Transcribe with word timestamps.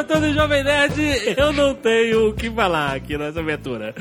Show 0.00 0.04
todo 0.04 0.32
Jovem 0.32 0.64
Nerd, 0.64 1.34
eu 1.36 1.52
não 1.52 1.74
tenho 1.74 2.28
o 2.28 2.34
que 2.34 2.50
falar 2.50 2.94
aqui 2.94 3.16
nessa 3.16 3.40
aventura. 3.40 3.94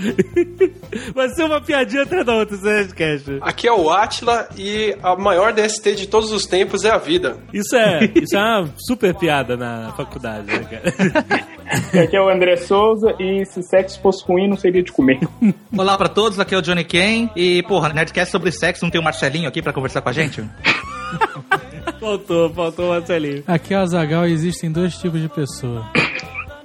Vai 1.13 1.29
ser 1.29 1.43
uma 1.43 1.61
piadinha 1.61 2.03
atrás 2.03 2.25
da 2.25 2.35
outra, 2.35 2.57
Nerdcast. 2.57 3.37
Aqui 3.41 3.67
é 3.67 3.71
o 3.71 3.89
Atila 3.89 4.47
e 4.57 4.95
a 5.01 5.15
maior 5.15 5.53
DST 5.53 5.95
de 5.95 6.07
todos 6.07 6.31
os 6.31 6.45
tempos 6.45 6.83
é 6.83 6.91
a 6.91 6.97
vida. 6.97 7.37
Isso 7.53 7.75
é, 7.75 8.05
isso 8.15 8.35
é 8.35 8.39
uma 8.39 8.69
super 8.77 9.13
piada 9.15 9.57
na 9.57 9.93
faculdade, 9.95 10.47
né, 10.47 10.59
cara? 10.59 11.49
Aqui 12.03 12.15
é 12.15 12.21
o 12.21 12.27
André 12.27 12.55
Souza 12.57 13.13
e 13.19 13.45
se 13.45 13.61
sexo 13.61 14.01
fosse 14.01 14.25
ruim, 14.25 14.47
não 14.47 14.57
seria 14.57 14.81
de 14.81 14.91
comer. 14.91 15.19
Olá 15.77 15.95
pra 15.95 16.09
todos, 16.09 16.39
aqui 16.39 16.55
é 16.55 16.57
o 16.57 16.63
Johnny 16.63 16.83
Ken. 16.83 17.29
E, 17.35 17.61
porra, 17.63 17.93
Nerdcast 17.93 18.31
sobre 18.31 18.51
sexo, 18.51 18.83
não 18.83 18.89
tem 18.89 18.99
o 18.99 19.03
Marcelinho 19.03 19.47
aqui 19.47 19.61
pra 19.61 19.71
conversar 19.71 20.01
com 20.01 20.09
a 20.09 20.13
gente? 20.13 20.43
Faltou, 21.99 22.49
faltou 22.53 22.85
o 22.85 22.89
Marcelinho. 22.89 23.43
Aqui 23.47 23.73
é 23.73 23.77
Azagal 23.77 24.25
existem 24.25 24.71
dois 24.71 24.95
tipos 24.97 25.21
de 25.21 25.29
pessoa. 25.29 25.85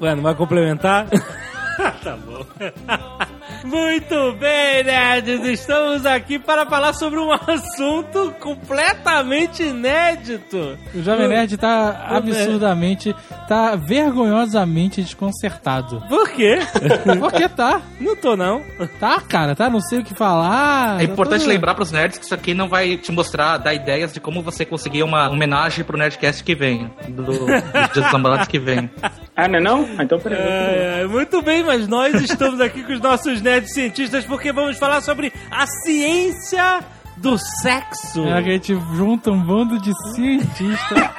Mano, 0.01 0.23
vai 0.23 0.35
complementar? 0.35 1.07
tá 2.03 2.17
bom. 2.17 2.45
Muito 3.65 4.33
bem, 4.39 4.85
nerds! 4.85 5.43
Estamos 5.47 6.05
aqui 6.05 6.39
para 6.39 6.67
falar 6.67 6.93
sobre 6.93 7.19
um 7.19 7.33
assunto 7.33 8.31
completamente 8.39 9.63
inédito. 9.63 10.77
O 10.95 11.03
Jovem 11.03 11.29
Nerd 11.29 11.57
tá 11.57 12.05
absurdamente, 12.11 13.17
tá 13.49 13.75
vergonhosamente 13.75 15.01
desconcertado. 15.01 16.03
Por 16.11 16.29
quê? 16.33 16.59
Porque 17.19 17.49
tá. 17.49 17.81
Não 17.99 18.15
tô, 18.15 18.37
não. 18.37 18.63
Tá, 19.01 19.19
cara, 19.27 19.55
tá? 19.57 19.71
Não 19.71 19.81
sei 19.81 20.01
o 20.01 20.05
que 20.05 20.15
falar. 20.15 21.01
É 21.01 21.05
importante 21.05 21.45
Tá- 21.45 21.49
lembrar 21.49 21.75
pros 21.75 21.91
nerds 21.91 22.19
que 22.19 22.25
isso 22.27 22.35
aqui 22.35 22.53
não 22.53 22.69
vai 22.69 22.99
te 22.99 23.11
mostrar, 23.11 23.57
dar 23.57 23.73
ideias 23.73 24.13
de 24.13 24.21
como 24.21 24.43
você 24.43 24.67
conseguir 24.67 25.03
uma 25.03 25.27
homenagem 25.31 25.85
pro 25.87 25.97
Nerdcast 25.97 26.45
que 26.45 26.55
vem, 26.55 26.91
do, 27.09 27.23
dos 27.23 27.37
Dias 27.47 27.89
dos 27.95 28.13
Namorados 28.13 28.47
que 28.47 28.59
vem. 28.59 28.91
Ah, 29.35 29.49
não 29.49 29.59
é 29.59 29.61
não? 29.63 29.89
Ah, 29.99 30.03
Então 30.05 30.19
peraí. 30.21 30.39
É, 30.39 31.07
muito 31.09 31.41
bem, 31.41 31.63
mas 31.65 31.89
nós 31.89 32.15
estamos 32.21 32.61
aqui 32.61 32.83
com 32.83 32.93
os 32.93 33.01
nossos 33.01 33.41
nerds 33.41 33.54
cientistas 33.63 34.25
porque 34.25 34.53
vamos 34.53 34.79
falar 34.79 35.01
sobre 35.01 35.33
a 35.51 35.67
ciência 35.67 36.85
do 37.17 37.39
sexo. 37.39 38.25
É 38.25 38.33
a 38.33 38.43
gente 38.43 38.75
junta 38.95 39.31
um 39.31 39.43
bando 39.43 39.81
de 39.81 39.93
cientistas. 40.15 41.11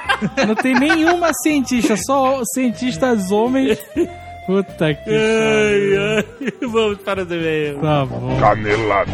Não 0.46 0.54
tem 0.54 0.74
nenhuma 0.74 1.32
cientista, 1.42 1.96
só 1.96 2.40
cientistas 2.54 3.30
homens. 3.30 3.78
Puta 4.46 4.94
que 4.94 5.04
pariu. 5.04 6.00
Ai, 6.00 6.24
ai. 6.40 6.52
Vamos 6.62 6.98
para 6.98 7.22
os 7.22 7.30
e-mails. 7.30 7.80
Tá 7.80 8.06
bom. 8.06 8.38
Canelada. 8.38 9.12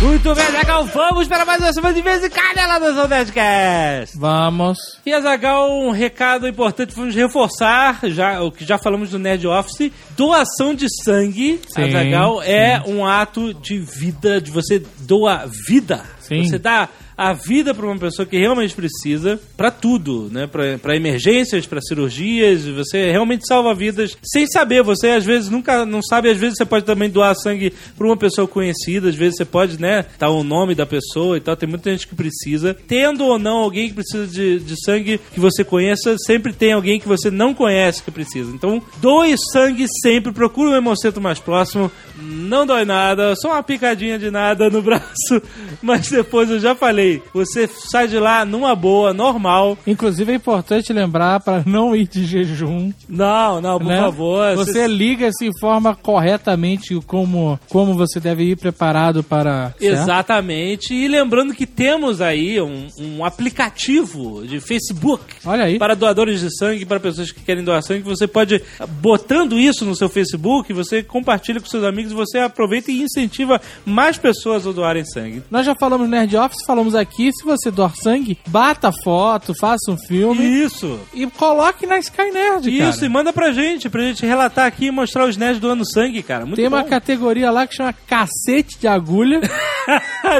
Muito 0.00 0.34
bem, 0.34 0.50
Zagal, 0.50 0.86
vamos 0.86 1.28
para 1.28 1.44
mais 1.44 1.60
uma 1.60 1.72
semana 1.74 1.92
de 1.94 2.00
vez 2.00 2.24
em 2.24 2.30
Caneladas 2.30 2.96
ao 2.96 3.06
Nerdcast. 3.06 4.16
Vamos. 4.16 4.78
E 5.04 5.12
Azagal, 5.12 5.78
um 5.78 5.90
recado 5.90 6.48
importante, 6.48 6.94
vamos 6.94 7.14
reforçar 7.14 8.00
já, 8.04 8.40
o 8.40 8.50
que 8.50 8.64
já 8.64 8.78
falamos 8.78 9.10
do 9.10 9.18
Nerd 9.18 9.46
Office. 9.46 9.92
Doação 10.16 10.74
de 10.74 10.86
sangue, 11.04 11.60
Sim, 11.68 11.82
Azagal, 11.82 12.42
é 12.42 12.82
um 12.86 13.04
ato 13.04 13.52
de 13.52 13.78
vida, 13.78 14.40
de 14.40 14.50
você 14.50 14.82
doa 15.00 15.44
vida. 15.68 16.02
Sim. 16.20 16.44
Você 16.44 16.58
dá 16.58 16.88
a 17.20 17.34
vida 17.34 17.74
para 17.74 17.84
uma 17.84 17.98
pessoa 17.98 18.24
que 18.24 18.38
realmente 18.38 18.74
precisa, 18.74 19.38
para 19.54 19.70
tudo, 19.70 20.30
né? 20.32 20.46
Para 20.46 20.96
emergências, 20.96 21.66
para 21.66 21.78
cirurgias, 21.82 22.64
você 22.64 23.10
realmente 23.10 23.46
salva 23.46 23.74
vidas 23.74 24.16
sem 24.22 24.46
saber. 24.46 24.82
Você 24.82 25.10
às 25.10 25.22
vezes 25.22 25.50
nunca 25.50 25.84
não 25.84 26.00
sabe, 26.00 26.30
às 26.30 26.38
vezes 26.38 26.56
você 26.56 26.64
pode 26.64 26.86
também 26.86 27.10
doar 27.10 27.34
sangue 27.34 27.74
para 27.94 28.06
uma 28.06 28.16
pessoa 28.16 28.48
conhecida, 28.48 29.10
às 29.10 29.14
vezes 29.14 29.36
você 29.36 29.44
pode, 29.44 29.78
né, 29.78 30.06
dar 30.18 30.30
o 30.30 30.42
nome 30.42 30.74
da 30.74 30.86
pessoa 30.86 31.36
e 31.36 31.42
tal. 31.42 31.54
Tem 31.54 31.68
muita 31.68 31.90
gente 31.90 32.06
que 32.08 32.14
precisa. 32.14 32.74
Tendo 32.88 33.26
ou 33.26 33.38
não 33.38 33.58
alguém 33.58 33.88
que 33.90 33.96
precisa 33.96 34.26
de, 34.26 34.58
de 34.58 34.82
sangue 34.82 35.20
que 35.34 35.38
você 35.38 35.62
conheça, 35.62 36.16
sempre 36.24 36.54
tem 36.54 36.72
alguém 36.72 36.98
que 36.98 37.06
você 37.06 37.30
não 37.30 37.52
conhece 37.52 38.02
que 38.02 38.10
precisa. 38.10 38.50
Então, 38.50 38.82
doe 38.96 39.34
sangue 39.52 39.84
sempre, 40.00 40.32
procure 40.32 40.70
um 40.70 40.76
hemocentro 40.76 41.20
mais 41.20 41.38
próximo. 41.38 41.92
Não 42.18 42.64
dói 42.64 42.86
nada, 42.86 43.34
só 43.36 43.50
uma 43.50 43.62
picadinha 43.62 44.18
de 44.18 44.30
nada 44.30 44.70
no 44.70 44.80
braço, 44.80 45.42
mas 45.82 46.08
depois 46.08 46.50
eu 46.50 46.58
já 46.58 46.74
falei, 46.74 47.09
você 47.32 47.66
sai 47.66 48.08
de 48.08 48.18
lá 48.18 48.44
numa 48.44 48.74
boa, 48.74 49.12
normal. 49.12 49.76
Inclusive 49.86 50.32
é 50.32 50.34
importante 50.34 50.92
lembrar 50.92 51.40
para 51.40 51.62
não 51.66 51.94
ir 51.94 52.06
de 52.06 52.24
jejum. 52.24 52.92
Não, 53.08 53.60
não, 53.60 53.78
por 53.78 53.86
né? 53.86 54.00
favor. 54.00 54.56
Você 54.56 54.86
liga 54.86 55.28
e 55.28 55.32
se 55.32 55.46
informa 55.46 55.94
corretamente 55.94 56.94
como, 57.06 57.58
como 57.68 57.94
você 57.94 58.20
deve 58.20 58.44
ir 58.44 58.56
preparado 58.56 59.22
para. 59.22 59.74
certo? 59.78 59.82
Exatamente. 59.82 60.94
E 60.94 61.08
lembrando 61.08 61.54
que 61.54 61.66
temos 61.66 62.20
aí 62.20 62.60
um, 62.60 62.88
um 62.98 63.24
aplicativo 63.24 64.46
de 64.46 64.60
Facebook 64.60 65.24
Olha 65.44 65.64
aí. 65.64 65.78
para 65.78 65.94
doadores 65.94 66.40
de 66.40 66.56
sangue, 66.56 66.84
para 66.84 67.00
pessoas 67.00 67.30
que 67.32 67.40
querem 67.40 67.64
doar 67.64 67.82
sangue. 67.82 68.02
Você 68.02 68.26
pode, 68.26 68.62
botando 69.00 69.58
isso 69.58 69.84
no 69.84 69.94
seu 69.94 70.08
Facebook, 70.08 70.72
você 70.72 71.02
compartilha 71.02 71.60
com 71.60 71.66
seus 71.66 71.84
amigos, 71.84 72.12
você 72.12 72.38
aproveita 72.38 72.90
e 72.90 73.02
incentiva 73.02 73.60
mais 73.84 74.18
pessoas 74.18 74.66
a 74.66 74.72
doarem 74.72 75.04
sangue. 75.04 75.42
Nós 75.50 75.66
já 75.66 75.74
falamos 75.74 76.08
no 76.08 76.16
Nerd 76.16 76.36
Office, 76.36 76.64
falamos 76.66 76.94
aqui, 77.00 77.30
se 77.32 77.44
você 77.44 77.70
doar 77.70 77.94
sangue, 77.96 78.38
bata 78.46 78.90
foto, 79.04 79.52
faça 79.58 79.90
um 79.90 79.96
filme 79.98 80.44
Isso. 80.44 80.98
e 81.14 81.26
coloque 81.26 81.86
na 81.86 81.98
Sky 81.98 82.30
Nerd, 82.32 82.68
Isso, 82.70 82.92
cara. 83.00 83.06
e 83.06 83.08
manda 83.08 83.32
pra 83.32 83.50
gente, 83.52 83.88
pra 83.88 84.02
gente 84.02 84.24
relatar 84.24 84.66
aqui 84.66 84.86
e 84.86 84.90
mostrar 84.90 85.26
os 85.26 85.36
nerds 85.36 85.60
doando 85.60 85.84
sangue, 85.90 86.22
cara. 86.22 86.44
Muito 86.46 86.56
Tem 86.56 86.68
uma 86.68 86.82
bom. 86.82 86.88
categoria 86.90 87.50
lá 87.50 87.66
que 87.66 87.74
chama 87.74 87.92
cacete 87.92 88.78
de 88.78 88.86
agulha, 88.88 89.40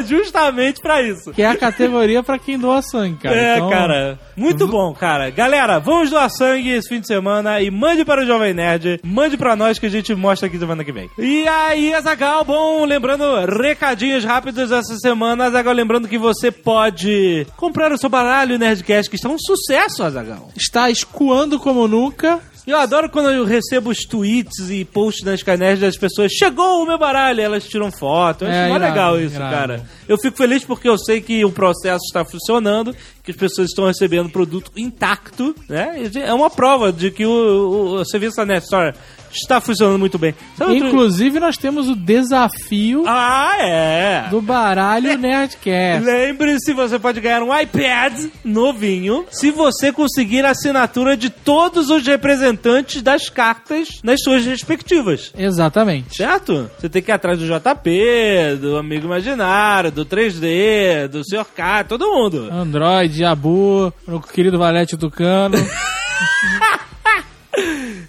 Justamente 0.07 0.81
pra 0.81 1.03
isso. 1.03 1.33
que 1.33 1.43
é 1.43 1.47
a 1.47 1.57
categoria 1.57 2.23
pra 2.23 2.39
quem 2.39 2.59
doa 2.59 2.83
sangue, 2.83 3.17
cara. 3.17 3.37
é, 3.37 3.57
Então, 3.57 3.71
cara. 3.71 4.19
Muito 4.37 4.67
bom, 4.67 4.93
cara. 4.95 5.31
Galera, 5.31 5.79
vamos 5.79 6.11
doar 6.11 6.31
sangue 6.31 6.71
esse 6.71 6.89
fim 6.89 7.01
de 7.01 7.07
semana 7.07 7.61
e 7.61 7.71
mande 7.71 8.05
para 8.05 8.23
o 8.23 8.27
Jovem 8.27 8.55
Nerd. 8.55 9.01
Mande 9.05 9.37
pra 9.37 9.55
nós 9.57 9.79
que 9.79 9.87
a 9.87 9.91
gente 9.91 10.15
mostra 10.15 10.47
aqui 10.49 10.59
semana 10.59 10.85
que 10.85 10.93
vem. 10.93 11.11
E 11.19 11.47
aí, 11.47 11.93
Azagal, 11.95 12.45
bom, 12.45 12.85
lembrando, 12.85 13.25
recadinhos 13.61 14.25
rápidos 14.25 14.71
essa 14.71 14.97
semana. 14.99 15.47
Azagal, 15.47 15.75
lembrando 15.75 16.09
que 16.09 16.19
você 16.19 16.40
pode 16.51 17.45
comprar 17.57 17.91
o 17.91 17.99
seu 17.99 18.09
baralho 18.09 18.57
Nerdcast, 18.57 19.11
que 19.11 19.17
está 19.17 19.29
um 19.29 19.37
sucesso, 19.37 20.05
Azagal. 20.05 20.49
Está 20.57 20.89
escoando 20.89 21.59
como 21.59 21.89
nunca. 21.89 22.39
Eu 22.67 22.77
adoro 22.79 23.09
quando 23.11 23.31
eu 23.31 23.45
recebo 23.45 23.91
os 23.91 24.05
tweets 24.05 24.69
e 24.71 24.85
posts 24.85 25.25
nas 25.25 25.43
canais 25.43 25.81
das 25.81 25.97
pessoas. 25.97 26.31
Chegou 26.31 26.83
o 26.83 26.87
meu 26.87 26.99
baralho, 26.99 27.41
elas 27.41 27.65
tiram 27.67 27.91
foto. 27.91 28.45
Eu 28.45 28.49
acho 28.51 28.59
É, 28.59 28.69
mó 28.69 28.77
legal 28.77 29.19
isso, 29.21 29.35
irado. 29.35 29.55
cara. 29.57 29.87
Eu 30.07 30.17
fico 30.19 30.37
feliz 30.37 30.63
porque 30.63 30.89
eu 30.89 30.97
sei 30.99 31.21
que 31.21 31.45
o 31.45 31.51
processo 31.51 32.05
está 32.05 32.25
funcionando, 32.25 32.95
que 33.25 33.31
as 33.33 33.37
pessoas 33.37 33.71
estão 33.71 33.87
recebendo 33.87 34.27
o 34.27 34.31
produto 34.31 34.71
intacto, 34.77 35.55
né? 35.69 36.11
E 36.15 36.19
É 36.21 36.33
uma 36.35 36.51
prova 36.51 36.93
de 36.93 37.11
que 37.11 37.25
o, 37.27 37.31
o, 37.31 37.95
o 38.01 38.05
serviço 38.05 38.37
da 38.37 38.45
Net 38.47 38.63
Store 38.63 38.95
está 39.33 39.61
funcionando 39.61 39.99
muito 39.99 40.19
bem. 40.19 40.35
Sabe 40.57 40.73
outro- 40.73 40.89
Inclusive, 40.89 41.41
nós 41.41 41.57
temos 41.57 41.89
o 41.89 41.95
desafio 41.97 43.05
Ah, 43.07 43.53
é! 43.61 44.27
do 44.31 44.41
baralho 44.43 45.17
Nerdcast. 45.19 46.05
Lembre-se, 46.05 46.73
você 46.73 46.99
pode 46.99 47.21
ganhar 47.21 47.43
um 47.43 47.57
iPad 47.59 48.13
novinho 48.45 49.25
se 49.31 49.51
você 49.51 49.93
conseguir 49.93 50.45
a 50.45 50.51
assinatura 50.51 51.17
de 51.17 51.31
todos 51.31 51.91
os 51.91 52.07
representantes 52.07 53.03
das 53.03 53.29
cartas 53.29 54.01
nas 54.03 54.21
suas 54.23 54.45
respectivas. 54.45 55.33
Exatamente. 55.37 56.17
Certo? 56.17 56.71
Você 56.79 56.89
tem 56.89 57.03
que 57.03 57.11
ir 57.11 57.15
atrás 57.15 57.39
do 57.39 57.47
JP, 57.47 58.57
do 58.61 58.77
Amigo 58.77 59.07
Imaginário, 59.07 59.91
do 59.93 60.05
3D, 60.05 61.09
do 61.09 61.23
Sr. 61.25 61.45
K, 61.55 61.85
todo 61.85 62.07
mundo. 62.11 62.49
Android, 62.53 63.25
Abu, 63.25 63.93
o 64.07 64.21
querido 64.21 64.59
Valete 64.59 64.97
Tucano. 64.97 65.57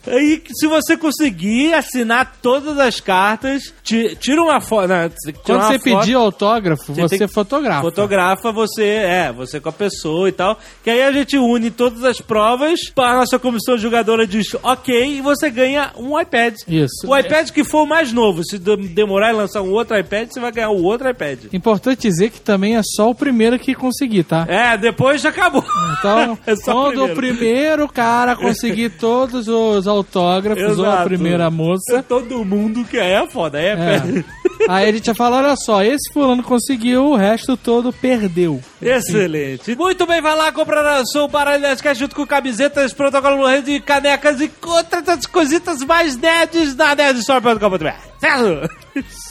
Aí, 0.08 0.42
se 0.54 0.68
você 0.68 0.98
conseguir 0.98 1.74
assinar 1.74 2.38
todas 2.42 2.78
as 2.80 3.00
cartas, 3.00 3.74
ti- 3.84 4.16
tira 4.20 4.42
uma 4.42 4.60
foto. 4.62 4.88
né, 4.88 5.10
tirar 5.10 5.40
Quando 5.44 5.62
você 5.64 5.80
foto, 5.80 6.00
pedir 6.00 6.14
autógrafo, 6.16 6.94
Você 6.94 7.18
você, 7.18 7.28
fotografa. 7.28 7.82
Fotografa 7.82 8.52
você, 8.52 8.84
é, 8.86 9.32
você 9.32 9.60
com 9.60 9.70
a 9.70 9.72
pessoa 9.74 10.28
e 10.30 10.32
tal. 10.32 10.58
Que 10.84 10.90
aí 10.90 11.04
a 11.04 11.12
gente 11.12 11.38
une 11.38 11.70
todas 11.72 12.04
as 12.04 12.20
provas, 12.20 12.80
a 12.98 13.16
nossa 13.16 13.38
comissão 13.40 13.78
julgadora 13.78 14.26
diz 14.26 14.48
ok, 14.64 15.18
e 15.18 15.22
você 15.22 15.50
ganha 15.50 15.92
um 15.98 16.20
iPad. 16.20 16.56
Isso. 16.68 17.08
O 17.08 17.18
iPad 17.18 17.50
que 17.52 17.64
for 17.64 17.84
o 17.84 17.88
mais 17.88 18.12
novo. 18.12 18.44
Se 18.44 18.58
de- 18.58 18.76
demorar 18.90 19.30
e 19.32 19.34
lançar 19.36 19.62
um 19.62 19.72
outro 19.72 19.98
iPad, 19.98 20.30
você 20.32 20.40
vai 20.40 20.52
ganhar 20.52 20.70
o 20.70 20.84
outro 20.84 21.10
iPad. 21.10 21.46
Importante 21.54 22.02
dizer 22.02 22.30
que 22.32 22.40
também 22.42 22.76
é 22.78 22.82
só 22.84 23.10
o 23.10 23.16
primeiro 23.16 23.60
que 23.60 23.76
conseguir, 23.76 24.24
tá? 24.24 24.46
É, 24.48 24.78
depois 24.78 25.22
já 25.22 25.30
acabou. 25.30 25.64
Então, 26.00 26.38
É 26.46 26.56
só 26.56 26.74
quando 26.74 27.04
o 27.04 27.12
o 27.12 27.16
primeiro 27.16 27.88
cara 27.88 28.36
conseguir 28.36 28.90
todos 28.92 29.48
os 29.48 29.88
autógrafos, 29.92 30.80
ou 30.80 30.86
a 30.86 30.90
Exato. 30.90 31.04
primeira 31.06 31.50
moça, 31.50 32.04
Todo 32.08 32.44
mundo 32.44 32.84
que 32.86 32.98
é 32.98 33.26
foda, 33.28 33.60
é, 33.60 33.74
É. 33.74 34.24
Aí 34.70 34.90
a 34.90 34.92
gente 34.92 35.08
já 35.08 35.16
fala, 35.16 35.38
olha 35.38 35.56
só, 35.56 35.84
esse 35.84 36.14
fulano 36.14 36.44
conseguiu, 36.44 37.06
o 37.06 37.16
resto 37.16 37.58
todo 37.58 37.92
perdeu. 37.92 38.62
Excelente. 38.80 39.74
Muito 39.76 40.06
bem, 40.06 40.22
vai 40.22 40.36
lá 40.36 40.52
comprar 40.52 40.86
a 40.86 41.06
sua 41.06 41.28
baralho 41.28 41.62
Nerdcast 41.62 42.00
junto 42.00 42.16
com 42.16 42.28
camisetas, 42.28 42.94
protocolo 42.94 43.38
no 43.38 43.48
rede, 43.48 43.80
canecas 43.80 44.40
e 44.40 44.52
outras 44.64 45.26
cositas 45.26 45.84
mais 45.84 46.16
nerds 46.16 46.76
na 46.76 46.94
nerdstore.com.br. 46.94 47.90
Certo? 48.20 48.70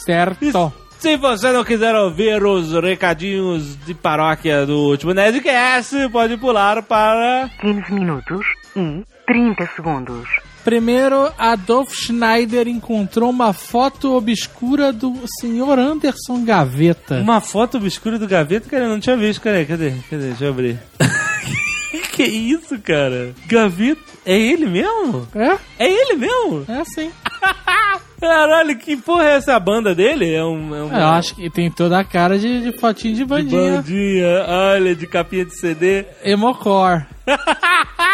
Certo. 0.05 0.73
Se 0.99 1.17
você 1.17 1.51
não 1.51 1.63
quiser 1.63 1.95
ouvir 1.95 2.43
os 2.45 2.73
recadinhos 2.73 3.75
de 3.85 3.93
paróquia 3.93 4.65
do 4.65 4.77
último 4.77 5.13
Nerdcast, 5.13 6.09
pode 6.09 6.37
pular 6.37 6.83
para... 6.83 7.49
15 7.59 7.91
minutos 7.91 8.45
e 8.75 9.03
30 9.25 9.65
segundos. 9.75 10.27
Primeiro, 10.63 11.31
Adolf 11.37 11.93
Schneider 11.93 12.67
encontrou 12.67 13.29
uma 13.29 13.51
foto 13.53 14.13
obscura 14.15 14.93
do 14.93 15.13
senhor 15.39 15.79
Anderson 15.79 16.43
Gaveta. 16.43 17.19
Uma 17.19 17.41
foto 17.41 17.77
obscura 17.77 18.19
do 18.19 18.27
gaveta, 18.27 18.69
cara, 18.69 18.83
eu 18.83 18.89
não 18.89 18.99
tinha 18.99 19.17
visto, 19.17 19.41
cara. 19.41 19.65
Cadê? 19.65 19.93
Cadê? 20.09 20.27
Deixa 20.27 20.45
eu 20.45 20.49
abrir. 20.51 20.79
que 22.13 22.23
isso, 22.23 22.77
cara? 22.79 23.33
Gaveta? 23.47 24.01
É 24.25 24.37
ele 24.37 24.67
mesmo? 24.67 25.27
É? 25.33 25.57
É 25.79 25.91
ele 25.91 26.15
mesmo? 26.15 26.65
É 26.67 26.83
sim. 26.85 27.11
Caralho, 28.21 28.77
que 28.77 28.95
porra 28.95 29.29
é 29.29 29.37
essa 29.37 29.59
banda 29.59 29.95
dele? 29.95 30.31
É 30.31 30.43
um. 30.43 30.75
É 30.75 30.83
um 30.83 30.95
Eu 30.95 31.07
acho 31.07 31.33
que 31.33 31.49
tem 31.49 31.71
toda 31.71 31.99
a 31.99 32.03
cara 32.03 32.37
de, 32.37 32.61
de 32.61 32.77
fotinho 32.77 33.15
de 33.15 33.21
de 33.21 33.25
bandinha. 33.25 33.77
bandinha, 33.77 34.45
olha, 34.47 34.95
de 34.95 35.07
capinha 35.07 35.43
de 35.43 35.59
CD. 35.59 36.05
Emocore. 36.23 37.07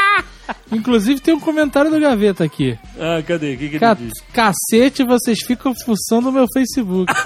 Inclusive 0.71 1.19
tem 1.21 1.33
um 1.33 1.39
comentário 1.39 1.89
do 1.91 1.99
Gaveta 1.99 2.43
aqui. 2.43 2.77
Ah, 2.99 3.21
cadê? 3.25 3.53
O 3.53 3.57
que, 3.57 3.69
que 3.69 3.79
Ca 3.79 3.91
ele 3.91 4.09
diz? 4.09 4.13
cacete, 4.33 5.03
vocês 5.05 5.39
ficam 5.45 5.73
fuçando 5.85 6.29
o 6.29 6.31
meu 6.31 6.45
Facebook. 6.53 7.11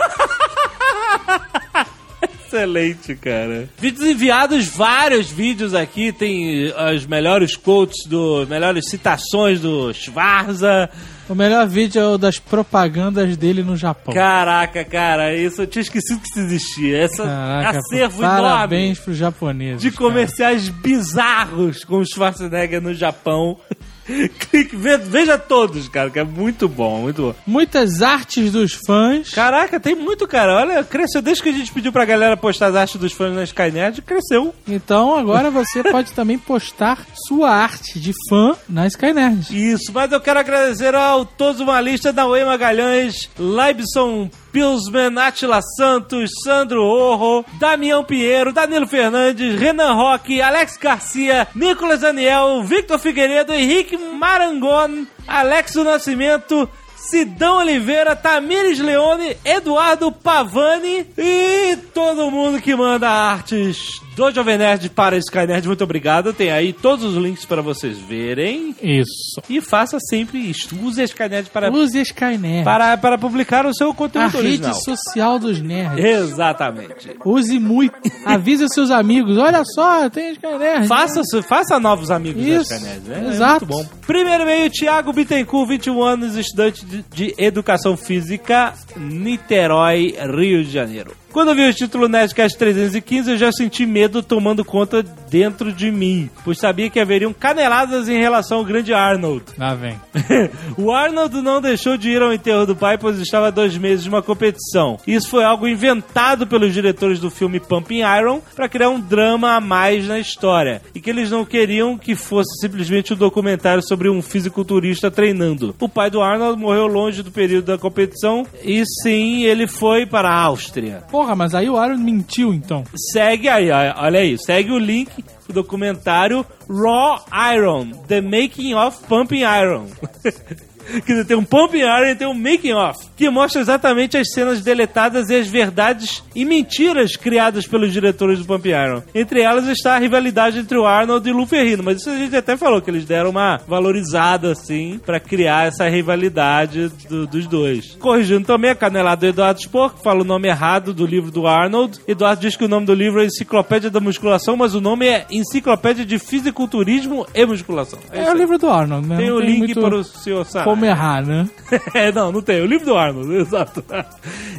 Excelente, 2.46 3.16
cara. 3.16 3.70
Vídeos 3.78 4.06
enviados, 4.06 4.66
vários 4.68 5.30
vídeos 5.30 5.74
aqui. 5.74 6.12
Tem 6.12 6.72
as 6.76 7.06
melhores 7.06 7.56
quotes, 7.56 8.06
do, 8.06 8.46
melhores 8.48 8.90
citações 8.90 9.60
do 9.62 9.94
Schwarza. 9.94 10.90
O 11.32 11.36
melhor 11.36 11.66
vídeo 11.66 12.02
é 12.02 12.08
o 12.08 12.18
das 12.18 12.38
propagandas 12.40 13.38
dele 13.38 13.64
no 13.64 13.78
Japão. 13.78 14.14
Caraca, 14.14 14.84
cara, 14.84 15.34
isso 15.34 15.62
eu 15.62 15.68
tinha 15.68 15.82
esquecido 15.82 16.20
que 16.20 16.28
isso 16.28 16.40
existia. 16.40 16.98
Essa 16.98 17.24
Caraca, 17.24 17.80
acervo 17.80 18.22
parabéns 18.22 19.00
pros 19.00 19.16
japoneses. 19.16 19.82
de 19.82 19.92
cara. 19.92 20.04
comerciais 20.04 20.68
bizarros 20.68 21.86
com 21.86 22.00
o 22.00 22.06
Schwarzenegger 22.06 22.82
no 22.82 22.94
Japão. 22.94 23.58
Clique, 24.06 24.76
veja 24.76 25.38
todos, 25.38 25.88
cara, 25.88 26.10
que 26.10 26.20
é 26.20 26.24
muito 26.24 26.68
bom, 26.68 27.02
muito 27.02 27.22
bom. 27.22 27.36
Muitas 27.46 28.02
artes 28.02 28.52
dos 28.52 28.74
fãs. 28.86 29.30
Caraca, 29.30 29.80
tem 29.80 29.96
muito, 29.96 30.28
cara. 30.28 30.56
Olha, 30.56 30.84
cresceu 30.84 31.22
desde 31.22 31.44
que 31.44 31.50
a 31.50 31.54
gente 31.54 31.72
pediu 31.72 31.92
pra 31.92 32.06
galera 32.06 32.36
postar 32.36 32.68
as 32.68 32.76
artes 32.76 32.96
dos 32.96 33.14
fãs 33.14 33.34
na 33.34 33.44
Skynet, 33.44 34.02
cresceu. 34.02 34.54
Então 34.68 35.16
agora 35.16 35.50
você 35.50 35.84
pode 35.90 36.12
também 36.14 36.38
postar 36.38 37.06
sua 37.28 37.52
arte 37.52 38.00
de 38.00 38.14
fã 38.30 38.56
na 38.68 38.88
Skynerd. 38.88 39.48
Isso, 39.52 39.92
mas 39.94 40.12
eu 40.12 40.20
quero 40.20 40.40
agradecer 40.40 40.96
ao 40.96 41.26
todos 41.26 41.62
uma 41.62 41.80
lista 41.80 42.12
da 42.12 42.26
Wei 42.26 42.44
Magalhães, 42.44 43.30
Leibson 43.38 44.30
Pilsman, 44.52 45.18
Atila 45.18 45.62
Santos, 45.62 46.30
Sandro 46.44 46.84
Orro, 46.84 47.46
Damião 47.60 48.04
Pinheiro, 48.04 48.52
Danilo 48.52 48.88
Fernandes, 48.88 49.60
Renan 49.60 49.94
Roque, 49.94 50.42
Alex 50.42 50.78
Garcia, 50.78 51.48
Nicolas 51.56 52.02
Daniel, 52.02 52.62
Victor 52.64 53.00
Figueiredo, 53.00 53.54
Henrique 53.54 53.98
Marangon, 53.98 55.06
Alex 55.28 55.74
do 55.74 55.84
Nascimento, 55.84 56.70
Sidão 57.10 57.58
Oliveira, 57.58 58.16
Tamires 58.16 58.80
Leone, 58.80 59.36
Eduardo 59.44 60.12
Pavani 60.12 61.06
e 61.18 61.76
todo 61.94 62.30
mundo 62.32 62.62
que 62.62 62.76
manda 62.76 63.10
artes 63.10 64.00
do 64.16 64.30
Jovem 64.32 64.58
Nerd 64.58 64.90
para 64.90 65.16
a 65.16 65.20
Skynerd. 65.20 65.66
Muito 65.68 65.84
obrigado. 65.84 66.34
Tem 66.34 66.52
aí 66.52 66.72
todos 66.74 67.04
os 67.06 67.16
links 67.16 67.44
para 67.46 67.62
vocês 67.62 67.98
verem. 67.98 68.76
Isso. 68.82 69.42
E 69.50 69.62
faça 69.62 69.98
sempre 70.10 70.38
isto. 70.38 70.76
Use 70.84 71.02
a 71.02 71.06
Skynet 71.06 71.50
para, 71.50 71.72
Use 71.72 71.98
a 71.98 72.02
Skynerd. 72.02 72.64
para, 72.64 72.98
para 72.98 73.18
publicar 73.18 73.66
o 73.66 73.74
seu 73.74 73.92
A 73.92 73.96
conteúdo 73.96 74.26
rede 74.34 74.38
original. 74.48 74.74
social 74.76 75.40
dos 75.40 75.60
nerds. 75.62 76.04
Exatamente. 76.06 77.16
Use 77.26 77.58
muito. 77.60 77.94
Avise 78.26 78.68
seus 78.70 78.92
amigos. 78.92 79.38
Olha 79.38 79.64
só, 79.66 80.10
tem 80.10 80.30
a 80.30 80.32
Skynerd. 80.34 80.88
Faça, 80.88 81.22
faça 81.42 81.80
novos 81.80 82.12
amigos 82.12 82.46
Isso, 82.46 82.70
da 82.70 82.76
Skynet. 82.78 83.00
né? 83.10 83.30
exato. 83.34 83.66
É 83.66 83.68
muito 83.74 83.90
bom. 83.90 84.02
Primeiro 84.06 84.44
e-mail, 84.44 84.70
Thiago 84.70 85.14
Bittencourt, 85.14 85.70
21 85.70 86.04
anos, 86.04 86.36
estudante 86.36 86.86
de, 86.86 86.91
de 87.14 87.34
Educação 87.38 87.96
Física, 87.98 88.74
Niterói, 88.96 90.16
Rio 90.36 90.64
de 90.64 90.72
Janeiro. 90.72 91.21
Quando 91.32 91.50
eu 91.50 91.56
vi 91.56 91.70
o 91.70 91.74
título 91.74 92.10
Nerdcast 92.10 92.58
315, 92.58 93.32
eu 93.32 93.38
já 93.38 93.52
senti 93.54 93.86
medo 93.86 94.22
tomando 94.22 94.66
conta 94.66 95.02
dentro 95.02 95.72
de 95.72 95.90
mim, 95.90 96.30
pois 96.44 96.58
sabia 96.58 96.90
que 96.90 97.00
haveriam 97.00 97.32
caneladas 97.32 98.10
em 98.10 98.20
relação 98.20 98.58
ao 98.58 98.66
grande 98.66 98.94
Arnold. 98.94 99.46
Lá 99.58 99.74
vem. 99.74 99.96
o 100.78 100.92
Arnold 100.92 101.42
não 101.42 101.62
deixou 101.62 101.96
de 101.96 102.10
ir 102.10 102.22
ao 102.22 102.34
enterro 102.34 102.66
do 102.66 102.76
pai, 102.76 102.98
pois 102.98 103.18
estava 103.18 103.48
há 103.48 103.50
dois 103.50 103.78
meses 103.78 104.04
de 104.04 104.10
uma 104.10 104.22
competição. 104.22 105.00
Isso 105.08 105.30
foi 105.30 105.46
algo 105.46 105.70
inventado 105.70 106.46
pelos 106.46 106.74
diretores 106.74 107.18
do 107.18 107.30
filme 107.30 107.62
Pumping 107.62 108.02
Iron 108.02 108.42
para 108.54 108.68
criar 108.68 108.90
um 108.90 109.00
drama 109.00 109.54
a 109.54 109.62
mais 109.62 110.10
na 110.10 110.20
história. 110.20 110.82
E 110.94 111.00
que 111.00 111.10
eles 111.10 111.32
não 111.32 111.46
queriam 111.46 111.98
que 111.98 112.14
fosse 112.14 112.60
simplesmente 112.60 113.14
um 113.14 113.18
documentário 113.18 113.82
sobre 113.82 114.10
um 114.10 114.22
fisiculturista 114.22 115.10
treinando. 115.10 115.74
O 115.80 115.88
pai 115.88 116.10
do 116.10 116.22
Arnold 116.22 116.60
morreu 116.60 116.88
longe 116.88 117.24
do 117.24 117.32
período 117.32 117.68
da 117.68 117.78
competição 117.78 118.46
e 118.62 118.84
sim, 119.02 119.44
ele 119.44 119.66
foi 119.66 120.06
para 120.06 120.30
a 120.30 120.42
Áustria. 120.42 121.04
Porra, 121.22 121.36
mas 121.36 121.54
aí 121.54 121.70
o 121.70 121.78
Aaron 121.78 122.00
mentiu 122.00 122.52
então. 122.52 122.84
Segue 123.14 123.48
aí, 123.48 123.70
olha 123.70 124.22
aí, 124.22 124.36
segue 124.40 124.72
o 124.72 124.80
link 124.80 125.24
do 125.48 125.54
documentário 125.54 126.44
Raw 126.68 127.24
Iron, 127.54 127.92
The 128.08 128.22
Making 128.22 128.74
of 128.74 129.04
Pumping 129.08 129.44
Iron. 129.44 129.86
Quer 131.06 131.12
dizer, 131.14 131.26
tem 131.26 131.38
um 131.38 131.44
Pumping 131.44 131.80
Iron 131.80 132.06
e 132.08 132.16
tem 132.16 132.28
um 132.28 132.34
Making 132.34 132.74
Off, 132.74 133.00
que 133.16 133.30
mostra 133.30 133.62
exatamente 133.62 134.18
as 134.18 134.32
cenas 134.32 134.62
deletadas 134.62 135.30
e 135.30 135.36
as 135.36 135.48
verdades 135.48 136.24
e 136.36 136.44
mentiras 136.46 137.16
criadas 137.16 137.66
pelos 137.68 137.92
diretores 137.94 138.40
do 138.40 138.46
Pumping 138.46 138.70
Iron. 138.70 139.02
Entre 139.14 139.42
elas 139.42 139.68
está 139.68 139.96
a 139.96 140.00
rivalidade 140.00 140.60
entre 140.60 140.78
o 140.78 140.86
Arnold 140.86 141.28
e 141.28 141.34
o 141.34 141.46
Ferrino, 141.46 141.84
mas 141.84 141.98
isso 142.02 142.10
a 142.10 142.16
gente 142.18 142.36
até 142.36 142.56
falou, 142.58 142.82
que 142.82 142.90
eles 142.90 143.06
deram 143.06 143.30
uma 143.32 143.60
valorizada, 143.68 144.52
assim, 144.52 145.00
pra 145.06 145.20
criar 145.20 145.68
essa 145.68 145.88
rivalidade 145.90 146.90
do- 147.10 147.26
dos 147.28 147.48
dois. 147.48 147.96
Corrigindo 148.00 148.46
também 148.46 148.72
a 148.72 148.76
canelada 148.76 149.22
do 149.22 149.26
Eduardo 149.28 149.60
Spor, 149.62 149.94
que 149.96 150.04
fala 150.04 150.22
o 150.22 150.26
nome 150.26 150.48
errado 150.48 150.94
do 150.94 151.06
livro 151.06 151.32
do 151.32 151.48
Arnold. 151.48 152.00
Eduardo 152.08 152.42
diz 152.42 152.56
que 152.56 152.66
o 152.66 152.68
nome 152.68 152.86
do 152.86 152.94
livro 152.94 153.22
é 153.22 153.26
Enciclopédia 153.26 153.90
da 153.90 154.00
Musculação, 154.00 154.56
mas 154.56 154.74
o 154.76 154.82
nome 154.82 155.08
é 155.08 155.26
Enciclopédia 155.32 156.06
de 156.06 156.18
Fisiculturismo 156.20 157.26
e 157.34 157.46
Musculação. 157.46 158.00
É 158.12 158.22
É, 158.22 158.32
o 158.32 158.36
livro 158.38 158.58
do 158.58 158.68
Arnold, 158.70 159.08
né? 159.08 159.18
Tem 159.18 159.32
o 159.32 159.40
link 159.40 159.60
muito 159.60 159.80
para 159.82 159.96
o 159.96 160.04
senhor 160.04 160.46
Sarah. 160.46 160.66
Como 160.82 160.92
errar, 160.92 161.24
né? 161.24 161.48
É, 161.94 162.12
não, 162.12 162.32
não 162.32 162.42
tem. 162.42 162.62
O 162.62 162.66
livro 162.66 162.86
do 162.86 162.98
Arnold, 162.98 163.34
exato. 163.38 163.84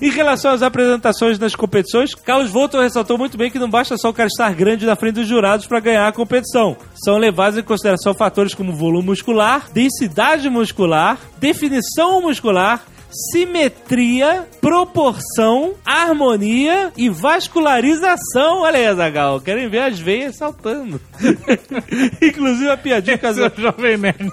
em 0.01 0.11
relação 0.11 0.53
às 0.53 0.63
apresentações 0.63 1.39
nas 1.39 1.55
competições, 1.55 2.15
Carlos 2.15 2.51
Voltor 2.51 2.83
ressaltou 2.83 3.19
muito 3.19 3.37
bem 3.37 3.51
que 3.51 3.59
não 3.59 3.69
basta 3.69 3.97
só 3.97 4.11
o 4.11 4.15
cara 4.15 4.29
estar 4.29 4.55
grande 4.55 4.87
na 4.87 4.97
frente 4.97 5.17
dos 5.17 5.29
jurados 5.29 5.67
para 5.67 5.81
ganhar 5.81 6.07
a 6.07 6.13
competição. 6.13 6.77
São 7.05 7.19
levados 7.19 7.59
em 7.59 7.63
consideração 7.63 8.15
fatores 8.15 8.55
como 8.55 8.73
volume 8.73 9.07
muscular, 9.07 9.69
densidade 9.73 10.49
muscular, 10.49 11.19
definição 11.39 12.23
muscular, 12.23 12.85
simetria, 13.31 14.47
proporção, 14.61 15.75
harmonia 15.85 16.93
e 16.97 17.09
vascularização. 17.09 18.63
Olha 18.63 18.79
aí, 18.79 18.87
Azagal, 18.87 19.41
querem 19.41 19.69
ver 19.69 19.83
as 19.83 19.99
veias 19.99 20.37
saltando. 20.37 21.01
Inclusive 22.23 22.71
a 22.71 22.77
piadinha 22.77 23.19
que 23.19 23.27
a 23.27 23.33
Jovem 23.33 23.97
Nerd. 23.99 24.33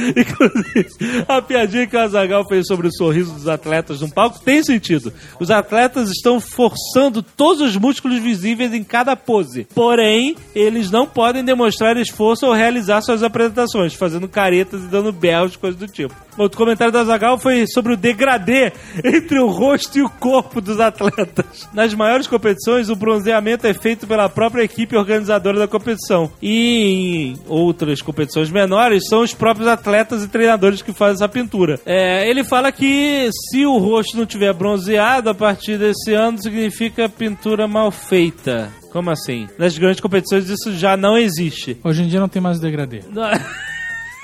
Inclusive, 0.16 1.24
a 1.28 1.42
piadinha 1.42 1.86
que 1.86 1.96
o 1.96 2.00
Azagal 2.00 2.46
fez 2.48 2.66
sobre 2.66 2.88
o 2.88 2.92
sorriso 2.92 3.32
dos 3.32 3.48
atletas 3.48 4.00
no 4.00 4.10
palco 4.10 4.40
tem 4.40 4.62
sentido. 4.62 5.12
Os 5.38 5.50
atletas 5.50 6.10
estão 6.10 6.40
forçando 6.40 7.22
todos 7.22 7.60
os 7.60 7.76
músculos 7.76 8.18
visíveis 8.18 8.72
em 8.72 8.82
cada 8.82 9.14
pose. 9.14 9.66
Porém, 9.74 10.36
eles 10.54 10.90
não 10.90 11.06
podem 11.06 11.44
demonstrar 11.44 11.96
esforço 11.96 12.46
ou 12.46 12.52
realizar 12.52 13.00
suas 13.02 13.22
apresentações, 13.22 13.94
fazendo 13.94 14.28
caretas 14.28 14.82
e 14.82 14.86
dando 14.86 15.12
berros, 15.12 15.56
coisas 15.56 15.78
do 15.78 15.86
tipo. 15.86 16.14
Outro 16.38 16.56
comentário 16.56 16.92
do 16.92 16.98
Azagal 16.98 17.38
foi 17.38 17.66
sobre 17.66 17.92
o 17.92 17.96
degradê 17.96 18.72
entre 19.04 19.38
o 19.38 19.48
rosto 19.48 19.98
e 19.98 20.02
o 20.02 20.08
corpo 20.08 20.60
dos 20.60 20.80
atletas. 20.80 21.68
Nas 21.74 21.92
maiores 21.92 22.26
competições, 22.26 22.88
o 22.88 22.96
bronzeamento 22.96 23.66
é 23.66 23.74
feito 23.74 24.06
pela 24.06 24.28
própria 24.28 24.62
equipe 24.62 24.96
organizadora 24.96 25.58
da 25.58 25.68
competição. 25.68 26.30
E 26.40 27.34
em 27.34 27.40
outras 27.46 28.00
competições 28.00 28.50
menores, 28.50 29.06
são 29.08 29.22
os 29.22 29.34
próprios 29.34 29.68
atletas 29.68 29.89
e 30.24 30.28
treinadores 30.28 30.82
que 30.82 30.92
fazem 30.92 31.14
essa 31.16 31.28
pintura. 31.28 31.78
É, 31.84 32.28
ele 32.28 32.44
fala 32.44 32.70
que 32.72 33.28
se 33.50 33.64
o 33.66 33.76
rosto 33.78 34.16
não 34.16 34.24
tiver 34.26 34.52
bronzeado 34.52 35.28
a 35.30 35.34
partir 35.34 35.78
desse 35.78 36.12
ano, 36.12 36.40
significa 36.40 37.08
pintura 37.08 37.66
mal 37.68 37.90
feita. 37.90 38.70
Como 38.92 39.10
assim? 39.10 39.46
Nas 39.58 39.76
grandes 39.78 40.00
competições 40.00 40.48
isso 40.48 40.72
já 40.72 40.96
não 40.96 41.16
existe. 41.16 41.76
Hoje 41.84 42.02
em 42.02 42.08
dia 42.08 42.18
não 42.20 42.28
tem 42.28 42.42
mais 42.42 42.58
degradê. 42.60 43.00
Não- 43.10 43.24
É, 43.28 43.40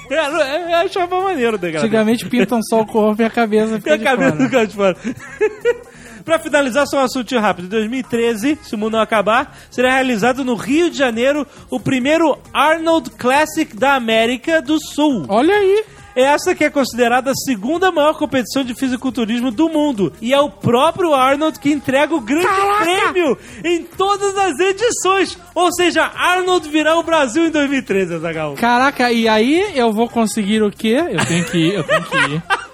Eu 0.08 0.76
achava 0.76 1.20
maneiro 1.23 1.56
o 1.56 1.58
degradê. 1.58 1.87
Antigamente 1.87 2.26
pintam 2.26 2.61
só 2.62 2.80
o 2.80 2.87
corpo 2.87 3.20
e 3.20 3.25
a 3.25 3.30
cabeça 3.30 3.75
E 3.76 3.78
fica 3.78 3.94
a 3.94 3.96
de 3.96 4.04
cabeça 4.04 4.37
fora. 4.37 4.49
cara 4.50 4.66
de 4.66 4.75
fora. 4.75 4.96
Pra 6.26 6.40
finalizar, 6.40 6.85
só 6.88 6.97
um 6.97 7.04
assunto 7.04 7.38
rápido. 7.38 7.66
Em 7.66 7.68
2013, 7.68 8.59
se 8.61 8.75
o 8.75 8.78
mundo 8.78 8.95
não 8.95 9.00
acabar, 9.00 9.56
será 9.71 9.92
realizado 9.92 10.45
no 10.45 10.56
Rio 10.56 10.90
de 10.90 10.99
Janeiro 10.99 11.47
o 11.71 11.78
primeiro 11.78 12.37
Arnold 12.52 13.11
Classic 13.11 13.76
da 13.76 13.95
América 13.95 14.61
do 14.61 14.76
Sul. 14.92 15.25
Olha 15.28 15.54
aí. 15.54 15.85
Essa 16.16 16.54
que 16.54 16.64
é 16.64 16.71
considerada 16.71 17.30
a 17.30 17.35
segunda 17.35 17.92
maior 17.92 18.14
competição 18.14 18.64
de 18.64 18.75
fisiculturismo 18.75 19.52
do 19.52 19.68
mundo. 19.68 20.12
E 20.21 20.35
é 20.35 20.40
o 20.40 20.50
próprio 20.50 21.14
Arnold 21.14 21.61
que 21.61 21.71
entrega 21.71 22.12
o 22.12 22.21
grande 22.21 22.49
prêmio 22.80 23.38
em 23.62 23.85
todas 23.85 24.37
as 24.37 24.59
edições. 24.59 25.38
Ou 25.54 25.73
seja, 25.73 26.11
Arnold 26.16 26.68
virá 26.68 26.99
o 26.99 27.04
Brasil 27.04 27.47
em 27.47 27.50
2013, 27.50 28.14
Azaghal. 28.14 28.54
Caraca, 28.54 29.12
e 29.12 29.28
aí 29.28 29.73
eu 29.76 29.92
vou 29.92 30.09
conseguir 30.09 30.61
o 30.62 30.73
quê? 30.73 31.04
Eu 31.09 31.25
tenho 31.25 31.45
que 31.45 31.59
ir, 31.59 31.75
eu 31.75 31.85
tenho 31.85 32.02
que 32.02 32.16
ir. 32.16 32.42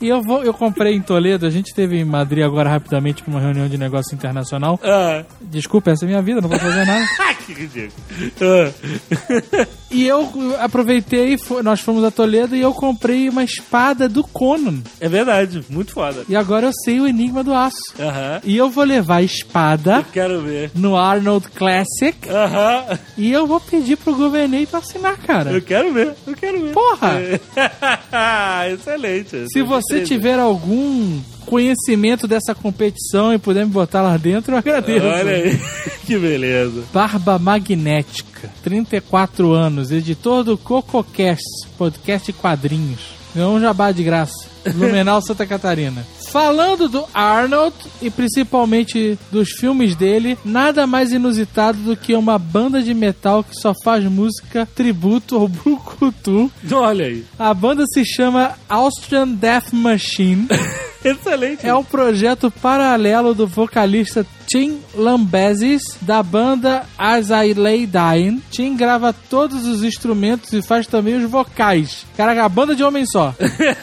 E 0.00 0.08
eu 0.08 0.22
vou, 0.22 0.44
eu 0.44 0.54
comprei 0.54 0.94
em 0.94 1.00
Toledo, 1.00 1.44
a 1.44 1.50
gente 1.50 1.74
teve 1.74 1.98
em 1.98 2.04
Madrid 2.04 2.44
agora 2.44 2.70
rapidamente 2.70 3.22
pra 3.22 3.32
uma 3.32 3.40
reunião 3.40 3.68
de 3.68 3.76
negócio 3.76 4.14
internacional. 4.14 4.78
Ah, 4.82 5.24
Desculpa, 5.40 5.90
essa 5.90 6.04
é 6.04 6.08
minha 6.08 6.22
vida, 6.22 6.40
não 6.40 6.48
vou 6.48 6.58
fazer 6.58 6.84
nada. 6.86 7.04
que 7.44 7.52
ridículo. 7.52 7.92
Ah. 8.40 9.66
E 9.90 10.06
eu 10.06 10.28
aproveitei, 10.60 11.38
nós 11.64 11.80
fomos 11.80 12.04
a 12.04 12.10
Toledo 12.10 12.54
e 12.54 12.60
eu 12.60 12.72
comprei 12.74 13.28
uma 13.28 13.42
espada 13.42 14.08
do 14.08 14.22
Conan. 14.22 14.82
É 15.00 15.08
verdade, 15.08 15.64
muito 15.70 15.92
foda. 15.92 16.24
E 16.28 16.36
agora 16.36 16.66
eu 16.66 16.72
sei 16.84 17.00
o 17.00 17.06
enigma 17.08 17.42
do 17.42 17.54
aço. 17.54 17.76
Aham. 17.98 18.40
E 18.44 18.56
eu 18.56 18.68
vou 18.70 18.84
levar 18.84 19.16
a 19.16 19.22
espada 19.22 20.04
Quero 20.12 20.42
ver. 20.42 20.70
no 20.74 20.96
Arnold 20.96 21.48
Classic 21.48 22.16
Aham. 22.28 22.98
e 23.16 23.32
eu 23.32 23.46
vou 23.46 23.60
pedir 23.60 23.96
pro 23.96 24.14
Governei 24.14 24.66
pra 24.66 24.80
assinar, 24.80 25.16
cara. 25.18 25.50
Eu 25.52 25.62
quero 25.62 25.92
ver, 25.92 26.14
eu 26.26 26.34
quero 26.34 26.60
ver. 26.60 26.72
Porra! 26.72 27.12
Excelente. 28.72 29.46
Se 29.52 29.62
você 29.62 30.02
tiver 30.02 30.38
algum 30.38 31.18
conhecimento 31.48 32.28
dessa 32.28 32.54
competição 32.54 33.32
e 33.32 33.38
puder 33.38 33.64
me 33.64 33.72
botar 33.72 34.02
lá 34.02 34.16
dentro, 34.16 34.52
eu 34.52 34.58
agradeço. 34.58 35.06
Olha 35.06 35.32
aí, 35.32 35.58
que 36.04 36.18
beleza. 36.18 36.84
Barba 36.92 37.38
Magnética, 37.38 38.50
34 38.62 39.52
anos, 39.52 39.90
editor 39.90 40.44
do 40.44 40.58
CocoCast, 40.58 41.66
podcast 41.78 42.32
quadrinhos. 42.34 43.00
Ganhou 43.34 43.54
um 43.56 43.60
jabá 43.60 43.92
de 43.92 44.02
graça. 44.02 44.48
Blumenau, 44.74 45.22
Santa 45.22 45.46
Catarina. 45.46 46.04
Falando 46.30 46.88
do 46.88 47.04
Arnold 47.14 47.74
e 48.02 48.10
principalmente 48.10 49.18
dos 49.30 49.50
filmes 49.50 49.96
dele, 49.96 50.38
nada 50.44 50.86
mais 50.86 51.12
inusitado 51.12 51.78
do 51.78 51.96
que 51.96 52.14
uma 52.14 52.38
banda 52.38 52.82
de 52.82 52.92
metal 52.92 53.42
que 53.42 53.56
só 53.56 53.72
faz 53.82 54.04
música 54.04 54.68
tributo 54.74 55.36
ao 55.36 55.48
Brucutu. 55.48 56.50
Olha 56.70 57.06
aí. 57.06 57.24
A 57.38 57.52
banda 57.54 57.84
se 57.92 58.04
chama 58.04 58.54
Austrian 58.68 59.28
Death 59.28 59.72
Machine. 59.72 60.46
Excelente. 61.04 61.66
É 61.66 61.74
um 61.74 61.84
projeto 61.84 62.50
paralelo 62.50 63.34
do 63.34 63.46
vocalista 63.46 64.26
Tim 64.50 64.78
Lambezis, 64.94 65.82
da 66.00 66.22
banda 66.22 66.84
As 66.96 67.28
I 67.28 67.52
Lay 67.52 67.86
Dying. 67.86 68.42
Tim 68.50 68.76
grava 68.76 69.12
todos 69.12 69.66
os 69.66 69.84
instrumentos 69.84 70.52
e 70.54 70.62
faz 70.62 70.86
também 70.86 71.16
os 71.16 71.30
vocais. 71.30 72.06
Caraca, 72.16 72.44
a 72.44 72.48
banda 72.48 72.74
de 72.74 72.82
homem 72.82 73.04
só. 73.04 73.34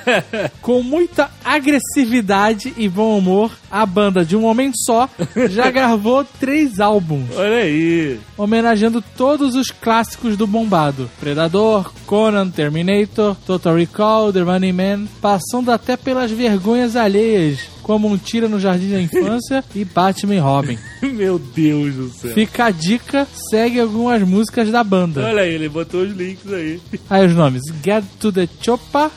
Com 0.64 0.82
muita 0.82 1.30
agressividade 1.44 2.74
e 2.78 2.90
bom 2.90 3.16
humor, 3.18 3.52
a 3.70 3.86
banda 3.86 4.26
de 4.26 4.36
um 4.36 4.44
homem 4.46 4.72
só 4.74 5.08
já 5.50 5.70
gravou 5.70 6.26
três 6.40 6.80
álbuns, 6.80 7.30
Olha 7.36 7.58
aí. 7.58 8.20
homenageando 8.36 9.04
todos 9.16 9.54
os 9.54 9.70
clássicos 9.70 10.36
do 10.36 10.48
bombado: 10.48 11.10
Predador, 11.20 11.92
Conan, 12.08 12.50
Terminator, 12.50 13.36
Total 13.46 13.76
Recall, 13.76 14.34
The 14.34 14.42
Running 14.42 14.72
Man, 14.74 15.06
passando 15.22 15.72
até 15.72 15.96
pelas 15.96 16.32
vergonhas 16.32 16.96
alheias, 16.96 17.60
como 17.86 18.08
Um 18.08 18.18
Tira 18.18 18.50
no 18.50 18.60
Jardim 18.60 18.90
da 18.90 19.00
Infância 19.00 19.64
e 19.76 19.86
Batman 19.86 20.34
e 20.34 20.40
Robin. 20.40 20.80
Meu 21.06 21.38
Deus 21.38 21.94
do 21.94 22.10
céu. 22.10 22.34
Fica 22.34 22.66
a 22.66 22.72
dica, 22.72 23.28
segue 23.52 23.80
algumas 23.80 24.24
músicas 24.24 24.72
da 24.72 24.84
banda. 24.84 25.24
Olha 25.24 25.44
aí, 25.44 25.54
ele 25.54 25.70
botou 25.70 26.02
os 26.02 26.12
links 26.12 26.52
aí. 26.52 26.82
Aí 27.08 27.28
os 27.28 27.36
nomes: 27.36 27.62
Get 27.84 28.04
to 28.20 28.32
the 28.32 28.50
Choppa, 28.60 29.12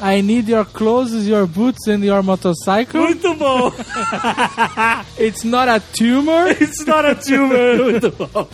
I 0.00 0.22
Need 0.22 0.50
Your 0.50 0.64
Clothes, 0.64 1.26
Your 1.26 1.46
Boots 1.46 1.86
and 1.86 2.02
Your 2.02 2.22
Motorcycle, 2.22 2.98
Muito 2.98 3.34
bom. 3.34 3.70
It's 5.20 5.44
Not 5.44 5.68
a 5.68 5.78
Tumor, 5.78 6.50
It's 6.58 6.86
not 6.86 7.06
a 7.06 7.14
tumor. 7.14 7.76
Muito 7.90 8.10
bom. 8.16 8.48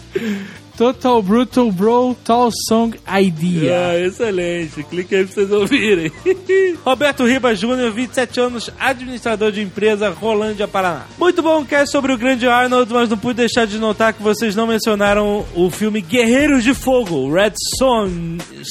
Total 0.76 1.22
Brutal 1.22 1.70
Bro, 1.70 2.16
Tall 2.24 2.50
Song 2.68 2.98
Idea. 3.06 3.90
Ah, 3.90 4.00
excelente. 4.00 4.82
Clique 4.84 5.14
aí 5.14 5.24
pra 5.24 5.34
vocês 5.34 5.50
ouvirem. 5.50 6.10
Roberto 6.84 7.24
Ribas 7.24 7.58
Júnior, 7.58 7.92
27 7.92 8.40
anos, 8.40 8.70
administrador 8.78 9.52
de 9.52 9.62
empresa, 9.62 10.10
Rolândia, 10.10 10.66
Paraná. 10.66 11.06
Muito 11.18 11.42
bom 11.42 11.64
cast 11.64 11.92
sobre 11.92 12.12
o 12.12 12.18
grande 12.18 12.46
Arnold, 12.48 12.92
mas 12.92 13.08
não 13.08 13.16
pude 13.16 13.36
deixar 13.36 13.66
de 13.66 13.78
notar 13.78 14.12
que 14.12 14.22
vocês 14.22 14.56
não 14.56 14.66
mencionaram 14.66 15.44
o 15.54 15.70
filme 15.70 16.00
Guerreiros 16.00 16.64
de 16.64 16.74
Fogo, 16.74 17.32
Red 17.32 17.54
Son... 17.78 18.10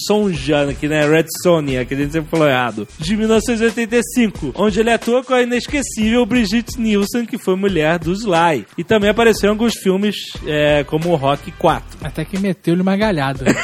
Sonja, 0.07 0.69
aqui, 0.69 0.87
né? 0.87 1.07
Red 1.07 1.25
Sonja, 1.41 1.85
que 1.85 1.93
a 1.93 1.97
gente 1.97 2.11
sempre 2.11 2.29
falou 2.29 2.47
errado. 2.47 2.87
De 2.99 3.15
1985, 3.15 4.53
onde 4.55 4.79
ele 4.79 4.91
atua 4.91 5.23
com 5.23 5.33
a 5.33 5.41
inesquecível 5.41 6.25
Brigitte 6.25 6.79
Nielsen, 6.79 7.25
que 7.25 7.37
foi 7.37 7.55
mulher 7.55 7.99
do 7.99 8.11
Sly. 8.11 8.65
E 8.77 8.83
também 8.83 9.09
apareceu 9.09 9.47
em 9.47 9.51
alguns 9.51 9.73
filmes 9.75 10.15
é, 10.45 10.83
como 10.83 11.15
Rock 11.15 11.51
4. 11.51 12.02
Até 12.03 12.25
que 12.25 12.37
meteu-lhe 12.37 12.81
uma 12.81 12.95
galhada 12.97 13.45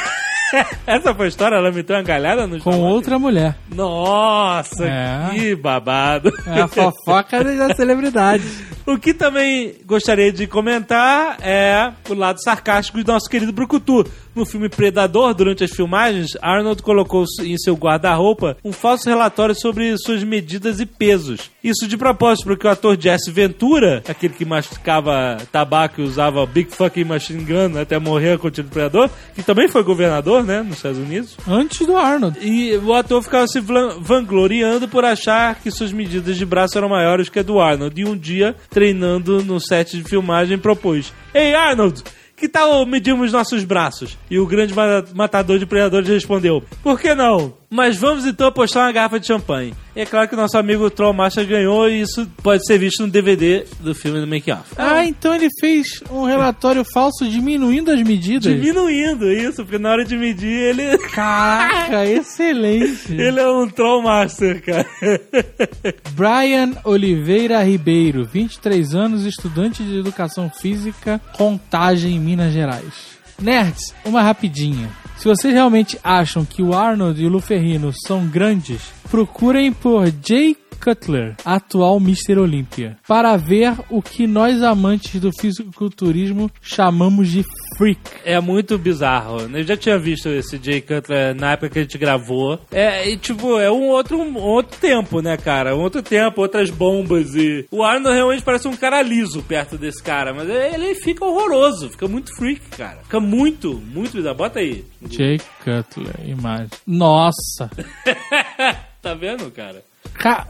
Essa 0.84 1.14
foi 1.14 1.26
a 1.26 1.28
história? 1.28 1.54
Ela 1.54 1.70
meteu 1.70 1.94
uma 1.94 2.02
galhada 2.02 2.44
no 2.44 2.58
com 2.58 2.76
outra 2.80 3.20
mulher. 3.20 3.56
Nossa, 3.72 4.84
É. 4.84 5.28
que 5.32 5.54
babado. 5.54 6.32
É 6.44 6.62
a 6.62 6.66
fofoca 6.66 7.44
da 7.56 7.72
celebridade. 7.76 8.42
O 8.84 8.98
que 8.98 9.14
também 9.14 9.76
gostaria 9.86 10.32
de 10.32 10.48
comentar 10.48 11.36
é 11.40 11.92
o 12.08 12.14
lado 12.14 12.42
sarcástico 12.42 13.00
do 13.04 13.12
nosso 13.12 13.30
querido 13.30 13.52
Brucutu. 13.52 14.04
No 14.40 14.46
filme 14.46 14.70
Predador, 14.70 15.34
durante 15.34 15.64
as 15.64 15.70
filmagens, 15.70 16.30
Arnold 16.40 16.82
colocou 16.82 17.26
em 17.42 17.58
seu 17.58 17.74
guarda-roupa 17.74 18.56
um 18.64 18.72
falso 18.72 19.06
relatório 19.06 19.54
sobre 19.54 19.94
suas 19.98 20.24
medidas 20.24 20.80
e 20.80 20.86
pesos. 20.86 21.50
Isso 21.62 21.86
de 21.86 21.98
propósito, 21.98 22.46
porque 22.46 22.66
o 22.66 22.70
ator 22.70 22.98
Jesse 22.98 23.30
Ventura, 23.30 24.02
aquele 24.08 24.32
que 24.32 24.46
masticava 24.46 25.36
tabaco 25.52 26.00
e 26.00 26.04
usava 26.04 26.46
Big 26.46 26.74
Fucking 26.74 27.04
Machine 27.04 27.44
Gun 27.44 27.78
até 27.78 27.98
morrer 27.98 28.38
com 28.38 28.48
o 28.48 28.50
tiro 28.50 28.68
do 28.68 28.72
Predador, 28.72 29.10
que 29.34 29.42
também 29.42 29.68
foi 29.68 29.82
governador, 29.82 30.42
né, 30.42 30.62
nos 30.62 30.76
Estados 30.76 30.96
Unidos, 30.96 31.36
Antes 31.46 31.86
do 31.86 31.94
Arnold. 31.98 32.38
E 32.40 32.78
o 32.78 32.94
ator 32.94 33.22
ficava 33.22 33.46
se 33.46 33.60
vangloriando 33.60 34.88
por 34.88 35.04
achar 35.04 35.56
que 35.56 35.70
suas 35.70 35.92
medidas 35.92 36.34
de 36.34 36.46
braço 36.46 36.78
eram 36.78 36.88
maiores 36.88 37.28
que 37.28 37.40
a 37.40 37.42
do 37.42 37.60
Arnold. 37.60 38.00
E 38.00 38.06
um 38.06 38.16
dia, 38.16 38.56
treinando 38.70 39.44
no 39.44 39.60
set 39.60 39.98
de 39.98 40.04
filmagem, 40.04 40.56
propôs: 40.56 41.12
Ei, 41.34 41.54
Arnold! 41.54 42.02
Que 42.40 42.48
tal 42.48 42.86
medirmos 42.86 43.32
nossos 43.32 43.64
braços? 43.64 44.16
E 44.30 44.38
o 44.38 44.46
grande 44.46 44.72
ma- 44.74 45.04
matador 45.14 45.58
de 45.58 45.66
predadores 45.66 46.08
respondeu: 46.08 46.64
Por 46.82 46.98
que 46.98 47.14
não? 47.14 47.52
Mas 47.72 47.96
vamos 47.96 48.26
então 48.26 48.48
apostar 48.48 48.84
uma 48.84 48.92
garrafa 48.92 49.20
de 49.20 49.28
champanhe. 49.28 49.72
E 49.94 50.00
é 50.00 50.04
claro 50.04 50.26
que 50.26 50.34
o 50.34 50.36
nosso 50.36 50.58
amigo 50.58 50.90
Troll 50.90 51.12
Master 51.12 51.46
ganhou 51.46 51.88
e 51.88 52.00
isso 52.00 52.28
pode 52.42 52.66
ser 52.66 52.78
visto 52.78 53.02
no 53.02 53.08
DVD 53.08 53.64
do 53.78 53.94
filme 53.94 54.20
do 54.20 54.26
Make 54.26 54.50
Off. 54.50 54.74
Ah, 54.76 55.06
então 55.06 55.32
ele 55.32 55.48
fez 55.60 56.02
um 56.10 56.24
relatório 56.24 56.84
falso 56.92 57.28
diminuindo 57.28 57.92
as 57.92 58.02
medidas. 58.02 58.52
Diminuindo 58.52 59.30
isso, 59.30 59.62
porque 59.62 59.78
na 59.78 59.90
hora 59.92 60.04
de 60.04 60.16
medir 60.16 60.50
ele. 60.50 60.98
Caraca, 61.14 62.04
excelente. 62.10 63.12
Ele 63.12 63.38
é 63.38 63.48
um 63.48 63.68
Troll 63.68 64.02
Master, 64.02 64.60
cara. 64.64 64.86
Brian 66.10 66.72
Oliveira 66.82 67.62
Ribeiro, 67.62 68.24
23 68.24 68.96
anos, 68.96 69.24
estudante 69.24 69.84
de 69.84 69.96
educação 69.96 70.50
física, 70.50 71.20
Contagem, 71.36 72.18
Minas 72.18 72.52
Gerais. 72.52 73.20
Nerds, 73.40 73.94
uma 74.04 74.22
rapidinha. 74.22 74.90
Se 75.20 75.28
vocês 75.28 75.52
realmente 75.52 76.00
acham 76.02 76.46
que 76.46 76.62
o 76.62 76.72
Arnold 76.72 77.22
e 77.22 77.26
o 77.26 77.28
Luferrino 77.28 77.92
são 78.06 78.26
grandes, 78.26 78.90
procurem 79.10 79.70
por 79.70 80.10
Jay 80.26 80.56
Cutler, 80.80 81.36
atual 81.44 81.98
Mr. 81.98 82.38
Olympia, 82.38 82.96
para 83.06 83.36
ver 83.36 83.74
o 83.90 84.00
que 84.02 84.26
nós 84.26 84.62
amantes 84.62 85.20
do 85.20 85.30
fisiculturismo 85.38 86.50
chamamos 86.62 87.28
de 87.28 87.44
freak. 87.76 88.00
É 88.24 88.40
muito 88.40 88.76
bizarro. 88.78 89.40
Eu 89.52 89.62
já 89.64 89.76
tinha 89.76 89.98
visto 89.98 90.28
esse 90.28 90.58
Jay 90.62 90.80
Cutler 90.80 91.34
na 91.34 91.52
época 91.52 91.70
que 91.70 91.78
a 91.78 91.82
gente 91.82 91.98
gravou. 91.98 92.58
É, 92.70 93.08
e, 93.08 93.16
tipo, 93.16 93.58
é 93.58 93.70
um 93.70 93.88
outro, 93.88 94.18
um 94.18 94.36
outro 94.38 94.78
tempo, 94.80 95.20
né, 95.20 95.36
cara? 95.36 95.76
Um 95.76 95.80
outro 95.80 96.02
tempo, 96.02 96.40
outras 96.40 96.70
bombas 96.70 97.34
e... 97.34 97.66
O 97.70 97.82
Arnold 97.82 98.14
realmente 98.16 98.42
parece 98.42 98.66
um 98.68 98.76
cara 98.76 99.02
liso 99.02 99.42
perto 99.42 99.76
desse 99.78 100.02
cara, 100.02 100.32
mas 100.34 100.48
ele 100.48 100.94
fica 100.96 101.24
horroroso, 101.24 101.90
fica 101.90 102.08
muito 102.08 102.34
freak, 102.36 102.60
cara. 102.76 102.98
Fica 103.02 103.20
muito, 103.20 103.74
muito 103.92 104.12
bizarro. 104.16 104.36
Bota 104.36 104.58
aí. 104.60 104.84
Jay 105.08 105.38
Cutler, 105.64 106.14
imagem. 106.28 106.68
Nossa! 106.86 107.70
Tá 109.02 109.14
vendo, 109.14 109.50
cara? 109.50 109.82
Ca- 110.12 110.46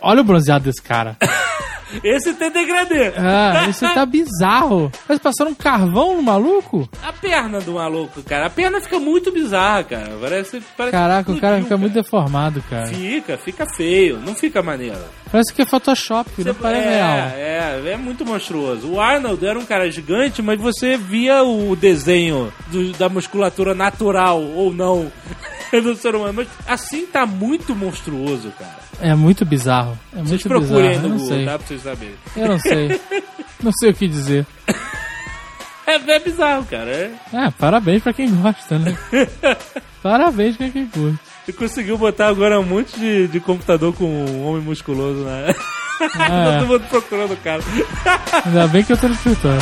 Olha 0.00 0.20
o 0.20 0.24
bronzeado 0.24 0.64
desse 0.64 0.82
cara. 0.82 1.16
Esse 2.04 2.34
tem 2.34 2.50
degradê. 2.50 3.14
Ah, 3.16 3.66
isso 3.66 3.80
tá 3.80 4.04
bizarro. 4.04 4.92
Mas 5.08 5.18
passaram 5.18 5.52
um 5.52 5.54
carvão 5.54 6.16
no 6.16 6.22
maluco? 6.22 6.86
A 7.02 7.14
perna 7.14 7.60
do 7.62 7.72
maluco, 7.72 8.22
cara. 8.22 8.44
A 8.44 8.50
perna 8.50 8.78
fica 8.78 8.98
muito 8.98 9.32
bizarra, 9.32 9.84
cara. 9.84 10.10
Parece, 10.20 10.62
parece 10.76 10.92
Caraca, 10.92 11.32
o 11.32 11.40
cara 11.40 11.58
fica 11.62 11.78
muito 11.78 11.94
deformado, 11.94 12.62
cara. 12.68 12.88
Fica, 12.88 13.38
fica 13.38 13.64
feio. 13.74 14.18
Não 14.18 14.34
fica 14.34 14.62
maneiro. 14.62 14.98
Parece 15.32 15.50
que 15.54 15.62
é 15.62 15.64
Photoshop, 15.64 16.30
não 16.44 16.54
parece 16.54 16.86
é, 16.88 16.90
real. 16.94 17.28
É, 17.88 17.92
é 17.92 17.96
muito 17.96 18.22
monstruoso. 18.24 18.86
O 18.92 19.00
Arnold 19.00 19.46
era 19.46 19.58
um 19.58 19.64
cara 19.64 19.90
gigante, 19.90 20.42
mas 20.42 20.60
você 20.60 20.98
via 20.98 21.42
o 21.42 21.74
desenho 21.74 22.52
do- 22.66 22.92
da 22.98 23.08
musculatura 23.08 23.74
natural 23.74 24.42
ou 24.42 24.74
não 24.74 25.10
do 25.72 25.96
ser 25.96 26.14
humano. 26.14 26.34
Mas 26.34 26.48
assim 26.66 27.06
tá 27.06 27.24
muito 27.24 27.74
monstruoso, 27.74 28.52
cara. 28.58 28.87
É 29.00 29.14
muito 29.14 29.44
bizarro. 29.44 29.98
É 30.12 30.16
Vocês 30.16 30.30
muito 30.30 30.48
procurem 30.48 30.90
bizarro. 30.90 31.00
no 31.00 31.04
Eu 31.06 31.10
não 31.10 31.18
Google, 31.18 31.36
sei. 31.36 31.44
tá? 31.46 31.58
Pra 31.58 31.66
vocês 31.66 31.82
saberem. 31.82 32.14
Eu 32.36 32.48
não 32.48 32.58
sei. 32.58 33.00
não 33.62 33.72
sei 33.78 33.90
o 33.90 33.94
que 33.94 34.08
dizer. 34.08 34.46
É, 35.86 35.94
é 35.94 36.18
bizarro, 36.20 36.64
cara. 36.66 36.90
É. 36.90 37.12
É, 37.32 37.50
parabéns 37.52 38.02
pra 38.02 38.12
quem 38.12 38.28
gosta, 38.34 38.78
né? 38.78 38.96
parabéns 40.02 40.56
pra 40.56 40.68
quem 40.68 40.86
curte. 40.86 41.18
Você 41.46 41.52
conseguiu 41.52 41.96
botar 41.96 42.26
agora 42.28 42.60
um 42.60 42.64
monte 42.64 42.98
de, 42.98 43.26
de 43.28 43.40
computador 43.40 43.94
com 43.94 44.04
um 44.04 44.46
homem 44.46 44.62
musculoso, 44.62 45.20
né? 45.24 45.50
É. 45.50 46.58
Todo 46.58 46.66
mundo 46.66 46.84
procurando 46.90 47.32
o 47.32 47.36
cara. 47.38 47.62
Ainda 48.44 48.66
bem 48.68 48.84
que 48.84 48.92
eu 48.92 48.98
tô 48.98 49.08
no 49.08 49.14
escritório. 49.14 49.60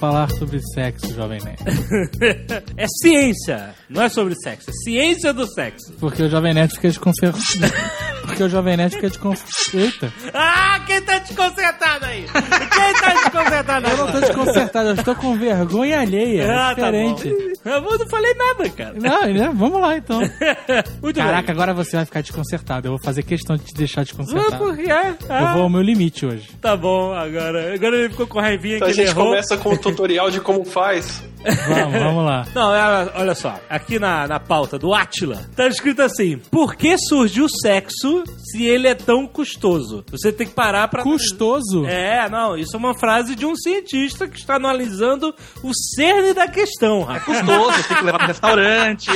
Falar 0.00 0.30
sobre 0.30 0.58
sexo, 0.74 1.14
jovem 1.14 1.38
nerd. 1.44 1.60
É 2.76 2.86
ciência, 3.02 3.74
não 3.88 4.02
é 4.02 4.08
sobre 4.08 4.34
sexo. 4.42 4.70
É 4.70 4.72
ciência 4.84 5.32
do 5.32 5.46
sexo. 5.46 5.92
Porque 6.00 6.22
o 6.22 6.28
jovem 6.28 6.54
nerd 6.54 6.72
fica 6.74 6.88
desconfiado. 6.88 7.36
Porque 8.40 8.44
o 8.44 8.48
jovem 8.48 8.74
nerd 8.76 8.94
fica 8.94 9.08
desconfiado. 9.10 9.50
Eita, 9.74 10.12
Ah, 10.32 10.80
quem 10.86 11.02
tá 11.02 11.18
desconcertado 11.18 12.06
aí? 12.06 12.24
Quem 12.24 12.94
tá 12.94 13.14
desconcertado 13.22 13.86
eu 13.86 13.96
não 13.98 14.12
tô 14.12 14.20
desconcertado, 14.20 14.88
eu 14.88 14.94
estou 14.94 15.14
com 15.14 15.36
vergonha 15.36 16.00
alheia. 16.00 16.44
É 16.44 16.50
Ah, 16.50 16.74
tá 16.74 16.90
bom. 16.90 17.14
diferente. 17.14 17.58
Eu 17.62 17.80
não 17.82 18.08
falei 18.08 18.32
nada, 18.34 18.70
cara. 18.70 18.94
Não, 18.98 19.26
né? 19.26 19.50
Vamos 19.54 19.78
lá 19.80 19.96
então. 19.98 20.20
Muito 21.02 21.16
Caraca, 21.16 21.42
bem. 21.48 21.54
agora 21.54 21.74
você 21.74 21.96
vai 21.96 22.06
ficar 22.06 22.22
desconcertado. 22.22 22.88
Eu 22.88 22.92
vou 22.92 23.00
fazer 23.04 23.22
questão 23.24 23.56
de 23.56 23.64
te 23.64 23.74
deixar 23.74 24.00
Ah, 24.00 24.04
desconcertado. 24.04 24.56
por 24.56 24.74
quê? 24.76 24.90
Ah, 24.90 25.42
Eu 25.42 25.52
vou 25.52 25.62
ao 25.64 25.68
meu 25.70 25.82
limite 25.82 26.24
hoje. 26.24 26.48
Tá 26.62 26.74
bom, 26.74 27.12
agora. 27.12 27.74
Agora 27.74 27.96
ele 27.96 28.08
ficou 28.08 28.26
com 28.26 28.40
raivinha 28.40 28.76
Então 28.76 28.88
que 28.88 28.94
a 28.94 28.96
ele 28.96 29.06
gente 29.06 29.14
errou. 29.14 29.26
começa 29.32 29.56
com 29.58 29.74
o 29.74 29.76
tutorial 29.78 30.30
de 30.30 30.40
como 30.40 30.64
faz. 30.64 31.22
Vamos, 31.68 31.98
vamos 32.02 32.24
lá. 32.24 32.46
Não, 32.54 32.74
é, 32.74 33.10
olha 33.16 33.34
só. 33.34 33.58
Aqui 33.68 33.98
na, 33.98 34.26
na 34.28 34.38
pauta 34.38 34.78
do 34.78 34.94
Atila, 34.94 35.42
tá 35.56 35.66
escrito 35.68 36.00
assim: 36.02 36.38
Por 36.50 36.74
que 36.76 36.96
surgiu 36.98 37.44
o 37.46 37.48
sexo 37.48 38.24
se 38.38 38.64
ele 38.64 38.88
é 38.88 38.94
tão 38.94 39.26
custoso? 39.26 40.04
Você 40.10 40.32
tem 40.32 40.46
que 40.46 40.54
parar 40.54 40.88
pra. 40.88 41.02
Custoso? 41.02 41.86
É, 41.86 42.28
não, 42.28 42.56
isso 42.56 42.74
é 42.74 42.78
uma 42.78 42.94
frase 42.94 43.34
de 43.34 43.46
um 43.46 43.54
cientista 43.54 44.26
que 44.26 44.38
está 44.38 44.56
analisando 44.56 45.34
o 45.62 45.70
cerne 45.94 46.32
da 46.32 46.48
questão, 46.48 47.02
rapaz. 47.02 47.24
Custoso, 47.24 47.88
tem 47.88 47.96
que 47.96 48.04
levar 48.04 48.18
pro 48.18 48.26
restaurante, 48.26 49.10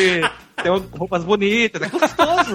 tem 0.62 0.73
roupas 0.97 1.25
bonitas, 1.25 1.83
é 1.83 1.88
custoso. 1.88 2.54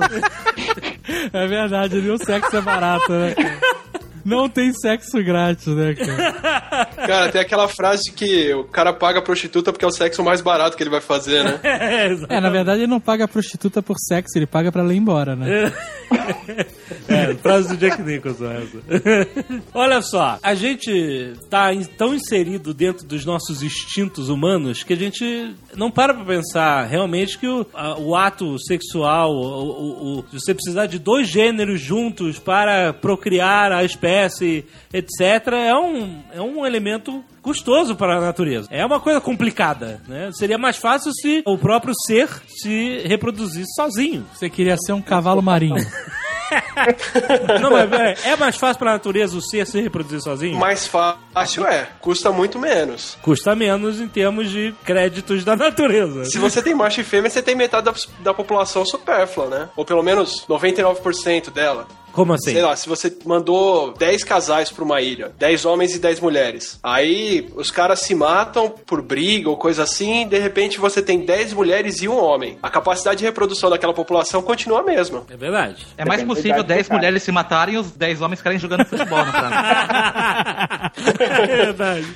É 1.33 1.47
verdade, 1.47 1.97
ali 1.97 2.09
o 2.11 2.17
sexo 2.17 2.55
é 2.55 2.61
barato, 2.61 3.11
né? 3.11 3.35
Não 4.25 4.49
tem 4.49 4.71
sexo 4.73 5.23
grátis, 5.23 5.67
né, 5.67 5.93
cara? 5.95 6.85
Cara, 7.09 7.31
tem 7.31 7.41
aquela 7.41 7.67
frase 7.67 8.11
que 8.11 8.53
o 8.53 8.63
cara 8.65 8.93
paga 8.93 9.19
a 9.19 9.21
prostituta 9.21 9.71
porque 9.71 9.85
é 9.85 9.87
o 9.87 9.91
sexo 9.91 10.23
mais 10.23 10.41
barato 10.41 10.75
que 10.77 10.83
ele 10.83 10.89
vai 10.89 11.01
fazer, 11.01 11.43
né? 11.43 11.59
É, 11.79 12.07
exato. 12.07 12.33
É, 12.33 12.39
na 12.39 12.49
verdade 12.49 12.81
ele 12.81 12.87
não 12.87 12.99
paga 12.99 13.25
a 13.25 13.27
prostituta 13.27 13.81
por 13.81 13.95
sexo, 13.97 14.37
ele 14.37 14.45
paga 14.45 14.71
pra 14.71 14.81
ela 14.81 14.93
ir 14.93 14.97
embora, 14.97 15.35
né? 15.35 15.71
É, 17.07 17.33
frase 17.35 17.69
do 17.69 17.77
Jack 17.77 18.01
Nicholson 18.01 18.51
essa. 18.51 19.27
Olha 19.73 20.01
só, 20.01 20.37
a 20.43 20.53
gente 20.53 21.33
tá 21.49 21.69
tão 21.97 22.13
inserido 22.13 22.73
dentro 22.73 23.05
dos 23.05 23.25
nossos 23.25 23.63
instintos 23.63 24.29
humanos 24.29 24.83
que 24.83 24.93
a 24.93 24.95
gente 24.95 25.53
não 25.75 25.89
para 25.89 26.13
pra 26.13 26.23
pensar 26.25 26.85
realmente 26.85 27.37
que 27.37 27.47
o, 27.47 27.65
a- 27.73 27.97
o 27.99 28.15
ato 28.15 28.57
sexual, 28.59 29.31
o, 29.31 29.39
o- 29.41 30.19
o- 30.19 30.25
você 30.31 30.53
precisar 30.53 30.85
de 30.85 30.99
dois 30.99 31.27
gêneros 31.27 31.81
juntos 31.81 32.37
para 32.37 32.93
procriar 32.93 33.71
a 33.71 33.83
espécie, 33.83 34.08
etc., 34.93 35.47
é 35.53 35.75
um, 35.75 36.23
é 36.33 36.41
um 36.41 36.65
elemento 36.65 37.23
custoso 37.41 37.95
para 37.95 38.17
a 38.17 38.21
natureza. 38.21 38.67
É 38.71 38.85
uma 38.85 38.99
coisa 38.99 39.21
complicada, 39.21 40.01
né? 40.07 40.31
Seria 40.33 40.57
mais 40.57 40.77
fácil 40.77 41.11
se 41.13 41.41
o 41.45 41.57
próprio 41.57 41.93
ser 42.05 42.29
se 42.47 42.99
reproduzisse 43.05 43.73
sozinho. 43.75 44.25
Você 44.33 44.49
queria 44.49 44.77
ser 44.77 44.93
um 44.93 45.01
cavalo 45.01 45.41
marinho. 45.41 45.75
Não, 47.61 47.71
mas 47.71 47.91
é, 47.91 48.31
é 48.31 48.35
mais 48.35 48.55
fácil 48.55 48.79
para 48.79 48.91
a 48.91 48.93
natureza 48.93 49.37
o 49.37 49.41
ser 49.41 49.65
se 49.65 49.79
reproduzir 49.79 50.21
sozinho? 50.21 50.57
Mais 50.57 50.87
fácil 50.87 51.65
é, 51.65 51.87
custa 52.01 52.31
muito 52.31 52.57
menos. 52.59 53.17
Custa 53.21 53.55
menos 53.55 53.99
em 53.99 54.07
termos 54.07 54.49
de 54.49 54.73
créditos 54.83 55.43
da 55.43 55.55
natureza. 55.55 56.25
Se 56.25 56.39
você 56.39 56.61
tem 56.61 56.73
macho 56.73 57.01
e 57.01 57.03
fêmea, 57.03 57.29
você 57.29 57.41
tem 57.41 57.55
metade 57.55 57.85
da, 57.85 57.93
da 58.19 58.33
população 58.33 58.85
supérflua, 58.85 59.47
né? 59.47 59.69
Ou 59.75 59.85
pelo 59.85 60.03
menos 60.03 60.45
99% 60.47 61.51
dela. 61.51 61.87
Como 62.19 62.33
assim? 62.33 62.51
Sei 62.51 62.61
lá, 62.61 62.75
se 62.75 62.89
você 62.89 63.15
mandou 63.25 63.93
10 63.93 64.25
casais 64.25 64.69
pra 64.69 64.83
uma 64.83 64.99
ilha, 64.99 65.31
10 65.39 65.63
homens 65.63 65.95
e 65.95 65.99
10 65.99 66.19
mulheres. 66.19 66.77
Aí 66.83 67.47
os 67.55 67.71
caras 67.71 68.01
se 68.01 68.13
matam 68.13 68.69
por 68.69 69.01
briga 69.01 69.49
ou 69.49 69.55
coisa 69.55 69.83
assim, 69.83 70.23
e 70.23 70.25
de 70.25 70.37
repente 70.37 70.79
você 70.79 71.01
tem 71.01 71.21
10 71.25 71.53
mulheres 71.53 72.01
e 72.01 72.09
um 72.09 72.21
homem. 72.21 72.57
A 72.61 72.69
capacidade 72.69 73.19
de 73.19 73.23
reprodução 73.23 73.69
daquela 73.69 73.93
população 73.93 74.41
continua 74.41 74.81
a 74.81 74.83
mesma. 74.83 75.23
É 75.29 75.37
verdade. 75.37 75.87
É 75.97 76.03
mais 76.03 76.19
Depende 76.19 76.35
possível 76.35 76.57
idade 76.59 76.63
do 76.63 76.67
10 76.67 76.87
cara. 76.89 76.97
mulheres 76.99 77.23
se 77.23 77.31
matarem 77.31 77.75
e 77.75 77.77
os 77.77 77.89
10 77.91 78.21
homens 78.21 78.39
ficarem 78.39 78.59
jogando 78.59 78.83
futebol 78.83 79.23
praia. 79.23 80.91
é 81.39 81.47
verdade. 81.47 82.07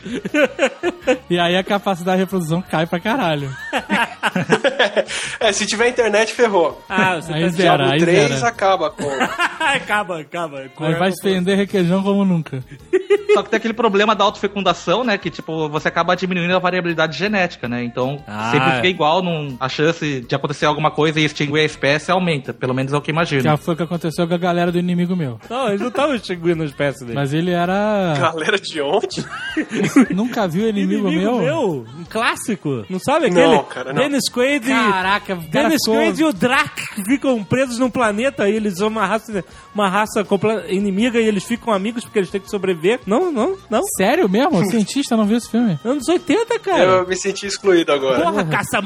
E 1.30 1.40
aí 1.40 1.56
a 1.56 1.64
capacidade 1.64 2.18
de 2.18 2.24
reprodução 2.24 2.62
cai 2.62 2.86
pra 2.86 3.00
caralho. 3.00 3.56
é, 5.40 5.54
se 5.54 5.66
tiver 5.66 5.88
internet, 5.88 6.34
ferrou. 6.34 6.84
Ah, 6.90 7.16
você 7.22 7.32
Aí 7.32 7.44
tá... 7.44 7.50
Diablo 7.56 7.90
aí 7.90 8.00
3 8.00 8.32
zera. 8.34 8.48
acaba 8.50 8.90
com. 8.90 9.04
acaba, 10.02 10.20
acaba. 10.20 10.60
Aí 10.80 10.96
vai 10.96 11.10
estender 11.10 11.58
requeijão 11.58 12.02
como 12.04 12.26
nunca. 12.26 12.64
Só 13.34 13.42
que 13.42 13.50
tem 13.50 13.58
aquele 13.58 13.74
problema 13.74 14.16
da 14.16 14.24
autofecundação, 14.24 15.04
né? 15.04 15.18
Que, 15.18 15.32
tipo, 15.32 15.68
você 15.68 15.88
acaba 15.88 16.16
diminuindo 16.16 16.56
a 16.56 16.60
variabilidade 16.60 17.18
genética, 17.18 17.68
né? 17.68 17.84
Então, 17.84 18.24
Ah, 18.28 18.52
sempre 18.52 18.70
é. 18.70 18.76
fica 18.76 18.88
igual, 18.88 19.24
não, 19.24 19.58
a 19.60 19.68
chance 19.68 20.22
de 20.22 20.36
acontecer 20.36 20.68
alguma 20.68 20.92
coisa 20.92 21.20
e 21.20 21.26
extinguir 21.26 21.62
a 21.62 21.64
espécie 21.64 22.12
aumenta. 22.12 22.54
Pelo 22.54 22.76
menos 22.76 22.94
é 22.94 22.98
o 22.98 23.02
que 23.02 23.10
imagino. 23.10 23.42
Já 23.42 23.58
foi 23.58 23.74
o 23.74 23.78
que 23.78 23.84
aconteceu 23.84 24.28
com 24.28 24.34
a 24.36 24.38
galera 24.38 24.72
do 24.72 24.78
inimigo 24.78 25.16
meu. 25.16 25.40
Não, 25.50 25.68
eles 25.70 25.82
não 25.82 25.88
estavam 25.88 26.14
extinguindo 26.16 26.62
a 26.62 26.66
espécie 26.66 27.04
dele. 27.06 27.16
Mas 27.16 27.34
ele 27.34 27.50
era. 27.52 28.14
Galera 28.34 28.58
de 28.60 28.82
onde? 28.82 29.26
Nunca 30.14 30.48
viu 30.48 30.70
inimigo, 30.70 31.10
meu? 31.12 31.86
Um 31.98 32.04
clássico. 32.10 32.86
Não 32.90 33.00
sabe 33.00 33.28
aquele? 33.28 33.48
Não, 33.48 33.64
cara, 33.64 33.94
não. 33.94 34.02
Dennis 34.02 34.30
Quaid... 34.30 34.68
Caraca, 34.68 35.36
cara 35.36 35.48
Dennis 35.50 35.86
Quaid 35.88 36.22
e 36.22 36.26
o 36.26 36.34
Drac 36.34 36.82
ficam 37.06 37.44
presos 37.44 37.80
num 37.80 37.90
planeta 37.90 38.48
e 38.48 38.56
eles 38.56 38.78
são 38.78 38.88
uma 38.90 39.06
raça, 39.06 39.44
uma 39.74 39.83
raça 39.90 40.24
compla- 40.24 40.64
inimiga 40.70 41.20
e 41.20 41.26
eles 41.28 41.44
ficam 41.44 41.74
amigos 41.74 42.04
porque 42.04 42.20
eles 42.20 42.30
têm 42.30 42.42
que 42.42 42.50
sobreviver. 42.50 43.00
Não, 43.06 43.32
não, 43.32 43.56
não. 43.70 43.82
Sério 43.98 44.28
mesmo? 44.30 44.60
O 44.60 44.66
cientista 44.70 45.16
não 45.18 45.26
viu 45.26 45.38
esse 45.38 45.50
filme? 45.50 45.80
Anos 45.84 46.08
80, 46.08 46.60
cara. 46.60 46.84
Eu 46.84 47.08
me 47.08 47.16
senti 47.16 47.46
excluído 47.48 47.92
agora. 47.92 48.22
Porra, 48.24 48.46
caça 48.46 48.82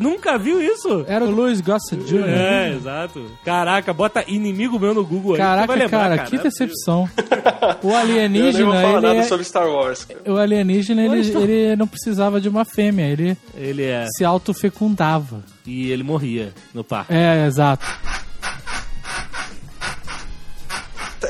Nunca 0.00 0.38
viu 0.38 0.60
isso? 0.62 1.04
Era 1.06 1.24
o 1.24 1.30
Louis 1.30 1.60
Gossett 1.60 2.02
Jr. 2.04 2.28
É, 2.28 2.72
exato. 2.74 3.24
Caraca, 3.44 3.92
bota 3.92 4.24
inimigo 4.26 4.78
meu 4.78 4.94
no 4.94 5.04
Google 5.04 5.32
aí. 5.34 5.38
Caraca, 5.38 5.66
vai 5.66 5.76
lembrar, 5.78 5.98
cara, 6.00 6.16
cara, 6.18 6.30
que 6.30 6.38
decepção. 6.38 7.08
O 7.82 7.88
Eu 7.90 7.90
nem 7.90 7.90
vou 7.90 7.96
alienígena, 7.96 8.72
falar 8.72 8.88
ele, 8.92 9.00
nada 9.00 9.14
é- 9.20 9.22
sobre 9.22 9.44
Star 9.44 9.68
Wars. 9.68 10.04
cara. 10.04 10.20
o 10.26 10.36
alienígena, 10.36 11.02
ele, 11.04 11.20
ele 11.36 11.76
não 11.76 11.86
precisava 11.86 12.40
de 12.40 12.48
uma 12.48 12.64
fêmea, 12.64 13.04
ele. 13.06 13.36
Ele 13.54 13.84
é. 13.84 14.06
se 14.16 14.24
autofecundava. 14.24 15.42
E 15.66 15.90
ele 15.90 16.02
morria 16.02 16.52
no 16.74 16.82
parque. 16.84 17.12
É, 17.12 17.46
exato. 17.46 17.86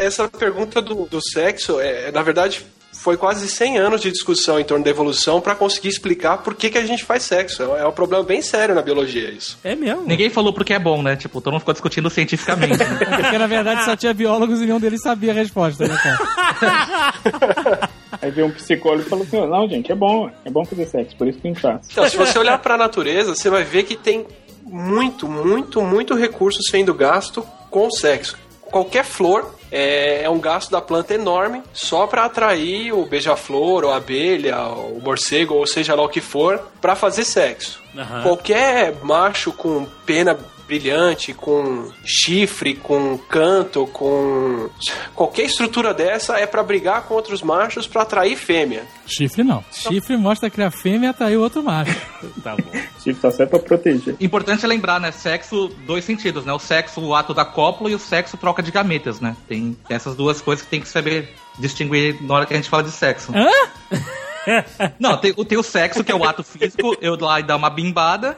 Essa 0.00 0.28
pergunta 0.28 0.80
do, 0.80 1.04
do 1.04 1.20
sexo, 1.22 1.78
é, 1.80 2.10
na 2.10 2.22
verdade, 2.22 2.64
foi 2.92 3.16
quase 3.16 3.48
100 3.48 3.78
anos 3.78 4.00
de 4.00 4.10
discussão 4.10 4.58
em 4.58 4.64
torno 4.64 4.84
da 4.84 4.90
evolução 4.90 5.40
para 5.40 5.54
conseguir 5.54 5.88
explicar 5.88 6.38
por 6.38 6.54
que, 6.54 6.70
que 6.70 6.78
a 6.78 6.84
gente 6.86 7.04
faz 7.04 7.22
sexo. 7.22 7.62
É 7.62 7.86
um 7.86 7.92
problema 7.92 8.24
bem 8.24 8.42
sério 8.42 8.74
na 8.74 8.82
biologia 8.82 9.30
isso. 9.30 9.58
É 9.62 9.74
mesmo. 9.74 10.06
Ninguém 10.06 10.28
falou 10.28 10.52
porque 10.52 10.72
é 10.72 10.78
bom, 10.78 11.02
né? 11.02 11.16
Tipo, 11.16 11.40
todo 11.40 11.52
mundo 11.52 11.60
ficou 11.60 11.74
discutindo 11.74 12.10
cientificamente. 12.10 12.78
né? 12.78 12.98
Porque 13.20 13.38
na 13.38 13.46
verdade 13.46 13.84
só 13.84 13.94
tinha 13.96 14.12
biólogos 14.12 14.60
e 14.60 14.66
nenhum 14.66 14.80
deles 14.80 15.02
sabia 15.02 15.32
a 15.32 15.34
resposta, 15.34 15.86
né, 15.86 15.96
cara? 16.02 17.90
Aí 18.20 18.30
veio 18.30 18.48
um 18.48 18.50
psicólogo 18.50 19.02
e 19.02 19.08
falou 19.08 19.24
assim: 19.24 19.46
não, 19.46 19.68
gente, 19.68 19.90
é 19.90 19.94
bom, 19.94 20.30
é 20.44 20.50
bom 20.50 20.64
fazer 20.64 20.86
sexo, 20.86 21.16
por 21.16 21.28
isso 21.28 21.38
que 21.38 21.48
a 21.48 21.50
gente 21.50 21.60
faz. 21.60 21.86
Então, 21.90 22.08
se 22.08 22.16
você 22.16 22.38
olhar 22.38 22.58
para 22.58 22.74
a 22.74 22.78
natureza, 22.78 23.34
você 23.34 23.48
vai 23.48 23.64
ver 23.64 23.84
que 23.84 23.96
tem 23.96 24.26
muito, 24.62 25.26
muito, 25.28 25.80
muito 25.80 26.14
recurso 26.14 26.62
sendo 26.62 26.92
gasto 26.92 27.46
com 27.70 27.86
o 27.86 27.90
sexo. 27.90 28.36
Qualquer 28.70 29.04
flor 29.04 29.54
é, 29.70 30.24
é 30.24 30.30
um 30.30 30.40
gasto 30.40 30.70
da 30.70 30.80
planta 30.80 31.14
enorme 31.14 31.62
só 31.72 32.06
para 32.06 32.24
atrair 32.24 32.92
o 32.92 33.04
beija-flor, 33.04 33.84
ou 33.84 33.92
a 33.92 33.96
abelha, 33.96 34.58
ou 34.60 34.96
o 34.96 35.02
morcego, 35.02 35.54
ou 35.54 35.66
seja 35.66 35.94
lá 35.94 36.02
o 36.02 36.08
que 36.08 36.20
for, 36.20 36.60
para 36.80 36.96
fazer 36.96 37.24
sexo. 37.24 37.80
Aham. 37.96 38.22
Qualquer 38.22 38.94
macho 39.02 39.52
com 39.52 39.86
pena 40.06 40.38
brilhante, 40.70 41.34
com 41.34 41.90
chifre, 42.04 42.74
com 42.74 43.18
canto, 43.18 43.88
com 43.88 44.70
qualquer 45.16 45.42
estrutura 45.42 45.92
dessa 45.92 46.38
é 46.38 46.46
para 46.46 46.62
brigar 46.62 47.02
com 47.02 47.14
outros 47.14 47.42
machos 47.42 47.88
para 47.88 48.02
atrair 48.02 48.36
fêmea. 48.36 48.84
Chifre 49.04 49.42
não. 49.42 49.64
Chifre 49.72 50.16
mostra 50.16 50.48
que 50.48 50.62
a 50.62 50.70
fêmea 50.70 51.10
atraiu 51.10 51.40
outro 51.40 51.62
macho. 51.62 51.90
Tá 52.44 52.54
bom. 52.54 52.70
Chifre 53.02 53.20
só 53.20 53.30
serve 53.30 53.50
pra 53.50 53.58
proteger. 53.58 54.14
Importante 54.20 54.64
é 54.64 54.68
lembrar, 54.68 55.00
né? 55.00 55.10
Sexo, 55.10 55.68
dois 55.84 56.04
sentidos, 56.04 56.44
né? 56.44 56.52
O 56.52 56.58
sexo, 56.58 57.00
o 57.00 57.14
ato 57.14 57.34
da 57.34 57.44
cópula 57.44 57.90
e 57.90 57.94
o 57.94 57.98
sexo, 57.98 58.36
troca 58.36 58.62
de 58.62 58.70
gametas, 58.70 59.20
né? 59.20 59.36
Tem 59.48 59.76
essas 59.88 60.14
duas 60.14 60.40
coisas 60.40 60.64
que 60.64 60.70
tem 60.70 60.80
que 60.80 60.88
saber 60.88 61.34
distinguir 61.58 62.22
na 62.22 62.34
hora 62.34 62.46
que 62.46 62.54
a 62.54 62.56
gente 62.56 62.68
fala 62.68 62.84
de 62.84 62.92
sexo. 62.92 63.32
Hã? 63.34 63.48
Não, 64.98 65.16
tem, 65.18 65.32
o- 65.36 65.44
tem 65.44 65.58
o 65.58 65.62
sexo, 65.62 66.02
que 66.02 66.10
é 66.10 66.14
o 66.14 66.24
ato 66.24 66.42
físico, 66.42 66.96
eu 67.00 67.16
lá 67.20 67.40
e 67.40 67.42
dar 67.42 67.56
uma 67.56 67.68
bimbada. 67.70 68.36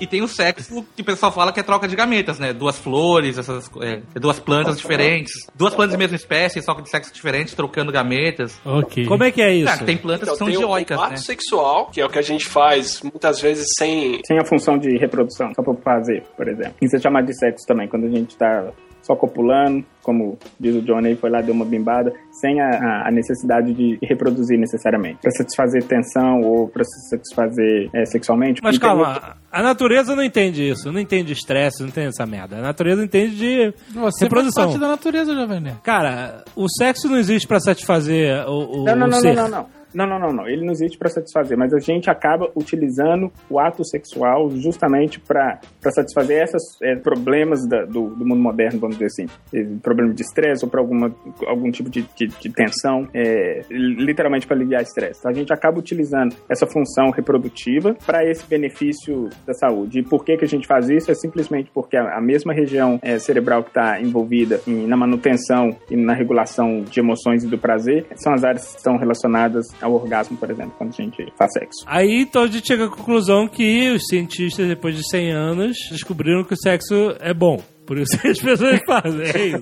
E 0.00 0.06
tem 0.06 0.22
o 0.22 0.28
sexo 0.28 0.84
que 0.96 1.02
o 1.02 1.04
pessoal 1.04 1.30
fala 1.32 1.52
que 1.52 1.60
é 1.60 1.62
troca 1.62 1.86
de 1.88 1.94
gametas, 1.96 2.38
né? 2.38 2.52
Duas 2.52 2.78
flores, 2.78 3.36
essas 3.38 3.68
co- 3.68 3.82
é, 3.82 4.00
duas 4.14 4.38
plantas 4.38 4.78
diferentes. 4.78 5.32
Duas 5.54 5.74
plantas 5.74 5.92
da 5.92 5.98
mesma 5.98 6.16
espécie, 6.16 6.62
só 6.62 6.74
que 6.74 6.82
de 6.82 6.90
sexo 6.90 7.12
diferente, 7.12 7.54
trocando 7.54 7.92
gametas. 7.92 8.58
Ok. 8.64 9.06
Como 9.06 9.22
é 9.24 9.30
que 9.30 9.42
é 9.42 9.54
isso? 9.54 9.70
Ah, 9.72 9.78
tem 9.78 9.96
plantas 9.96 10.22
Então, 10.28 10.34
que 10.34 10.38
são 10.38 10.46
tem 10.46 10.56
o, 10.56 10.60
dioicas, 10.60 10.98
o 10.98 11.00
ato 11.02 11.10
né? 11.12 11.16
sexual, 11.18 11.86
que 11.86 12.00
é 12.00 12.06
o 12.06 12.08
que 12.08 12.18
a 12.18 12.22
gente 12.22 12.46
faz 12.46 13.02
muitas 13.02 13.40
vezes 13.40 13.66
sem. 13.78 14.20
Sem 14.26 14.38
a 14.38 14.44
função 14.44 14.78
de 14.78 14.96
reprodução, 14.98 15.52
só 15.54 15.62
pra 15.62 15.74
fazer, 15.82 16.22
por 16.36 16.48
exemplo. 16.48 16.74
Isso 16.80 16.96
é 16.96 17.00
chamado 17.00 17.26
de 17.26 17.36
sexo 17.38 17.66
também, 17.66 17.86
quando 17.88 18.06
a 18.06 18.10
gente 18.10 18.36
tá 18.36 18.68
só 19.08 19.16
copulando, 19.16 19.82
como 20.02 20.38
diz 20.60 20.76
o 20.76 20.82
Johnny, 20.82 21.16
foi 21.16 21.30
lá, 21.30 21.40
deu 21.40 21.54
uma 21.54 21.64
bimbada, 21.64 22.12
sem 22.42 22.60
a- 22.60 23.06
a, 23.06 23.10
necessidade 23.10 23.72
de 23.72 23.98
reproduzir 24.02 24.58
necessariamente. 24.58 25.18
Pra 25.22 25.30
satisfazer 25.30 25.82
tensão 25.84 26.42
ou 26.42 26.68
pra 26.68 26.84
se 26.84 27.08
satisfazer 27.08 27.88
é, 27.94 28.04
sexualmente. 28.04 28.60
Mas 28.62 28.76
calma, 28.76 29.36
a 29.50 29.62
natureza 29.62 30.14
não 30.14 30.22
entende 30.22 30.68
isso, 30.68 30.92
não 30.92 31.00
entende 31.00 31.32
estresse, 31.32 31.80
não 31.80 31.88
entende 31.88 32.08
essa 32.08 32.26
merda. 32.26 32.58
A 32.58 32.60
natureza 32.60 33.02
entende 33.02 33.34
de 33.36 33.74
Você 33.94 34.24
reprodução. 34.26 34.64
faz 34.64 34.74
parte 34.74 34.78
da 34.80 34.88
natureza, 34.88 35.34
Jovem 35.34 35.60
Nerd. 35.60 35.78
Cara, 35.82 36.44
o 36.54 36.66
sexo 36.68 37.08
não 37.08 37.16
existe 37.16 37.48
pra 37.48 37.58
satisfazer 37.60 38.44
o, 38.46 38.82
o, 38.82 38.84
Não, 38.84 38.94
não, 38.94 39.06
o 39.06 39.10
não, 39.10 39.20
ser. 39.20 39.34
não, 39.34 39.48
não, 39.48 39.58
não. 39.62 39.77
Não, 39.94 40.06
não, 40.06 40.18
não, 40.18 40.32
não. 40.32 40.48
Ele 40.48 40.64
não 40.64 40.72
existe 40.72 40.98
para 40.98 41.08
satisfazer, 41.08 41.56
mas 41.56 41.72
a 41.72 41.78
gente 41.78 42.10
acaba 42.10 42.50
utilizando 42.54 43.30
o 43.48 43.58
ato 43.58 43.84
sexual 43.84 44.50
justamente 44.50 45.18
para 45.20 45.60
satisfazer 45.92 46.42
esses 46.42 46.62
problemas 47.02 47.66
da- 47.66 47.84
do, 47.84 48.10
do 48.10 48.26
mundo 48.26 48.40
moderno, 48.42 48.78
vamos 48.78 48.96
dizer 48.98 49.06
assim. 49.06 49.26
Eh, 49.54 49.66
Problema 49.82 50.12
de 50.12 50.22
estresse 50.22 50.64
ou 50.64 50.70
para 50.70 50.80
algum 51.46 51.70
tipo 51.70 51.88
de, 51.88 52.02
de- 52.16 52.26
de 52.26 52.48
tensão, 52.50 53.08
é, 53.14 53.62
literalmente 53.70 54.46
para 54.46 54.56
aliviar 54.56 54.82
estresse. 54.82 55.20
Então, 55.20 55.30
a 55.30 55.34
gente 55.34 55.52
acaba 55.52 55.78
utilizando 55.78 56.34
essa 56.48 56.66
função 56.66 57.10
reprodutiva 57.10 57.94
para 58.06 58.24
esse 58.28 58.46
benefício 58.46 59.28
da 59.46 59.54
saúde. 59.54 60.00
E 60.00 60.02
por 60.02 60.24
que, 60.24 60.36
que 60.36 60.44
a 60.44 60.48
gente 60.48 60.66
faz 60.66 60.88
isso? 60.88 61.10
É 61.10 61.14
simplesmente 61.14 61.70
porque 61.72 61.96
a, 61.96 62.16
a 62.18 62.20
mesma 62.20 62.52
região 62.52 62.98
eh, 63.02 63.18
cerebral 63.18 63.62
que 63.62 63.70
está 63.70 64.00
envolvida 64.00 64.60
em- 64.66 64.86
na 64.86 64.96
manutenção 64.96 65.70
e 65.90 65.96
na 65.96 66.14
regulação 66.14 66.82
de 66.82 67.00
emoções 67.00 67.44
e 67.44 67.48
do 67.48 67.58
prazer 67.58 68.06
são 68.16 68.32
as 68.32 68.44
áreas 68.44 68.72
que 68.72 68.78
estão 68.78 68.96
relacionadas 68.96 69.66
ao 69.80 69.94
orgasmo, 69.94 70.36
por 70.36 70.50
exemplo, 70.50 70.72
quando 70.76 70.90
a 70.90 71.02
gente 71.02 71.32
faz 71.36 71.52
sexo. 71.52 71.84
Aí 71.86 72.22
então 72.22 72.42
a 72.42 72.46
gente 72.46 72.66
chega 72.66 72.86
à 72.86 72.88
conclusão 72.88 73.48
que 73.48 73.90
os 73.90 74.02
cientistas, 74.08 74.66
depois 74.66 74.96
de 74.96 75.08
100 75.08 75.32
anos, 75.32 75.76
descobriram 75.90 76.44
que 76.44 76.54
o 76.54 76.58
sexo 76.58 77.14
é 77.20 77.32
bom. 77.32 77.62
Por 77.86 77.98
isso 77.98 78.18
que 78.20 78.28
as 78.28 78.38
pessoas 78.38 78.80
fazem. 78.86 79.22
É 79.22 79.46
isso. 79.46 79.58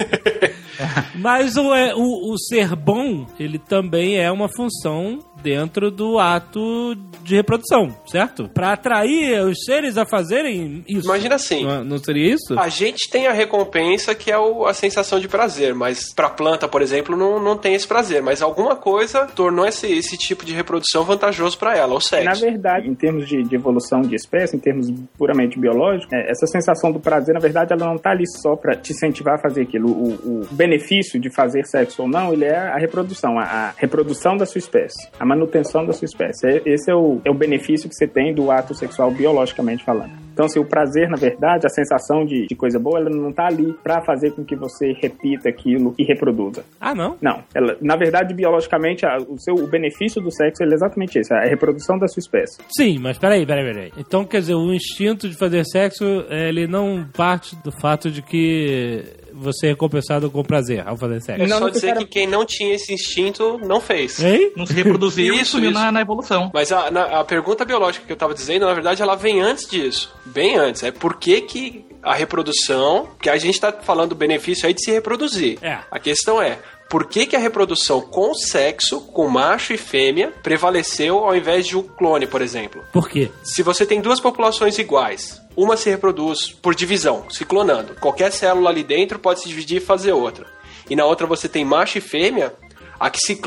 Mas 1.14 1.56
o, 1.56 1.74
é, 1.74 1.94
o, 1.94 2.32
o 2.32 2.38
ser 2.38 2.74
bom, 2.74 3.26
ele 3.38 3.58
também 3.58 4.18
é 4.18 4.30
uma 4.30 4.48
função 4.48 5.20
dentro 5.46 5.92
do 5.92 6.18
ato 6.18 6.96
de 7.22 7.36
reprodução, 7.36 7.94
certo? 8.10 8.48
Pra 8.52 8.72
atrair 8.72 9.40
os 9.44 9.58
seres 9.64 9.96
a 9.96 10.04
fazerem 10.04 10.82
isso. 10.88 11.04
Imagina 11.06 11.36
assim. 11.36 11.64
Não, 11.64 11.84
não 11.84 11.98
seria 11.98 12.34
isso? 12.34 12.58
A 12.58 12.68
gente 12.68 13.08
tem 13.08 13.28
a 13.28 13.32
recompensa 13.32 14.12
que 14.12 14.28
é 14.32 14.36
o- 14.36 14.66
a 14.66 14.74
sensação 14.74 15.20
de 15.20 15.28
prazer, 15.28 15.72
mas 15.72 16.12
pra 16.12 16.28
planta, 16.28 16.66
por 16.66 16.82
exemplo, 16.82 17.16
não, 17.16 17.40
não 17.40 17.56
tem 17.56 17.74
esse 17.74 17.86
prazer. 17.86 18.20
Mas 18.22 18.42
alguma 18.42 18.74
coisa 18.74 19.26
tornou 19.26 19.64
esse, 19.64 19.86
esse 19.86 20.16
tipo 20.16 20.44
de 20.44 20.52
reprodução 20.52 21.04
vantajoso 21.04 21.56
pra 21.56 21.76
ela, 21.76 21.94
o 21.94 22.00
sexo. 22.00 22.24
Na 22.24 22.34
verdade, 22.34 22.88
em 22.88 22.94
termos 22.94 23.28
de, 23.28 23.42
de 23.44 23.54
evolução 23.54 24.00
de 24.02 24.16
espécie, 24.16 24.56
em 24.56 24.58
termos 24.60 24.88
puramente 25.16 25.58
biológicos, 25.60 26.12
é, 26.12 26.28
essa 26.28 26.46
sensação 26.48 26.90
do 26.90 26.98
prazer, 26.98 27.34
na 27.34 27.40
verdade, 27.40 27.72
ela 27.72 27.86
não 27.86 27.94
está 27.96 28.10
ali 28.10 28.24
só 28.42 28.56
para 28.56 28.74
te 28.74 28.92
incentivar 28.92 29.34
a 29.36 29.38
fazer 29.38 29.62
aquilo. 29.62 29.90
O, 29.90 30.42
o 30.42 30.46
benefício 30.50 31.20
de 31.20 31.30
fazer 31.30 31.64
sexo 31.66 32.02
ou 32.02 32.08
não, 32.08 32.32
ele 32.32 32.44
é 32.46 32.56
a 32.56 32.76
reprodução, 32.78 33.38
a, 33.38 33.44
a 33.44 33.70
reprodução 33.76 34.36
da 34.36 34.44
sua 34.46 34.58
espécie, 34.58 35.08
a 35.20 35.24
manutenção 35.36 35.84
da 35.86 35.92
sua 35.92 36.06
espécie. 36.06 36.46
É- 36.46 36.62
Esse 36.66 36.90
é 36.90 36.94
o, 36.94 37.20
é 37.24 37.30
o 37.30 37.34
benefício 37.34 37.88
que 37.88 37.94
você 37.94 38.06
tem 38.06 38.34
do 38.34 38.50
ato 38.50 38.74
sexual 38.74 39.10
biologicamente 39.10 39.84
falando. 39.84 40.10
Então, 40.32 40.44
assim, 40.46 40.60
o 40.60 40.64
prazer, 40.66 41.08
na 41.08 41.16
verdade, 41.16 41.66
a 41.66 41.70
sensação 41.70 42.24
de, 42.26 42.46
de 42.46 42.54
coisa 42.54 42.78
boa, 42.78 42.98
ela 42.98 43.08
não 43.08 43.30
está 43.30 43.46
ali 43.46 43.72
para 43.82 44.02
fazer 44.04 44.32
com 44.32 44.44
que 44.44 44.54
você 44.54 44.92
repita 45.00 45.48
aquilo 45.48 45.94
e 45.98 46.04
reproduza. 46.04 46.62
Ah, 46.80 46.94
não? 46.94 47.16
Não, 47.22 47.42
ela, 47.54 47.76
na 47.80 47.96
verdade, 47.96 48.34
biologicamente, 48.34 49.06
a- 49.06 49.16
o, 49.16 49.38
seu, 49.38 49.54
o 49.54 49.66
benefício 49.66 50.20
do 50.20 50.30
sexo 50.30 50.62
é 50.62 50.66
exatamente 50.66 51.18
esse, 51.18 51.32
a 51.32 51.40
reprodução 51.40 51.98
da 51.98 52.06
sua 52.06 52.20
espécie. 52.20 52.58
Sim, 52.76 52.98
mas 52.98 53.16
peraí, 53.18 53.46
peraí, 53.46 53.64
peraí. 53.72 53.92
Então, 53.96 54.24
quer 54.26 54.40
dizer, 54.40 54.54
o 54.54 54.74
instinto 54.74 55.26
de 55.28 55.36
fazer 55.38 55.64
sexo, 55.64 56.04
ele 56.30 56.66
não 56.66 57.06
parte 57.16 57.56
do 57.64 57.72
fato 57.80 58.10
de 58.10 58.20
que 58.20 59.02
você 59.38 59.66
é 59.66 59.68
recompensado 59.70 60.30
com 60.30 60.42
prazer 60.42 60.82
ao 60.86 60.96
fazer 60.96 61.20
sexo. 61.20 61.42
É 61.42 61.46
Não 61.46 61.58
só 61.58 61.68
dizer 61.68 61.74
necessariamente. 61.74 62.06
que 62.08 62.12
quem 62.20 62.26
não 62.26 62.44
tinha 62.44 62.74
esse 62.74 62.92
instinto 62.92 63.58
não 63.58 63.80
fez. 63.80 64.22
Hein? 64.22 64.52
Não 64.56 64.66
se 64.66 64.72
reproduziu 64.72 65.32
e 65.34 65.40
Isso, 65.40 65.52
sumiu 65.52 65.70
isso. 65.70 65.78
na, 65.78 65.92
na 65.92 66.00
evolução. 66.00 66.50
Mas 66.54 66.72
a, 66.72 66.90
na- 66.90 67.20
a 67.20 67.24
pergunta 67.24 67.64
biológica 67.64 68.06
que 68.06 68.12
eu 68.12 68.16
tava 68.16 68.34
dizendo, 68.34 68.66
na 68.66 68.74
verdade, 68.74 69.02
ela 69.02 69.14
vem 69.14 69.40
antes 69.40 69.68
disso. 69.68 70.14
Bem 70.24 70.56
antes. 70.56 70.82
É 70.82 70.90
por 70.90 71.16
que, 71.16 71.40
que 71.42 71.84
a 72.02 72.14
reprodução. 72.14 73.08
Que 73.20 73.28
a 73.28 73.36
gente 73.36 73.60
tá 73.60 73.72
falando 73.72 74.10
do 74.10 74.14
benefício 74.14 74.66
aí 74.66 74.72
de 74.74 74.82
se 74.84 74.90
reproduzir. 74.92 75.58
É. 75.62 75.78
A 75.90 75.98
questão 75.98 76.40
é. 76.40 76.58
Por 76.88 77.06
que, 77.06 77.26
que 77.26 77.34
a 77.34 77.40
reprodução 77.40 78.00
com 78.00 78.32
sexo, 78.32 79.00
com 79.00 79.28
macho 79.28 79.72
e 79.72 79.76
fêmea, 79.76 80.32
prevaleceu 80.42 81.18
ao 81.18 81.34
invés 81.34 81.66
de 81.66 81.76
um 81.76 81.82
clone, 81.82 82.26
por 82.26 82.40
exemplo? 82.40 82.82
Por 82.92 83.08
quê? 83.08 83.30
Se 83.42 83.62
você 83.62 83.84
tem 83.84 84.00
duas 84.00 84.20
populações 84.20 84.78
iguais, 84.78 85.42
uma 85.56 85.76
se 85.76 85.90
reproduz 85.90 86.52
por 86.52 86.74
divisão, 86.74 87.24
se 87.28 87.44
clonando. 87.44 87.94
Qualquer 88.00 88.30
célula 88.30 88.70
ali 88.70 88.84
dentro 88.84 89.18
pode 89.18 89.40
se 89.40 89.48
dividir 89.48 89.78
e 89.78 89.84
fazer 89.84 90.12
outra. 90.12 90.46
E 90.88 90.94
na 90.94 91.04
outra 91.04 91.26
você 91.26 91.48
tem 91.48 91.64
macho 91.64 91.98
e 91.98 92.00
fêmea. 92.00 92.54
A 92.98 93.10
que 93.10 93.18
se 93.18 93.38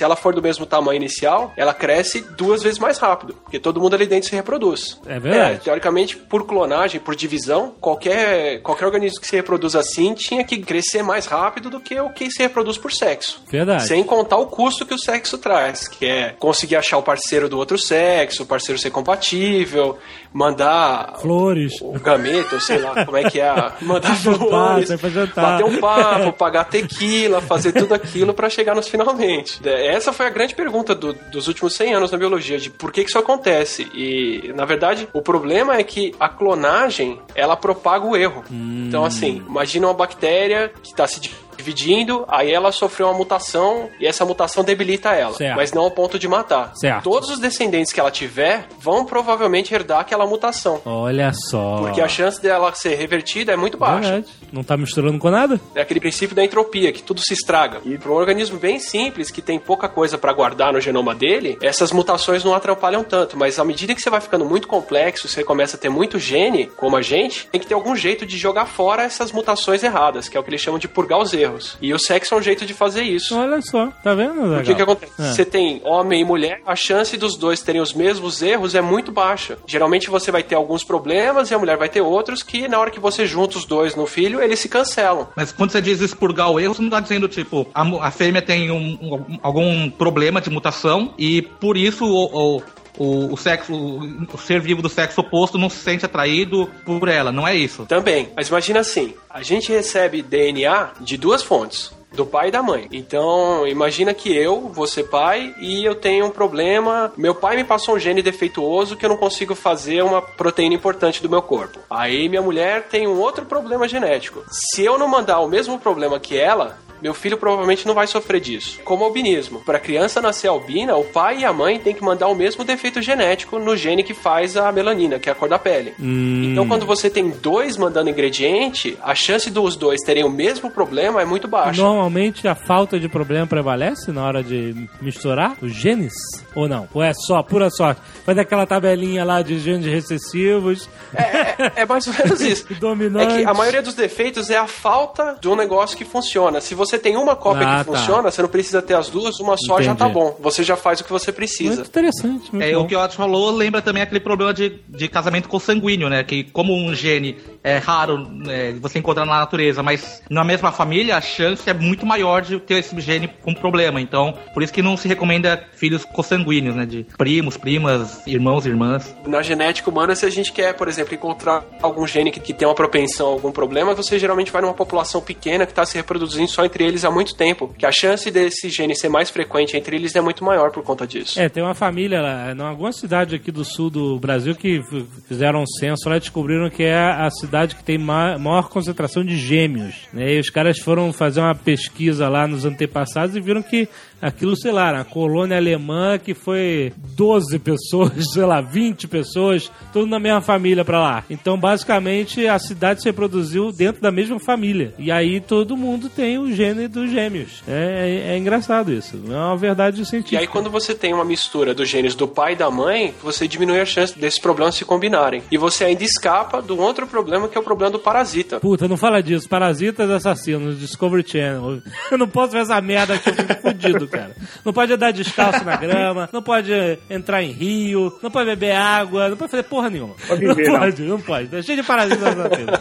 ela 0.00 0.16
for 0.16 0.34
do 0.34 0.42
mesmo 0.42 0.66
tamanho 0.66 0.96
inicial, 0.96 1.52
ela 1.56 1.74
cresce 1.74 2.20
duas 2.20 2.62
vezes 2.62 2.78
mais 2.78 2.98
rápido, 2.98 3.34
porque 3.42 3.58
todo 3.58 3.80
mundo 3.80 3.94
ali 3.94 4.06
dentro 4.06 4.28
se 4.28 4.34
reproduz. 4.34 5.00
É 5.06 5.18
verdade. 5.18 5.60
teoricamente, 5.64 6.16
por 6.16 6.46
clonagem, 6.46 7.00
por 7.00 7.14
divisão, 7.14 7.74
qualquer, 7.80 8.60
qualquer 8.62 8.86
organismo 8.86 9.20
que 9.20 9.26
se 9.26 9.36
reproduz 9.36 9.74
assim 9.74 10.14
tinha 10.14 10.44
que 10.44 10.58
crescer 10.58 11.02
mais 11.02 11.26
rápido 11.26 11.70
do 11.70 11.80
que 11.80 11.98
o 12.00 12.10
que 12.10 12.30
se 12.30 12.42
reproduz 12.42 12.78
por 12.78 12.92
sexo. 12.92 13.42
Verdade. 13.48 13.86
Sem 13.86 14.04
contar 14.04 14.36
o 14.36 14.46
custo 14.46 14.86
que 14.86 14.94
o 14.94 14.98
sexo 14.98 15.38
traz, 15.38 15.88
que 15.88 16.06
é 16.06 16.34
conseguir 16.38 16.76
achar 16.76 16.98
o 16.98 17.02
parceiro 17.02 17.48
do 17.48 17.58
outro 17.58 17.78
sexo, 17.78 18.42
o 18.42 18.46
parceiro 18.46 18.80
ser 18.80 18.90
compatível, 18.90 19.98
mandar 20.32 21.16
Flores. 21.20 21.80
o 21.80 21.92
gameta, 21.98 22.54
ou 22.54 22.60
sei 22.60 22.78
lá 22.78 23.04
como 23.04 23.16
é 23.16 23.28
que 23.28 23.40
é, 23.40 23.72
mandar 23.80 24.14
flores, 24.16 24.88
jantar. 24.88 25.58
bater 25.58 25.64
um 25.64 25.80
papo, 25.80 26.32
pagar 26.36 26.64
tequila, 26.64 27.40
fazer 27.40 27.72
tudo 27.72 27.94
aquilo 27.94 28.34
pra 28.34 28.48
chegar 28.50 28.75
nos 28.76 28.86
finalmente. 28.88 29.60
Essa 29.68 30.12
foi 30.12 30.26
a 30.26 30.30
grande 30.30 30.54
pergunta 30.54 30.94
do- 30.94 31.12
dos 31.12 31.48
últimos 31.48 31.74
100 31.74 31.94
anos 31.94 32.10
na 32.12 32.18
biologia, 32.18 32.58
de 32.58 32.70
por 32.70 32.92
que 32.92 33.02
que 33.02 33.08
isso 33.10 33.18
acontece. 33.18 33.88
E, 33.94 34.52
na 34.54 34.64
verdade, 34.64 35.08
o 35.12 35.20
problema 35.22 35.76
é 35.76 35.82
que 35.82 36.14
a 36.20 36.28
clonagem, 36.28 37.20
ela 37.34 37.56
propaga 37.56 38.06
o 38.06 38.16
erro. 38.16 38.44
Então, 38.88 39.04
assim, 39.04 39.42
imagina 39.48 39.86
uma 39.88 39.94
bactéria 39.94 40.72
que 40.82 40.90
está 40.90 41.06
se 41.06 41.18
dividindo, 41.56 42.24
aí 42.28 42.52
ela 42.52 42.72
sofreu 42.72 43.08
uma 43.08 43.14
mutação 43.16 43.88
e 44.00 44.06
essa 44.06 44.24
mutação 44.24 44.62
debilita 44.64 45.10
ela, 45.12 45.34
Certo. 45.34 45.56
mas 45.56 45.72
não 45.72 45.82
ao 45.82 45.90
ponto 45.90 46.18
de 46.18 46.28
matar. 46.28 46.72
Certo. 46.74 47.02
Todos 47.04 47.30
os 47.30 47.38
descendentes 47.38 47.92
que 47.92 48.00
ela 48.00 48.10
tiver 48.10 48.66
vão 48.80 49.04
provavelmente 49.04 49.74
herdar 49.74 50.00
aquela 50.00 50.26
mutação. 50.26 50.80
Olha 50.84 51.32
só. 51.32 51.78
Porque 51.78 52.00
a 52.00 52.08
chance 52.08 52.40
dela 52.40 52.72
ser 52.74 52.94
revertida 52.96 53.52
é 53.52 53.56
muito 53.56 53.76
baixa. 53.76 54.12
Verdade. 54.12 54.26
Não 54.52 54.62
tá 54.62 54.76
misturando 54.76 55.18
com 55.18 55.30
nada? 55.30 55.60
É 55.74 55.80
aquele 55.80 56.00
princípio 56.00 56.34
da 56.36 56.44
entropia, 56.44 56.92
que 56.92 57.02
tudo 57.02 57.20
se 57.20 57.32
estraga. 57.34 57.80
E 57.84 57.98
para 57.98 58.10
um 58.10 58.14
organismo 58.14 58.58
bem 58.58 58.78
simples, 58.78 59.30
que 59.30 59.42
tem 59.42 59.58
pouca 59.58 59.88
coisa 59.88 60.16
para 60.16 60.32
guardar 60.32 60.72
no 60.72 60.80
genoma 60.80 61.14
dele, 61.14 61.58
essas 61.62 61.92
mutações 61.92 62.44
não 62.44 62.54
atrapalham 62.54 63.02
tanto. 63.02 63.36
Mas 63.36 63.58
à 63.58 63.64
medida 63.64 63.94
que 63.94 64.00
você 64.00 64.10
vai 64.10 64.20
ficando 64.20 64.44
muito 64.44 64.68
complexo, 64.68 65.28
você 65.28 65.42
começa 65.42 65.76
a 65.76 65.80
ter 65.80 65.88
muito 65.88 66.18
gene, 66.18 66.66
como 66.76 66.96
a 66.96 67.02
gente, 67.02 67.46
tem 67.48 67.60
que 67.60 67.66
ter 67.66 67.74
algum 67.74 67.96
jeito 67.96 68.24
de 68.26 68.36
jogar 68.38 68.66
fora 68.66 69.02
essas 69.02 69.32
mutações 69.32 69.82
erradas, 69.82 70.28
que 70.28 70.36
é 70.36 70.40
o 70.40 70.42
que 70.42 70.50
eles 70.50 70.60
chamam 70.60 70.78
de 70.78 70.88
purgar 70.88 71.18
os 71.18 71.32
erros. 71.32 71.45
Erros. 71.46 71.76
E 71.80 71.92
o 71.94 71.98
sexo 71.98 72.34
é 72.34 72.38
um 72.38 72.42
jeito 72.42 72.64
de 72.66 72.74
fazer 72.74 73.02
isso. 73.02 73.36
Olha 73.36 73.60
só, 73.62 73.88
tá 74.02 74.14
vendo? 74.14 74.56
O 74.58 74.62
que, 74.62 74.74
que 74.74 74.82
acontece? 74.82 75.12
É. 75.18 75.32
Você 75.32 75.44
tem 75.44 75.80
homem 75.84 76.20
e 76.20 76.24
mulher, 76.24 76.60
a 76.66 76.74
chance 76.76 77.16
dos 77.16 77.36
dois 77.36 77.62
terem 77.62 77.80
os 77.80 77.92
mesmos 77.94 78.42
erros 78.42 78.74
é 78.74 78.80
muito 78.80 79.10
baixa. 79.12 79.58
Geralmente 79.66 80.10
você 80.10 80.30
vai 80.30 80.42
ter 80.42 80.54
alguns 80.54 80.84
problemas 80.84 81.50
e 81.50 81.54
a 81.54 81.58
mulher 81.58 81.76
vai 81.76 81.88
ter 81.88 82.00
outros 82.00 82.42
que, 82.42 82.68
na 82.68 82.78
hora 82.78 82.90
que 82.90 83.00
você 83.00 83.26
junta 83.26 83.58
os 83.58 83.64
dois 83.64 83.94
no 83.94 84.06
filho, 84.06 84.40
eles 84.42 84.58
se 84.60 84.68
cancelam. 84.68 85.28
Mas 85.36 85.52
quando 85.52 85.70
você 85.72 85.80
diz 85.80 86.00
expurgar 86.00 86.50
o 86.50 86.58
erro, 86.60 86.74
você 86.74 86.82
não 86.82 86.90
tá 86.90 87.00
dizendo, 87.00 87.28
tipo, 87.28 87.66
a, 87.74 87.82
a 88.06 88.10
fêmea 88.10 88.42
tem 88.42 88.70
um- 88.70 88.98
um- 89.00 89.38
algum 89.42 89.88
problema 89.90 90.40
de 90.40 90.50
mutação 90.50 91.14
e 91.18 91.42
por 91.42 91.76
isso 91.76 92.04
o, 92.04 92.56
o, 92.56 92.62
o, 92.96 93.32
o 93.32 93.36
sexo, 93.36 93.72
o, 93.74 94.38
ser 94.38 94.60
vivo 94.60 94.82
do 94.82 94.88
sexo 94.88 95.20
oposto 95.20 95.58
não 95.58 95.68
se 95.68 95.78
sente 95.78 96.04
atraído 96.04 96.70
por 96.84 97.08
ela, 97.08 97.32
não 97.32 97.46
é 97.46 97.54
isso? 97.54 97.86
Também. 97.86 98.30
Mas 98.34 98.48
imagina 98.48 98.80
assim: 98.80 99.14
a 99.28 99.42
gente 99.42 99.72
recebe 99.72 100.22
DNA 100.22 100.90
de 101.00 101.16
duas 101.16 101.42
fontes. 101.42 101.94
Do 102.12 102.24
pai 102.24 102.48
e 102.48 102.50
da 102.50 102.62
mãe. 102.62 102.88
Então, 102.92 103.66
imagina 103.66 104.14
que 104.14 104.34
eu 104.34 104.70
vou 104.70 104.86
ser 104.86 105.04
pai 105.04 105.54
e 105.58 105.84
eu 105.84 105.94
tenho 105.94 106.24
um 106.24 106.30
problema. 106.30 107.12
Meu 107.14 107.34
pai 107.34 107.56
me 107.56 107.64
passou 107.64 107.94
um 107.94 107.98
gene 107.98 108.22
defeituoso 108.22 108.96
que 108.96 109.04
eu 109.04 109.10
não 109.10 109.18
consigo 109.18 109.54
fazer 109.54 110.02
uma 110.02 110.22
proteína 110.22 110.74
importante 110.74 111.20
do 111.20 111.28
meu 111.28 111.42
corpo. 111.42 111.78
Aí 111.90 112.26
minha 112.26 112.40
mulher 112.40 112.88
tem 112.88 113.06
um 113.06 113.20
outro 113.20 113.44
problema 113.44 113.86
genético. 113.86 114.42
Se 114.48 114.82
eu 114.82 114.98
não 114.98 115.08
mandar 115.08 115.40
o 115.40 115.48
mesmo 115.48 115.78
problema 115.78 116.18
que 116.18 116.38
ela, 116.38 116.78
meu 117.02 117.14
filho 117.14 117.36
provavelmente 117.38 117.86
não 117.86 117.94
vai 117.94 118.06
sofrer 118.06 118.40
disso. 118.40 118.80
Como 118.84 119.04
albinismo. 119.04 119.60
Para 119.60 119.76
a 119.78 119.80
criança 119.80 120.20
nascer 120.20 120.48
albina, 120.48 120.96
o 120.96 121.04
pai 121.04 121.38
e 121.40 121.44
a 121.44 121.52
mãe 121.52 121.78
têm 121.78 121.94
que 121.94 122.02
mandar 122.04 122.28
o 122.28 122.34
mesmo 122.34 122.64
defeito 122.64 123.00
genético 123.02 123.58
no 123.58 123.76
gene 123.76 124.02
que 124.02 124.14
faz 124.14 124.56
a 124.56 124.70
melanina, 124.72 125.18
que 125.18 125.28
é 125.28 125.32
a 125.32 125.34
cor 125.34 125.48
da 125.48 125.58
pele. 125.58 125.94
Então, 125.98 126.66
quando 126.68 126.86
você 126.86 127.08
tem 127.10 127.30
dois 127.30 127.76
mandando 127.76 128.10
ingrediente, 128.10 128.96
a 129.02 129.14
chance 129.14 129.50
dos 129.50 129.76
dois 129.76 130.00
terem 130.02 130.24
o 130.24 130.30
mesmo 130.30 130.70
problema 130.70 131.20
é 131.20 131.24
muito 131.24 131.48
baixa. 131.48 131.80
Normalmente 131.82 132.46
a 132.46 132.54
falta 132.54 132.98
de 132.98 133.08
problema 133.08 133.46
prevalece 133.46 134.12
na 134.12 134.24
hora 134.24 134.42
de 134.42 134.74
misturar 135.00 135.56
os 135.62 135.72
genes? 135.72 136.12
Ou 136.54 136.68
não? 136.68 136.88
Ou 136.94 137.02
é 137.02 137.12
só, 137.14 137.42
pura 137.42 137.68
sorte? 137.70 138.00
Faz 138.24 138.38
aquela 138.38 138.66
tabelinha 138.66 139.24
lá 139.24 139.42
de 139.42 139.58
genes 139.58 139.86
recessivos, 139.86 140.88
É, 141.14 141.82
é 141.82 141.86
mais 141.86 142.06
ou 142.06 142.12
menos 142.14 142.40
isso. 142.42 142.66
É 142.70 142.74
dominantes. 142.74 143.36
que 143.36 143.44
a 143.44 143.54
maioria 143.54 143.82
dos 143.82 143.94
defeitos 143.94 144.50
é 144.50 144.56
a 144.56 144.66
falta 144.66 145.36
de 145.40 145.48
um 145.48 145.56
negócio 145.56 145.96
que 145.96 146.04
funciona. 146.04 146.60
Se 146.60 146.74
você 146.74 146.85
tem 146.96 147.16
uma 147.16 147.34
cópia 147.34 147.66
Ah, 147.66 147.78
que 147.84 147.90
tá. 147.90 147.96
funciona, 147.98 148.30
você 148.30 148.40
não 148.42 148.48
precisa 148.48 148.80
ter 148.80 148.94
as 148.94 149.08
duas, 149.10 149.40
uma 149.40 149.56
só 149.56 149.80
já 149.82 149.94
tá 149.94 150.06
Entendi. 150.08 150.20
bom. 150.24 150.36
Você 150.40 150.62
já 150.62 150.76
faz 150.76 151.00
o 151.00 151.04
que 151.04 151.10
você 151.10 151.32
precisa. 151.32 151.76
Muito 151.76 151.88
interessante, 151.88 152.54
muito 152.54 152.62
É, 152.64 152.72
bom. 152.72 152.82
o 152.82 152.86
que 152.86 152.94
o 152.94 153.00
Otto 153.02 153.14
falou 153.16 153.50
lembra 153.50 153.82
também 153.82 154.02
aquele 154.02 154.20
problema 154.20 154.54
de, 154.54 154.78
de 154.88 155.08
casamento 155.08 155.48
consanguíneo, 155.48 156.08
né? 156.08 156.22
Que 156.22 156.44
como 156.44 156.72
um 156.74 156.94
gene 156.94 157.36
é 157.64 157.78
raro 157.78 158.26
é, 158.48 158.72
você 158.80 158.98
encontrar 159.00 159.24
na 159.26 159.38
natureza, 159.40 159.82
mas 159.82 160.22
na 160.30 160.44
mesma 160.44 160.70
família, 160.70 161.16
a 161.16 161.20
chance 161.20 161.68
é 161.68 161.74
muito 161.74 162.06
maior 162.06 162.42
de 162.42 162.60
ter 162.60 162.74
esse 162.78 162.98
gene 163.00 163.28
com 163.42 163.52
problema. 163.52 164.00
Então, 164.00 164.32
por 164.54 164.62
isso 164.62 164.72
que 164.72 164.82
não 164.82 164.96
se 164.96 165.08
recomenda 165.08 165.62
filhos 165.74 166.04
consanguíneos, 166.04 166.76
né? 166.76 166.86
De 166.86 167.04
primos, 167.18 167.56
primas, 167.56 168.24
irmãos, 168.26 168.66
irmãs. 168.66 169.14
Na 169.26 169.42
genética 169.42 169.90
humana, 169.90 170.14
se 170.14 170.24
a 170.26 170.30
gente 170.30 170.52
quer, 170.52 170.74
por 170.74 170.86
exemplo, 170.88 171.14
encontrar 171.14 171.64
algum 171.82 172.06
gene 172.06 172.30
que, 172.30 172.40
que 172.40 172.52
tem 172.54 172.66
uma 172.68 172.74
propensão 172.74 173.28
a 173.28 173.32
algum 173.32 173.50
problema, 173.50 173.94
você 173.94 174.18
geralmente 174.18 174.50
vai 174.52 174.62
numa 174.62 174.74
população 174.74 175.20
pequena 175.20 175.64
que 175.66 175.72
está 175.72 175.84
se 175.86 175.96
reproduzindo 175.96 176.48
só 176.50 176.64
entre 176.64 176.75
eles 176.84 177.04
há 177.04 177.10
muito 177.10 177.34
tempo. 177.34 177.74
Que 177.78 177.86
a 177.86 177.92
chance 177.92 178.30
desse 178.30 178.68
gene 178.68 178.94
ser 178.94 179.08
mais 179.08 179.30
frequente 179.30 179.76
entre 179.76 179.96
eles 179.96 180.14
é 180.16 180.20
muito 180.20 180.44
maior 180.44 180.70
por 180.70 180.82
conta 180.82 181.06
disso. 181.06 181.40
É, 181.40 181.48
tem 181.48 181.62
uma 181.62 181.74
família 181.74 182.20
lá, 182.20 182.52
em 182.52 182.60
alguma 182.60 182.92
cidade 182.92 183.34
aqui 183.34 183.50
do 183.50 183.64
sul 183.64 183.90
do 183.90 184.18
Brasil 184.18 184.54
que 184.54 184.80
fizeram 185.28 185.62
um 185.62 185.66
censo 185.66 186.08
lá 186.08 186.16
e 186.16 186.20
descobriram 186.20 186.68
que 186.70 186.82
é 186.82 186.96
a 186.96 187.28
cidade 187.30 187.74
que 187.76 187.84
tem 187.84 187.98
ma- 187.98 188.38
maior 188.38 188.68
concentração 188.68 189.24
de 189.24 189.36
gêmeos. 189.36 189.94
Né? 190.12 190.34
E 190.34 190.40
os 190.40 190.50
caras 190.50 190.78
foram 190.78 191.12
fazer 191.12 191.40
uma 191.40 191.54
pesquisa 191.54 192.28
lá 192.28 192.46
nos 192.46 192.64
antepassados 192.64 193.36
e 193.36 193.40
viram 193.40 193.62
que 193.62 193.88
aquilo, 194.20 194.56
sei 194.56 194.72
lá, 194.72 194.92
uma 194.92 195.04
colônia 195.04 195.56
alemã 195.56 196.18
que 196.18 196.34
foi 196.34 196.92
12 197.14 197.58
pessoas, 197.58 198.12
sei 198.32 198.44
lá, 198.44 198.60
20 198.60 199.08
pessoas, 199.08 199.70
tudo 199.92 200.06
na 200.06 200.18
mesma 200.18 200.40
família 200.40 200.84
pra 200.84 201.00
lá. 201.00 201.24
Então, 201.30 201.58
basicamente, 201.58 202.46
a 202.46 202.58
cidade 202.58 203.00
se 203.02 203.08
reproduziu 203.08 203.72
dentro 203.72 204.00
da 204.02 204.10
mesma 204.10 204.38
família. 204.40 204.94
E 204.98 205.10
aí 205.10 205.40
todo 205.40 205.76
mundo 205.76 206.08
tem 206.08 206.38
o 206.38 206.50
gene 206.52 206.88
dos 206.88 207.10
gêmeos. 207.10 207.62
É, 207.68 208.24
é- 208.28 208.34
é 208.34 208.38
engraçado 208.38 208.92
isso. 208.92 209.20
É 209.28 209.34
uma 209.34 209.56
verdade 209.56 210.04
científica. 210.04 210.36
E 210.36 210.38
aí, 210.38 210.46
quando 210.46 210.70
você 210.70 210.94
tem 210.94 211.12
uma 211.12 211.24
mistura 211.24 211.74
dos 211.74 211.88
genes 211.88 212.14
do 212.14 212.26
pai 212.28 212.52
e 212.52 212.56
da 212.56 212.70
mãe, 212.70 213.14
você 213.22 213.46
diminui 213.46 213.80
a 213.80 213.84
chance 213.86 214.18
desses 214.18 214.40
problemas 214.40 214.74
se 214.74 214.84
combinarem. 214.84 215.42
E 215.50 215.56
você 215.58 215.84
ainda 215.84 216.02
escapa 216.04 216.60
de 216.62 216.72
um 216.72 216.80
outro 216.80 217.06
problema, 217.06 217.48
que 217.48 217.56
é 217.56 217.60
o 217.60 217.64
problema 217.64 217.90
do 217.92 217.98
parasita. 217.98 218.60
Puta, 218.60 218.88
não 218.88 218.96
fala 218.96 219.22
disso. 219.22 219.48
Parasitas 219.48 220.10
assassinos, 220.10 220.78
Discovery 220.80 221.24
Channel. 221.26 221.80
Eu 222.10 222.18
não 222.18 222.28
posso 222.28 222.52
ver 222.52 222.62
essa 222.62 222.80
merda 222.80 223.14
aqui, 223.14 223.28
eu 223.30 223.34
fico 223.34 224.05
fudido, 224.06 224.08
cara. 224.08 224.36
Não 224.64 224.72
pode 224.72 224.92
andar 224.92 225.12
descalço 225.12 225.64
na 225.64 225.76
grama, 225.76 226.28
não 226.32 226.42
pode 226.42 226.72
entrar 227.10 227.42
em 227.42 227.50
rio, 227.50 228.16
não 228.22 228.30
pode 228.30 228.46
beber 228.46 228.72
água, 228.72 229.28
não 229.28 229.36
pode 229.36 229.50
fazer 229.50 229.64
porra 229.64 229.90
nenhuma. 229.90 230.14
Pode 230.26 230.40
viver, 230.40 230.66
não 230.66 230.72
não. 230.72 230.80
pode, 230.80 231.02
não 231.02 231.20
pode. 231.20 231.48
Tá 231.48 231.62
cheio 231.62 231.80
de 231.80 231.86
parasitas 231.86 232.22
assassinos. 232.22 232.80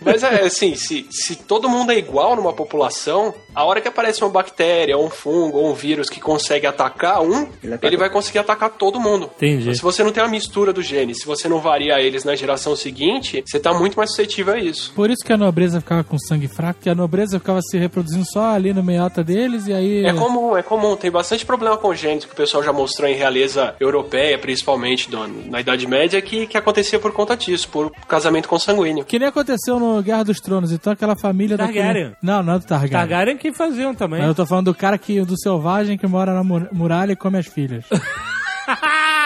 Mas 0.00 0.22
é 0.22 0.42
assim, 0.42 0.74
se, 0.74 1.06
se 1.10 1.36
todo 1.36 1.68
mundo 1.68 1.92
é 1.92 1.98
igual 1.98 2.36
numa 2.36 2.52
população, 2.52 3.34
a 3.54 3.64
hora 3.64 3.80
que 3.80 3.88
aparece 3.88 4.22
uma 4.22 4.30
bactéria, 4.30 4.96
ou 4.96 5.06
um 5.06 5.10
fungo, 5.10 5.58
ou 5.58 5.70
um 5.70 5.74
vírus 5.74 6.08
que 6.08 6.20
consegue 6.20 6.66
atacar 6.66 7.22
um, 7.22 7.48
Ele 7.62 7.78
ele, 7.82 7.96
vai 7.96 8.10
conseguir 8.10 8.38
atacar 8.38 8.70
todo 8.70 9.00
mundo. 9.00 9.30
Entendi. 9.36 9.66
Mas 9.68 9.76
se 9.78 9.82
você 9.82 10.02
não 10.02 10.10
tem 10.12 10.22
uma 10.22 10.28
mistura 10.30 10.72
do 10.72 10.82
gene, 10.82 11.14
se 11.14 11.26
você 11.26 11.48
não 11.48 11.60
varia 11.60 12.00
eles 12.00 12.24
na 12.24 12.34
geração 12.34 12.74
seguinte, 12.76 13.42
você 13.46 13.58
tá 13.60 13.72
muito 13.74 13.96
mais 13.96 14.10
suscetível 14.10 14.54
a 14.54 14.58
isso. 14.58 14.92
Por 14.94 15.10
isso 15.10 15.24
que 15.24 15.32
a 15.32 15.36
nobreza 15.36 15.80
ficava 15.80 16.02
com 16.04 16.18
sangue 16.18 16.48
fraco, 16.48 16.80
que 16.82 16.90
a 16.90 16.94
nobreza 16.94 17.38
ficava 17.38 17.60
se 17.62 17.78
reproduzindo 17.78 18.24
só 18.32 18.50
ali 18.50 18.72
no 18.72 18.82
meiota 18.82 19.22
deles, 19.22 19.66
e 19.66 19.72
aí. 19.72 20.04
É 20.06 20.12
comum, 20.12 20.56
é 20.56 20.62
comum. 20.62 20.96
Tem 20.96 21.10
bastante 21.10 21.44
problema 21.46 21.76
congênito 21.76 22.26
que 22.26 22.32
o 22.32 22.36
pessoal 22.36 22.62
já 22.62 22.72
mostrou 22.72 23.08
em 23.08 23.14
realeza 23.14 23.74
europeia, 23.80 24.38
principalmente 24.38 25.10
do- 25.10 25.24
na 25.50 25.60
Idade 25.60 25.86
Média, 25.86 26.20
que, 26.20 26.46
que 26.46 26.56
acontecia 26.56 26.98
por 26.98 27.12
conta 27.12 27.36
disso, 27.36 27.68
por 27.68 27.90
casamento 28.08 28.48
consanguíneo. 28.48 29.04
Que 29.04 29.18
nem 29.18 29.28
aconteceu 29.28 29.78
no 29.78 30.02
Guerra 30.02 30.24
dos 30.24 30.40
Tronos, 30.40 30.72
então 30.72 30.92
aquela 30.92 31.16
família 31.16 31.56
Targaryen. 31.56 31.84
daquele... 32.04 32.16
Não, 32.22 32.42
não 32.42 32.54
é 32.54 32.58
do 32.58 32.64
Targaryen. 32.66 32.90
Targaryen 33.08 33.36
que 33.50 33.52
faziam 33.52 33.94
também. 33.94 34.20
Mas 34.20 34.28
eu 34.28 34.34
tô 34.34 34.46
falando 34.46 34.66
do 34.66 34.74
cara 34.74 34.96
que, 34.96 35.20
do 35.22 35.38
selvagem 35.38 35.98
que 35.98 36.06
mora 36.06 36.32
na 36.32 36.42
mur- 36.42 36.68
muralha 36.72 37.12
e 37.12 37.16
come 37.16 37.36
as 37.38 37.46
filhas. 37.46 37.84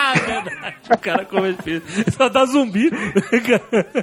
Ah, 0.08 0.14
verdade. 0.14 0.76
O 0.90 0.98
cara 0.98 1.24
come. 1.24 1.56
Só 2.16 2.28
dá 2.28 2.44
zumbi. 2.46 2.90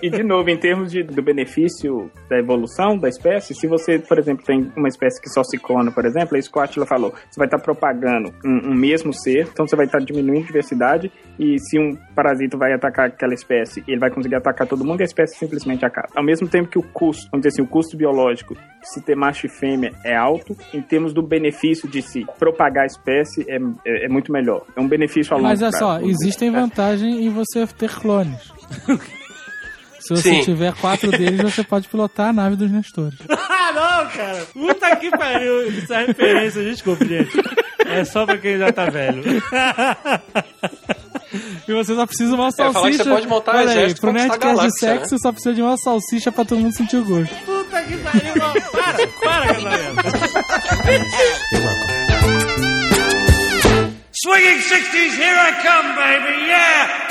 E 0.02 0.10
de 0.10 0.24
novo, 0.24 0.50
em 0.50 0.58
termos 0.58 0.92
de, 0.92 1.04
do 1.04 1.22
benefício 1.22 2.12
da 2.30 2.38
evolução 2.38 2.98
da 2.98 3.10
espécie, 3.10 3.56
se 3.56 3.68
você, 3.68 3.98
por 4.00 4.20
exemplo, 4.20 4.46
tem 4.46 4.72
uma 4.76 4.88
espécie 4.88 5.22
que 5.22 5.30
só 5.30 5.44
se 5.44 5.58
clona, 5.58 5.92
por 5.92 6.06
exemplo, 6.06 6.36
é 6.36 6.40
isso 6.40 6.52
que 6.52 6.60
o 6.60 6.62
Attila 6.62 6.86
falou, 6.86 7.14
você 7.30 7.38
vai 7.40 7.48
estar 7.48 7.60
propagando 7.60 8.34
um, 8.46 8.72
um 8.72 8.76
mesmo 8.76 9.14
ser, 9.14 9.48
então 9.52 9.68
você 9.68 9.76
vai 9.76 9.86
estar 9.86 10.00
diminuindo 10.00 10.44
a 10.44 10.48
diversidade, 10.48 11.12
e 11.40 11.58
se 11.60 11.80
um 11.80 11.96
parasita 12.16 12.58
vai 12.58 12.74
atacar 12.74 13.08
aquela 13.08 13.34
espécie, 13.34 13.84
ele 13.88 14.00
vai 14.00 14.10
conseguir 14.10 14.36
atacar 14.36 14.68
todo 14.68 14.86
mundo 14.86 15.02
e 15.02 15.04
a 15.04 15.06
espécie 15.06 15.38
simplesmente 15.38 15.86
acaba. 15.86 16.08
Ao 16.16 16.24
mesmo 16.24 16.48
tempo 16.48 16.70
que 16.70 16.80
o 16.80 16.84
custo, 16.84 17.28
vamos 17.32 17.46
dizer 17.46 17.56
assim, 17.56 17.62
o 17.62 17.68
custo 17.68 17.98
biológico 17.98 18.54
de 18.54 18.94
se 18.94 19.02
ter 19.02 19.16
macho 19.16 19.46
e 19.46 19.50
fêmea 19.50 19.92
é 20.04 20.16
alto, 20.16 20.56
em 20.74 20.82
termos 20.82 21.14
do 21.14 21.22
benefício 21.22 21.90
de 21.90 22.02
se 22.02 22.26
propagar 22.38 22.84
a 22.84 22.88
espécie 22.88 23.46
é, 23.50 23.58
é, 23.86 24.06
é 24.06 24.10
muito 24.10 24.32
melhor. 24.32 24.64
É 24.76 24.82
um 24.82 24.88
benefício 24.88 25.34
a 25.34 25.38
longo 25.38 25.50
Mas 25.50 25.62
é 25.62 25.70
prazo, 25.70 25.78
só, 25.78 25.95
existem 26.04 26.52
vantagens 26.52 27.16
em 27.16 27.30
você 27.30 27.66
ter 27.68 27.90
clones. 27.90 28.52
Se 30.00 30.10
você 30.16 30.36
Sim. 30.36 30.42
tiver 30.42 30.72
quatro 30.76 31.10
deles, 31.10 31.42
você 31.42 31.64
pode 31.64 31.88
pilotar 31.88 32.30
a 32.30 32.34
nave 32.34 32.56
dos 32.56 32.70
Nestores. 32.70 33.18
ah, 33.28 33.72
não, 33.74 34.08
cara. 34.12 34.46
Puta 34.54 34.96
que 34.98 35.10
pariu. 35.10 35.68
Isso 35.68 35.92
é 35.92 36.06
referência, 36.06 36.64
desculpa, 36.64 37.04
gente. 37.04 37.32
É 37.84 38.06
só 38.06 38.24
pra 38.24 38.38
quem 38.38 38.60
já 38.60 38.72
tá 38.72 38.86
velho. 38.86 39.24
E 41.68 41.74
você 41.74 41.96
só 41.96 42.06
precisa 42.06 42.30
de 42.30 42.36
uma 42.36 42.52
falar 42.52 42.70
que 42.70 42.74
salsicha. 42.74 43.04
você 43.04 43.10
pode 43.10 43.28
montar 43.28 43.56
um 43.56 43.58
Olha 43.58 43.70
aí, 43.70 43.78
exército 43.78 44.02
pro 44.02 44.12
Nerdcast 44.12 44.66
de 44.66 44.80
sexo, 44.80 45.10
você 45.10 45.18
só 45.18 45.32
precisa 45.32 45.56
de 45.56 45.62
uma 45.64 45.78
salsicha 45.78 46.32
pra 46.32 46.46
todo 46.46 46.60
mundo 46.60 46.76
sentir 46.76 46.98
o 46.98 47.04
gosto. 47.06 47.36
Puta 47.44 47.82
que 47.82 47.98
pariu. 47.98 48.36
não. 48.36 48.54
Para, 48.72 49.08
para, 49.24 49.54
galera. 49.54 49.94
Swinging 54.26 54.58
60s, 54.58 55.18
here 55.20 55.38
I 55.38 55.52
come, 55.62 55.94
baby, 55.96 56.48
yeah! 56.48 57.08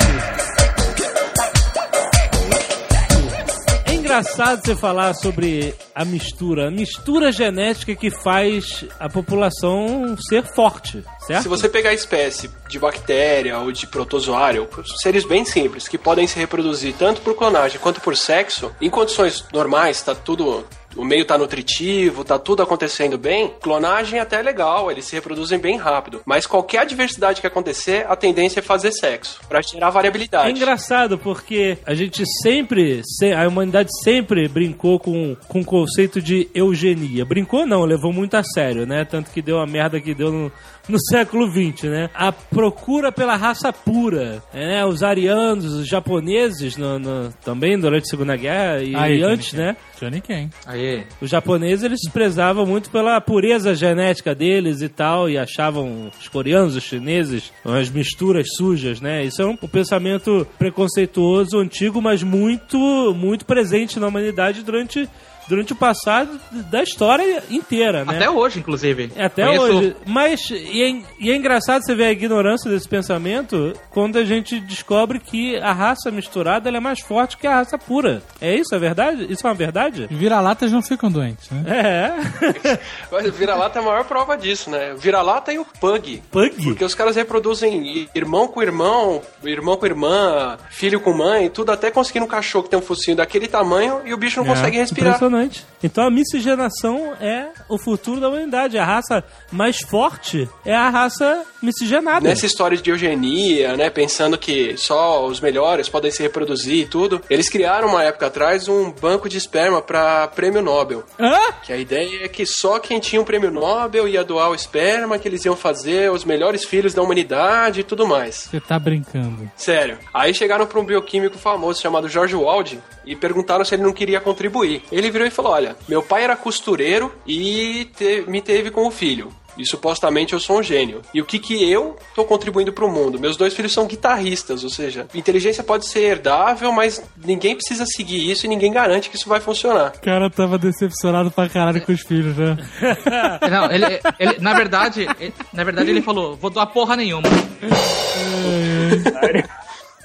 É 3.85 3.93
engraçado 3.93 4.61
você 4.61 4.75
falar 4.75 5.13
sobre 5.13 5.73
a 5.95 6.03
mistura. 6.03 6.67
A 6.67 6.71
mistura 6.71 7.31
genética 7.31 7.95
que 7.95 8.11
faz 8.11 8.83
a 8.99 9.07
população 9.07 10.17
ser 10.29 10.43
forte, 10.43 11.05
certo? 11.25 11.43
Se 11.43 11.47
você 11.47 11.69
pegar 11.69 11.91
a 11.91 11.93
espécie 11.93 12.51
de 12.67 12.77
bactéria 12.77 13.59
ou 13.59 13.71
de 13.71 13.87
protozoário, 13.87 14.67
seres 15.01 15.23
bem 15.23 15.45
simples, 15.45 15.87
que 15.87 15.97
podem 15.97 16.27
se 16.27 16.37
reproduzir 16.37 16.95
tanto 16.95 17.21
por 17.21 17.33
clonagem 17.33 17.79
quanto 17.79 18.01
por 18.01 18.17
sexo, 18.17 18.75
em 18.81 18.89
condições 18.89 19.45
normais, 19.53 20.01
tá 20.01 20.13
tudo 20.13 20.65
o 20.95 21.03
meio 21.03 21.25
tá 21.25 21.37
nutritivo, 21.37 22.23
tá 22.23 22.37
tudo 22.39 22.61
acontecendo 22.63 23.17
bem, 23.17 23.53
clonagem 23.61 24.19
até 24.19 24.39
é 24.39 24.41
legal, 24.41 24.89
eles 24.91 25.05
se 25.05 25.15
reproduzem 25.15 25.59
bem 25.59 25.77
rápido. 25.77 26.21
Mas 26.25 26.45
qualquer 26.47 26.79
adversidade 26.79 27.41
que 27.41 27.47
acontecer, 27.47 28.05
a 28.09 28.15
tendência 28.15 28.59
é 28.59 28.63
fazer 28.63 28.91
sexo, 28.91 29.39
pra 29.47 29.61
gerar 29.61 29.87
É 29.87 29.91
variabilidade. 29.91 30.51
engraçado 30.51 31.17
porque 31.17 31.77
a 31.85 31.93
gente 31.93 32.23
sempre, 32.41 33.01
se- 33.05 33.33
a 33.33 33.47
humanidade 33.47 33.89
sempre 34.03 34.47
brincou 34.47 34.99
com, 34.99 35.35
com 35.47 35.61
o 35.61 35.65
conceito 35.65 36.21
de 36.21 36.49
eugenia. 36.53 37.25
Brincou 37.25 37.65
não, 37.65 37.83
levou 37.85 38.13
muito 38.13 38.35
a 38.35 38.43
sério, 38.43 38.85
né? 38.85 39.05
Tanto 39.05 39.31
que 39.31 39.41
deu 39.41 39.59
a 39.59 39.65
merda 39.65 39.99
que 39.99 40.13
deu 40.13 40.31
no, 40.31 40.51
no 40.87 40.99
século 40.99 41.47
XX, 41.51 41.83
né? 41.89 42.09
A 42.13 42.31
procura 42.31 43.11
pela 43.11 43.35
raça 43.35 43.73
pura, 43.73 44.41
né? 44.53 44.85
Os 44.85 45.01
arianos, 45.03 45.65
os 45.73 45.87
japoneses, 45.87 46.77
no- 46.77 46.99
no- 46.99 47.33
também 47.43 47.77
durante 47.79 48.03
a 48.03 48.09
Segunda 48.09 48.35
Guerra 48.35 48.83
e, 48.83 48.95
Aí, 48.95 49.13
e 49.15 49.19
Johnny 49.19 49.33
antes, 49.33 49.51
Ken. 49.51 49.57
né? 49.57 49.77
Johnny 49.99 50.21
Ken. 50.21 50.49
Aí. 50.65 51.03
Os 51.21 51.29
japoneses, 51.29 51.83
eles 51.83 51.99
se 52.01 52.11
prezavam 52.11 52.65
muito 52.65 52.89
pela 52.89 53.19
pureza 53.21 53.73
genética 53.73 54.35
deles 54.35 54.81
e 54.81 54.89
tal, 54.89 55.29
e 55.29 55.37
achavam 55.37 56.11
os 56.19 56.27
coreanos, 56.27 56.75
os 56.75 56.83
chineses, 56.83 57.51
umas 57.63 57.89
misturas 57.89 58.45
sujas, 58.57 59.01
né? 59.01 59.23
Isso 59.23 59.41
é 59.41 59.45
um, 59.45 59.57
um 59.61 59.67
pensamento 59.67 60.45
preconceituoso, 60.59 61.57
antigo, 61.57 62.01
mas 62.01 62.21
muito, 62.21 62.77
muito 63.15 63.45
presente 63.45 63.99
na 63.99 64.07
humanidade 64.07 64.61
durante, 64.63 65.09
durante 65.47 65.73
o 65.73 65.75
passado 65.75 66.39
da 66.71 66.81
história 66.83 67.43
inteira, 67.49 68.03
né? 68.05 68.15
Até 68.15 68.29
hoje, 68.29 68.59
inclusive. 68.59 69.11
Até 69.17 69.45
Conheço- 69.45 69.63
hoje. 69.77 69.95
Mas, 70.05 70.49
e 70.49 70.81
é, 70.83 71.01
e 71.19 71.31
é 71.31 71.35
engraçado 71.35 71.83
você 71.83 71.93
ver 71.95 72.05
a 72.05 72.11
ignorância 72.11 72.69
desse 72.69 72.87
pensamento 72.87 73.73
quando 73.91 74.17
a 74.17 74.23
gente 74.25 74.59
descobre 74.59 75.19
que 75.19 75.57
a 75.57 75.71
raça 75.73 76.09
misturada 76.11 76.67
ela 76.69 76.77
é 76.77 76.79
mais 76.79 76.99
forte 76.99 77.37
que 77.37 77.45
a 77.47 77.55
raça 77.55 77.77
pura. 77.77 78.21
É 78.41 78.53
isso? 78.55 78.73
É 78.73 78.79
verdade? 78.79 79.25
Isso 79.31 79.45
é 79.45 79.49
uma 79.49 79.55
verdade? 79.55 80.07
Vira-latas 80.09 80.71
não 80.71 80.81
ficam 80.81 81.11
doentes, 81.11 81.49
né? 81.49 81.63
É. 81.67 83.29
Vira-lata 83.31 83.79
é 83.79 83.81
a 83.81 83.85
maior 83.85 84.03
prova 84.05 84.35
disso, 84.37 84.69
né? 84.69 84.93
Vira-lata 84.97 85.51
e 85.53 85.59
o 85.59 85.65
pug. 85.79 86.21
Pug? 86.31 86.63
Porque 86.63 86.83
os 86.83 86.95
caras 86.95 87.15
reproduzem 87.15 88.07
irmão 88.13 88.47
com 88.47 88.61
irmão, 88.61 89.21
irmão 89.43 89.77
com 89.77 89.85
irmã, 89.85 90.57
filho 90.69 90.99
com 90.99 91.13
mãe, 91.13 91.49
tudo 91.49 91.71
até 91.71 91.91
conseguir 91.91 92.21
um 92.21 92.27
cachorro 92.27 92.63
que 92.63 92.69
tem 92.69 92.79
um 92.79 92.81
focinho 92.81 93.17
daquele 93.17 93.47
tamanho 93.47 94.01
e 94.05 94.13
o 94.13 94.17
bicho 94.17 94.39
não 94.41 94.45
É, 94.51 94.55
consegue 94.55 94.77
respirar. 94.77 95.13
Impressionante. 95.35 95.65
Então 95.83 96.05
a 96.05 96.09
miscigenação 96.09 97.13
é 97.19 97.49
o 97.69 97.77
futuro 97.77 98.19
da 98.19 98.29
humanidade. 98.29 98.77
A 98.77 98.85
raça 98.85 99.23
mais 99.51 99.81
forte 99.81 100.49
é 100.65 100.73
a 100.73 100.89
raça 100.89 101.43
miscigenada. 101.61 102.27
Nessa 102.27 102.45
história 102.45 102.77
de 102.77 102.89
eugenia, 102.89 103.75
né, 103.77 103.89
pensando 103.89 104.37
que 104.37 104.75
só 104.77 105.25
os 105.25 105.39
melhores 105.39 105.89
podem 105.89 106.09
se 106.09 106.23
reproduzir 106.23 106.85
e 106.85 106.85
tudo, 106.85 107.21
eles 107.29 107.49
criaram 107.49 107.89
uma 107.89 108.03
época 108.03 108.27
atrás 108.27 108.67
um 108.67 108.91
banco 108.91 109.29
de 109.29 109.37
esperma 109.37 109.81
para 109.81 110.27
prêmio 110.29 110.61
Nobel. 110.61 111.03
Hã? 111.19 111.37
Que 111.63 111.73
a 111.73 111.77
ideia 111.77 112.25
é 112.25 112.27
que 112.27 112.45
só 112.45 112.79
quem 112.79 112.99
tinha 112.99 113.21
um 113.21 113.25
prêmio 113.25 113.51
Nobel 113.51 114.07
ia 114.07 114.23
doar 114.23 114.49
o 114.49 114.55
esperma, 114.55 115.19
que 115.19 115.27
eles 115.27 115.45
iam 115.45 115.55
fazer 115.55 116.11
os 116.11 116.25
melhores 116.25 116.65
filhos 116.65 116.93
da 116.93 117.01
humanidade 117.01 117.81
e 117.81 117.83
tudo 117.83 118.07
mais. 118.07 118.47
Você 118.49 118.59
tá 118.59 118.79
brincando. 118.79 119.49
Sério. 119.55 119.99
Aí 120.13 120.33
chegaram 120.33 120.65
para 120.65 120.79
um 120.79 120.85
bioquímico 120.85 121.37
famoso 121.37 121.81
chamado 121.81 122.07
George 122.07 122.35
Wald 122.35 122.79
e 123.05 123.15
perguntaram 123.15 123.63
se 123.65 123.75
ele 123.75 123.83
não 123.83 123.93
queria 123.93 124.19
contribuir. 124.19 124.83
Ele 124.91 125.09
virou 125.11 125.27
e 125.27 125.31
falou: 125.31 125.51
Olha, 125.53 125.75
meu 125.87 126.01
pai 126.01 126.23
era 126.23 126.35
costureiro 126.35 127.11
e 127.25 127.85
te- 127.97 128.23
me 128.27 128.41
teve 128.41 128.71
como 128.71 128.89
filho. 128.91 129.29
E 129.57 129.65
supostamente 129.65 130.33
eu 130.33 130.39
sou 130.41 130.59
um 130.59 130.63
gênio. 130.63 131.01
E 131.13 131.21
o 131.21 131.25
que 131.25 131.39
que 131.39 131.71
eu 131.71 131.95
tô 132.13 132.25
contribuindo 132.25 132.73
pro 132.73 132.91
mundo? 132.91 133.17
Meus 133.17 133.37
dois 133.37 133.53
filhos 133.53 133.71
são 133.71 133.87
guitarristas, 133.87 134.65
ou 134.65 134.69
seja, 134.69 135.07
inteligência 135.15 135.63
pode 135.63 135.87
ser 135.87 136.01
herdável, 136.01 136.73
mas 136.73 137.01
ninguém 137.23 137.55
precisa 137.55 137.85
seguir 137.85 138.29
isso 138.29 138.45
e 138.45 138.49
ninguém 138.49 138.69
garante 138.73 139.09
que 139.09 139.15
isso 139.15 139.29
vai 139.29 139.39
funcionar. 139.39 139.93
O 139.95 140.01
cara 140.01 140.29
tava 140.29 140.57
decepcionado 140.57 141.31
pra 141.31 141.47
caralho 141.47 141.79
com 141.85 141.93
os 141.93 142.01
filhos, 142.01 142.35
né? 142.35 142.57
Não, 143.49 143.71
ele, 143.71 143.85
ele- 144.19 144.39
na 144.41 144.53
verdade, 144.53 145.07
ele- 145.21 145.33
na 145.53 145.63
verdade 145.63 145.89
ele 145.89 146.01
falou, 146.01 146.35
vou 146.35 146.49
doar 146.49 146.67
porra 146.67 146.97
nenhuma. 146.97 147.29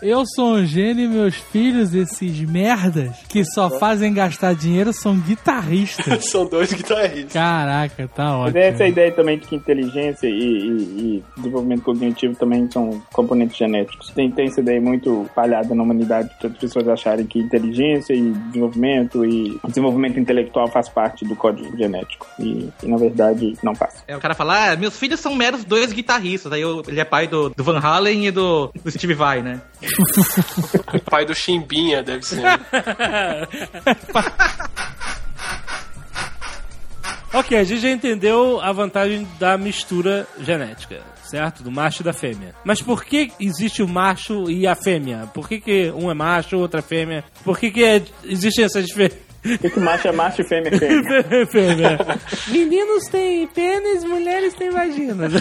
Eu 0.02 0.24
sou 0.34 0.54
um 0.54 0.64
gênio 0.64 1.04
e 1.04 1.08
meus 1.08 1.34
filhos, 1.36 1.94
esses 1.94 2.40
merdas, 2.40 3.10
que 3.28 3.44
só 3.44 3.68
fazem 3.78 4.14
gastar 4.14 4.54
dinheiro, 4.54 4.92
são 4.94 5.18
guitarristas. 5.18 6.24
são 6.30 6.46
dois 6.46 6.72
guitarristas. 6.72 7.32
Caraca, 7.34 8.08
tá 8.08 8.38
ótimo. 8.38 8.58
é 8.58 8.68
essa 8.68 8.86
ideia 8.86 9.12
também 9.12 9.38
de 9.38 9.46
que 9.46 9.54
inteligência 9.56 10.26
e, 10.26 10.32
e- 10.32 11.00
e 11.16 11.24
desenvolvimento 11.36 11.82
cognitivo 11.82 12.34
também 12.34 12.66
são 12.70 13.02
componentes 13.12 13.56
genéticos. 13.58 14.08
Tem, 14.10 14.30
tem 14.30 14.46
essa 14.46 14.60
ideia 14.60 14.80
muito 14.80 15.26
falhada 15.34 15.74
na 15.74 15.82
humanidade 15.82 16.30
de 16.40 16.46
as 16.46 16.56
pessoas 16.56 16.88
acharem 16.88 17.26
que 17.26 17.38
inteligência 17.38 18.14
e 18.14 18.30
desenvolvimento 18.30 19.22
e 19.24 19.60
desenvolvimento 19.66 20.18
intelectual 20.18 20.66
faz 20.68 20.88
parte 20.88 21.26
do 21.26 21.36
código 21.36 21.76
genético. 21.76 22.26
E, 22.38 22.70
e, 22.82 22.86
na 22.88 22.96
verdade 22.96 23.52
não 23.62 23.74
faz. 23.74 24.02
Aí 24.08 24.14
o 24.14 24.20
cara 24.20 24.34
fala, 24.34 24.72
ah, 24.72 24.76
meus 24.76 24.98
filhos 24.98 25.20
são 25.20 25.34
meros 25.34 25.62
dois 25.62 25.92
guitarristas. 25.92 26.52
Aí 26.52 26.62
eu- 26.62 26.82
ele 26.88 27.00
é 27.00 27.04
pai 27.04 27.26
do, 27.28 27.50
do 27.50 27.62
Van 27.62 27.78
Halen 27.78 28.26
e 28.26 28.30
do, 28.30 28.72
do 28.82 28.90
Steve 28.90 29.12
Vai, 29.12 29.42
né? 29.42 29.60
O 30.94 30.98
pai 31.10 31.24
do 31.24 31.34
Chimbinha 31.34 32.02
deve 32.02 32.22
ser. 32.24 32.42
Ok, 37.32 37.56
a 37.56 37.62
gente 37.62 37.80
já 37.80 37.90
entendeu 37.90 38.60
a 38.60 38.72
vantagem 38.72 39.26
da 39.38 39.56
mistura 39.56 40.26
genética, 40.40 41.00
certo? 41.22 41.62
Do 41.62 41.70
macho 41.70 42.02
e 42.02 42.04
da 42.04 42.12
fêmea. 42.12 42.56
Mas 42.64 42.82
por 42.82 43.04
que 43.04 43.30
existe 43.38 43.82
o 43.84 43.88
macho 43.88 44.50
e 44.50 44.66
a 44.66 44.74
fêmea? 44.74 45.28
Por 45.32 45.48
que, 45.48 45.60
que 45.60 45.92
um 45.92 46.10
é 46.10 46.14
macho, 46.14 46.56
outro 46.58 46.80
é 46.80 46.82
fêmea? 46.82 47.22
Por 47.44 47.56
que, 47.56 47.70
que 47.70 47.84
é- 47.84 48.02
existem 48.24 48.64
essas 48.64 48.84
diferenças? 48.84 49.18
Por 49.42 49.58
que, 49.58 49.70
que 49.70 49.78
macho 49.80 50.08
é 50.08 50.12
macho 50.12 50.42
e 50.42 50.44
fêmea 50.48 50.74
é 50.74 50.78
fêmea? 50.78 51.46
fêmea. 51.46 51.98
Meninos 52.48 53.04
têm 53.04 53.46
pênis, 53.46 54.02
mulheres 54.02 54.52
têm 54.54 54.70
vaginas. 54.70 55.32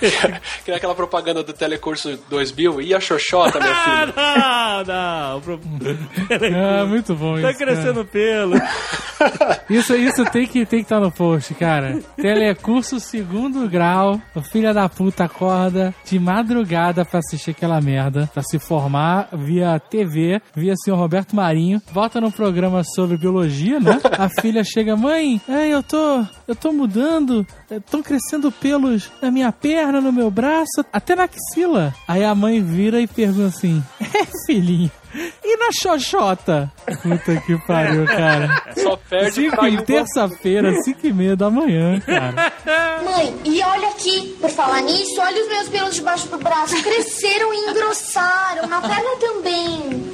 Que 0.64 0.70
é 0.70 0.76
aquela 0.76 0.94
propaganda 0.94 1.42
do 1.42 1.52
Telecurso 1.52 2.18
2000. 2.28 2.80
E 2.82 2.94
a 2.94 3.00
Xoxota, 3.00 3.58
minha 3.60 3.74
filha? 3.74 4.14
Ah, 4.16 4.82
não, 4.86 5.40
não. 5.40 5.58
Ah, 6.82 6.84
muito 6.86 7.14
bom 7.14 7.40
Tá 7.40 7.50
isso. 7.50 7.58
crescendo 7.58 8.04
pelo. 8.04 8.58
cara. 8.58 8.74
Isso, 9.70 9.94
isso 9.96 10.24
tem 10.26 10.44
que 10.46 10.66
tem 10.66 10.80
que 10.80 10.84
estar 10.84 10.98
no 11.00 11.10
post, 11.10 11.54
cara. 11.54 11.98
Telecurso 12.16 12.98
segundo 12.98 13.68
grau. 13.68 14.20
O 14.34 14.42
filho 14.42 14.74
da 14.74 14.88
puta 14.88 15.24
acorda 15.24 15.94
de 16.04 16.18
madrugada 16.18 17.04
pra 17.04 17.20
assistir 17.20 17.52
aquela 17.52 17.80
merda, 17.80 18.28
pra 18.34 18.42
se 18.42 18.58
formar 18.58 19.28
via 19.32 19.78
TV, 19.78 20.40
via 20.54 20.74
senhor 20.76 20.96
Roberto 20.96 21.34
Marinho. 21.36 21.80
Volta 21.92 22.20
num 22.20 22.30
programa 22.30 22.82
sobre 22.82 23.16
biologia, 23.16 23.78
né? 23.80 23.98
A 24.18 24.28
filha 24.40 24.62
chega, 24.64 24.96
mãe, 24.96 25.40
ai, 25.48 25.72
eu 25.72 25.82
tô, 25.82 26.24
eu 26.48 26.54
tô 26.56 26.72
mudando, 26.72 27.46
estão 27.70 28.02
crescendo 28.02 28.50
pelos 28.50 29.10
na 29.22 29.30
minha 29.30 29.52
perna, 29.52 29.83
no 29.92 30.12
meu 30.12 30.30
braço, 30.30 30.84
até 30.92 31.14
na 31.14 31.24
axila. 31.24 31.94
Aí 32.06 32.24
a 32.24 32.34
mãe 32.34 32.62
vira 32.62 33.00
e 33.00 33.06
pergunta 33.06 33.48
assim: 33.48 33.82
É, 34.00 34.26
filhinho, 34.46 34.90
e 35.44 35.56
na 35.56 35.70
xoxota? 35.72 36.70
Puta 37.02 37.36
que 37.40 37.56
pariu, 37.66 38.04
cara. 38.06 38.62
Só 38.76 38.96
perde 39.08 39.32
Cinco 39.32 39.66
em 39.66 39.76
terça-feira, 39.84 40.72
5 40.82 41.06
e 41.06 41.12
meia 41.12 41.36
da 41.36 41.50
manhã, 41.50 42.00
cara. 42.00 42.52
Mãe, 43.04 43.34
e 43.44 43.62
olha 43.62 43.88
aqui, 43.88 44.36
por 44.40 44.50
falar 44.50 44.80
nisso, 44.82 45.20
olha 45.20 45.42
os 45.42 45.48
meus 45.48 45.68
pelos 45.68 45.94
debaixo 45.94 46.28
do 46.28 46.38
braço. 46.38 46.82
Cresceram 46.82 47.52
e 47.54 47.70
engrossaram, 47.70 48.66
na 48.68 48.80
perna 48.80 49.16
também. 49.20 50.12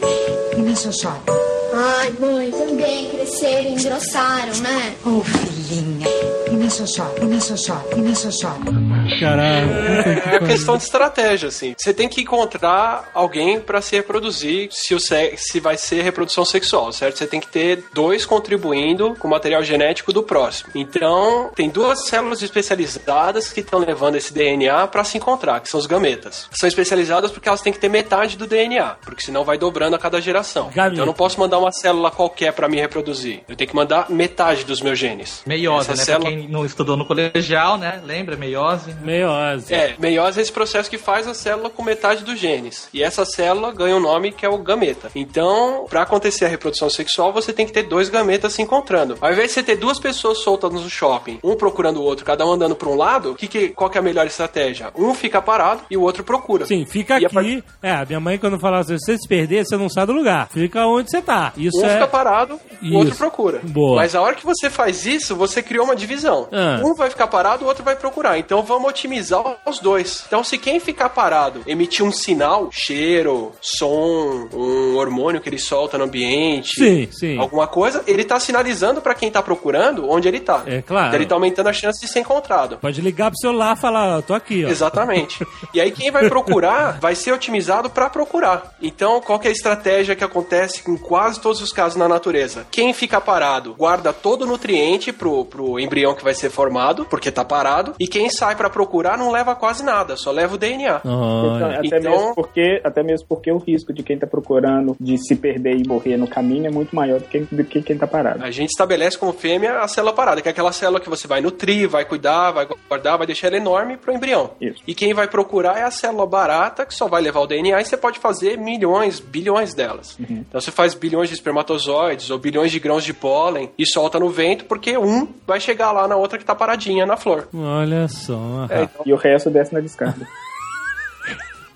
E 0.57 0.63
na 0.63 0.75
xoxota? 0.77 1.33
Ai, 1.73 2.13
mãe, 2.19 2.51
também 2.51 3.11
cresceram 3.11 3.63
e 3.71 3.73
engrossaram, 3.75 4.55
né? 4.61 4.95
Ô, 5.07 5.23
filhinha. 5.23 6.07
E 6.51 6.57
na 6.57 6.69
xoxota? 6.69 7.23
E 7.23 7.27
na 7.27 7.41
xoxota? 7.41 7.97
E 7.97 8.01
na 8.01 8.15
xoxota? 8.15 8.73
Caralho, 9.21 9.71
É 9.73 10.21
pariu. 10.21 10.47
questão 10.49 10.77
de 10.77 10.83
estratégia, 10.83 11.49
assim. 11.49 11.75
Você 11.79 11.95
tem 11.95 12.09
que 12.09 12.21
encontrar 12.23 13.09
alguém 13.15 13.61
pra 13.61 13.81
se 13.81 13.95
reproduzir 13.97 14.69
se, 14.73 14.90
o 14.95 15.01
se, 15.01 15.35
se 15.37 15.61
vai 15.61 15.77
ser 15.77 16.03
reprodução 16.03 16.45
sexual, 16.45 16.93
certo? 16.93 17.19
Você 17.19 17.27
tem 17.27 17.41
que 17.41 17.49
ter 17.49 17.85
dois 17.93 18.25
contribuindo 18.25 19.15
com 19.19 19.27
o 19.29 19.31
material 19.31 19.63
genético 19.63 20.13
do 20.13 20.23
próximo. 20.23 20.71
Então, 20.75 21.51
tem 21.55 21.69
duas 21.69 22.07
células 22.07 22.41
especializadas 22.43 23.53
que 23.53 23.61
estão 23.61 23.79
levando 23.81 24.17
esse 24.17 24.33
DNA 24.33 24.87
pra 24.87 25.05
se 25.05 25.19
encontrar, 25.19 25.61
que 25.61 25.69
são 25.69 25.79
os 25.81 25.87
gametas. 25.87 26.49
São 26.53 26.69
especializadas 26.69 27.31
porque 27.31 27.49
elas 27.49 27.61
têm 27.61 27.73
que 27.73 27.79
ter 27.79 27.89
metade 27.89 28.37
do 28.37 28.47
DNA, 28.47 28.97
porque 29.05 29.23
senão 29.23 29.45
vai 29.45 29.59
dobrando 29.59 29.97
a 29.97 29.99
cada 29.99 30.21
geração. 30.21 30.71
Gameta. 30.75 30.95
Então, 30.95 31.03
eu 31.03 31.07
não 31.07 31.15
posso 31.15 31.39
mandar 31.41 31.59
uma 31.59 31.73
célula 31.73 32.11
qualquer 32.11 32.53
pra 32.53 32.69
me 32.69 32.79
reproduzir. 32.81 33.41
Eu 33.49 33.57
tenho 33.57 33.69
que 33.69 33.77
mandar 33.77 34.09
metade 34.11 34.65
dos 34.65 34.81
meus 34.81 34.99
genes. 34.99 35.43
Meiose, 35.47 35.91
Essa 35.91 35.97
né? 35.99 36.05
célula- 36.05 36.31
Pra 36.31 36.39
quem 36.39 36.49
não 36.49 36.61
não 36.61 36.67
estudou 36.67 36.95
no 36.95 37.07
colegial, 37.07 37.79
né? 37.79 38.03
Lembra? 38.05 38.37
Meiose. 38.37 38.95
Meiose. 39.03 39.73
É, 39.73 39.95
meiose 39.99 40.39
é 40.39 40.43
esse 40.43 40.53
processo 40.53 40.91
que 40.91 40.99
faz 40.99 41.27
a 41.27 41.33
célula 41.33 41.71
com 41.71 41.83
metade 41.83 42.23
dos 42.23 42.39
genes. 42.39 42.87
E 42.93 43.03
essa 43.03 43.25
célula 43.25 43.73
ganha 43.73 43.97
um 43.97 44.01
nome 44.01 44.31
que 44.31 44.45
é 44.45 44.49
o 44.49 44.59
gameta. 44.59 44.80
Então, 45.15 45.87
pra 45.89 46.03
acontecer 46.03 46.45
a 46.45 46.49
reprodução 46.49 46.89
sexual, 46.89 47.33
você 47.33 47.53
tem 47.53 47.67
que 47.67 47.73
ter 47.73 47.85
dois 47.85 48.09
gametas 48.09 48.53
se 48.53 48.63
encontrando. 48.63 49.17
Ao 49.21 49.33
invés 49.33 49.49
de 49.49 49.55
você 49.55 49.63
ter 49.63 49.77
duas 49.77 49.99
pessoas 49.99 50.39
soltas 50.39 50.73
no 50.73 50.89
shopping, 50.89 51.39
um 51.43 51.55
procurando 51.55 52.01
o 52.01 52.03
outro, 52.03 52.25
cada 52.25 52.47
um 52.47 52.53
andando 52.53 52.75
pra 52.75 52.89
um 52.89 52.97
lado, 52.97 53.35
que 53.35 53.47
que, 53.47 53.69
qual 53.71 53.91
que 53.91 53.99
é 53.99 54.01
a 54.01 54.05
melhor 54.05 54.27
estratégia? 54.27 54.91
Um 54.97 55.15
fica 55.15 55.43
parado 55.43 55.83
e 55.91 55.97
o 55.97 56.03
outro 56.03 56.25
procura. 56.25 56.67
Sim, 56.67 56.85
fica 56.85 57.19
E 57.19 57.25
a 57.25 57.29
aqui. 57.29 57.65
É, 57.83 57.93
a 57.93 58.05
minha 58.05 58.21
mãe 58.21 58.39
quando 58.39 58.59
falava 58.59 58.83
assim, 58.83 58.99
se 58.99 59.07
você 59.07 59.19
se 59.19 59.29
perder, 59.29 59.65
você 59.65 59.77
não 59.77 59.89
sai 59.89 60.07
do 60.07 60.13
lugar. 60.13 60.49
Fica 60.49 60.87
onde 60.87 61.11
você 61.11 61.21
tá. 61.21 61.53
Isso 61.57 61.79
Um 61.79 61.85
é... 61.85 61.95
fica 61.95 62.07
parado, 62.07 62.61
Isso. 62.81 62.95
o 62.95 62.99
outro 62.99 63.17
procura. 63.17 63.61
Boa. 63.63 63.97
Mas 63.97 64.15
a 64.15 64.21
hora 64.21 64.35
que 64.35 64.47
você 64.47 64.71
faz 64.71 65.07
isso, 65.07 65.37
você 65.37 65.63
criou 65.63 65.85
uma 65.85 65.97
divisão. 65.97 66.49
Ah. 66.53 66.81
Um 66.85 66.95
vai 66.95 67.11
ficar 67.11 67.27
parado, 67.27 67.65
o 67.65 67.69
outro 67.69 67.85
vai 67.85 67.97
procurar. 67.97 68.39
Então 68.39 68.63
vamos 68.63 68.89
otimizar 68.89 69.43
os 69.67 69.79
dois. 69.79 70.25
Então 70.27 70.43
se 70.45 70.59
quem 70.59 70.81
ficar 70.81 71.11
parado 71.11 71.63
emitir 71.67 72.05
um 72.05 72.13
sinal, 72.13 72.69
cheiro, 72.71 73.53
som, 73.61 74.49
um 74.53 74.70
hormônio 74.97 75.41
que 75.41 75.49
ele 75.49 75.59
solta 75.59 75.97
no 75.99 76.05
ambiente, 76.05 76.75
Sim, 76.77 77.09
sim. 77.11 77.39
alguma 77.39 77.67
coisa, 77.67 78.03
ele 78.07 78.25
tá 78.25 78.39
sinalizando 78.41 79.01
pra 79.01 79.15
quem 79.15 79.31
tá 79.31 79.43
procurando 79.43 80.09
onde 80.09 80.29
ele 80.29 80.41
tá. 80.41 80.63
É 80.67 80.83
claro. 80.83 81.09
Então 81.09 81.19
ele 81.19 81.27
tá 81.27 81.35
aumentando 81.35 81.69
a 81.69 81.73
chance 81.73 82.01
de 82.01 82.09
ser 82.09 82.21
encontrado. 82.21 82.79
Pode 82.79 83.01
ligar 83.01 83.31
pro 83.31 83.39
celular 83.39 83.77
e 83.77 83.81
falar, 83.81 84.23
tô 84.23 84.35
aqui, 84.35 84.65
ó. 84.65 84.69
Exatamente. 84.69 85.47
E 85.73 85.81
aí 85.81 85.91
quem 85.93 86.11
vai 86.11 86.29
procurar 86.29 86.99
vai 87.01 87.15
ser 87.15 87.33
otimizado 87.33 87.89
para 87.91 88.11
procurar. 88.11 88.75
Então, 88.83 89.21
qual 89.21 89.39
que 89.39 89.47
é 89.47 89.51
a 89.51 89.53
estratégia 89.53 90.17
que 90.17 90.25
acontece 90.25 90.83
em 90.91 90.97
quase 90.97 91.41
todos 91.41 91.61
os 91.63 91.73
casos 91.73 91.97
na 91.97 92.09
natureza? 92.09 92.67
Quem 92.73 92.93
fica 92.93 93.21
parado 93.21 93.75
guarda 93.75 94.13
todo 94.13 94.43
o 94.43 94.47
nutriente 94.47 95.13
pro, 95.13 95.45
pro 95.45 95.79
embrião 95.79 96.15
que 96.15 96.25
vai 96.25 96.35
ser 96.35 96.51
formado, 96.51 97.05
porque 97.07 97.31
tá 97.31 97.45
parado, 97.45 97.95
e 98.01 98.09
quem 98.09 98.29
sai 98.31 98.57
para 98.57 98.69
procurar 98.69 99.17
não 99.17 99.31
leva 99.31 99.55
quase 99.55 99.85
nada, 99.85 100.17
só 100.17 100.31
leva 100.33 100.55
o 100.57 100.59
DNA. 100.59 100.97
Então, 101.05 101.53
Olha. 101.55 101.79
até, 101.79 101.87
Então- 101.99 102.11
mesmo 102.11 102.35
porque, 102.35 102.81
até 102.85 103.03
mesmo 103.03 103.27
porque 103.29 103.53
o 103.53 103.59
risco 103.59 103.93
de 103.93 104.03
quem 104.03 104.19
tá 104.19 104.27
procurando 104.27 104.50
de 104.99 105.19
se 105.19 105.37
perder 105.37 105.77
e 105.77 105.87
morrer 105.87 106.17
no 106.17 106.27
caminho 106.27 106.67
é 106.67 106.71
muito 106.71 106.95
maior 106.95 107.21
do 107.21 107.27
que, 107.27 107.41
do 107.41 107.65
que 107.65 107.83
quem 107.83 107.97
tá 107.97 108.07
parado. 108.07 108.43
A 108.43 108.51
gente 108.51 108.71
estabelece 108.71 109.19
como 109.19 109.33
fêmea 109.33 109.81
a 109.81 109.89
célula 109.89 110.13
parada, 110.13 110.41
que 110.41 110.49
é 110.49 110.51
aquela 110.51 110.73
célula 110.73 111.01
que 111.01 111.09
você 111.09 111.29
vai 111.29 111.41
nutrir, 111.41 111.89
vai 111.89 112.05
cuidar, 112.05 112.51
vai 112.51 112.67
guardar, 112.89 113.19
vai 113.19 113.27
deixar 113.27 113.49
ela 113.49 113.57
enorme 113.57 113.97
pro 113.97 114.13
embrião. 114.13 114.51
Isso. 114.61 114.83
E 114.87 114.95
quem 114.95 115.15
vai 115.15 115.29
procurar 115.29 115.79
é 115.79 115.83
a 115.83 115.91
célula 115.91 116.27
barata, 116.27 116.85
que 116.85 116.95
só 116.95 117.07
vai 117.07 117.23
levar 117.23 117.41
o 117.41 117.47
DNA, 117.47 117.81
e 117.81 117.85
você 117.85 117.97
pode 117.97 118.19
fazer 118.19 118.59
milhões, 118.59 119.21
bilhões 119.21 119.75
delas. 119.75 120.19
Então 120.21 120.61
você 120.61 120.71
faz 120.71 120.95
bilhões 120.95 121.29
de 121.29 121.35
espermatozoides 121.35 122.31
ou 122.31 122.39
bilhões 122.39 122.73
de 122.73 122.79
grãos 122.79 123.05
de 123.05 123.13
pólen 123.13 123.71
e 123.79 123.87
solta 123.87 124.19
no 124.19 124.29
vento, 124.29 124.65
porque 124.65 124.97
um 124.97 125.29
vai 125.47 125.61
chegar 125.61 125.93
lá 125.93 126.09
na 126.09 126.17
outra 126.17 126.39
que 126.39 126.45
tá 126.45 126.55
paradinha 126.55 127.07
na 127.07 127.17
flor. 127.17 127.49
Olha 127.55 128.09
só. 128.09 128.67
É, 128.69 128.83
então, 128.83 129.03
E 129.07 129.13
o 129.13 129.17
resto 129.17 129.51
desce 129.51 129.73
na 129.73 129.81
descarga. 129.81 130.27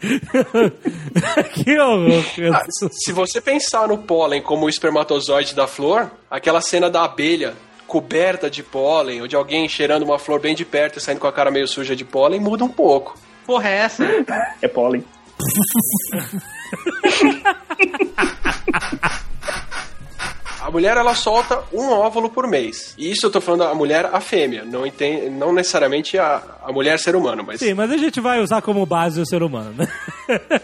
que 1.55 1.79
horror. 1.79 2.25
ah, 2.55 2.65
se 2.91 3.13
você 3.13 3.41
pensar 3.41 3.89
no 3.89 3.99
pólen 3.99 4.43
como 4.43 4.67
o 4.67 4.69
espermatozoide 4.69 5.55
da 5.55 5.67
flor, 5.67 6.11
aquela 6.31 6.61
cena 6.61 6.91
da 6.91 7.05
abelha 7.05 7.55
coberta 7.87 8.51
de 8.51 8.63
pólen, 8.63 9.21
ou 9.21 9.29
de 9.29 9.37
alguém 9.37 9.69
cheirando 9.69 10.03
uma 10.03 10.19
flor 10.19 10.41
bem 10.41 10.55
de 10.55 10.65
perto 10.65 10.99
e 10.99 11.01
saindo 11.01 11.21
com 11.21 11.27
a 11.27 11.33
cara 11.33 11.51
meio 11.51 11.69
suja 11.69 11.95
de 11.95 12.05
pólen, 12.05 12.41
muda 12.41 12.65
um 12.65 12.69
pouco. 12.69 13.17
Porra, 13.47 13.69
é 13.69 13.77
essa? 13.77 14.05
É 14.61 14.69
pólen. 14.69 15.05
A 20.75 20.77
mulher 20.77 20.97
ela 20.97 21.15
solta 21.15 21.63
um 21.73 21.89
óvulo 21.89 22.29
por 22.29 22.49
mês. 22.49 22.97
E 22.99 23.09
isso 23.13 23.27
eu 23.27 23.31
tô 23.31 23.41
falando 23.41 23.63
a 23.63 23.73
mulher, 23.77 24.11
a 24.13 24.21
fêmea, 24.21 24.65
não, 24.65 24.85
entende, 24.85 25.31
não 25.31 25.53
necessariamente 25.53 26.19
a, 26.19 26.43
a 26.67 26.73
mulher 26.73 26.99
ser 26.99 27.15
humano, 27.15 27.45
mas 27.47 27.61
Sim, 27.61 27.75
mas 27.75 27.93
a 27.93 27.97
gente 27.97 28.19
vai 28.21 28.41
usar 28.43 28.61
como 28.61 28.85
base 28.85 29.21
o 29.21 29.25
ser 29.25 29.45
humano, 29.45 29.73
né? 29.79 29.87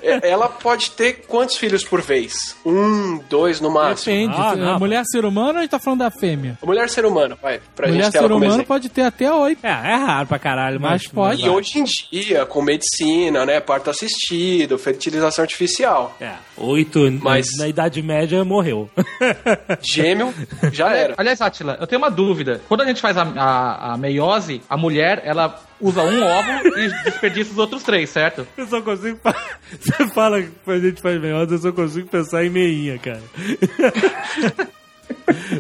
é- 0.03 0.29
ela 0.29 0.49
pode 0.49 0.91
ter 0.91 1.25
quantos 1.29 1.57
filhos 1.57 1.85
por 1.85 2.03
vez? 2.03 2.33
Um, 2.67 3.21
dois 3.31 3.61
no 3.61 3.71
máximo. 3.71 4.13
Depende. 4.13 4.35
Ah, 4.37 4.57
não. 4.57 4.79
mulher 4.81 5.05
ser 5.07 5.25
humano 5.25 5.51
ou 5.53 5.59
a 5.59 5.61
gente 5.61 5.71
tá 5.71 5.79
falando 5.79 6.01
da 6.01 6.11
fêmea? 6.11 6.59
A 6.61 6.67
mulher 6.67 6.89
ser 6.89 7.07
humano, 7.07 7.39
vai, 7.41 7.61
pra 7.77 7.87
mulher 7.87 8.03
gente 8.03 8.13
ter 8.13 8.19
ser 8.19 8.33
humano 8.33 8.65
pode 8.65 8.89
ter 8.89 9.03
até 9.03 9.33
oito. 9.33 9.65
É, 9.65 9.69
é 9.71 9.95
raro 9.95 10.27
pra 10.27 10.41
caralho, 10.41 10.81
mas, 10.81 11.05
Mas 11.05 11.07
pode. 11.13 11.45
E 11.47 11.49
hoje 11.49 11.79
em 11.79 11.85
dia, 12.11 12.45
com 12.45 12.61
medicina, 12.63 13.47
né, 13.47 13.61
parto 13.61 13.91
assistido, 13.91 14.77
fertilização 14.77 15.43
artificial, 15.45 16.17
É, 16.21 16.33
oito 16.57 16.99
Mas- 17.23 17.47
na 17.57 17.69
Idade 17.69 18.03
Média 18.03 18.45
morreu. 18.45 18.91
gêmeo, 20.03 20.35
já 20.73 20.93
era. 20.95 21.15
Aliás, 21.17 21.41
Atila, 21.41 21.77
eu 21.81 21.87
tenho 21.87 22.01
uma 22.01 22.11
dúvida. 22.11 22.61
Quando 22.69 22.83
a 22.83 22.87
gente 22.87 23.01
faz 23.01 23.17
a, 23.17 23.23
a, 23.23 23.93
a 23.93 23.97
meiose, 23.97 24.63
a 24.69 24.77
mulher, 24.77 25.23
ela 25.25 25.61
usa 25.81 26.03
um 26.03 26.23
óvulo 26.23 26.79
e 26.79 26.89
desperdiça 27.05 27.53
os 27.53 27.59
outros 27.59 27.83
três, 27.83 28.11
certo? 28.11 28.47
Eu 28.57 28.67
só 28.67 28.81
consigo. 28.83 29.19
Você 29.81 30.09
fala 30.09 30.43
que 30.43 30.51
a 30.71 30.79
gente 30.79 31.01
faz 31.01 31.21
meiose, 31.21 31.53
eu 31.55 31.59
só 31.59 31.73
consigo 31.73 32.09
pensar 32.09 32.45
em 32.45 32.51
meinha, 32.51 32.99
cara. 32.99 33.23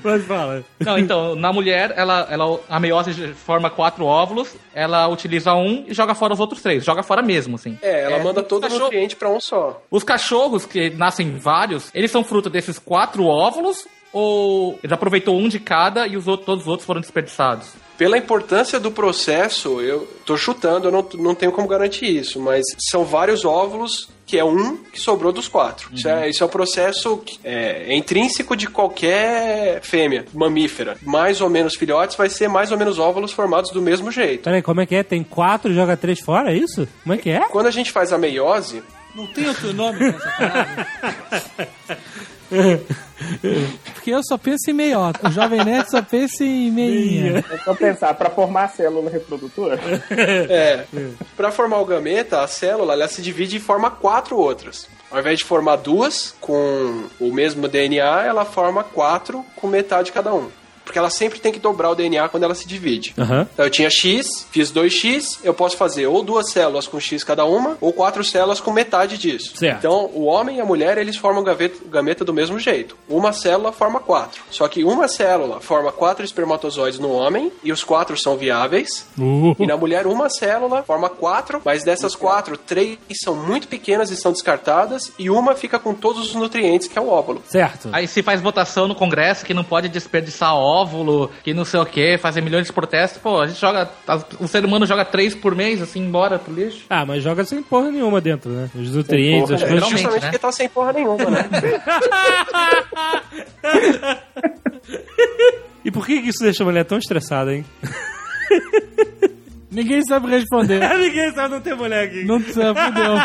Mas 0.02 0.24
fala. 0.24 0.64
Não, 0.78 0.98
então, 0.98 1.34
na 1.34 1.52
mulher, 1.52 1.92
ela, 1.96 2.26
ela, 2.30 2.60
a 2.68 2.78
meiose 2.80 3.12
forma 3.34 3.68
quatro 3.68 4.04
óvulos, 4.04 4.54
ela 4.74 5.08
utiliza 5.08 5.52
um 5.54 5.84
e 5.88 5.94
joga 5.94 6.14
fora 6.14 6.32
os 6.32 6.40
outros 6.40 6.62
três. 6.62 6.84
Joga 6.84 7.02
fora 7.02 7.22
mesmo, 7.22 7.56
assim. 7.56 7.76
É, 7.82 8.02
ela 8.04 8.18
manda 8.22 8.40
os 8.42 8.46
todo 8.46 8.60
o 8.60 8.62
cachorro- 8.62 8.84
nutriente 8.84 9.16
pra 9.16 9.28
um 9.28 9.40
só. 9.40 9.82
Os 9.90 10.04
cachorros, 10.04 10.64
que 10.66 10.90
nascem 10.90 11.36
vários, 11.36 11.90
eles 11.94 12.10
são 12.10 12.22
fruto 12.24 12.48
desses 12.48 12.78
quatro 12.78 13.24
óvulos 13.26 13.86
ou 14.12 14.78
ele 14.82 14.92
aproveitou 14.92 15.38
um 15.38 15.48
de 15.48 15.60
cada 15.60 16.06
e 16.06 16.16
os 16.16 16.26
outros, 16.26 16.46
todos 16.46 16.62
os 16.62 16.68
outros 16.68 16.86
foram 16.86 17.00
desperdiçados? 17.00 17.68
Pela 17.96 18.16
importância 18.16 18.80
do 18.80 18.90
processo, 18.90 19.80
eu 19.80 20.08
tô 20.24 20.36
chutando, 20.36 20.88
eu 20.88 20.92
não, 20.92 21.06
não 21.14 21.34
tenho 21.34 21.52
como 21.52 21.68
garantir 21.68 22.06
isso, 22.06 22.40
mas 22.40 22.64
são 22.90 23.04
vários 23.04 23.44
óvulos 23.44 24.08
que 24.26 24.38
é 24.38 24.44
um 24.44 24.76
que 24.76 24.98
sobrou 24.98 25.32
dos 25.32 25.48
quatro. 25.48 25.90
Isso, 25.92 26.08
é, 26.08 26.28
isso 26.28 26.42
é 26.42 26.46
um 26.46 26.50
processo 26.50 27.18
que 27.18 27.38
é, 27.44 27.92
é 27.92 27.96
intrínseco 27.96 28.56
de 28.56 28.68
qualquer 28.68 29.82
fêmea 29.82 30.24
mamífera. 30.32 30.96
Mais 31.02 31.40
ou 31.40 31.50
menos 31.50 31.74
filhotes 31.74 32.16
vai 32.16 32.30
ser 32.30 32.48
mais 32.48 32.70
ou 32.72 32.78
menos 32.78 32.98
óvulos 32.98 33.32
formados 33.32 33.70
do 33.70 33.82
mesmo 33.82 34.10
jeito. 34.10 34.44
Peraí, 34.44 34.62
como 34.62 34.80
é 34.80 34.86
que 34.86 34.94
é? 34.94 35.02
Tem 35.02 35.22
quatro 35.24 35.70
e 35.72 35.74
joga 35.74 35.96
três 35.96 36.20
fora, 36.20 36.52
é 36.52 36.56
isso? 36.56 36.88
Como 37.02 37.14
é 37.14 37.18
que 37.18 37.28
é? 37.28 37.40
Quando 37.48 37.66
a 37.66 37.72
gente 37.72 37.90
faz 37.90 38.12
a 38.12 38.18
meiose, 38.18 38.82
Não 39.14 39.26
tem 39.26 39.48
outro 39.48 39.74
nome 39.74 39.98
pra 39.98 40.08
essa 40.08 40.30
parada? 40.38 40.86
Porque 43.94 44.10
eu 44.10 44.20
só 44.22 44.36
penso 44.36 44.70
em 44.70 44.72
meiota. 44.72 45.28
O 45.28 45.32
Jovem 45.32 45.64
Nerd 45.64 45.90
só 45.90 46.02
pensa 46.02 46.44
em 46.44 46.70
meinha. 46.70 47.44
É 47.50 47.58
só 47.58 47.74
pensar, 47.74 48.14
pra 48.14 48.30
formar 48.30 48.64
a 48.64 48.68
célula 48.68 49.10
reprodutora, 49.10 49.78
é, 50.10 50.84
para 51.36 51.52
formar 51.52 51.78
o 51.78 51.84
gameta, 51.84 52.42
a 52.42 52.46
célula 52.46 52.94
ela 52.94 53.08
se 53.08 53.22
divide 53.22 53.56
e 53.56 53.60
forma 53.60 53.90
quatro 53.90 54.36
outras. 54.36 54.88
Ao 55.10 55.18
invés 55.18 55.38
de 55.38 55.44
formar 55.44 55.76
duas 55.76 56.34
com 56.40 57.04
o 57.18 57.32
mesmo 57.32 57.66
DNA, 57.66 58.24
ela 58.24 58.44
forma 58.44 58.84
quatro 58.84 59.44
com 59.56 59.66
metade 59.66 60.12
cada 60.12 60.32
um. 60.32 60.48
Porque 60.90 60.98
ela 60.98 61.08
sempre 61.08 61.38
tem 61.38 61.52
que 61.52 61.60
dobrar 61.60 61.90
o 61.90 61.94
DNA 61.94 62.28
quando 62.30 62.42
ela 62.42 62.54
se 62.54 62.66
divide. 62.66 63.14
Aham. 63.16 63.46
Então 63.54 63.64
eu 63.64 63.70
tinha 63.70 63.88
X, 63.88 64.44
fiz 64.50 64.72
2X, 64.72 65.38
eu 65.44 65.54
posso 65.54 65.76
fazer 65.76 66.08
ou 66.08 66.20
duas 66.20 66.50
células 66.50 66.88
com 66.88 66.98
X 66.98 67.22
cada 67.22 67.44
uma, 67.44 67.78
ou 67.80 67.92
quatro 67.92 68.24
células 68.24 68.60
com 68.60 68.72
metade 68.72 69.16
disso. 69.16 69.52
Certo. 69.56 69.78
Então 69.78 70.10
o 70.12 70.24
homem 70.24 70.56
e 70.56 70.60
a 70.60 70.64
mulher, 70.64 70.98
eles 70.98 71.16
formam 71.16 71.44
gaveta, 71.44 71.78
gameta 71.88 72.24
do 72.24 72.34
mesmo 72.34 72.58
jeito. 72.58 72.96
Uma 73.08 73.32
célula 73.32 73.70
forma 73.70 74.00
quatro. 74.00 74.42
Só 74.50 74.66
que 74.66 74.82
uma 74.82 75.06
célula 75.06 75.60
forma 75.60 75.92
quatro 75.92 76.24
espermatozoides 76.24 76.98
no 76.98 77.12
homem, 77.12 77.52
e 77.62 77.70
os 77.70 77.84
quatro 77.84 78.16
são 78.20 78.36
viáveis. 78.36 79.06
Uh, 79.16 79.54
E 79.60 79.66
na 79.68 79.76
mulher, 79.76 80.08
uma 80.08 80.28
célula 80.28 80.82
forma 80.82 81.08
quatro, 81.08 81.62
mas 81.64 81.84
dessas 81.84 82.16
quatro, 82.16 82.56
três 82.58 82.98
são 83.22 83.36
muito 83.36 83.68
pequenas 83.68 84.10
e 84.10 84.16
são 84.16 84.32
descartadas, 84.32 85.12
e 85.16 85.30
uma 85.30 85.54
fica 85.54 85.78
com 85.78 85.94
todos 85.94 86.30
os 86.30 86.34
nutrientes, 86.34 86.88
que 86.88 86.98
é 86.98 87.00
o 87.00 87.08
óvulo. 87.08 87.42
certo. 87.46 87.88
Aí 87.92 88.08
se 88.08 88.24
faz 88.24 88.40
votação 88.40 88.88
no 88.88 88.94
Congresso 88.96 89.44
que 89.44 89.54
não 89.54 89.62
pode 89.62 89.88
desperdiçar 89.88 90.52
óvulo, 90.56 90.79
que 91.42 91.52
não 91.54 91.64
sei 91.64 91.80
o 91.80 91.86
que, 91.86 92.18
fazer 92.18 92.40
milhões 92.40 92.66
de 92.66 92.72
protestos. 92.72 93.20
Pô, 93.20 93.40
a 93.40 93.46
gente 93.46 93.60
joga. 93.60 93.88
O 94.38 94.46
ser 94.48 94.64
humano 94.64 94.86
joga 94.86 95.04
três 95.04 95.34
por 95.34 95.54
mês, 95.54 95.80
assim, 95.82 96.00
embora 96.00 96.38
pro 96.38 96.54
lixo. 96.54 96.84
Ah, 96.88 97.04
mas 97.04 97.22
joga 97.22 97.44
sem 97.44 97.62
porra 97.62 97.90
nenhuma 97.90 98.20
dentro, 98.20 98.50
né? 98.50 98.70
Os 98.74 98.94
nutrientes, 98.94 99.50
as 99.50 99.62
É, 99.62 99.66
coisas. 99.68 99.88
justamente 99.88 100.14
né? 100.14 100.20
porque 100.20 100.38
tá 100.38 100.52
sem 100.52 100.68
porra 100.68 100.92
nenhuma, 100.92 101.30
né? 101.30 101.48
E 105.84 105.90
por 105.90 106.06
que 106.06 106.20
que 106.20 106.28
isso 106.28 106.42
deixa 106.42 106.62
a 106.62 106.66
mulher 106.66 106.84
tão 106.84 106.98
estressada, 106.98 107.54
hein? 107.54 107.64
Ninguém 109.70 110.02
sabe 110.02 110.28
responder. 110.28 110.80
Ninguém 110.98 111.32
sabe 111.32 111.54
não 111.54 111.60
ter 111.60 111.74
mulher 111.74 112.04
aqui. 112.04 112.24
Não 112.24 112.40
sabe, 112.40 112.80
fudeu. 112.80 113.14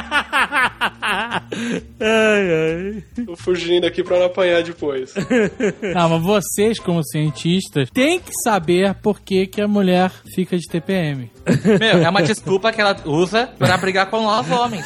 ai, 1.99 2.53
ai. 2.53 3.03
Tô 3.25 3.35
fugindo 3.35 3.85
aqui 3.85 4.03
pra 4.03 4.19
não 4.19 4.25
apanhar 4.27 4.61
depois. 4.61 5.13
Não, 5.95 6.09
mas 6.09 6.21
vocês, 6.21 6.79
como 6.79 7.03
cientistas, 7.03 7.89
têm 7.89 8.19
que 8.19 8.31
saber 8.43 8.93
por 8.95 9.21
que, 9.21 9.47
que 9.47 9.61
a 9.61 9.67
mulher 9.67 10.11
fica 10.33 10.57
de 10.57 10.67
TPM. 10.67 11.31
Meu, 11.79 12.03
é 12.03 12.09
uma 12.09 12.21
desculpa 12.21 12.71
que 12.71 12.81
ela 12.81 12.95
usa 13.05 13.47
pra 13.57 13.77
brigar 13.77 14.09
com 14.09 14.21
nós 14.21 14.49
homens. 14.51 14.85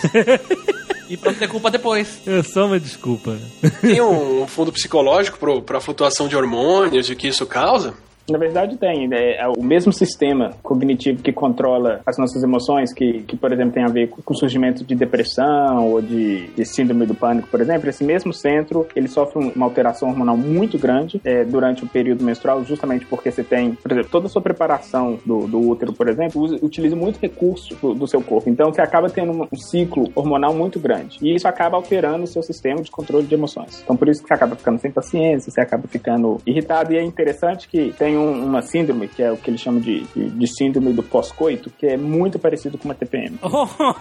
E 1.09 1.17
pra 1.17 1.33
ter 1.33 1.47
culpa 1.47 1.71
depois. 1.71 2.21
É 2.27 2.43
só 2.43 2.67
uma 2.67 2.79
desculpa. 2.79 3.35
Tem 3.81 3.99
um 4.01 4.45
fundo 4.47 4.71
psicológico 4.71 5.39
pro, 5.39 5.61
pra 5.61 5.81
flutuação 5.81 6.27
de 6.27 6.35
hormônios 6.35 7.09
e 7.09 7.13
o 7.13 7.15
que 7.15 7.27
isso 7.27 7.45
causa. 7.47 7.95
Na 8.29 8.37
verdade, 8.37 8.77
tem. 8.77 9.07
né? 9.07 9.35
É 9.35 9.47
o 9.47 9.61
mesmo 9.63 9.91
sistema 9.91 10.51
cognitivo 10.61 11.21
que 11.21 11.31
controla 11.31 12.01
as 12.05 12.17
nossas 12.17 12.43
emoções, 12.43 12.93
que, 12.93 13.21
que 13.23 13.35
por 13.37 13.51
exemplo, 13.51 13.73
tem 13.73 13.83
a 13.83 13.87
ver 13.87 14.09
com 14.09 14.33
o 14.33 14.35
surgimento 14.37 14.83
de 14.83 14.95
depressão 14.95 15.89
ou 15.91 16.01
de, 16.01 16.47
de 16.47 16.65
síndrome 16.65 17.05
do 17.05 17.15
pânico, 17.15 17.47
por 17.49 17.61
exemplo. 17.61 17.89
Esse 17.89 18.03
mesmo 18.03 18.33
centro, 18.33 18.87
ele 18.95 19.07
sofre 19.07 19.43
um- 19.43 19.51
uma 19.55 19.65
alteração 19.65 20.09
hormonal 20.09 20.37
muito 20.37 20.77
grande 20.77 21.19
é, 21.23 21.43
durante 21.43 21.83
o 21.83 21.87
período 21.87 22.23
menstrual, 22.23 22.63
justamente 22.63 23.05
porque 23.05 23.31
você 23.31 23.43
tem, 23.43 23.71
por 23.73 23.91
exemplo, 23.91 24.09
toda 24.11 24.27
a 24.27 24.29
sua 24.29 24.41
preparação 24.41 25.17
do, 25.25 25.47
do 25.47 25.59
útero, 25.69 25.93
por 25.93 26.07
exemplo, 26.07 26.41
usa- 26.41 26.59
utiliza 26.61 26.95
muito 26.95 27.19
recurso 27.19 27.75
do, 27.81 27.93
do 27.93 28.07
seu 28.07 28.21
corpo. 28.21 28.49
Então, 28.49 28.71
você 28.73 28.81
acaba 28.81 29.09
tendo 29.09 29.31
um, 29.31 29.47
um 29.51 29.57
ciclo 29.57 30.09
hormonal 30.15 30.53
muito 30.53 30.79
grande. 30.79 31.17
E 31.21 31.33
isso 31.35 31.47
acaba 31.47 31.77
alterando 31.77 32.23
o 32.23 32.27
seu 32.27 32.41
sistema 32.43 32.81
de 32.81 32.91
controle 32.91 33.25
de 33.25 33.33
emoções. 33.33 33.81
Então, 33.83 33.95
por 33.95 34.07
isso 34.09 34.21
que 34.21 34.27
você 34.27 34.33
acaba 34.33 34.55
ficando 34.55 34.79
sem 34.79 34.91
paciência, 34.91 35.51
você 35.51 35.61
acaba 35.61 35.87
ficando 35.87 36.37
irritado. 36.45 36.93
E 36.93 36.97
é 36.97 37.03
interessante 37.03 37.67
que 37.67 37.93
tem 37.97 38.17
um- 38.19 38.45
uma 38.45 38.61
síndrome, 38.61 39.07
que 39.07 39.23
é 39.23 39.31
o 39.31 39.37
que 39.37 39.49
eles 39.49 39.61
chamam 39.61 39.79
de, 39.81 40.01
de, 40.15 40.29
de 40.29 40.47
síndrome 40.47 40.93
do 40.93 41.01
pós-coito, 41.03 41.69
que 41.77 41.85
é 41.87 41.97
muito 41.97 42.37
parecido 42.37 42.77
com 42.77 42.85
uma 42.87 42.95
TPM. 42.95 43.37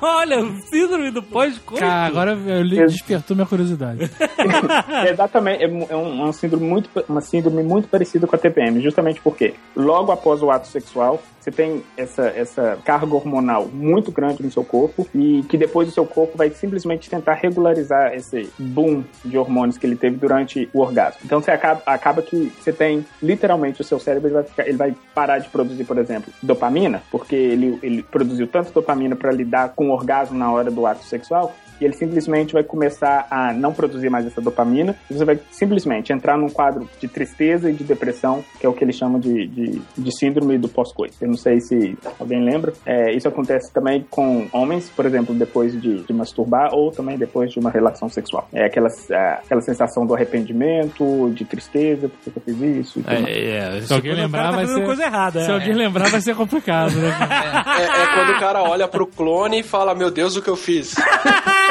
Olha, 0.02 0.36
síndrome 0.70 1.10
do 1.10 1.22
pós-coito. 1.22 1.80
Cara, 1.84 2.06
agora 2.06 2.32
eu 2.32 2.62
li, 2.62 2.76
despertou 2.86 3.36
minha 3.36 3.46
curiosidade. 3.46 4.10
É 5.04 5.10
exatamente, 5.10 5.62
é, 5.64 5.66
é 5.66 5.96
um, 5.96 6.22
é 6.22 6.28
um 6.28 6.32
síndrome 6.32 6.66
muito, 6.66 6.90
uma 7.08 7.20
síndrome 7.20 7.62
muito 7.62 7.88
parecida 7.88 8.26
com 8.26 8.34
a 8.36 8.38
TPM, 8.38 8.80
justamente 8.80 9.20
porque 9.20 9.54
logo 9.76 10.12
após 10.12 10.42
o 10.42 10.50
ato 10.50 10.66
sexual, 10.68 11.22
você 11.48 11.50
tem 11.50 11.82
essa, 11.96 12.26
essa 12.28 12.78
carga 12.84 13.14
hormonal 13.14 13.66
muito 13.66 14.12
grande 14.12 14.42
no 14.42 14.50
seu 14.50 14.62
corpo 14.62 15.08
e 15.14 15.42
que 15.48 15.56
depois 15.56 15.88
o 15.88 15.92
seu 15.92 16.04
corpo 16.04 16.36
vai 16.36 16.50
simplesmente 16.50 17.08
tentar 17.08 17.34
regularizar 17.34 18.12
esse 18.14 18.50
boom 18.58 19.02
de 19.24 19.38
hormônios 19.38 19.78
que 19.78 19.86
ele 19.86 19.96
teve 19.96 20.16
durante 20.16 20.68
o 20.74 20.80
orgasmo. 20.80 21.20
Então 21.24 21.40
você 21.40 21.50
acaba, 21.50 21.82
acaba 21.86 22.22
que 22.22 22.52
você 22.60 22.72
tem 22.72 23.04
literalmente 23.22 23.80
o 23.80 23.84
seu 23.84 23.98
cérebro 23.98 24.28
ele 24.28 24.34
vai, 24.34 24.44
ficar- 24.44 24.68
ele 24.68 24.76
vai 24.76 24.94
parar 25.14 25.38
de 25.38 25.48
produzir, 25.48 25.84
por 25.84 25.96
exemplo, 25.98 26.32
dopamina, 26.42 27.02
porque 27.10 27.34
ele, 27.34 27.78
ele 27.82 28.02
produziu 28.02 28.46
tanta 28.46 28.70
dopamina 28.70 29.16
para 29.16 29.30
lidar 29.32 29.70
com 29.74 29.88
o 29.88 29.92
orgasmo 29.92 30.36
na 30.36 30.52
hora 30.52 30.70
do 30.70 30.86
ato 30.86 31.04
sexual 31.04 31.54
e 31.80 31.84
ele 31.84 31.94
simplesmente 31.94 32.52
vai 32.52 32.62
começar 32.62 33.26
a 33.30 33.52
não 33.52 33.72
produzir 33.72 34.10
mais 34.10 34.26
essa 34.26 34.40
dopamina, 34.40 34.94
e 35.10 35.14
você 35.14 35.24
vai 35.24 35.38
simplesmente 35.50 36.12
entrar 36.12 36.36
num 36.36 36.48
quadro 36.48 36.88
de 37.00 37.08
tristeza 37.08 37.70
e 37.70 37.72
de 37.72 37.84
depressão, 37.84 38.44
que 38.58 38.66
é 38.66 38.68
o 38.68 38.72
que 38.72 38.84
eles 38.84 38.96
chamam 38.96 39.20
de, 39.20 39.46
de, 39.46 39.82
de 39.96 40.18
síndrome 40.18 40.58
do 40.58 40.68
pós-coito. 40.68 41.16
Eu 41.20 41.28
não 41.28 41.36
sei 41.36 41.60
se 41.60 41.96
alguém 42.18 42.42
lembra. 42.42 42.72
É, 42.84 43.12
isso 43.12 43.28
acontece 43.28 43.72
também 43.72 44.04
com 44.10 44.46
homens, 44.52 44.90
por 44.90 45.06
exemplo, 45.06 45.34
depois 45.34 45.80
de, 45.80 46.02
de 46.02 46.12
masturbar 46.12 46.74
ou 46.74 46.90
também 46.90 47.16
depois 47.16 47.50
de 47.50 47.58
uma 47.58 47.70
relação 47.70 48.08
sexual. 48.08 48.48
É 48.52 48.66
aquela, 48.66 48.88
é, 49.10 49.32
aquela 49.44 49.60
sensação 49.60 50.06
do 50.06 50.14
arrependimento, 50.14 51.30
de 51.34 51.44
tristeza, 51.44 52.08
por 52.08 52.32
que 52.32 52.38
eu 52.38 52.42
fiz 52.42 52.60
isso? 52.60 53.00
e 53.00 53.02
mais. 53.02 53.26
É, 53.26 53.78
é, 53.78 53.80
Se 53.82 53.92
alguém 53.92 54.14
lembrar, 54.14 54.50
tá 54.50 54.56
vai 54.56 54.66
ser. 54.66 54.84
coisa 54.84 55.02
errada. 55.04 55.40
Se 55.44 55.50
é. 55.50 55.54
alguém 55.54 55.74
lembrar, 55.74 56.10
vai 56.10 56.20
ser 56.20 56.34
complicado, 56.34 56.94
né? 56.94 57.08
É, 57.78 58.02
é 58.02 58.14
quando 58.14 58.36
o 58.36 58.40
cara 58.40 58.62
olha 58.62 58.88
pro 58.88 59.06
clone 59.06 59.60
e 59.60 59.62
fala, 59.62 59.94
meu 59.94 60.10
Deus, 60.10 60.36
o 60.36 60.42
que 60.42 60.48
eu 60.48 60.56
fiz? 60.56 60.94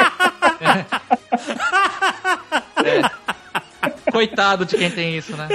Coitado 4.10 4.64
de 4.64 4.76
quem 4.76 4.90
tem 4.90 5.16
isso, 5.16 5.36
né? 5.36 5.48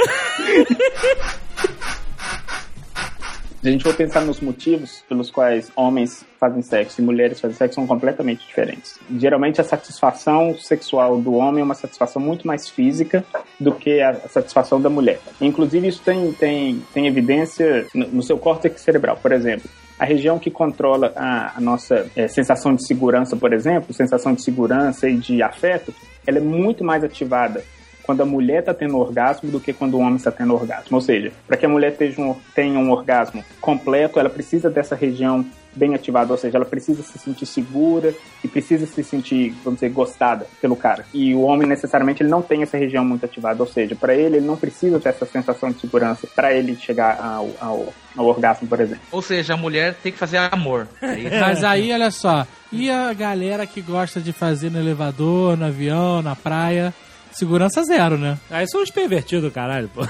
Se 3.63 3.69
a 3.69 3.71
gente 3.71 3.83
for 3.85 3.95
pensar 3.95 4.19
nos 4.25 4.41
motivos 4.41 5.05
pelos 5.07 5.31
quais 5.31 5.71
homens 5.73 6.25
fazem 6.37 6.61
sexo 6.61 6.99
e 6.99 7.03
mulheres 7.03 7.39
fazem 7.39 7.55
sexo, 7.55 7.75
são 7.75 7.87
completamente 7.87 8.45
diferentes. 8.45 8.99
Geralmente, 9.17 9.61
a 9.61 9.63
satisfação 9.63 10.53
sexual 10.59 11.17
do 11.17 11.35
homem 11.35 11.61
é 11.61 11.63
uma 11.63 11.73
satisfação 11.73 12.21
muito 12.21 12.45
mais 12.45 12.67
física 12.67 13.23
do 13.57 13.71
que 13.73 14.01
a 14.01 14.15
satisfação 14.27 14.81
da 14.81 14.89
mulher. 14.89 15.21
Inclusive, 15.39 15.87
isso 15.87 16.01
tem, 16.03 16.33
tem, 16.33 16.83
tem 16.93 17.07
evidência 17.07 17.87
no, 17.95 18.07
no 18.07 18.21
seu 18.21 18.37
córtex 18.37 18.81
cerebral. 18.81 19.15
Por 19.15 19.31
exemplo, 19.31 19.69
a 20.03 20.05
região 20.05 20.37
que 20.37 20.51
controla 20.51 21.13
a, 21.15 21.57
a 21.57 21.61
nossa 21.61 22.11
eh, 22.13 22.27
sensação 22.27 22.75
de 22.75 22.85
segurança, 22.85 23.37
por 23.37 23.53
exemplo, 23.53 23.93
sensação 23.93 24.33
de 24.33 24.43
segurança 24.43 25.07
e 25.07 25.15
de 25.15 25.41
afeto, 25.41 25.95
ela 26.27 26.39
é 26.39 26.41
muito 26.41 26.83
mais 26.83 27.05
ativada 27.05 27.63
quando 28.03 28.19
a 28.19 28.25
mulher 28.25 28.59
está 28.59 28.73
tendo 28.73 28.97
orgasmo 28.97 29.49
do 29.49 29.61
que 29.61 29.71
quando 29.71 29.93
o 29.93 29.99
homem 29.99 30.17
está 30.17 30.29
tendo 30.29 30.53
orgasmo. 30.53 30.97
Ou 30.97 30.99
seja, 30.99 31.31
para 31.47 31.55
que 31.55 31.65
a 31.65 31.69
mulher 31.69 31.95
tenha 31.95 32.19
um, 32.19 32.35
tenha 32.53 32.77
um 32.77 32.91
orgasmo 32.91 33.45
completo, 33.61 34.19
ela 34.19 34.29
precisa 34.29 34.69
dessa 34.69 34.93
região 34.93 35.45
bem 35.75 35.95
ativada, 35.95 36.31
ou 36.31 36.37
seja, 36.37 36.57
ela 36.57 36.65
precisa 36.65 37.03
se 37.03 37.17
sentir 37.17 37.45
segura 37.45 38.13
e 38.43 38.47
precisa 38.47 38.85
se 38.85 39.03
sentir, 39.03 39.53
vamos 39.63 39.79
dizer, 39.79 39.89
gostada 39.89 40.47
pelo 40.61 40.75
cara. 40.75 41.05
E 41.13 41.33
o 41.33 41.41
homem 41.41 41.67
necessariamente 41.67 42.21
ele 42.21 42.29
não 42.29 42.41
tem 42.41 42.63
essa 42.63 42.77
região 42.77 43.03
muito 43.03 43.25
ativada, 43.25 43.61
ou 43.61 43.67
seja, 43.67 43.95
para 43.95 44.15
ele 44.15 44.37
ele 44.37 44.45
não 44.45 44.55
precisa 44.55 44.99
ter 44.99 45.09
essa 45.09 45.25
sensação 45.25 45.71
de 45.71 45.79
segurança 45.79 46.27
para 46.35 46.53
ele 46.53 46.75
chegar 46.75 47.19
ao, 47.19 47.49
ao, 47.59 47.93
ao 48.15 48.25
orgasmo, 48.25 48.67
por 48.67 48.79
exemplo. 48.79 49.03
Ou 49.11 49.21
seja, 49.21 49.53
a 49.53 49.57
mulher 49.57 49.95
tem 50.01 50.11
que 50.11 50.17
fazer 50.17 50.37
amor. 50.37 50.87
É. 51.01 51.39
Mas 51.39 51.63
aí, 51.63 51.91
olha 51.91 52.11
só. 52.11 52.45
E 52.71 52.89
a 52.89 53.13
galera 53.13 53.67
que 53.67 53.81
gosta 53.81 54.19
de 54.19 54.33
fazer 54.33 54.71
no 54.71 54.79
elevador, 54.79 55.57
no 55.57 55.65
avião, 55.65 56.21
na 56.21 56.35
praia? 56.35 56.93
Segurança 57.31 57.83
zero, 57.83 58.17
né? 58.17 58.37
Aí 58.49 58.67
são 58.67 58.81
os 58.81 58.91
pervertidos, 58.91 59.51
caralho, 59.51 59.89
pô. 59.93 60.07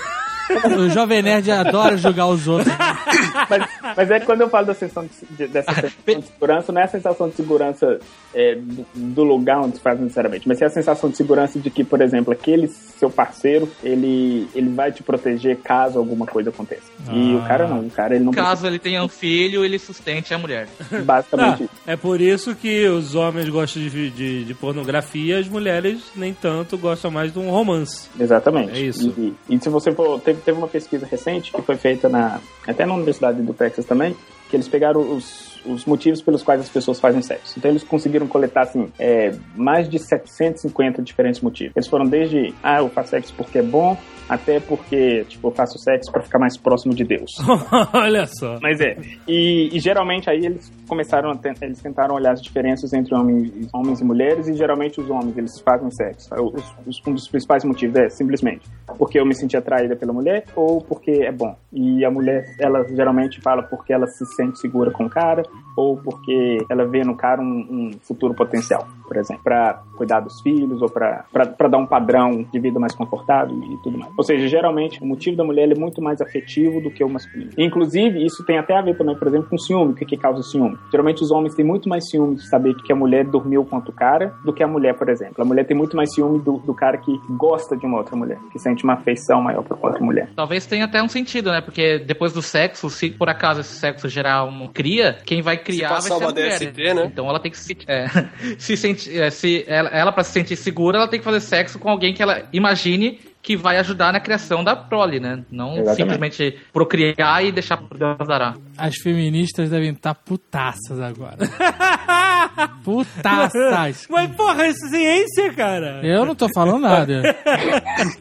O 0.77 0.89
Jovem 0.89 1.21
Nerd 1.21 1.49
adora 1.51 1.97
julgar 1.97 2.27
os 2.27 2.47
outros. 2.47 2.73
mas, 3.49 3.69
mas 3.95 4.11
é 4.11 4.19
que 4.19 4.25
quando 4.25 4.41
eu 4.41 4.49
falo 4.49 4.67
da 4.67 4.73
sensação 4.73 5.05
de, 5.05 5.35
de- 5.37 5.47
dessa 5.47 5.73
sensação 5.73 6.19
de 6.19 6.25
segurança, 6.27 6.71
não 6.71 6.81
é 6.81 6.83
a 6.83 6.87
sensação 6.87 7.29
de 7.29 7.35
segurança 7.35 7.99
é, 8.33 8.55
do, 8.55 8.85
do 8.93 9.23
lugar 9.23 9.59
onde 9.61 9.75
se 9.77 9.81
faz 9.81 9.99
necessariamente, 9.99 10.47
mas 10.47 10.61
é 10.61 10.65
a 10.65 10.69
sensação 10.69 11.09
de 11.09 11.17
segurança 11.17 11.59
de 11.59 11.69
que, 11.69 11.83
por 11.83 12.01
exemplo, 12.01 12.33
aquele 12.33 12.67
seu 12.67 13.09
parceiro, 13.09 13.69
ele, 13.83 14.47
ele 14.53 14.69
vai 14.69 14.91
te 14.91 15.01
proteger 15.03 15.57
caso 15.57 15.97
alguma 15.99 16.25
coisa 16.25 16.49
aconteça. 16.49 16.83
E 17.11 17.33
Ah. 17.33 17.37
o 17.37 17.47
cara 17.47 17.67
não, 17.67 17.79
o 17.81 17.89
cara 17.89 18.15
ele 18.15 18.23
não 18.23 18.31
Caso 18.33 18.67
ele 18.67 18.79
tenha 18.79 19.03
um 19.03 19.07
filho, 19.09 19.63
ele 19.63 19.79
sustente 19.79 20.33
a 20.33 20.37
mulher. 20.37 20.67
precisa, 20.77 21.01
basicamente 21.03 21.69
Ah, 21.87 21.91
é 21.93 21.95
por 21.95 22.19
isso 22.21 22.55
que 22.55 22.87
os 22.87 23.15
homens 23.15 23.49
gostam 23.49 23.81
de, 23.81 24.09
de, 24.09 24.43
de 24.45 24.53
pornografia, 24.53 25.39
as 25.39 25.47
mulheres 25.47 26.01
nem 26.15 26.33
tanto 26.33 26.77
gostam 26.77 27.09
mais 27.11 27.31
de 27.31 27.39
um 27.39 27.49
romance. 27.49 28.09
Exatamente. 28.19 28.71
É 28.73 28.79
isso. 28.81 29.13
E, 29.17 29.33
e 29.55 29.59
se 29.59 29.69
você 29.69 29.91
for. 29.91 30.19
Teve, 30.34 30.41
teve 30.41 30.57
uma 30.57 30.67
pesquisa 30.67 31.05
recente 31.05 31.51
que 31.51 31.61
foi 31.61 31.75
feita 31.75 32.09
na, 32.09 32.39
até 32.67 32.86
na 32.86 32.93
Universidade 32.93 33.41
do 33.41 33.53
Texas 33.53 33.86
também, 33.86 34.15
que 34.49 34.55
eles 34.55 34.67
pegaram 34.67 35.01
os, 35.15 35.53
os 35.66 35.86
motivos 35.86 36.22
pelos 36.22 36.43
quais 36.43 36.61
as 36.61 36.70
pessoas 36.70 36.99
fazem 36.99 37.22
sexo. 37.22 37.53
Então 37.57 37.72
eles 37.72 37.84
conseguiram 37.84 38.28
coletar 38.28 38.61
assim, 38.64 38.88
é, 38.99 39.34
mais 39.55 39.88
de 39.89 39.99
750 39.99 41.01
diferentes 41.01 41.41
motivos. 41.41 41.74
Eles 41.76 41.88
foram 41.88 42.05
desde, 42.05 42.53
ah, 42.64 42.80
eu 42.80 42.89
faço 42.89 43.09
sexo 43.09 43.34
porque 43.36 43.59
é 43.59 43.64
bom, 43.64 43.97
até 44.30 44.59
porque, 44.59 45.26
tipo, 45.26 45.47
eu 45.47 45.51
faço 45.51 45.78
sexo 45.80 46.11
para 46.11 46.22
ficar 46.22 46.39
mais 46.39 46.57
próximo 46.57 46.93
de 46.93 47.03
Deus. 47.03 47.30
Olha 47.93 48.26
só. 48.28 48.57
Mas 48.61 48.80
é. 48.80 48.97
E, 49.28 49.70
e 49.76 49.80
geralmente 49.80 50.30
aí 50.30 50.45
eles 50.45 50.72
começaram 50.88 51.30
a 51.32 51.36
ten- 51.36 51.53
eles 51.61 51.82
tentaram 51.82 52.16
olhar 52.16 52.32
as 52.34 52.41
diferenças 52.41 52.93
entre 52.93 53.14
homens, 53.16 53.51
homens 53.74 53.99
e 53.99 54.03
mulheres 54.03 54.47
e 54.47 54.53
geralmente 54.53 54.99
os 55.01 55.09
homens 55.09 55.38
eles 55.38 55.59
fazem 55.61 55.89
sexo. 55.91 56.30
Os, 56.36 56.64
os- 56.88 57.01
um 57.07 57.14
dos 57.14 57.28
principais 57.28 57.64
motivos 57.66 57.95
é 57.97 58.09
simplesmente 58.09 58.61
porque 58.97 59.20
eu 59.20 59.26
me 59.26 59.36
senti 59.36 59.57
atraída 59.57 59.95
pela 59.95 60.14
mulher 60.14 60.45
ou 60.55 60.82
porque 60.82 61.11
é 61.11 61.32
bom. 61.32 61.55
E 61.72 62.05
a 62.05 62.09
mulher 62.11 62.43
ela 62.59 62.84
geralmente 62.95 63.41
fala 63.41 63.64
porque 63.64 63.91
ela 63.93 64.07
se 64.07 64.26
sente 64.36 64.59
segura 64.59 64.89
com 64.91 65.05
o 65.05 65.09
cara 65.09 65.43
ou 65.76 65.97
porque 65.97 66.60
ela 66.70 66.86
vê 66.86 67.04
no 67.04 67.16
cara 67.16 67.41
um, 67.41 67.45
um 67.45 67.91
futuro 68.01 68.34
potencial, 68.34 68.88
por 69.08 69.18
exemplo, 69.18 69.43
para 69.43 69.82
cuidar 69.95 70.20
dos 70.20 70.41
filhos 70.41 70.82
ou 70.82 70.89
para 70.89 71.26
dar 71.70 71.78
um 71.78 71.86
padrão 71.86 72.45
de 72.51 72.60
vida 72.60 72.80
mais 72.80 72.93
confortável 72.93 73.56
e 73.56 73.78
tudo 73.84 73.97
mais. 73.97 74.12
Ou 74.18 74.24
seja, 74.24 74.47
geralmente 74.47 75.01
o 75.01 75.06
motivo 75.06 75.36
da 75.36 75.43
mulher 75.43 75.72
é 75.72 75.76
muito 75.76 76.01
mais 76.01 76.22
afetivo 76.22 76.82
do 76.82 76.91
que 76.91 77.04
o 77.04 77.10
masculino. 77.10 77.51
Inclusive, 77.58 78.24
isso 78.24 78.43
tem 78.45 78.58
até 78.58 78.76
a 78.76 78.82
ver 78.82 78.97
também, 78.97 79.16
por 79.16 79.28
exemplo, 79.28 79.49
com 79.49 79.58
ciúme. 79.58 79.93
O 79.93 79.95
que, 79.95 80.06
que 80.06 80.18
causa 80.18 80.41
ciúme? 80.43 80.78
Geralmente 80.91 81.24
os 81.24 81.32
homens 81.32 81.56
têm 81.56 81.66
muito 81.66 81.89
mais 81.89 82.10
ciúme 82.10 82.36
de 82.36 82.47
saber 82.47 82.76
que 82.76 82.91
a 82.91 82.95
mulher 82.95 83.26
dormiu 83.26 83.66
com 83.66 83.76
outro 83.76 83.91
cara 83.91 84.34
do 84.45 84.54
que 84.54 84.64
a 84.64 84.68
mulher, 84.68 84.95
por 84.95 85.10
exemplo. 85.10 85.41
A 85.41 85.45
mulher 85.45 85.66
tem 85.66 85.76
muito 85.76 85.95
mais 85.95 86.14
ciúme 86.14 86.39
do, 86.39 86.58
do 86.60 86.74
cara 86.74 86.97
que 86.97 87.20
gosta 87.30 87.76
de 87.76 87.86
uma 87.86 87.97
outra 87.97 88.16
mulher, 88.16 88.39
que 88.51 88.60
sente 88.60 88.84
uma 88.84 88.93
afeição 88.93 89.41
maior 89.41 89.64
por 89.64 89.78
outra 89.82 90.04
mulher. 90.04 90.30
Talvez 90.36 90.66
tenha 90.66 90.86
até 90.86 91.01
um 91.01 91.08
sentido, 91.08 91.51
né? 91.51 91.62
Porque 91.62 91.99
depois 91.99 92.34
do 92.34 92.41
sexo, 92.41 92.89
se 92.89 93.10
por 93.10 93.30
acaso 93.30 93.62
esse 93.62 93.76
sexo 93.76 94.08
gerar 94.08 94.43
cria, 94.74 95.18
quem 95.26 95.41
vai 95.43 95.57
criar 95.57 95.89
vai 95.89 95.97
passar 95.97 96.17
ser 96.17 96.23
a 96.23 96.29
mulher. 96.29 96.59
DST, 96.59 96.93
né? 96.93 97.05
Então 97.05 97.29
ela 97.29 97.39
tem 97.39 97.51
que 97.51 97.57
se, 97.57 97.77
é, 97.87 98.07
se 98.57 98.75
sentir, 98.75 99.19
é, 99.19 99.29
se 99.29 99.63
ela, 99.67 99.89
ela 99.89 100.11
para 100.11 100.23
se 100.23 100.31
sentir 100.31 100.55
segura, 100.55 100.97
ela 100.97 101.07
tem 101.07 101.19
que 101.19 101.25
fazer 101.25 101.41
sexo 101.41 101.77
com 101.77 101.89
alguém 101.89 102.13
que 102.13 102.23
ela 102.23 102.47
imagine 102.51 103.19
que 103.43 103.55
vai 103.57 103.77
ajudar 103.77 104.11
na 104.13 104.19
criação 104.21 104.63
da 104.63 104.73
prole, 104.75 105.19
né? 105.19 105.43
Não 105.51 105.73
Exatamente. 105.73 105.95
simplesmente 105.97 106.59
procriar 106.71 107.43
e 107.45 107.51
deixar 107.51 107.77
por 107.77 107.97
Deus 107.97 108.17
dará. 108.27 108.55
As 108.77 108.95
feministas 108.95 109.69
devem 109.69 109.89
estar 109.91 110.15
putaças 110.15 110.99
agora. 110.99 111.37
Putaças. 112.83 114.05
Mas, 114.09 114.31
porra, 114.35 114.65
é 114.67 114.73
ciência, 114.73 115.53
cara. 115.53 116.01
Eu 116.03 116.25
não 116.25 116.35
tô 116.35 116.47
falando 116.53 116.81
nada. 116.81 117.21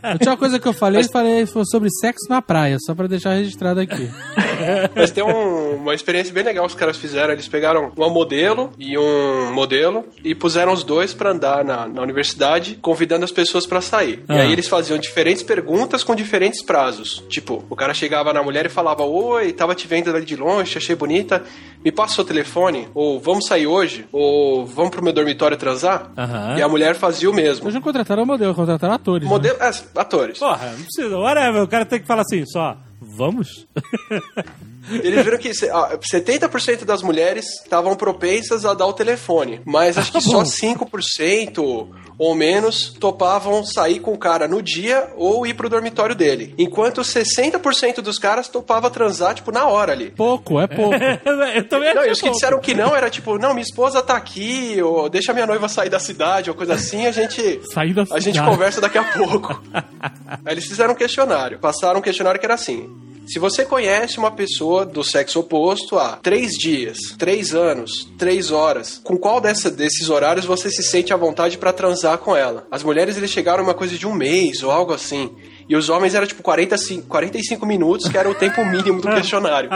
A 0.03 0.13
última 0.13 0.37
coisa 0.37 0.59
que 0.59 0.67
eu 0.69 0.73
falei, 0.73 1.03
falei 1.05 1.47
foi 1.47 1.65
sobre 1.67 1.89
sexo 2.01 2.27
na 2.29 2.41
praia, 2.43 2.77
só 2.85 2.95
pra 2.95 3.07
deixar 3.07 3.35
registrado 3.35 3.81
aqui. 3.81 4.11
Mas 4.95 5.11
tem 5.11 5.25
um- 5.25 5.77
uma 5.77 5.95
experiência 5.95 6.33
bem 6.33 6.45
legal 6.45 6.65
que 6.67 6.71
os 6.73 6.79
caras 6.79 6.97
fizeram. 6.97 7.33
Eles 7.33 7.49
pegaram 7.49 7.93
uma 7.97 8.09
modelo 8.09 8.73
e 8.79 8.97
um 8.97 9.53
modelo 9.53 10.07
e 10.25 10.35
puseram 10.35 10.73
os 10.73 10.85
dois 10.85 11.13
pra 11.13 11.31
andar 11.31 11.65
na, 11.65 11.87
na 11.89 12.03
universidade, 12.03 12.79
convidando 12.81 13.25
as 13.25 13.33
pessoas 13.33 13.67
pra 13.67 13.81
sair. 13.81 14.23
E 14.29 14.33
Ah. 14.33 14.43
aí 14.43 14.53
eles 14.53 14.69
faziam 14.69 14.99
de 14.99 15.09
diferentes 15.13 15.43
perguntas 15.43 16.03
com 16.03 16.15
diferentes 16.15 16.63
prazos. 16.63 17.23
Tipo, 17.29 17.63
o 17.69 17.77
cara 17.77 17.93
chegava 17.93 18.33
na 18.33 18.43
mulher 18.43 18.65
e 18.65 18.71
falava: 18.71 19.05
Oi, 19.05 19.53
tava 19.53 19.75
te 19.75 19.87
vendo 19.87 20.09
ali 20.09 20.25
de 20.25 20.35
longe, 20.35 20.79
achei 20.79 20.97
bonita, 20.97 21.45
me 21.85 21.93
passa 21.93 22.13
o 22.13 22.15
seu 22.17 22.25
telefone, 22.25 22.89
ou 22.95 23.21
vamos 23.21 23.47
sair 23.47 23.67
hoje, 23.67 24.07
ou 24.11 24.65
vamos 24.65 24.91
pro 24.91 25.05
meu 25.05 25.13
dormitório 25.13 25.57
transar. 25.57 26.11
Aham. 26.17 26.57
E 26.57 26.63
a 26.63 26.69
mulher 26.69 26.95
fazia 26.95 27.29
o 27.31 27.35
mesmo. 27.35 27.67
Hoje 27.67 27.75
não 27.75 27.83
contrataram 27.83 28.25
modelo, 28.25 28.55
contrataram 28.55 28.95
atores. 28.95 29.25
né? 29.25 29.29
Modelo, 29.29 29.59
é, 29.61 29.71
atores. 29.97 30.39
Porra, 30.39 30.71
não 30.71 30.83
precisa. 30.85 31.19
Whatever, 31.19 31.63
o 31.63 31.69
cara 31.69 31.85
tem 31.85 32.01
que 32.01 32.07
falar 32.07 32.23
assim, 32.23 32.47
só. 32.47 32.77
Vamos? 32.99 33.67
Eles 34.91 35.25
viram 35.25 35.39
que 35.39 35.55
se- 35.55 35.71
ah, 35.71 35.97
70% 36.13 36.85
das 36.85 37.03
mulheres 37.03 37.47
estavam 37.63 37.95
propensas 37.95 38.65
a 38.65 38.75
dar 38.75 38.87
o 38.87 38.93
telefone, 38.93 39.61
mas 39.65 39.97
acho 39.97 40.11
que 40.13 40.21
só 40.21 40.43
5% 40.45 41.89
ou 42.19 42.35
menos 42.35 42.93
topavam 43.01 43.65
sair 43.65 44.01
com 44.01 44.13
o 44.13 44.19
cara 44.19 44.47
no 44.47 44.61
dia 44.63 45.09
ou 45.17 45.47
ir 45.47 45.55
pro 45.55 45.69
dormitório 45.69 46.15
dele. 46.15 46.55
Enquanto 46.59 47.03
60% 47.03 48.01
dos 48.03 48.19
caras 48.19 48.49
topava 48.49 48.91
transar, 48.91 49.35
tipo, 49.35 49.51
na 49.51 49.67
hora 49.67 49.93
ali. 49.93 50.11
Pouco, 50.11 50.61
é 50.61 50.67
pouco. 50.67 50.95
Eu 51.55 51.69
também 51.69 51.95
Não, 51.95 52.01
achei 52.03 52.11
e 52.11 52.13
os 52.13 52.19
que 52.19 52.25
pouco. 52.27 52.35
disseram 52.39 52.61
que 52.61 52.75
não 52.75 52.95
era 52.95 53.09
tipo, 53.11 53.39
não, 53.39 53.51
minha 53.55 53.63
esposa 53.63 54.03
tá 54.03 54.17
aqui, 54.17 54.81
ou 54.83 55.09
deixa 55.09 55.33
minha 55.33 55.47
noiva 55.47 55.69
sair 55.69 55.89
da 55.91 55.99
cidade, 55.99 56.51
ou 56.51 56.57
coisa 56.57 56.75
assim, 56.75 57.07
a 57.07 57.11
gente. 57.13 57.61
Sair 57.73 57.95
da 57.95 58.03
A 58.11 58.19
gente 58.21 58.35
cidade. 58.35 58.51
conversa 58.51 58.81
daqui 58.81 58.99
a 58.99 59.05
pouco. 59.05 59.61
Aí 60.45 60.55
eles 60.55 60.67
fizeram 60.67 60.93
um 60.93 60.97
questionário. 60.97 61.59
Passaram 61.59 61.99
um 62.01 62.03
questionário 62.03 62.39
que 62.39 62.47
era 62.47 62.55
assim. 62.55 62.89
Se 63.27 63.39
você 63.39 63.65
conhece 63.65 64.19
uma 64.19 64.31
pessoa 64.31 64.85
do 64.85 65.03
sexo 65.03 65.41
oposto 65.41 65.99
há 65.99 66.17
três 66.17 66.53
dias, 66.53 66.99
três 67.17 67.55
anos, 67.55 68.11
três 68.19 68.51
horas, 68.51 69.01
com 69.03 69.17
qual 69.17 69.41
dessa- 69.41 69.71
desses 69.71 70.11
horários 70.11 70.45
você 70.45 70.71
se 70.71 70.83
sente 70.83 71.13
à 71.15 71.17
vontade 71.17 71.57
pra 71.57 71.73
transar 71.73 72.19
com 72.19 72.37
ela? 72.37 72.67
As 72.71 72.83
mulheres 72.83 73.17
eles 73.17 73.31
chegaram 73.31 73.63
uma 73.65 73.75
coisa 73.75 73.97
de 73.97 74.07
um 74.07 74.13
mês 74.13 74.63
ou 74.63 74.71
algo 74.71 74.93
assim. 74.93 75.35
E 75.69 75.75
os 75.77 75.89
homens 75.89 76.15
era 76.15 76.27
tipo 76.27 76.43
45, 76.43 77.07
45 77.07 77.65
minutos, 77.65 78.09
que 78.09 78.19
era 78.19 78.29
o 78.29 78.35
tempo 78.35 78.65
mínimo 78.67 79.01
do 79.01 79.09
questionário. 79.15 79.71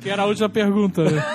Que 0.00 0.08
era 0.10 0.22
a 0.22 0.26
última 0.26 0.48
pergunta. 0.48 1.02
né? 1.04 1.20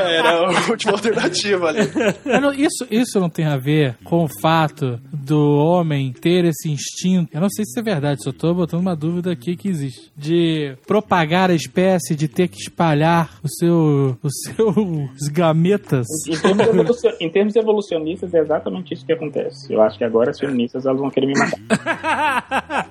É, 0.00 0.16
era 0.16 0.30
a 0.30 0.70
última 0.70 0.92
alternativa 0.92 1.68
ali. 1.68 1.80
Mas 2.24 2.40
não, 2.40 2.52
isso, 2.52 2.86
isso 2.90 3.20
não 3.20 3.28
tem 3.28 3.44
a 3.46 3.56
ver 3.56 3.96
com 4.04 4.24
o 4.24 4.28
fato 4.40 4.98
do 5.12 5.56
homem 5.56 6.12
ter 6.12 6.44
esse 6.44 6.70
instinto. 6.70 7.28
Eu 7.32 7.40
não 7.40 7.48
sei 7.50 7.64
se 7.64 7.78
é 7.78 7.82
verdade, 7.82 8.22
só 8.22 8.32
tô 8.32 8.54
botando 8.54 8.80
uma 8.80 8.96
dúvida 8.96 9.30
aqui 9.32 9.56
que 9.56 9.68
existe. 9.68 10.10
De 10.16 10.74
propagar 10.86 11.50
a 11.50 11.54
espécie, 11.54 12.14
de 12.14 12.28
ter 12.28 12.48
que 12.48 12.58
espalhar 12.58 13.38
o 13.42 13.48
seu, 13.48 14.16
os 14.22 14.32
seus 14.44 15.28
gametas. 15.28 16.06
Em 16.28 16.36
termos, 16.36 17.04
em 17.20 17.30
termos 17.30 17.56
evolucionistas, 17.56 18.32
é 18.34 18.40
exatamente 18.40 18.94
isso 18.94 19.04
que 19.04 19.12
acontece. 19.12 19.72
Eu 19.72 19.82
acho 19.82 19.98
que 19.98 20.04
agora 20.04 20.30
as 20.30 20.38
feministas 20.38 20.86
elas 20.86 21.00
vão 21.00 21.10
querer 21.10 21.26
me 21.26 21.34
matar. 21.38 22.90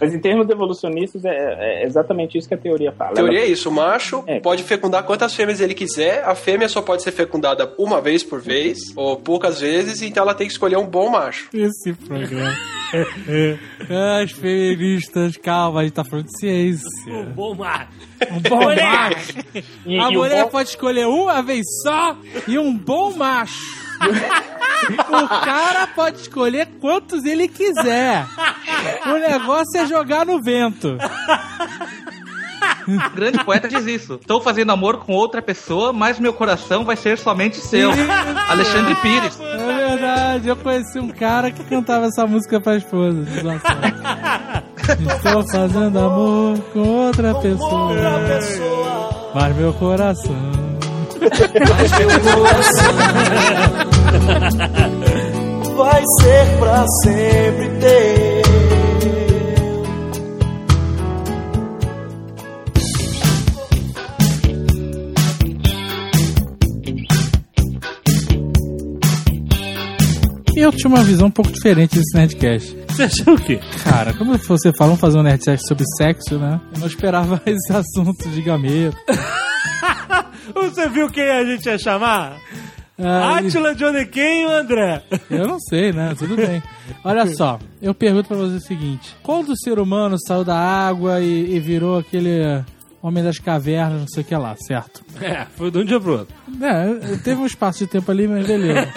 Mas 0.00 0.14
em 0.14 0.20
termos 0.20 0.48
evolucionistas, 0.48 1.24
é, 1.24 1.82
é 1.82 1.86
exatamente 1.86 2.38
isso 2.38 2.48
que 2.48 2.54
a 2.54 2.58
teoria 2.58 2.92
fala. 2.92 3.12
A 3.12 3.14
teoria 3.14 3.40
é 3.40 3.46
isso, 3.46 3.68
o 3.68 3.72
macho 3.72 4.24
É. 4.30 4.40
pode 4.40 4.62
fecundar 4.62 5.04
quantas 5.04 5.34
fêmeas 5.34 5.58
ele 5.58 5.72
quiser, 5.72 6.22
a 6.22 6.34
fêmea 6.34 6.68
só 6.68 6.82
pode 6.82 7.02
ser 7.02 7.12
fecundada 7.12 7.72
uma 7.78 7.98
vez 7.98 8.22
por 8.22 8.40
vez, 8.42 8.78
ou 8.94 9.16
poucas 9.16 9.58
vezes, 9.60 10.02
então 10.02 10.22
ela 10.22 10.34
tem 10.34 10.46
que 10.46 10.52
escolher 10.52 10.76
um 10.76 10.86
bom 10.86 11.08
macho. 11.08 11.48
Esse 11.54 11.94
programa. 11.94 12.54
As 14.22 14.30
feministas, 14.32 15.36
calma, 15.38 15.80
a 15.80 15.84
gente 15.84 15.94
tá 15.94 16.04
falando 16.04 16.26
de 16.26 16.38
ciência. 16.38 16.86
Bom 17.34 17.54
mar. 17.54 17.90
Um 18.30 18.40
bom 18.40 18.64
macho. 18.64 19.32
E- 19.86 19.98
a 19.98 20.10
e 20.10 20.14
mulher 20.14 20.44
bom- 20.44 20.50
pode 20.50 20.68
escolher 20.70 21.06
uma 21.06 21.42
vez 21.42 21.64
só 21.82 22.16
e 22.46 22.58
um 22.58 22.76
bom 22.76 23.14
macho. 23.16 23.78
o 25.08 25.28
cara 25.28 25.86
pode 25.88 26.18
escolher 26.20 26.68
quantos 26.80 27.24
ele 27.24 27.48
quiser. 27.48 28.26
O 29.06 29.18
negócio 29.18 29.80
é 29.80 29.86
jogar 29.86 30.24
no 30.26 30.40
vento. 30.42 30.96
O 32.88 33.10
grande 33.14 33.44
poeta 33.44 33.68
diz 33.68 33.86
isso. 33.86 34.14
Estou 34.14 34.40
fazendo 34.40 34.72
amor 34.72 34.96
com 34.98 35.12
outra 35.12 35.40
pessoa, 35.42 35.92
mas 35.92 36.18
meu 36.18 36.32
coração 36.32 36.84
vai 36.84 36.96
ser 36.96 37.18
somente 37.18 37.58
seu. 37.58 37.90
Alexandre 38.48 38.94
Pires. 38.96 39.38
É 39.40 39.88
verdade, 39.88 40.48
eu 40.48 40.56
conheci 40.56 40.98
um 40.98 41.08
cara 41.08 41.50
que 41.50 41.62
cantava 41.64 42.06
essa 42.06 42.26
música 42.26 42.58
pra 42.60 42.76
esposa. 42.76 43.24
Estou 44.88 45.46
fazendo 45.46 45.98
amor 45.98 46.58
com 46.72 46.80
outra 46.80 47.34
pessoa, 47.34 47.92
mas 49.34 49.54
meu 49.56 49.74
coração. 49.74 50.34
vai 55.76 56.02
ser 56.20 56.58
pra 56.58 56.86
sempre 57.04 57.68
teu. 57.80 58.47
Eu 70.60 70.72
tinha 70.72 70.88
uma 70.88 71.02
visão 71.02 71.28
um 71.28 71.30
pouco 71.30 71.52
diferente 71.52 71.96
desse 71.96 72.16
Nerdcast. 72.16 72.76
Você 72.88 73.02
achou 73.04 73.34
o 73.34 73.40
quê? 73.40 73.60
Cara, 73.84 74.12
como 74.14 74.36
você 74.38 74.72
falou, 74.76 74.96
fazer 74.96 75.18
um 75.18 75.22
Nerdcast 75.22 75.66
sobre 75.66 75.84
sexo, 75.96 76.38
né? 76.38 76.60
Eu 76.74 76.80
não 76.80 76.86
esperava 76.86 77.40
esse 77.46 77.72
assunto 77.72 78.28
de 78.28 78.42
gameta. 78.42 78.96
Você 80.54 80.88
viu 80.88 81.10
quem 81.10 81.28
a 81.28 81.44
gente 81.44 81.66
ia 81.66 81.78
chamar? 81.78 82.38
Ah, 83.00 83.36
Átila, 83.36 83.76
e 83.78 84.44
o 84.44 84.50
André. 84.50 85.02
Eu 85.30 85.46
não 85.46 85.60
sei, 85.60 85.92
né? 85.92 86.16
Tudo 86.18 86.34
bem. 86.34 86.60
Olha 87.04 87.26
só, 87.36 87.58
eu 87.80 87.94
pergunto 87.94 88.26
pra 88.26 88.36
você 88.36 88.56
o 88.56 88.60
seguinte: 88.60 89.14
quando 89.22 89.50
o 89.50 89.56
ser 89.56 89.78
humano 89.78 90.16
saiu 90.18 90.42
da 90.42 90.56
água 90.56 91.20
e, 91.20 91.54
e 91.54 91.60
virou 91.60 91.98
aquele 91.98 92.64
homem 93.00 93.22
das 93.22 93.38
cavernas, 93.38 94.00
não 94.00 94.08
sei 94.08 94.24
o 94.24 94.26
que 94.26 94.34
lá, 94.34 94.56
certo? 94.56 95.04
É, 95.20 95.46
foi 95.56 95.70
de 95.70 95.78
um 95.78 95.84
dia 95.84 96.00
pro 96.00 96.18
outro. 96.18 96.34
É, 96.60 97.16
teve 97.18 97.40
um 97.40 97.46
espaço 97.46 97.78
de 97.80 97.86
tempo 97.86 98.10
ali, 98.10 98.26
mas 98.26 98.44
beleza. 98.44 98.88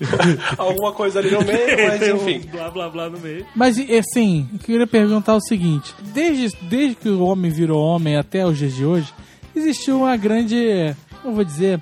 Alguma 0.58 0.92
coisa 0.92 1.18
ali 1.18 1.30
no 1.30 1.42
meio, 1.42 1.88
mas 1.88 2.02
enfim. 2.08 2.40
blá 2.50 2.70
blá 2.70 2.88
blá 2.88 3.10
no 3.10 3.18
meio. 3.18 3.46
Mas, 3.54 3.78
e, 3.78 3.96
assim, 3.96 4.48
eu 4.52 4.58
queria 4.58 4.86
perguntar 4.86 5.34
o 5.34 5.40
seguinte: 5.40 5.94
desde, 6.12 6.56
desde 6.62 6.94
que 6.96 7.08
o 7.08 7.22
homem 7.22 7.50
virou 7.50 7.82
homem 7.82 8.16
até 8.16 8.46
os 8.46 8.58
dias 8.58 8.74
de 8.74 8.84
hoje, 8.84 9.12
existiu 9.54 10.00
uma 10.00 10.16
grande, 10.16 10.94
como 11.22 11.34
vou 11.36 11.44
dizer, 11.44 11.80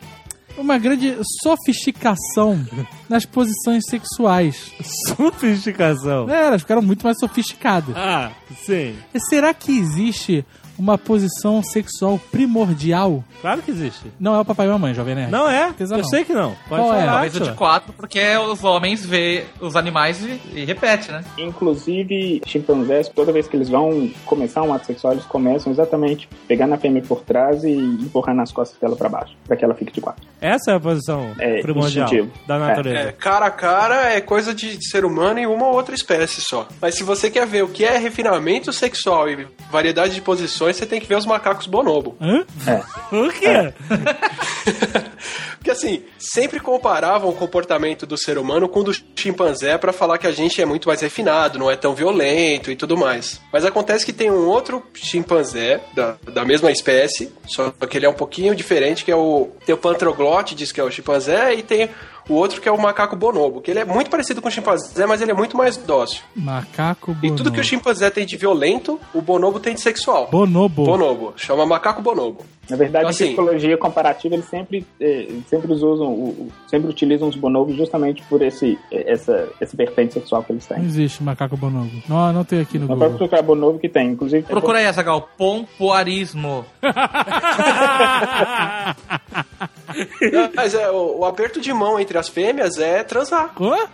uma 0.57 0.79
grande 0.79 1.17
sofisticação 1.43 2.65
nas 3.09 3.25
posições 3.25 3.85
sexuais. 3.89 4.73
Sofisticação. 5.17 6.31
É, 6.31 6.47
elas 6.47 6.63
ficaram 6.63 6.83
muito 6.83 7.05
mais 7.05 7.19
sofisticadas. 7.19 7.97
Ah, 7.97 8.31
sim. 8.65 8.95
E 9.13 9.21
Será 9.29 9.53
que 9.53 9.77
existe 9.77 10.45
uma 10.79 10.97
posição 10.99 11.63
sexual 11.63 12.19
primordial? 12.31 13.23
Claro 13.41 13.63
que 13.63 13.71
existe. 13.71 14.11
Não 14.19 14.35
é 14.35 14.41
o 14.41 14.45
papai 14.45 14.67
e 14.67 14.71
a 14.71 14.73
mamãe, 14.73 14.95
Jovem 14.95 15.15
Nerd. 15.15 15.31
Não 15.31 15.49
é? 15.49 15.67
Certeza 15.69 15.95
Eu 15.95 15.99
não. 16.03 16.09
sei 16.09 16.25
que 16.25 16.33
não. 16.33 16.55
Pode 16.69 16.83
Qual 16.83 16.95
é? 16.95 17.01
falar, 17.01 17.13
Talvez 17.13 17.35
o 17.35 17.37
Átila. 17.37 17.51
de 17.53 17.57
quatro, 17.59 17.93
porque 17.93 18.21
os 18.37 18.65
homens 18.65 19.05
vê 19.05 19.45
os 19.61 19.77
animais 19.77 20.23
e, 20.23 20.41
e 20.55 20.65
repete, 20.65 21.11
né? 21.13 21.23
Inclusive, 21.39 22.43
chimpanzés, 22.47 23.09
toda 23.09 23.33
vez 23.33 23.49
que 23.49 23.57
eles 23.57 23.69
vão 23.69 24.11
começar 24.27 24.63
um 24.63 24.73
ato 24.73 24.87
sexual, 24.87 25.13
eles 25.15 25.25
começam 25.25 25.73
exatamente 25.73 26.29
pegando 26.47 26.75
a 26.75 26.79
fêmea 26.79 27.03
por 27.03 27.21
trás 27.23 27.65
e 27.65 27.71
empurrando 27.73 28.41
as 28.43 28.53
costas 28.53 28.79
dela 28.79 28.97
pra 28.97 29.09
baixo, 29.09 29.35
pra 29.47 29.57
que 29.57 29.65
ela 29.65 29.75
fique 29.75 29.93
de 29.93 30.01
quatro. 30.01 30.25
Essa 30.41 30.73
é 30.73 30.75
a 30.77 30.81
posição 30.81 31.31
É, 31.39 31.61
primordial 31.63 32.05
instintivo. 32.07 32.31
da 32.47 32.59
natureza. 32.59 32.99
É, 33.09 33.13
cara 33.13 33.47
a 33.47 33.51
cara 33.51 34.13
é 34.13 34.21
coisa 34.21 34.55
de 34.55 34.79
ser 34.89 35.05
humano 35.05 35.39
e 35.39 35.47
uma 35.47 35.67
ou 35.69 35.75
outra 35.75 35.95
espécie 35.95 36.41
só. 36.41 36.67
Mas 36.81 36.95
se 36.97 37.03
você 37.05 37.31
quer 37.31 37.47
ver 37.47 37.65
o 37.65 37.69
que 37.69 37.85
é 37.85 37.97
refinamento 37.99 38.73
sexual 38.73 39.29
e 39.29 39.47
variedade 39.71 40.15
de 40.15 40.21
posições, 40.21 40.64
você 40.73 40.87
tem 40.87 41.01
que 41.01 41.07
ver 41.07 41.17
os 41.17 41.27
macacos 41.27 41.67
bonobo. 41.67 42.17
Hã? 42.21 42.45
É. 42.67 42.83
Por 43.11 43.33
quê? 43.33 43.73
Porque 45.65 45.71
assim, 45.71 46.03
sempre 46.19 46.61
comparavam 46.61 47.31
o 47.31 47.35
comportamento 47.35 48.05
do 48.05 48.19
ser 48.19 48.37
humano 48.37 48.69
com 48.69 48.81
o 48.81 48.85
do 48.85 48.93
chimpanzé 49.17 49.79
pra 49.79 49.95
falar 49.95 50.19
que 50.19 50.27
a 50.27 50.31
gente 50.31 50.61
é 50.61 50.67
muito 50.67 50.89
mais 50.89 51.01
refinado, 51.01 51.59
não 51.59 51.71
é 51.71 51.77
tão 51.77 51.95
violento 51.95 52.71
e 52.71 52.77
tudo 52.77 52.99
mais. 52.99 53.41
Mas 53.51 53.65
acontece 53.65 54.05
que 54.05 54.13
tem 54.13 54.31
um 54.31 54.47
outro 54.47 54.83
chimpanzé 54.93 55.81
da, 55.95 56.17
da 56.31 56.45
mesma 56.45 56.71
espécie, 56.71 57.33
só 57.47 57.71
que 57.71 57.97
ele 57.97 58.05
é 58.05 58.09
um 58.11 58.15
pouquinho 58.15 58.55
diferente, 58.55 59.07
que 59.07 59.11
é 59.11 59.17
o 59.17 59.53
tem 59.65 59.75
o 59.75 59.79
pantroglote, 59.79 60.55
que 60.55 60.81
é 60.81 60.85
o 60.85 60.91
chimpanzé, 60.91 61.55
e 61.55 61.63
tem 61.63 61.89
o 62.29 62.35
outro 62.35 62.61
que 62.61 62.69
é 62.69 62.73
o 62.73 62.81
macaco 62.81 63.15
bonobo, 63.17 63.61
que 63.61 63.71
ele 63.71 63.81
é 63.81 63.85
muito 63.85 64.11
parecido 64.11 64.41
com 64.43 64.49
o 64.49 64.51
chimpanzé, 64.51 65.07
mas 65.07 65.21
ele 65.21 65.31
é 65.31 65.35
muito 65.35 65.57
mais 65.57 65.77
dócil. 65.77 66.23
Macaco 66.35 67.13
E 67.13 67.15
bonobo. 67.15 67.37
tudo 67.37 67.53
que 67.53 67.61
o 67.61 67.65
chimpanzé 67.65 68.11
tem 68.11 68.27
de 68.27 68.37
violento, 68.37 68.99
o 69.15 69.21
bonobo 69.21 69.61
tem 69.61 69.75
de 69.75 69.81
sexual. 69.81 70.29
Bonobo. 70.31 70.85
Bonobo, 70.85 71.33
chama 71.37 71.65
macaco 71.67 72.03
bonobo. 72.03 72.45
Na 72.71 72.79
verdade, 72.79 73.05
Então, 73.05 73.11
em 73.11 73.15
assim- 73.15 73.27
psicologia 73.27 73.77
comparativa, 73.77 74.35
eles 74.37 74.47
sempre, 74.47 74.87
eh, 74.99 75.29
sempre 75.49 75.71
usam, 75.71 76.49
sempre 76.67 76.89
utilizam 76.89 77.29
os 77.29 77.37
bonobos 77.37 77.77
justamente 77.77 78.23
por 78.23 78.41
esse, 78.41 78.79
eh, 78.91 79.13
essa, 79.13 79.51
esse 79.61 79.77
vertente 79.77 80.15
sexual 80.15 80.43
que 80.43 80.53
eles 80.53 80.67
Não 80.71 80.77
têm. 80.79 80.87
existe 80.87 81.23
macaco 81.23 81.59
bonobo. 81.59 81.91
Não, 82.09 82.33
não 82.33 82.43
tem 82.43 82.61
aqui 82.61 82.79
no 82.79 82.87
Não 82.89 82.97
pode 82.97 83.01
Google. 83.13 83.19
procurar 83.19 83.43
bonobo 83.43 83.79
que 83.79 83.89
tem, 83.89 84.13
inclusive. 84.13 84.45
Procura 84.45 84.79
aí, 84.79 84.87
Azagal. 84.87 85.29
Pompoarismo. 85.37 86.65
Mas 90.55 90.75
é, 90.75 90.91
o, 90.91 91.19
o 91.19 91.25
aperto 91.25 91.61
de 91.61 91.73
mão 91.73 91.99
entre 91.99 92.19
as 92.19 92.29
fêmeas 92.29 92.79
é 92.79 93.03
transar. 93.03 93.55
Hã? 93.61 93.89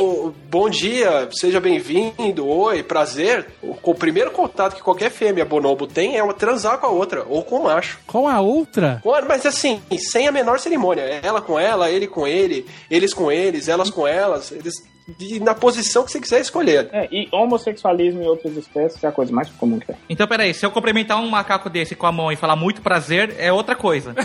O, 0.00 0.32
bom 0.48 0.70
dia, 0.70 1.28
seja 1.32 1.60
bem-vindo, 1.60 2.46
oi, 2.46 2.82
prazer. 2.84 3.46
O, 3.60 3.76
o 3.82 3.94
primeiro 3.94 4.30
contato 4.30 4.76
que 4.76 4.82
qualquer 4.82 5.10
fêmea 5.10 5.44
bonobo 5.44 5.86
tem 5.86 6.16
é 6.16 6.32
transar 6.32 6.78
com 6.78 6.86
a 6.86 6.90
outra, 6.90 7.24
ou 7.28 7.42
com 7.42 7.56
o 7.56 7.64
macho. 7.64 7.98
Com 8.06 8.28
a 8.28 8.40
outra? 8.40 9.02
Mas 9.26 9.44
assim, 9.44 9.82
sem 9.98 10.28
a 10.28 10.32
menor 10.32 10.60
cerimônia. 10.60 11.02
Ela 11.02 11.40
com 11.40 11.58
ela, 11.58 11.90
ele 11.90 12.06
com 12.06 12.24
ele, 12.24 12.66
eles 12.88 13.12
com 13.12 13.32
eles, 13.32 13.68
elas 13.68 13.90
com 13.90 14.06
elas. 14.06 14.52
Eles, 14.52 14.74
e 15.20 15.38
na 15.40 15.54
posição 15.54 16.04
que 16.04 16.10
você 16.12 16.20
quiser 16.20 16.40
escolher. 16.40 16.88
É, 16.92 17.08
e 17.12 17.28
homossexualismo 17.30 18.22
em 18.22 18.26
outras 18.26 18.56
espécies 18.56 19.02
é 19.04 19.06
a 19.06 19.12
coisa 19.12 19.32
mais 19.32 19.50
comum 19.50 19.78
que 19.78 19.86
tem. 19.86 19.96
Então, 20.08 20.26
peraí, 20.26 20.54
se 20.54 20.64
eu 20.64 20.70
cumprimentar 20.70 21.20
um 21.20 21.28
macaco 21.28 21.68
desse 21.68 21.94
com 21.94 22.06
a 22.06 22.12
mão 22.12 22.32
e 22.32 22.36
falar 22.36 22.56
muito 22.56 22.80
prazer, 22.80 23.34
é 23.38 23.52
outra 23.52 23.76
coisa. 23.76 24.14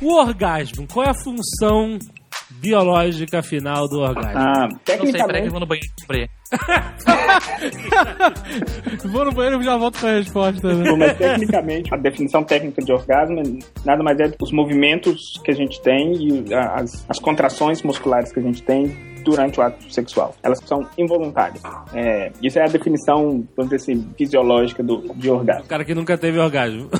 O 0.00 0.14
orgasmo, 0.14 0.84
qual 0.92 1.06
é 1.06 1.10
a 1.10 1.14
função 1.14 1.96
biológica 2.50 3.40
final 3.40 3.88
do 3.88 4.00
orgasmo? 4.00 4.36
Ah, 4.36 4.68
Não 4.68 4.70
sei, 4.70 4.78
peraí 4.84 4.98
que 4.98 5.06
eu 5.06 5.12
tecnicamente, 5.12 5.48
vou 5.48 5.60
no 5.60 5.66
banheiro. 5.66 5.88
Vou 9.04 9.24
no 9.24 9.32
banheiro 9.32 9.60
e 9.60 9.64
já 9.64 9.76
volto 9.76 9.98
com 10.00 10.06
a 10.06 10.12
resposta. 10.12 10.74
Né? 10.74 10.92
mas 10.96 11.16
tecnicamente, 11.18 11.92
a 11.94 11.96
definição 11.96 12.42
técnica 12.44 12.82
de 12.82 12.92
orgasmo 12.92 13.40
é 13.40 13.42
nada 13.84 14.02
mais 14.02 14.18
é 14.20 14.30
os 14.40 14.52
movimentos 14.52 15.40
que 15.44 15.50
a 15.50 15.54
gente 15.54 15.80
tem 15.82 16.12
e 16.14 16.54
a- 16.54 16.74
as, 16.80 17.04
as 17.08 17.18
contrações 17.18 17.82
musculares 17.82 18.32
que 18.32 18.40
a 18.40 18.42
gente 18.42 18.62
tem 18.62 18.94
durante 19.24 19.60
o 19.60 19.62
ato 19.62 19.92
sexual. 19.92 20.34
Elas 20.42 20.58
são 20.64 20.84
involuntárias. 20.98 21.62
É, 21.94 22.32
isso 22.42 22.58
é 22.58 22.62
a 22.64 22.66
definição, 22.66 23.46
vamos 23.56 23.70
dizer 23.70 23.76
assim, 23.76 24.04
fisiológica 24.18 24.82
do, 24.82 25.14
de 25.14 25.30
orgasmo. 25.30 25.62
O 25.64 25.68
cara 25.68 25.84
que 25.84 25.94
nunca 25.94 26.18
teve 26.18 26.40
orgasmo. 26.40 26.90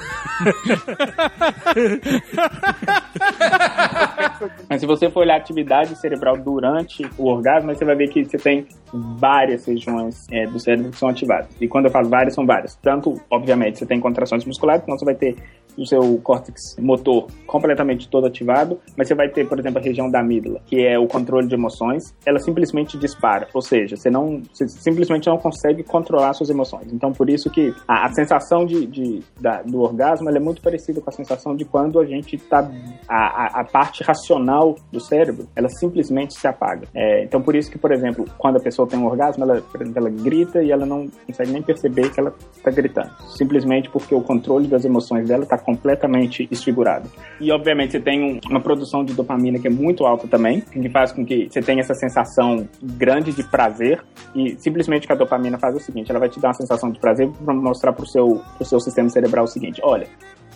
Mas 4.69 4.81
se 4.81 4.87
você 4.87 5.11
for 5.11 5.21
olhar 5.21 5.35
a 5.35 5.39
atividade 5.39 5.99
cerebral 6.01 6.37
durante 6.37 7.05
o 7.19 7.27
orgasmo, 7.29 7.75
você 7.75 7.85
vai 7.85 7.97
ver 7.97 8.09
que 8.09 8.25
você 8.25 8.37
tem 8.39 8.67
várias 8.93 9.42
regiões 9.51 10.15
é, 10.31 10.47
do 10.47 10.59
cérebro 10.59 10.91
que 10.91 10.97
são 10.99 11.09
ativadas. 11.09 11.49
E 11.61 11.67
quando 11.69 11.87
eu 11.87 11.91
falo 11.91 12.09
várias, 12.09 12.35
são 12.35 12.47
várias. 12.47 12.77
Tanto, 12.77 13.21
obviamente, 13.31 13.79
você 13.79 13.87
tem 13.87 13.99
contrações 14.01 14.45
musculares, 14.45 14.83
então 14.83 14.97
você 14.99 15.05
vai 15.05 15.15
ter 15.15 15.37
o 15.77 15.87
seu 15.87 16.19
córtex 16.23 16.77
motor 16.79 17.29
completamente 17.47 18.07
todo 18.09 18.27
ativado, 18.27 18.79
mas 18.95 19.09
você 19.09 19.15
vai 19.15 19.29
ter, 19.31 19.49
por 19.49 19.59
exemplo, 19.59 19.79
a 19.79 19.83
região 19.83 20.11
da 20.11 20.21
amígdala, 20.21 20.61
que 20.67 20.87
é 20.87 20.99
o 20.99 21.07
controle 21.07 21.47
de 21.49 21.55
emoções, 21.55 22.15
ela 22.27 22.39
simplesmente 22.39 22.99
dispara. 22.99 23.49
Ou 23.55 23.63
seja, 23.63 23.97
você 23.97 24.11
não 24.11 24.43
você 24.53 24.69
simplesmente 24.69 25.29
não 25.29 25.39
consegue 25.39 25.83
controlar 25.83 26.35
suas 26.35 26.51
emoções. 26.51 26.93
Então, 26.93 27.11
por 27.13 27.31
isso 27.31 27.49
que 27.51 27.73
a, 27.89 28.05
a 28.07 28.13
sensação 28.13 28.67
de, 28.67 28.87
de- 28.87 29.21
da- 29.41 29.63
do 29.63 29.81
orgasmo 29.81 30.29
é 30.29 30.39
muito 30.39 30.61
parecida 30.61 31.01
com 31.01 31.09
a 31.09 31.13
sensação 31.13 31.57
de 31.57 31.65
quando 31.65 31.99
a 32.01 32.05
gente 32.05 32.37
está 32.37 32.71
a, 33.09 33.61
a 33.61 33.65
parte 33.65 34.03
racional 34.05 34.75
do 34.93 35.01
cérebro, 35.01 35.49
ela 35.57 35.71
simplesmente 35.71 36.35
se 36.39 36.47
apaga. 36.47 36.87
É, 36.95 37.25
então, 37.25 37.41
por 37.41 37.57
isso 37.57 37.71
que, 37.71 37.79
por 37.79 37.93
exemplo, 37.93 38.27
quando 38.37 38.57
a 38.59 38.61
pessoa 38.61 38.87
tem 38.87 38.99
um 38.99 39.07
orgasmo, 39.07 39.32
ela, 39.41 39.63
por 39.63 39.81
exemplo, 39.81 39.99
ela 39.99 40.11
grita 40.11 40.63
e 40.63 40.71
ela 40.71 40.85
não 40.85 41.09
consegue 41.27 41.53
nem 41.53 41.63
perceber 41.63 42.11
que 42.11 42.21
ela 42.21 42.35
está 42.57 42.71
gritando. 42.71 43.11
Simplesmente 43.37 43.89
porque 43.89 44.15
o 44.15 44.21
controle 44.21 44.67
das 44.67 44.85
emoções 44.85 45.29
dela 45.29 45.45
está 45.45 45.57
completamente 45.57 46.47
desfigurado. 46.47 47.09
E, 47.41 47.51
obviamente, 47.53 47.93
você 47.93 48.01
tem 48.01 48.23
um- 48.23 48.41
uma 48.51 48.61
produção 48.61 49.05
de 49.05 49.15
dopamina 49.15 49.59
que 49.59 49.67
é 49.67 49.71
muito 49.71 50.05
alta 50.05 50.27
também, 50.29 50.61
que 50.61 50.89
faz 50.91 51.13
com 51.13 51.25
que 51.25 51.49
você 51.49 51.63
tenha 51.63 51.81
essa 51.81 51.95
sensação 51.95 52.69
grande 52.83 53.33
de 53.33 53.43
prazer. 53.45 54.03
E 54.35 54.57
simplesmente 54.59 55.07
que 55.07 55.13
a 55.13 55.17
dopamina 55.17 55.59
faz 55.59 55.75
é 55.75 55.79
o 55.79 55.81
seguinte: 55.81 56.11
ela 56.11 56.21
vai 56.21 56.29
te 56.29 56.41
dar 56.41 56.49
uma 56.49 56.55
sensação 56.55 56.91
de 56.91 56.99
prazer 56.99 57.31
para 57.45 57.55
mostrar 57.55 57.93
para 57.93 58.05
o 58.05 58.07
seu, 58.07 58.41
seu 58.63 58.81
sistema 58.81 59.09
cerebral 59.09 59.45
o 59.45 59.49
seguinte: 59.49 59.81
olha, 59.85 60.07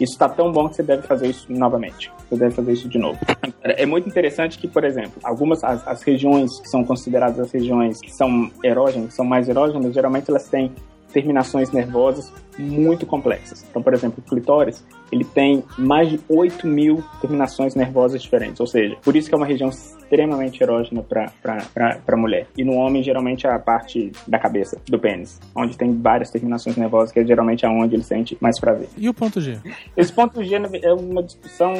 isso 0.00 0.12
está 0.12 0.28
tão 0.28 0.52
bom 0.52 0.68
que 0.68 0.76
você 0.76 0.82
deve 0.82 1.02
fazer 1.02 1.28
isso 1.28 1.46
novamente. 1.50 2.12
Você 2.28 2.36
deve 2.36 2.54
fazer 2.54 2.72
isso 2.72 2.88
de 2.88 2.98
novo. 2.98 3.18
É 3.62 3.86
muito 3.86 4.08
interessante 4.08 4.58
que, 4.58 4.68
por 4.68 4.84
exemplo, 4.84 5.20
algumas 5.22 5.64
as, 5.64 5.86
as 5.86 6.02
regiões 6.02 6.60
que 6.60 6.68
são 6.68 6.84
consideradas 6.84 7.40
as 7.40 7.50
regiões 7.50 8.00
que 8.00 8.10
são 8.10 8.50
erógenas, 8.62 9.08
que 9.08 9.14
são 9.14 9.24
mais 9.24 9.48
erógenas, 9.48 9.94
geralmente 9.94 10.30
elas 10.30 10.48
têm 10.48 10.72
terminações 11.12 11.70
nervosas 11.70 12.32
muito 12.58 13.06
complexas. 13.06 13.64
Então, 13.70 13.82
por 13.82 13.94
exemplo, 13.94 14.22
o 14.24 14.28
clitóris, 14.28 14.84
ele 15.12 15.24
tem 15.24 15.62
mais 15.78 16.08
de 16.08 16.20
8 16.28 16.66
mil 16.66 17.02
terminações 17.20 17.74
nervosas 17.74 18.22
diferentes, 18.22 18.60
ou 18.60 18.66
seja, 18.66 18.96
por 19.04 19.14
isso 19.16 19.28
que 19.28 19.34
é 19.34 19.38
uma 19.38 19.46
região 19.46 19.68
extremamente 19.68 20.62
erógena 20.62 21.02
para 21.02 21.66
a 22.06 22.16
mulher. 22.16 22.46
E 22.56 22.64
no 22.64 22.74
homem, 22.74 23.02
geralmente, 23.02 23.46
é 23.46 23.50
a 23.50 23.58
parte 23.58 24.12
da 24.26 24.38
cabeça, 24.38 24.80
do 24.88 24.98
pênis, 24.98 25.40
onde 25.56 25.76
tem 25.76 25.92
várias 26.00 26.30
terminações 26.30 26.76
nervosas, 26.76 27.12
que 27.12 27.20
é 27.20 27.24
geralmente 27.26 27.64
aonde 27.66 27.94
ele 27.96 28.02
sente 28.04 28.36
mais 28.40 28.58
prazer. 28.60 28.88
E 28.96 29.08
o 29.08 29.14
ponto 29.14 29.40
G? 29.40 29.58
Esse 29.96 30.12
ponto 30.12 30.42
G 30.44 30.54
é 30.82 30.92
uma 30.92 31.22
discussão 31.22 31.74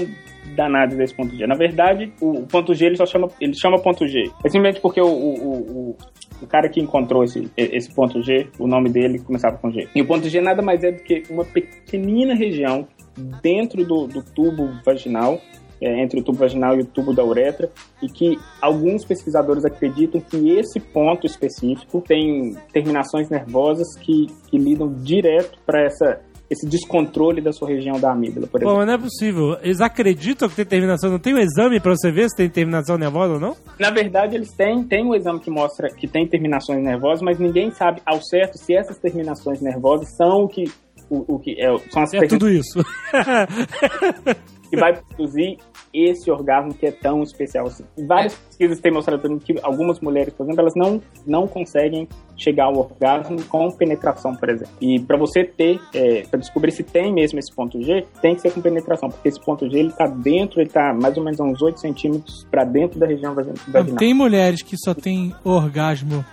danada 0.54 0.94
desse 0.96 1.14
ponto 1.14 1.34
G. 1.36 1.46
Na 1.46 1.54
verdade, 1.56 2.12
o, 2.20 2.42
ponto 2.46 2.74
G 2.74 2.86
ele 2.86 2.96
só 2.96 3.06
chama, 3.06 3.28
ele 3.40 3.54
chama 3.54 3.78
ponto 3.80 4.06
G. 4.06 4.24
É 4.44 4.48
simplesmente 4.48 4.80
porque 4.80 5.00
o, 5.00 5.06
o, 5.06 5.34
o, 5.34 5.90
o- 5.90 5.96
o 6.42 6.46
cara 6.46 6.68
que 6.68 6.78
encontrou 6.78 7.24
esse, 7.24 7.50
esse 7.56 7.90
ponto 7.94 8.20
G, 8.22 8.46
o 8.58 8.66
nome 8.66 8.90
dele 8.90 9.18
começava 9.20 9.56
com 9.56 9.70
G. 9.70 9.88
E 9.94 10.02
o 10.02 10.06
ponto 10.06 10.28
G 10.28 10.38
nada 10.42 10.60
mais 10.60 10.84
é 10.84 10.92
do 10.92 11.02
que 11.02 11.22
uma 11.30 11.46
pequenina 11.46 12.34
região 12.34 12.86
dentro 13.16 13.84
do, 13.84 14.06
do 14.06 14.22
tubo 14.22 14.68
vaginal, 14.84 15.40
é, 15.80 16.02
entre 16.02 16.20
o 16.20 16.22
tubo 16.22 16.38
vaginal 16.38 16.76
e 16.76 16.80
o 16.80 16.86
tubo 16.86 17.12
da 17.12 17.24
uretra, 17.24 17.70
e 18.02 18.08
que 18.08 18.38
alguns 18.60 19.04
pesquisadores 19.04 19.64
acreditam 19.64 20.20
que 20.20 20.50
esse 20.50 20.80
ponto 20.80 21.26
específico 21.26 22.02
tem 22.06 22.56
terminações 22.72 23.28
nervosas 23.28 23.96
que, 23.98 24.26
que 24.48 24.58
lidam 24.58 24.92
direto 25.02 25.58
para 25.64 25.84
essa 25.84 26.20
esse 26.50 26.66
descontrole 26.66 27.40
da 27.40 27.52
sua 27.52 27.68
região 27.68 27.98
da 27.98 28.12
amígdala, 28.12 28.46
por 28.46 28.60
exemplo. 28.60 28.76
mas 28.76 28.86
não 28.86 28.94
é 28.94 28.98
possível. 28.98 29.56
Eles 29.62 29.80
acreditam 29.80 30.48
que 30.48 30.54
tem 30.54 30.64
terminação. 30.64 31.10
Não 31.10 31.18
tem 31.18 31.34
um 31.34 31.38
exame 31.38 31.80
pra 31.80 31.92
você 31.92 32.10
ver 32.10 32.28
se 32.28 32.36
tem 32.36 32.48
terminação 32.48 32.96
nervosa 32.96 33.34
ou 33.34 33.40
não? 33.40 33.56
Na 33.78 33.90
verdade, 33.90 34.36
eles 34.36 34.52
têm, 34.52 34.84
têm 34.84 35.04
um 35.04 35.14
exame 35.14 35.40
que 35.40 35.50
mostra 35.50 35.88
que 35.88 36.06
tem 36.06 36.26
terminações 36.26 36.82
nervosas, 36.82 37.20
mas 37.20 37.38
ninguém 37.38 37.70
sabe 37.72 38.00
ao 38.06 38.22
certo 38.22 38.58
se 38.58 38.74
essas 38.74 38.98
terminações 38.98 39.60
nervosas 39.60 40.14
são 40.16 40.44
o 40.44 40.48
que 40.48 40.64
o, 41.10 41.34
o 41.34 41.38
que 41.38 41.60
é, 41.60 41.76
são 41.90 42.02
as 42.02 42.14
É 42.14 42.26
tudo 42.26 42.48
isso. 42.48 42.78
que 44.68 44.76
vai 44.76 44.94
produzir 44.94 45.58
esse 45.92 46.30
orgasmo 46.30 46.74
que 46.74 46.86
é 46.86 46.90
tão 46.90 47.22
especial 47.22 47.66
assim. 47.66 47.84
Várias 48.06 48.34
pesquisas 48.34 48.80
têm 48.80 48.92
mostrado 48.92 49.38
que 49.38 49.54
algumas 49.62 50.00
mulheres, 50.00 50.34
por 50.34 50.44
exemplo, 50.44 50.60
elas 50.60 50.74
não, 50.76 51.00
não 51.26 51.46
conseguem 51.46 52.06
chegar 52.36 52.64
ao 52.64 52.76
orgasmo 52.76 53.42
com 53.44 53.70
penetração, 53.70 54.34
por 54.34 54.50
exemplo. 54.50 54.72
E 54.80 55.00
para 55.00 55.16
você 55.16 55.44
ter, 55.44 55.80
é, 55.94 56.22
para 56.22 56.38
descobrir 56.38 56.72
se 56.72 56.82
tem 56.82 57.12
mesmo 57.12 57.38
esse 57.38 57.54
ponto 57.54 57.80
G, 57.82 58.04
tem 58.20 58.34
que 58.34 58.42
ser 58.42 58.52
com 58.52 58.60
penetração, 58.60 59.08
porque 59.08 59.28
esse 59.28 59.40
ponto 59.40 59.70
G 59.70 59.78
ele 59.78 59.92
tá 59.92 60.06
dentro, 60.06 60.60
ele 60.60 60.68
tá 60.70 60.92
mais 60.92 61.16
ou 61.16 61.24
menos 61.24 61.40
a 61.40 61.44
uns 61.44 61.62
8 61.62 61.80
centímetros 61.80 62.46
para 62.50 62.64
dentro 62.64 62.98
da 62.98 63.06
região 63.06 63.34
vagi- 63.34 63.52
vaginal. 63.68 63.96
Tem 63.96 64.12
mulheres 64.12 64.62
que 64.62 64.76
só 64.76 64.92
têm 64.92 65.34
orgasmo 65.44 66.24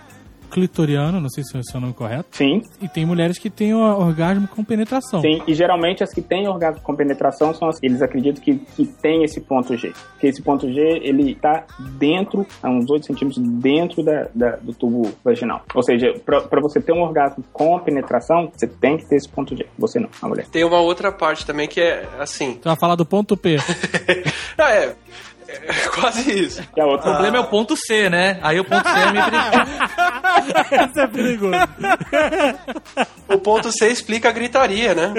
clitoriano, 0.50 1.20
não 1.20 1.28
sei 1.28 1.42
se 1.44 1.56
é 1.56 1.78
o 1.78 1.80
nome 1.80 1.92
correto. 1.94 2.28
Sim, 2.32 2.62
E 2.80 2.88
tem 2.88 3.04
mulheres 3.04 3.38
que 3.38 3.50
têm 3.50 3.74
orgasmo 3.74 4.46
com 4.48 4.62
penetração. 4.64 5.20
Sim, 5.20 5.42
e 5.46 5.54
geralmente 5.54 6.02
as 6.02 6.12
que 6.12 6.22
têm 6.22 6.48
orgasmo 6.48 6.80
com 6.82 6.94
penetração 6.94 7.52
são 7.54 7.68
as 7.68 7.78
que 7.80 7.86
eles 7.86 8.02
acreditam 8.02 8.42
que, 8.42 8.56
que 8.76 8.84
tem 8.86 9.24
esse 9.24 9.40
ponto 9.40 9.76
G. 9.76 9.92
Porque 10.12 10.26
esse 10.26 10.42
ponto 10.42 10.70
G, 10.72 10.80
ele 11.02 11.34
tá 11.34 11.64
dentro, 11.98 12.46
a 12.62 12.70
uns 12.70 12.88
8 12.88 13.06
centímetros 13.06 13.42
dentro 13.46 14.02
da, 14.02 14.28
da- 14.34 14.56
do 14.56 14.72
tubo 14.72 15.12
vaginal. 15.24 15.62
Ou 15.74 15.82
seja, 15.82 16.14
para 16.24 16.60
você 16.60 16.80
ter 16.80 16.92
um 16.92 17.02
orgasmo 17.02 17.44
com 17.52 17.78
penetração, 17.80 18.50
você 18.54 18.66
tem 18.66 18.96
que 18.96 19.06
ter 19.06 19.16
esse 19.16 19.28
ponto 19.28 19.56
G. 19.56 19.66
Você 19.78 19.98
não, 19.98 20.08
a 20.22 20.28
mulher. 20.28 20.46
Tem 20.46 20.64
uma 20.64 20.80
outra 20.80 21.10
parte 21.12 21.44
também 21.44 21.66
que 21.68 21.80
é 21.80 22.08
assim. 22.18 22.54
Tu 22.54 22.64
vai 22.68 22.76
falar 22.76 22.94
do 22.96 23.04
ponto 23.06 23.36
P. 23.36 23.56
Ah, 24.58 24.70
é 24.74 24.94
quase 25.94 26.44
isso. 26.44 26.62
A 26.78 26.86
O 26.86 26.98
problema 26.98 27.36
é 27.36 27.40
o 27.40 27.44
ponto 27.44 27.76
C, 27.76 28.08
né? 28.08 28.38
Aí 28.42 28.58
o 28.60 28.64
ponto 28.64 28.88
C 28.88 28.98
é 28.98 29.12
meio 29.12 29.24
perigoso. 29.24 29.74
Isso 30.90 31.00
é 31.00 31.06
perigoso. 31.06 31.54
O 33.28 33.38
ponto 33.38 33.72
C 33.72 33.88
explica 33.88 34.28
a 34.28 34.32
gritaria, 34.32 34.94
né? 34.94 35.12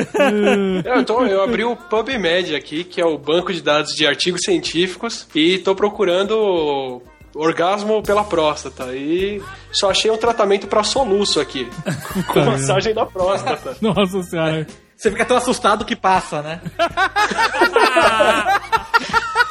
eu, 0.86 1.04
tô- 1.06 1.26
eu 1.26 1.44
abri 1.44 1.64
o 1.64 1.76
PubMed 1.76 2.56
aqui, 2.56 2.84
que 2.84 3.02
é 3.02 3.06
o 3.06 3.18
banco 3.18 3.52
de 3.54 3.62
dados 3.62 3.94
de 3.94 4.06
artigos 4.06 4.42
científicos, 4.44 5.28
e 5.34 5.58
tô 5.60 5.76
procurando 5.76 7.02
orgasmo 7.34 8.02
pela 8.04 8.24
próstata. 8.24 8.96
E 8.96 9.42
só 9.72 9.90
achei 9.90 10.12
um 10.12 10.18
tratamento 10.18 10.68
pra 10.68 10.84
soluço 10.84 11.40
aqui, 11.40 11.68
com 12.28 12.40
massagem 12.42 12.94
da 12.94 13.06
próstata. 13.06 13.76
Nossa 13.82 14.22
senhora. 14.24 14.68
Você 14.96 15.12
fica 15.12 15.26
tão 15.26 15.36
assustado 15.36 15.84
que 15.84 15.96
passa, 15.96 16.42
né? 16.42 16.62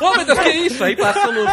Ô, 0.05 0.17
meu 0.17 0.27
Deus, 0.27 0.39
que 0.39 0.51
isso? 0.51 0.85
Aí 0.85 0.95
passa 0.95 1.29
o 1.29 1.33
luto. 1.33 1.53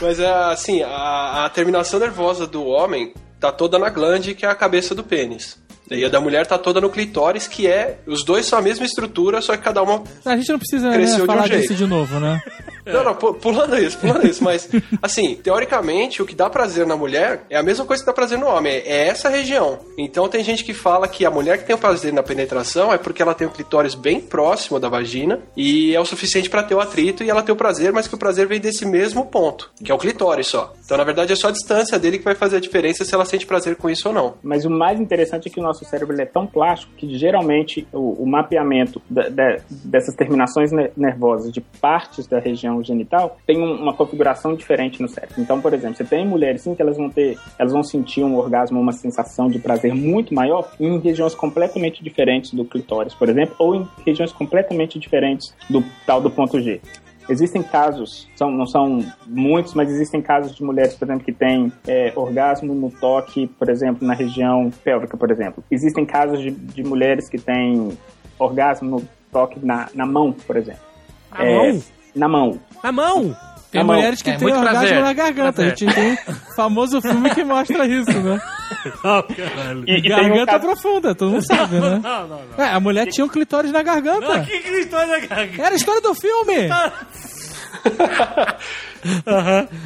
Mas 0.00 0.20
é 0.20 0.28
assim, 0.28 0.82
a, 0.82 1.44
a 1.44 1.50
terminação 1.50 1.98
nervosa 1.98 2.46
do 2.46 2.64
homem 2.64 3.12
tá 3.38 3.50
toda 3.50 3.78
na 3.78 3.90
glande, 3.90 4.34
que 4.34 4.46
é 4.46 4.48
a 4.48 4.54
cabeça 4.54 4.94
do 4.94 5.02
pênis. 5.02 5.58
E 5.90 6.04
a 6.04 6.08
da 6.08 6.20
mulher 6.20 6.46
tá 6.46 6.56
toda 6.56 6.80
no 6.80 6.88
clitóris, 6.88 7.48
que 7.48 7.66
é. 7.66 7.98
Os 8.06 8.24
dois 8.24 8.46
são 8.46 8.58
a 8.58 8.62
mesma 8.62 8.86
estrutura, 8.86 9.42
só 9.42 9.56
que 9.56 9.62
cada 9.64 9.82
uma. 9.82 10.04
A 10.24 10.36
gente 10.36 10.48
não 10.50 10.58
precisa 10.58 10.88
né, 10.88 10.98
um 10.98 11.26
falar 11.26 11.48
jeito. 11.48 11.62
disso 11.62 11.74
de 11.74 11.86
novo, 11.86 12.20
né? 12.20 12.40
Não, 12.86 13.04
não, 13.04 13.14
pu- 13.14 13.34
pulando 13.34 13.76
isso, 13.78 13.98
pulando 13.98 14.26
isso, 14.26 14.42
mas 14.42 14.68
assim, 15.02 15.34
teoricamente, 15.36 16.22
o 16.22 16.26
que 16.26 16.34
dá 16.34 16.48
prazer 16.50 16.86
na 16.86 16.96
mulher 16.96 17.42
é 17.50 17.56
a 17.56 17.62
mesma 17.62 17.84
coisa 17.84 18.02
que 18.02 18.06
dá 18.06 18.12
prazer 18.12 18.38
no 18.38 18.46
homem, 18.46 18.72
é 18.84 19.08
essa 19.08 19.28
região. 19.28 19.78
Então 19.98 20.28
tem 20.28 20.42
gente 20.42 20.64
que 20.64 20.72
fala 20.74 21.06
que 21.08 21.24
a 21.24 21.30
mulher 21.30 21.58
que 21.58 21.64
tem 21.64 21.74
o 21.74 21.78
prazer 21.78 22.12
na 22.12 22.22
penetração 22.22 22.92
é 22.92 22.98
porque 22.98 23.22
ela 23.22 23.34
tem 23.34 23.46
o 23.46 23.50
clitóris 23.50 23.94
bem 23.94 24.20
próximo 24.20 24.78
da 24.80 24.88
vagina 24.88 25.40
e 25.56 25.94
é 25.94 26.00
o 26.00 26.04
suficiente 26.04 26.48
pra 26.50 26.62
ter 26.62 26.74
o 26.74 26.80
atrito 26.80 27.22
e 27.22 27.30
ela 27.30 27.42
ter 27.42 27.52
o 27.52 27.56
prazer, 27.56 27.92
mas 27.92 28.08
que 28.08 28.14
o 28.14 28.18
prazer 28.18 28.46
vem 28.46 28.60
desse 28.60 28.84
mesmo 28.86 29.26
ponto, 29.26 29.70
que 29.84 29.90
é 29.90 29.94
o 29.94 29.98
clitóris 29.98 30.46
só. 30.46 30.72
Então, 30.84 30.96
na 30.96 31.04
verdade, 31.04 31.32
é 31.32 31.36
só 31.36 31.48
a 31.48 31.52
distância 31.52 31.98
dele 31.98 32.18
que 32.18 32.24
vai 32.24 32.34
fazer 32.34 32.56
a 32.56 32.60
diferença 32.60 33.04
se 33.04 33.14
ela 33.14 33.24
sente 33.24 33.46
prazer 33.46 33.76
com 33.76 33.88
isso 33.90 34.08
ou 34.08 34.14
não. 34.14 34.34
Mas 34.42 34.64
o 34.64 34.70
mais 34.70 35.00
interessante 35.00 35.48
é 35.48 35.50
que 35.50 35.60
o 35.60 35.62
nosso 35.62 35.84
cérebro 35.84 36.20
é 36.20 36.24
tão 36.26 36.46
plástico 36.46 36.92
que 36.96 37.16
geralmente 37.18 37.86
o, 37.92 38.22
o 38.22 38.26
mapeamento 38.26 39.00
dessas 39.84 40.14
terminações 40.14 40.72
ne- 40.72 40.90
nervosas 40.96 41.52
de 41.52 41.60
partes 41.60 42.26
da 42.26 42.38
região 42.38 42.69
genital 42.82 43.36
tem 43.46 43.58
um- 43.60 43.82
uma 43.82 43.92
configuração 43.94 44.54
diferente 44.54 45.00
no 45.02 45.08
cérebro. 45.08 45.40
Então, 45.40 45.60
por 45.60 45.72
exemplo, 45.74 45.96
você 45.96 46.04
tem 46.04 46.26
mulheres 46.26 46.62
sim 46.62 46.74
que 46.74 46.82
elas 46.82 46.96
vão 46.96 47.10
ter, 47.10 47.36
elas 47.58 47.72
vão 47.72 47.82
sentir 47.82 48.22
um 48.22 48.36
orgasmo, 48.36 48.80
uma 48.80 48.92
sensação 48.92 49.48
de 49.48 49.58
prazer 49.58 49.94
muito 49.94 50.32
maior 50.34 50.70
em 50.78 50.98
regiões 50.98 51.34
completamente 51.34 52.02
diferentes 52.04 52.52
do 52.54 52.64
clitóris, 52.64 53.14
por 53.14 53.28
exemplo, 53.28 53.54
ou 53.58 53.74
em 53.74 53.88
regiões 54.06 54.32
completamente 54.32 54.98
diferentes 54.98 55.54
do 55.68 55.82
tal 56.06 56.20
do 56.20 56.30
ponto 56.30 56.60
G. 56.60 56.80
Existem 57.28 57.62
casos, 57.62 58.28
são, 58.34 58.50
não 58.50 58.66
são 58.66 58.98
muitos, 59.26 59.72
mas 59.74 59.88
existem 59.90 60.20
casos 60.20 60.54
de 60.56 60.64
mulheres, 60.64 60.94
por 60.94 61.04
exemplo, 61.06 61.24
que 61.24 61.32
têm 61.32 61.72
é, 61.86 62.12
orgasmo 62.16 62.74
no 62.74 62.90
toque, 62.90 63.46
por 63.46 63.68
exemplo, 63.68 64.04
na 64.06 64.14
região 64.14 64.68
pélvica, 64.82 65.16
por 65.16 65.30
exemplo. 65.30 65.62
Existem 65.70 66.04
casos 66.04 66.40
de, 66.40 66.50
de 66.50 66.82
mulheres 66.82 67.28
que 67.28 67.38
têm 67.38 67.96
orgasmo 68.38 68.90
no 68.90 69.08
toque 69.30 69.64
na, 69.64 69.88
na 69.94 70.04
mão, 70.04 70.32
por 70.32 70.56
exemplo. 70.56 70.80
Na 71.30 71.44
É, 71.44 71.54
mão? 71.72 71.82
Na 72.14 72.28
mão. 72.28 72.60
Na 72.82 72.92
mão? 72.92 73.36
Tem 73.70 73.80
Na 73.80 73.86
mão. 73.86 73.96
mulheres 73.96 74.20
que 74.20 74.30
É, 74.30 74.36
têm 74.36 74.48
orgasmo 74.48 74.70
prazer. 74.80 75.00
na 75.00 75.12
garganta. 75.12 75.62
A 75.62 75.68
gente 75.68 75.86
tem 75.94 76.14
o 76.14 76.54
famoso 76.56 77.00
filme 77.00 77.30
que 77.30 77.44
mostra 77.44 77.86
isso, 77.86 78.12
né? 78.20 78.40
E, 79.86 79.94
e 79.94 79.98
um 79.98 80.08
garganta 80.16 80.52
caso, 80.52 80.60
profunda, 80.64 81.14
todo 81.14 81.32
mundo 81.32 81.44
sabe, 81.46 81.76
né? 81.80 81.98
Não, 82.02 82.28
não, 82.28 82.40
não. 82.56 82.64
É, 82.64 82.70
a 82.72 82.78
mulher 82.80 83.06
tinha 83.08 83.24
um 83.24 83.28
clitóris 83.28 83.72
na 83.72 83.82
garganta. 83.82 84.40
Que 84.42 84.60
cristão 84.60 85.00
da 85.08 85.18
garganta? 85.18 85.62
Era 85.62 85.74
a 85.74 85.76
história 85.76 86.00
do 86.00 86.14
filme! 86.14 86.68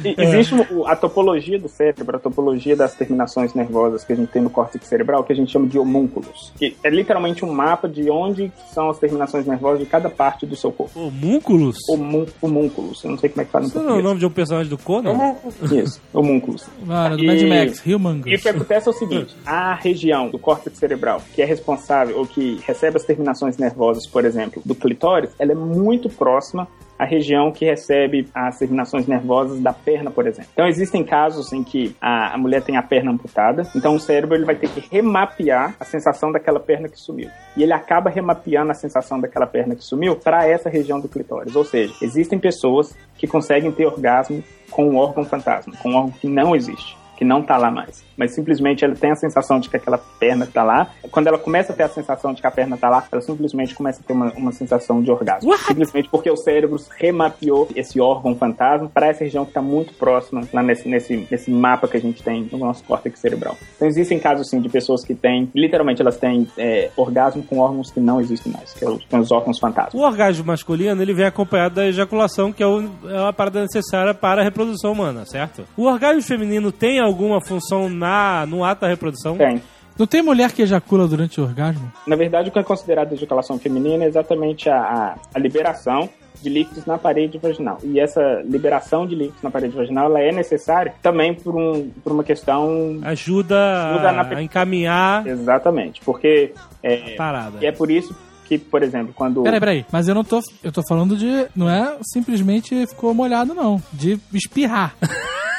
E- 0.03 0.15
Existe 0.17 0.53
o- 0.71 0.85
a 0.85 0.95
topologia 0.95 1.57
do 1.59 1.67
cérebro, 1.69 2.17
a 2.17 2.19
topologia 2.19 2.75
das 2.75 2.93
terminações 2.95 3.53
nervosas 3.53 4.03
que 4.03 4.13
a 4.13 4.15
gente 4.15 4.29
tem 4.31 4.41
no 4.41 4.49
córtex 4.49 4.87
cerebral, 4.87 5.23
que 5.23 5.33
a 5.33 5.35
gente 5.35 5.51
chama 5.51 5.67
de 5.67 5.77
homúnculos. 5.79 6.51
Que 6.57 6.75
é 6.83 6.89
literalmente 6.89 7.43
um 7.45 7.51
mapa 7.51 7.87
de 7.87 8.09
onde 8.09 8.51
são 8.73 8.89
as 8.89 8.99
terminações 8.99 9.45
nervosas 9.45 9.79
de 9.79 9.85
cada 9.85 10.09
parte 10.09 10.45
do 10.45 10.55
seu 10.55 10.71
corpo. 10.71 10.99
Homúnculos? 10.99 11.77
Homún- 11.89 12.25
Homúnculos. 12.41 13.03
Eu 13.03 13.11
não 13.11 13.17
sei 13.17 13.29
como 13.29 13.41
é 13.41 13.45
que 13.45 13.51
fala 13.51 13.63
no 13.63 13.69
Isso 13.69 13.79
não 13.81 13.95
é 13.95 13.99
o 13.99 14.03
nome 14.03 14.19
de 14.19 14.25
um 14.25 14.29
personagem 14.31 14.69
do 14.69 14.77
Conan? 14.77 15.35
Isso, 15.71 16.01
homúnculos. 16.13 16.65
Mano, 16.83 17.17
do 17.17 17.25
Mad 17.25 17.41
Max, 17.43 17.81
E 17.85 17.93
o 17.93 17.97
Humongous. 17.97 18.41
que 18.41 18.49
acontece 18.49 18.87
é 18.87 18.91
o 18.91 18.93
seguinte: 18.93 19.35
a 19.45 19.75
região 19.75 20.29
do 20.29 20.37
córtex 20.39 20.77
cerebral 20.77 21.21
que 21.33 21.41
é 21.41 21.45
responsável 21.45 22.17
ou 22.19 22.25
que 22.25 22.59
recebe 22.65 22.97
as 22.97 23.03
terminações 23.03 23.57
nervosas, 23.57 24.05
por 24.07 24.25
exemplo, 24.25 24.61
do 24.65 24.75
clitóris, 24.75 25.29
ela 25.39 25.51
é 25.51 25.55
muito 25.55 26.09
próxima 26.09 26.67
à 26.97 27.03
região 27.05 27.51
que 27.51 27.65
recebe 27.65 28.27
as 28.33 28.57
terminações 28.57 29.04
nervosas 29.07 29.59
da 29.59 29.73
perna, 29.73 30.11
por 30.11 30.27
exemplo. 30.27 30.49
Então 30.53 30.67
existem 30.67 31.03
casos 31.03 31.51
em 31.53 31.63
que 31.63 31.95
a, 32.01 32.33
a 32.33 32.37
mulher 32.37 32.63
tem 32.63 32.77
a 32.77 32.83
perna 32.83 33.11
amputada, 33.11 33.63
então 33.75 33.95
o 33.95 33.99
cérebro 33.99 34.35
ele 34.35 34.45
vai 34.45 34.55
ter 34.55 34.69
que 34.69 34.83
remapear 34.91 35.75
a 35.79 35.85
sensação 35.85 36.31
daquela 36.31 36.59
perna 36.59 36.87
que 36.87 36.99
sumiu. 36.99 37.29
E 37.55 37.63
ele 37.63 37.73
acaba 37.73 38.09
remapeando 38.09 38.71
a 38.71 38.75
sensação 38.75 39.19
daquela 39.19 39.47
perna 39.47 39.75
que 39.75 39.83
sumiu 39.83 40.15
para 40.15 40.47
essa 40.47 40.69
região 40.69 40.99
do 40.99 41.07
clitóris. 41.07 41.55
Ou 41.55 41.63
seja, 41.63 41.93
existem 42.01 42.39
pessoas 42.39 42.95
que 43.17 43.27
conseguem 43.27 43.71
ter 43.71 43.85
orgasmo 43.85 44.43
com 44.71 44.89
um 44.89 44.97
órgão 44.97 45.23
fantasma, 45.23 45.73
com 45.81 45.89
um 45.89 45.95
órgão 45.95 46.11
que 46.11 46.27
não 46.27 46.55
existe 46.55 47.04
que 47.17 47.23
não 47.25 47.41
tá 47.41 47.57
lá 47.57 47.71
mais. 47.71 48.03
Mas 48.17 48.33
simplesmente 48.33 48.83
ela 48.85 48.95
tem 48.95 49.11
a 49.11 49.15
sensação 49.15 49.59
de 49.59 49.69
que 49.69 49.75
aquela 49.77 49.97
perna 49.97 50.45
tá 50.45 50.63
lá. 50.63 50.89
Quando 51.11 51.27
ela 51.27 51.37
começa 51.37 51.73
a 51.73 51.75
ter 51.75 51.83
a 51.83 51.89
sensação 51.89 52.33
de 52.33 52.41
que 52.41 52.47
a 52.47 52.51
perna 52.51 52.77
tá 52.77 52.89
lá, 52.89 53.03
ela 53.11 53.21
simplesmente 53.21 53.73
começa 53.75 54.01
a 54.01 54.03
ter 54.07 54.13
uma, 54.13 54.31
uma 54.33 54.51
sensação 54.51 55.01
de 55.01 55.11
orgasmo. 55.11 55.55
Simplesmente 55.57 56.09
porque 56.09 56.29
o 56.29 56.37
cérebro 56.37 56.77
remapeou 56.97 57.67
esse 57.75 57.99
órgão 57.99 58.35
fantasma 58.35 58.89
para 58.93 59.07
essa 59.07 59.23
região 59.23 59.45
que 59.45 59.51
tá 59.51 59.61
muito 59.61 59.93
próxima 59.93 60.41
lá 60.53 60.61
nesse, 60.63 60.87
nesse, 60.87 61.27
nesse 61.29 61.51
mapa 61.51 61.87
que 61.87 61.97
a 61.97 62.01
gente 62.01 62.21
tem 62.23 62.47
no 62.51 62.57
nosso 62.57 62.83
córtex 62.83 63.19
cerebral. 63.19 63.57
Então 63.75 63.87
existem 63.87 64.19
casos 64.19 64.47
assim 64.47 64.59
de 64.61 64.69
pessoas 64.69 65.03
que 65.03 65.13
têm, 65.15 65.49
literalmente 65.55 66.01
elas 66.01 66.17
têm 66.17 66.47
é, 66.57 66.89
orgasmo 66.95 67.43
com 67.43 67.59
órgãos 67.59 67.91
que 67.91 67.99
não 67.99 68.19
existem 68.19 68.51
mais, 68.51 68.73
que 68.73 68.83
é 68.85 68.95
são 69.09 69.19
os 69.19 69.31
órgãos 69.31 69.59
fantasmas. 69.59 69.93
O 69.93 70.05
orgasmo 70.05 70.45
masculino, 70.45 71.01
ele 71.01 71.13
vem 71.13 71.25
acompanhado 71.25 71.75
da 71.75 71.85
ejaculação, 71.87 72.51
que 72.51 72.63
é, 72.63 72.67
o- 72.67 72.89
é 73.09 73.19
uma 73.19 73.33
parada 73.33 73.61
necessária 73.61 74.13
para 74.13 74.41
a 74.41 74.43
reprodução 74.43 74.91
humana, 74.91 75.25
certo? 75.25 75.63
O 75.77 75.83
orgasmo 75.85 76.21
feminino 76.21 76.71
tem 76.71 76.99
alguma 77.05 77.39
função 77.41 77.89
na, 77.89 78.45
no 78.47 78.63
ato 78.63 78.81
da 78.81 78.87
reprodução? 78.87 79.37
Tem. 79.37 79.61
Não 79.97 80.05
tem 80.05 80.21
mulher 80.21 80.51
que 80.51 80.61
ejacula 80.61 81.07
durante 81.07 81.39
o 81.39 81.43
orgasmo? 81.45 81.89
Na 82.05 82.17
verdade, 82.17 82.49
o 82.49 82.51
que 82.51 82.59
é 82.59 82.63
considerado 82.63 83.13
ejaculação 83.13 83.57
feminina 83.57 84.03
é 84.03 84.07
exatamente 84.07 84.69
a, 84.69 84.77
a, 84.77 85.15
a 85.33 85.39
liberação 85.39 86.09
de 86.41 86.49
líquidos 86.49 86.85
na 86.85 86.97
parede 86.97 87.37
vaginal. 87.37 87.77
E 87.81 87.97
essa 87.97 88.21
liberação 88.45 89.07
de 89.07 89.15
líquidos 89.15 89.41
na 89.41 89.49
parede 89.49 89.73
vaginal 89.73 90.07
ela 90.07 90.19
é 90.19 90.33
necessária 90.33 90.93
também 91.01 91.33
por, 91.33 91.55
um, 91.55 91.89
por 92.03 92.11
uma 92.11 92.25
questão. 92.25 92.99
Ajuda, 93.03 93.89
Ajuda 93.91 94.11
na- 94.11 94.37
a 94.37 94.43
encaminhar 94.43 95.25
Exatamente, 95.25 96.01
porque. 96.03 96.53
É, 96.83 97.13
a 97.13 97.17
parada. 97.17 97.57
e 97.61 97.65
é 97.65 97.71
por 97.71 97.89
isso 97.89 98.13
que, 98.45 98.57
por 98.57 98.83
exemplo, 98.83 99.13
quando. 99.15 99.43
Peraí, 99.43 99.59
peraí. 99.61 99.85
Mas 99.91 100.09
eu 100.09 100.13
não 100.13 100.25
tô. 100.25 100.41
Eu 100.61 100.73
tô 100.73 100.83
falando 100.85 101.15
de. 101.15 101.47
Não 101.55 101.69
é 101.69 101.97
simplesmente 102.03 102.85
ficou 102.85 103.13
molhado, 103.13 103.53
não. 103.53 103.81
De 103.93 104.19
espirrar. 104.33 104.93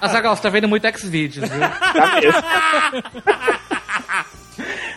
Azagal, 0.00 0.36
você 0.36 0.42
tá 0.42 0.48
vendo 0.50 0.68
muito 0.68 0.86
X-Videos, 0.86 1.48
viu? 1.48 1.60
Tá 1.60 2.20
mesmo. 2.20 2.42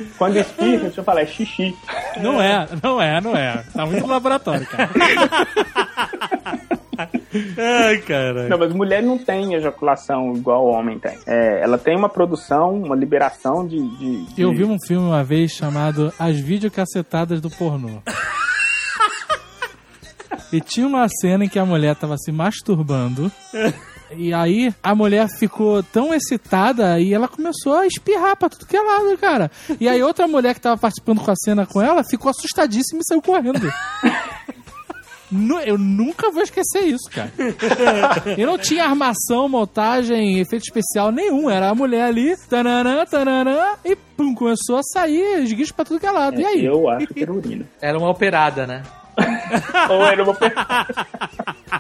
quando 0.18 0.38
espirra, 0.38 0.84
deixa 0.84 1.00
eu 1.00 1.04
falar, 1.04 1.22
é 1.22 1.26
xixi. 1.26 1.76
Não 2.22 2.42
é, 2.42 2.68
não 2.84 3.02
é, 3.02 3.22
não 3.22 3.36
é. 3.36 3.64
Tá 3.74 3.86
muito 3.86 4.06
no 4.06 4.14
laboratório, 4.14 4.66
cara. 4.68 4.90
Ai, 7.88 7.98
caralho. 8.00 8.50
Não, 8.50 8.58
mas 8.58 8.74
mulher 8.74 9.04
não 9.04 9.18
tem 9.18 9.54
ejaculação 9.54 10.34
igual 10.36 10.66
o 10.66 10.72
homem 10.72 10.98
tem. 10.98 11.16
É, 11.28 11.62
ela 11.62 11.78
tem 11.78 11.96
uma 11.96 12.10
produção, 12.10 12.74
uma 12.76 12.96
liberação 12.96 13.68
de. 13.68 13.78
de- 13.98 14.26
de- 14.34 14.42
Eu 14.42 14.52
vi 14.52 14.64
um 14.64 14.78
filme 14.80 15.06
uma 15.08 15.24
vez 15.24 15.52
chamado 15.52 16.12
As 16.18 16.40
Videocacetadas 16.40 17.40
do 17.40 17.50
Pornô. 17.52 18.02
E 20.52 20.60
tinha 20.62 20.88
uma 20.88 21.08
cena 21.22 21.46
em 21.46 21.50
que 21.50 21.60
a 21.60 21.66
mulher 21.66 21.96
tava 21.96 22.18
se 22.18 22.32
masturbando. 22.32 23.32
E 24.16 24.34
aí 24.34 24.74
a 24.82 24.96
mulher 24.96 25.28
ficou 25.30 25.84
tão 25.84 26.14
excitada 26.14 27.00
e 27.00 27.14
ela 27.14 27.28
começou 27.28 27.76
a 27.76 27.88
espirrar 27.88 28.38
pra 28.38 28.50
tudo 28.50 28.66
que 28.66 28.78
é 28.78 28.82
lado, 28.82 29.18
cara. 29.18 29.52
E 29.80 29.88
aí 29.88 30.02
outra 30.02 30.28
mulher 30.28 30.54
que 30.54 30.62
tava 30.62 30.78
participando 30.78 31.22
com 31.22 31.32
a 31.32 31.36
cena 31.36 31.66
com 31.66 31.82
ela 31.82 32.04
ficou 32.04 32.30
assustadíssima 32.30 33.02
e 33.02 33.08
saiu 33.08 33.22
correndo. 33.22 33.72
Eu 35.66 35.78
nunca 35.78 36.32
vou 36.32 36.42
esquecer 36.42 36.84
isso, 36.84 37.10
cara. 37.12 37.32
E 38.38 38.46
não 38.46 38.58
tinha 38.58 38.86
armação, 38.86 39.50
montagem, 39.50 40.40
efeito 40.40 40.64
especial 40.64 41.12
nenhum. 41.12 41.50
Era 41.50 41.70
a 41.70 41.76
mulher 41.76 42.04
ali, 42.04 42.38
tananã, 42.50 43.06
tananã, 43.06 43.74
e 43.84 43.94
pum, 43.96 44.34
começou 44.34 44.78
a 44.78 44.84
sair 44.84 45.44
esguicho 45.44 45.74
pra 45.74 45.84
tudo 45.84 46.00
que 46.00 46.06
é 46.06 46.12
lado. 46.12 46.40
E 46.40 46.46
aí? 46.46 46.66
Eu 46.66 46.88
acho 46.90 47.08
que 47.08 47.24
era 47.24 47.34
urina. 47.34 47.66
Era 47.82 47.98
uma 47.98 48.10
operada, 48.10 48.66
né? 48.66 48.84
Ou 49.90 50.06
era 50.06 50.24
uma. 50.24 50.38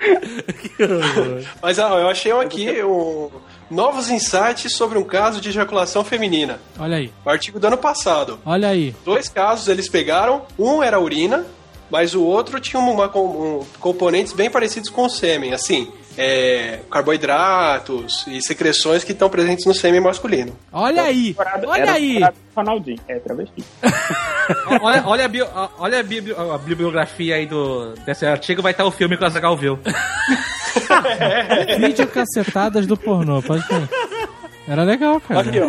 Mas 1.62 1.78
ó, 1.78 1.98
eu 1.98 2.08
achei 2.08 2.32
aqui 2.32 2.82
um, 2.82 3.28
novos 3.70 4.10
insights 4.10 4.72
sobre 4.74 4.98
um 4.98 5.04
caso 5.04 5.40
de 5.40 5.48
ejaculação 5.50 6.04
feminina. 6.04 6.58
Olha 6.78 6.96
aí, 6.96 7.12
O 7.24 7.30
artigo 7.30 7.58
do 7.60 7.66
ano 7.66 7.76
passado. 7.78 8.38
olha 8.44 8.68
aí. 8.68 8.94
Dois 9.04 9.28
casos 9.28 9.68
eles 9.68 9.88
pegaram, 9.88 10.42
um 10.58 10.82
era 10.82 10.98
urina, 11.00 11.44
mas 11.90 12.14
o 12.14 12.22
outro 12.22 12.60
tinha 12.60 12.80
uma, 12.80 13.06
um- 13.16 13.64
componentes 13.78 14.32
bem 14.32 14.50
parecidos 14.50 14.88
com 14.88 15.04
o 15.04 15.10
sêmen, 15.10 15.52
assim, 15.52 15.90
é, 16.22 16.80
carboidratos 16.90 18.26
e 18.28 18.42
secreções 18.42 19.02
que 19.02 19.12
estão 19.12 19.30
presentes 19.30 19.64
no 19.64 19.72
sêmen 19.72 20.00
masculino. 20.02 20.54
Olha 20.70 21.02
aí, 21.04 21.34
olha 21.66 21.92
aí. 21.92 22.20
Ronaldinho. 22.54 23.00
É, 23.08 23.18
travesti. 23.18 23.64
Olha, 24.82 25.02
olha, 25.06 25.24
a, 25.26 25.28
bio- 25.28 25.46
olha 25.78 26.00
a, 26.00 26.02
bibli- 26.02 26.34
a 26.34 26.58
bibliografia 26.58 27.36
aí 27.36 27.46
do, 27.46 27.94
desse 28.04 28.26
artigo, 28.26 28.60
vai 28.60 28.72
estar 28.72 28.84
o 28.84 28.90
filme 28.90 29.16
que 29.16 29.22
o 29.22 29.26
Azagal 29.26 29.54
viu. 29.56 29.78
Videocacetadas 31.78 32.86
do 32.86 32.96
pornô, 32.96 33.40
pode 33.42 33.64
ver. 33.68 33.88
Era 34.68 34.82
legal, 34.82 35.20
cara. 35.20 35.40
Aqui, 35.40 35.58
ó. 35.60 35.66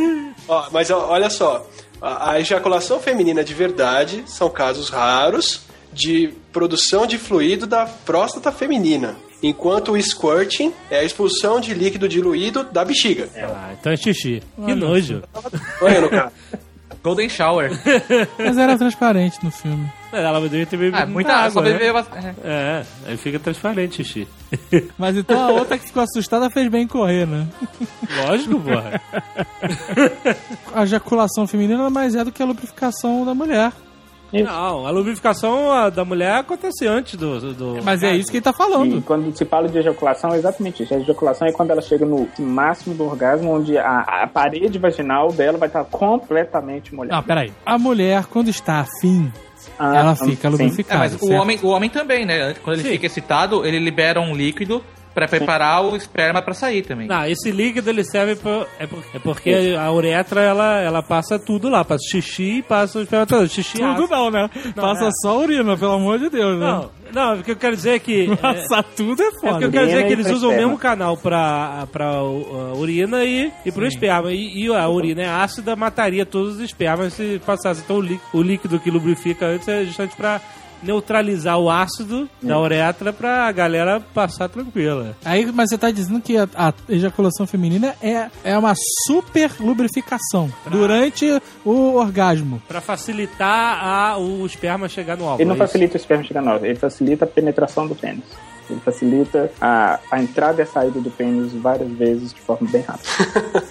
Ó, 0.47 0.67
mas 0.71 0.89
ó, 0.89 1.09
olha 1.09 1.29
só, 1.29 1.65
a, 2.01 2.31
a 2.31 2.39
ejaculação 2.39 2.99
feminina 2.99 3.43
de 3.43 3.53
verdade 3.53 4.23
são 4.25 4.49
casos 4.49 4.89
raros 4.89 5.61
de 5.93 6.33
produção 6.51 7.05
de 7.05 7.17
fluido 7.17 7.67
da 7.67 7.85
próstata 7.85 8.51
feminina, 8.51 9.15
enquanto 9.41 9.91
o 9.93 10.01
squirting 10.01 10.73
é 10.89 10.99
a 10.99 11.03
expulsão 11.03 11.59
de 11.59 11.73
líquido 11.73 12.07
diluído 12.07 12.63
da 12.63 12.83
bexiga. 12.85 13.27
Ah, 13.37 13.71
então 13.79 13.91
é 13.91 13.97
xixi. 13.97 14.41
Que 14.65 14.73
nojo. 14.75 15.23
Olha 15.81 16.01
no 16.01 16.09
cara. 16.09 16.31
Golden 17.03 17.27
Shower. 17.29 17.71
Mas 18.37 18.55
era 18.59 18.77
transparente 18.77 19.43
no 19.43 19.49
filme. 19.49 19.91
Ela 20.13 20.39
devia 20.41 20.67
ter 20.67 20.77
bebido 20.77 20.97
Ah, 21.01 21.05
muita 21.07 21.33
água, 21.33 21.49
só 21.49 21.61
né? 21.61 21.71
bebeu 21.73 21.93
bastante. 21.93 22.35
É, 22.43 22.83
aí 23.07 23.17
fica 23.17 23.39
transparente, 23.39 24.03
xixi. 24.03 24.27
Mas 24.99 25.17
então 25.17 25.41
a 25.41 25.51
outra 25.51 25.79
que 25.79 25.87
ficou 25.87 26.03
assustada 26.03 26.47
fez 26.51 26.67
bem 26.69 26.83
em 26.83 26.87
correr, 26.87 27.25
né? 27.25 27.47
Lógico, 28.27 28.59
porra. 28.59 29.01
A 30.75 30.83
ejaculação 30.83 31.47
feminina 31.47 31.77
nada 31.79 31.89
mais 31.89 32.13
é 32.13 32.23
do 32.23 32.31
que 32.31 32.43
a 32.43 32.45
lubrificação 32.45 33.25
da 33.25 33.33
mulher. 33.33 33.71
Não, 34.33 34.87
a 34.87 34.91
lubrificação 34.91 35.89
da 35.93 36.05
mulher 36.05 36.35
acontece 36.35 36.87
antes 36.87 37.15
do. 37.15 37.53
do 37.53 37.83
Mas 37.83 38.01
é 38.03 38.15
isso 38.15 38.31
que 38.31 38.37
ele 38.37 38.43
tá 38.43 38.53
falando. 38.53 38.97
E 38.97 39.01
quando 39.01 39.35
se 39.35 39.43
fala 39.45 39.67
de 39.67 39.77
ejaculação, 39.77 40.33
é 40.33 40.37
exatamente 40.37 40.83
isso. 40.83 40.93
A 40.93 40.97
ejaculação 40.99 41.47
é 41.47 41.51
quando 41.51 41.71
ela 41.71 41.81
chega 41.81 42.05
no 42.05 42.27
máximo 42.39 42.95
do 42.95 43.03
orgasmo, 43.05 43.51
onde 43.53 43.77
a, 43.77 43.99
a 44.23 44.27
parede 44.27 44.79
vaginal 44.79 45.31
dela 45.31 45.57
vai 45.57 45.67
estar 45.67 45.83
completamente 45.85 46.95
molhada. 46.95 47.15
Não, 47.17 47.23
peraí. 47.23 47.51
A 47.65 47.77
mulher, 47.77 48.25
quando 48.25 48.49
está 48.49 48.79
afim, 48.79 49.31
Ah, 49.77 49.95
ela 49.95 50.15
fica 50.15 50.35
sim. 50.35 50.47
É, 50.47 50.49
lubrificada. 50.49 50.99
mas 50.99 51.21
o 51.21 51.31
homem, 51.33 51.59
o 51.61 51.67
homem 51.67 51.89
também, 51.89 52.25
né? 52.25 52.53
Quando 52.63 52.75
ele 52.77 52.83
Sim. 52.83 52.91
fica 52.93 53.05
excitado, 53.07 53.65
ele 53.65 53.79
libera 53.79 54.19
um 54.21 54.33
líquido 54.35 54.81
pra 55.13 55.27
preparar 55.27 55.83
o 55.83 55.95
esperma 55.95 56.41
pra 56.41 56.53
sair 56.53 56.81
também. 56.83 57.07
Não, 57.07 57.25
esse 57.25 57.51
líquido 57.51 57.89
ele 57.89 58.03
serve 58.03 58.35
pra, 58.35 58.65
é, 58.79 58.87
por- 58.87 59.03
é 59.13 59.19
porque 59.19 59.75
a 59.79 59.91
uretra 59.91 60.41
ela, 60.41 60.79
ela 60.79 61.03
passa 61.03 61.37
tudo 61.37 61.67
lá, 61.69 61.83
passa 61.83 62.03
xixi 62.09 62.59
e 62.59 62.61
passa 62.61 62.99
o 62.99 63.01
esperma 63.01 63.25
todo. 63.25 63.47
Xixi 63.47 63.77
Tudo 63.77 63.89
ácido. 63.89 64.07
não, 64.07 64.31
né? 64.31 64.49
Passa 64.75 65.05
é. 65.07 65.09
só 65.21 65.37
urina, 65.39 65.77
pelo 65.77 65.93
amor 65.93 66.17
de 66.19 66.29
Deus, 66.29 66.57
né? 66.59 66.65
Não, 66.65 66.89
não, 67.13 67.39
o 67.39 67.43
que 67.43 67.51
eu 67.51 67.55
quero 67.57 67.75
dizer 67.75 67.95
é 67.95 67.99
que. 67.99 68.31
é, 68.31 68.35
Passar 68.37 68.83
tudo 68.83 69.21
é 69.21 69.25
É 69.27 69.31
foda. 69.31 69.51
porque 69.51 69.65
eu 69.65 69.71
quero 69.71 69.85
dizer 69.87 69.97
Urina 69.97 70.07
que 70.07 70.13
eles 70.13 70.31
usam 70.31 70.49
o 70.49 70.53
mesmo 70.55 70.77
canal 70.77 71.17
pra, 71.17 71.87
pra 71.91 72.23
uh, 72.23 72.77
urina 72.79 73.23
e, 73.25 73.51
e 73.65 73.71
pro 73.71 73.85
esperma. 73.85 74.31
E, 74.31 74.65
e 74.65 74.73
a 74.73 74.87
urina 74.87 75.21
é 75.23 75.27
ácida, 75.29 75.75
mataria 75.75 76.25
todos 76.25 76.55
os 76.55 76.61
espermas 76.61 77.13
se 77.13 77.41
passasse. 77.45 77.81
Então 77.83 77.97
o, 77.97 78.01
lí- 78.01 78.19
o 78.33 78.41
líquido 78.41 78.79
que 78.79 78.89
lubrifica 78.89 79.45
antes 79.45 79.67
é 79.67 79.83
justamente 79.83 80.15
pra 80.15 80.39
neutralizar 80.81 81.57
o 81.57 81.69
ácido 81.69 82.29
da 82.41 82.59
uretra 82.59 83.13
pra 83.13 83.51
galera 83.51 83.99
passar 84.13 84.49
tranquila. 84.49 85.15
Aí, 85.23 85.45
mas 85.51 85.69
você 85.69 85.77
tá 85.77 85.91
dizendo 85.91 86.21
que 86.21 86.37
a, 86.37 86.47
a 86.55 86.73
ejaculação 86.89 87.45
feminina 87.45 87.95
é, 88.01 88.29
é 88.43 88.57
uma 88.57 88.73
super 89.05 89.51
lubrificação 89.59 90.51
durante 90.69 91.41
o 91.65 91.95
orgasmo. 91.95 92.61
Pra 92.67 92.81
facilitar 92.81 93.83
a, 93.83 94.17
o 94.17 94.45
esperma 94.45 94.87
chegar 94.87 95.17
no 95.17 95.27
alvo. 95.27 95.41
Ele 95.41 95.49
não 95.49 95.55
é 95.55 95.57
isso? 95.57 95.67
facilita 95.67 95.93
o 95.93 95.97
esperma 95.97 96.23
chegar 96.23 96.41
no 96.41 96.51
alvo, 96.51 96.65
ele 96.65 96.75
facilita 96.75 97.25
a 97.25 97.27
penetração 97.27 97.87
do 97.87 97.95
pênis. 97.95 98.23
Ele 98.69 98.79
facilita 98.79 99.51
a, 99.59 99.99
a 100.09 100.21
entrada 100.21 100.61
e 100.61 100.63
a 100.63 100.65
saída 100.65 100.99
do 100.99 101.11
pênis 101.11 101.51
várias 101.53 101.91
vezes 101.91 102.33
de 102.33 102.39
forma 102.39 102.67
bem 102.69 102.81
rápida. 102.81 103.63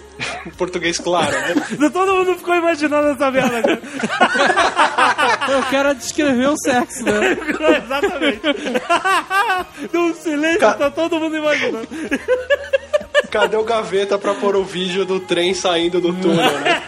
Em 0.60 0.66
português 0.66 0.98
claro, 0.98 1.30
né? 1.32 1.54
Todo 1.90 2.14
mundo 2.16 2.36
ficou 2.36 2.54
imaginando 2.54 3.08
essa 3.12 3.30
merda. 3.30 3.62
cara. 3.62 3.80
Eu 5.50 5.62
quero 5.70 5.94
descrever 5.94 6.48
o 6.50 6.56
sexo, 6.58 7.02
né? 7.02 7.36
Exatamente. 7.82 8.40
Num 9.90 10.14
silêncio, 10.14 10.60
Ca- 10.60 10.74
tá 10.74 10.90
todo 10.90 11.18
mundo 11.18 11.34
imaginando. 11.36 11.88
Cadê 13.30 13.56
o 13.56 13.64
gaveta 13.64 14.18
pra 14.18 14.34
pôr 14.34 14.54
o 14.56 14.62
vídeo 14.64 15.04
do 15.06 15.18
trem 15.20 15.54
saindo 15.54 15.98
do 16.00 16.12
túnel, 16.12 16.50
né? 16.60 16.82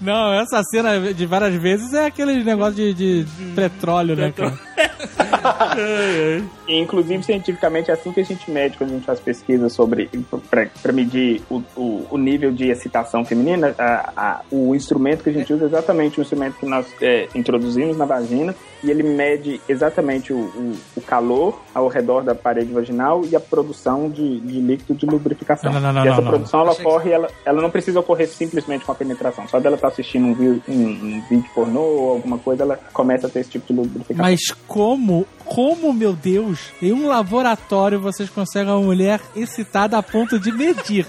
Não, 0.00 0.32
essa 0.34 0.62
cena 0.64 0.98
de 1.14 1.24
várias 1.26 1.54
vezes 1.54 1.94
é 1.94 2.06
aquele 2.06 2.44
negócio 2.44 2.74
de, 2.74 2.92
de 2.92 3.26
petróleo, 3.54 4.14
né, 4.16 4.32
cara? 4.36 4.58
E, 6.66 6.78
inclusive, 6.80 7.22
cientificamente, 7.22 7.90
é 7.90 7.94
assim 7.94 8.10
que 8.12 8.20
a 8.20 8.24
gente 8.24 8.50
mede 8.50 8.78
quando 8.78 8.90
a 8.90 8.92
gente 8.94 9.04
faz 9.04 9.20
pesquisa 9.20 9.68
sobre. 9.68 10.08
para 10.50 10.92
medir 10.92 11.42
o, 11.50 11.62
o, 11.76 12.06
o 12.12 12.18
nível 12.18 12.50
de 12.52 12.68
excitação 12.70 13.24
feminina. 13.24 13.74
a- 13.78 14.12
a- 14.16 14.40
o 14.50 14.74
instrumento 14.74 15.22
que 15.22 15.30
a 15.30 15.32
gente 15.32 15.52
usa 15.52 15.64
é 15.64 15.66
exatamente 15.68 16.18
o 16.18 16.22
instrumento 16.22 16.54
que 16.56 16.66
nós 16.66 16.86
é, 17.02 17.28
introduzimos 17.34 17.96
na 17.96 18.04
vagina. 18.04 18.54
E 18.82 18.90
ele 18.90 19.02
mede 19.02 19.60
exatamente 19.68 20.32
o, 20.32 20.36
o, 20.38 20.74
o 20.96 21.00
calor 21.00 21.58
ao 21.74 21.88
redor 21.88 22.22
da 22.22 22.34
parede 22.34 22.70
vaginal 22.72 23.24
e 23.24 23.34
a 23.34 23.40
produção 23.40 24.10
de, 24.10 24.40
de 24.40 24.60
líquido 24.60 24.94
de 24.94 25.06
lubrificação. 25.06 25.72
Não, 25.72 25.80
não, 25.80 25.92
não, 25.92 26.04
e 26.04 26.08
essa 26.08 26.16
não, 26.18 26.24
não. 26.24 26.30
produção 26.32 26.60
ela 26.60 26.72
ocorre, 26.72 27.10
ela, 27.10 27.28
ela 27.46 27.62
não 27.62 27.70
precisa 27.70 28.00
ocorrer 28.00 28.28
simplesmente 28.28 28.84
com 28.84 28.92
a 28.92 28.94
penetração. 28.94 29.48
Só 29.48 29.58
dela 29.58 29.76
estar 29.76 29.88
assistindo 29.88 30.26
um, 30.26 30.60
um, 30.68 30.74
um 30.74 31.22
vídeo 31.30 31.48
pornô 31.54 31.80
ou 31.80 32.10
alguma 32.10 32.38
coisa, 32.38 32.62
ela 32.62 32.78
começa 32.92 33.26
a 33.26 33.30
ter 33.30 33.40
esse 33.40 33.50
tipo 33.50 33.66
de 33.66 33.72
lubrificação. 33.72 34.22
Mas 34.22 34.40
como, 34.66 35.26
como, 35.44 35.92
meu 35.92 36.12
Deus, 36.14 36.58
em 36.80 36.92
um 36.92 37.06
laboratório 37.08 38.00
vocês 38.00 38.28
conseguem 38.30 38.72
uma 38.72 38.80
mulher 38.82 39.20
excitada 39.36 39.96
a 39.98 40.02
ponto 40.02 40.38
de 40.38 40.50
medir? 40.52 41.06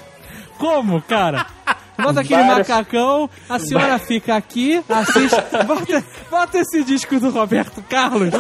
Como, 0.58 1.02
cara? 1.02 1.46
Bota 1.98 2.20
aquele 2.22 2.44
Várias- 2.44 2.68
macacão, 2.68 3.30
a 3.50 3.58
senhora 3.58 3.98
fica 3.98 4.36
aqui, 4.36 4.84
assiste. 4.90 5.42
Bota, 5.66 6.04
bota 6.30 6.58
esse 6.60 6.84
disco 6.84 7.18
do 7.20 7.30
Roberto 7.30 7.82
Carlos. 7.90 8.32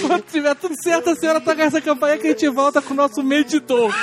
Quando 0.00 0.22
tiver 0.22 0.54
tudo 0.56 0.74
certo, 0.82 1.10
a 1.10 1.16
senhora 1.16 1.40
toca 1.40 1.62
essa 1.62 1.80
campanha 1.80 2.18
que 2.18 2.26
a 2.26 2.30
gente 2.30 2.48
volta 2.48 2.82
com 2.82 2.92
o 2.92 2.96
nosso 2.96 3.22
medidor. 3.22 3.94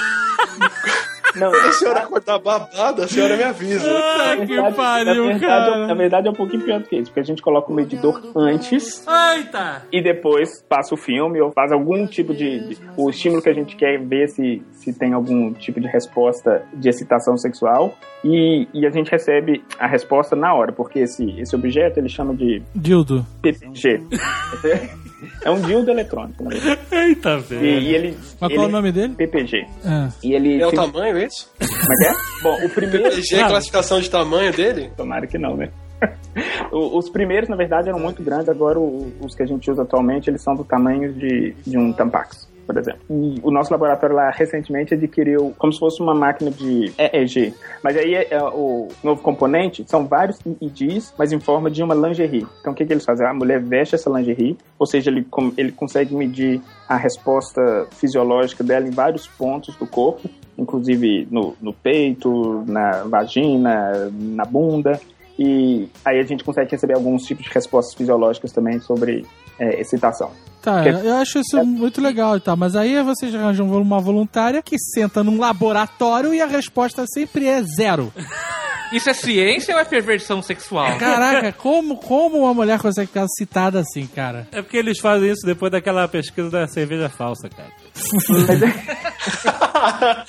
Não, 1.36 1.52
Se 1.54 1.66
a 1.68 1.72
senhora 1.74 2.00
acordar 2.02 2.40
babada, 2.40 3.06
a 3.06 3.08
senhora 3.08 3.38
me 3.38 3.44
avisa. 3.44 3.80
Puta 3.90 4.18
Na 4.18 4.38
que 4.38 4.46
verdade- 4.54 4.76
pariu, 4.76 5.06
na 5.26 5.32
verdade, 5.32 5.42
Na 5.42 5.88
cara. 5.88 5.96
verdade 5.96 6.28
é 6.28 6.32
um 6.32 6.36
pouquinho 6.36 6.64
pior 6.64 6.80
do 6.80 6.88
que 6.88 6.96
isso, 6.98 7.06
porque 7.12 7.20
a 7.20 7.24
gente 7.24 7.42
coloca 7.42 7.72
o 7.72 7.76
medidor 7.76 8.22
antes 8.36 9.06
Eita! 9.08 9.84
e 9.92 10.02
depois 10.02 10.64
passa 10.68 10.94
o 10.94 10.98
filme 10.98 11.42
ou 11.42 11.52
faz 11.52 11.72
algum 11.72 12.06
tipo 12.08 12.34
de, 12.34 12.68
de- 12.70 12.78
o 12.98 13.10
estímulo 13.10 13.42
que 13.42 13.50
a 13.50 13.54
gente 13.54 13.76
quer 13.76 14.00
ver 14.00 14.28
se, 14.30 14.62
se 14.72 14.94
tem 14.94 15.14
algum 15.14 15.54
tipo 15.54 15.80
de 15.80 15.88
resposta 15.88 16.64
de 16.74 16.90
excitação 16.90 17.38
sexual 17.38 17.94
e, 18.24 18.68
e 18.74 18.86
a 18.86 18.90
gente 18.92 19.10
recebe 19.10 19.64
a 19.80 19.88
resposta 19.88 20.36
na 20.36 20.54
hora, 20.54 20.72
porque 20.72 21.00
esse, 21.00 21.40
esse 21.40 21.56
objeto 21.56 21.98
ele 22.00 22.10
chama 22.10 22.34
de 22.36 22.62
Dildo. 22.76 23.26
PPG. 23.42 24.02
é 25.44 25.52
um 25.52 25.62
dildo 25.62 25.92
eletrônico, 25.92 26.44
na 26.44 26.50
verdade. 26.52 26.80
Eita, 26.92 27.30
E, 27.38 27.40
velho. 27.42 27.66
e 27.66 27.96
ele, 27.96 28.18
Mas 28.40 28.50
ele 28.52 28.56
qual 28.60 28.66
é 28.66 28.70
o 28.70 28.72
nome 28.72 28.92
dele? 28.92 29.14
PPG. 29.16 29.68
Ah. 29.86 30.10
E 30.24 30.34
ele 30.34 30.62
É 30.62 30.68
o 30.68 30.72
tamanho 30.72 31.18
isso? 31.18 31.52
Como 31.60 31.94
é 31.94 31.98
que 31.98 32.06
é? 32.06 32.14
Bom, 32.44 32.66
o 32.66 32.70
primeiro 32.70 33.04
PPG 33.10 33.36
é 33.36 33.44
a 33.44 33.48
classificação 33.50 34.00
de 34.00 34.10
tamanho 34.10 34.52
dele? 34.54 34.92
Tomara 34.98 35.28
que 35.28 35.38
não, 35.38 35.56
né? 35.58 35.70
Os 36.72 37.10
primeiros, 37.10 37.48
na 37.50 37.56
verdade, 37.56 37.90
eram 37.90 38.00
muito 38.00 38.24
grandes, 38.24 38.50
agora 38.50 38.80
os 38.80 39.36
que 39.36 39.44
a 39.44 39.46
gente 39.46 39.70
usa 39.70 39.84
atualmente, 39.84 40.30
eles 40.30 40.42
são 40.42 40.56
do 40.56 40.64
tamanho 40.64 41.14
de, 41.14 41.54
de 41.68 41.78
um 41.78 41.92
Tampax, 41.94 42.48
por 42.66 42.78
exemplo. 42.78 43.02
O 43.44 43.52
nosso 43.52 43.72
laboratório 43.72 44.16
lá 44.16 44.30
recentemente 44.32 44.94
adquiriu 44.94 45.54
como 45.58 45.74
se 45.74 45.80
fosse 45.80 46.02
uma 46.02 46.14
máquina 46.14 46.52
de 46.52 46.92
EEG. 46.98 47.54
Mas 47.84 47.98
aí 47.98 48.16
é, 48.16 48.28
é, 48.32 48.44
o 48.44 48.88
novo 49.04 49.22
componente 49.22 49.84
são 49.88 50.06
vários 50.06 50.40
EEGs, 50.46 51.14
mas 51.18 51.32
em 51.32 51.40
forma 51.40 51.70
de 51.70 51.84
uma 51.84 51.96
lingerie. 51.96 52.46
Então 52.60 52.74
o 52.74 52.76
que, 52.76 52.86
que 52.86 52.94
eles 52.94 53.06
fazem? 53.06 53.26
A 53.26 53.34
mulher 53.34 53.60
veste 53.60 53.96
essa 53.96 54.10
lingerie, 54.10 54.58
ou 54.78 54.86
seja, 54.86 55.10
ele, 55.10 55.26
ele 55.58 55.72
consegue 55.72 56.16
medir 56.16 56.62
a 56.88 56.96
resposta 56.96 57.88
fisiológica 57.92 58.64
dela 58.64 58.88
em 58.88 58.92
vários 58.92 59.28
pontos 59.28 59.76
do 59.76 59.88
corpo, 59.88 60.30
inclusive 60.58 61.28
no, 61.32 61.56
no 61.62 61.74
peito, 61.74 62.64
na 62.68 63.04
vagina, 63.04 64.12
na 64.12 64.46
bunda. 64.46 65.00
E 65.40 65.90
aí 66.06 66.20
a 66.20 66.24
gente 66.24 66.44
consegue 66.44 66.72
receber 66.72 66.94
alguns 66.94 67.24
tipos 67.24 67.46
de 67.46 67.52
respostas 67.52 67.96
fisiológicas 67.96 68.52
também 68.52 68.80
sobre 68.80 69.26
é, 69.58 69.80
excitação. 69.80 70.32
Tá, 70.62 70.84
Que- 70.84 70.90
eu 70.90 71.16
acho 71.16 71.40
isso 71.40 71.64
muito 71.66 72.00
legal 72.00 72.38
e 72.38 72.40
tal, 72.40 72.56
mas 72.56 72.76
aí 72.76 73.02
vocês 73.04 73.34
arranjam 73.34 73.68
uma 73.68 74.00
voluntária 74.00 74.62
que 74.62 74.78
senta 74.78 75.24
num 75.24 75.40
laboratório 75.40 76.34
e 76.34 76.42
a 76.42 76.46
resposta 76.46 77.04
sempre 77.08 77.48
é 77.48 77.62
zero. 77.64 78.14
Isso 78.92 79.10
é 79.10 79.14
ciência 79.14 79.74
ou 79.74 79.80
é 79.80 79.86
perversão 79.86 80.42
sexual? 80.42 80.98
Caraca, 80.98 81.54
como, 81.54 81.96
como 81.96 82.40
uma 82.40 82.54
mulher 82.54 82.78
consegue 82.78 83.08
ficar 83.08 83.26
citada 83.30 83.80
assim, 83.80 84.06
cara? 84.06 84.46
É 84.52 84.62
porque 84.62 84.76
eles 84.76 85.00
fazem 85.00 85.32
isso 85.32 85.46
depois 85.46 85.72
daquela 85.72 86.06
pesquisa 86.10 86.50
da 86.50 86.68
cerveja 86.68 87.08
falsa, 87.08 87.48
cara. 87.48 87.70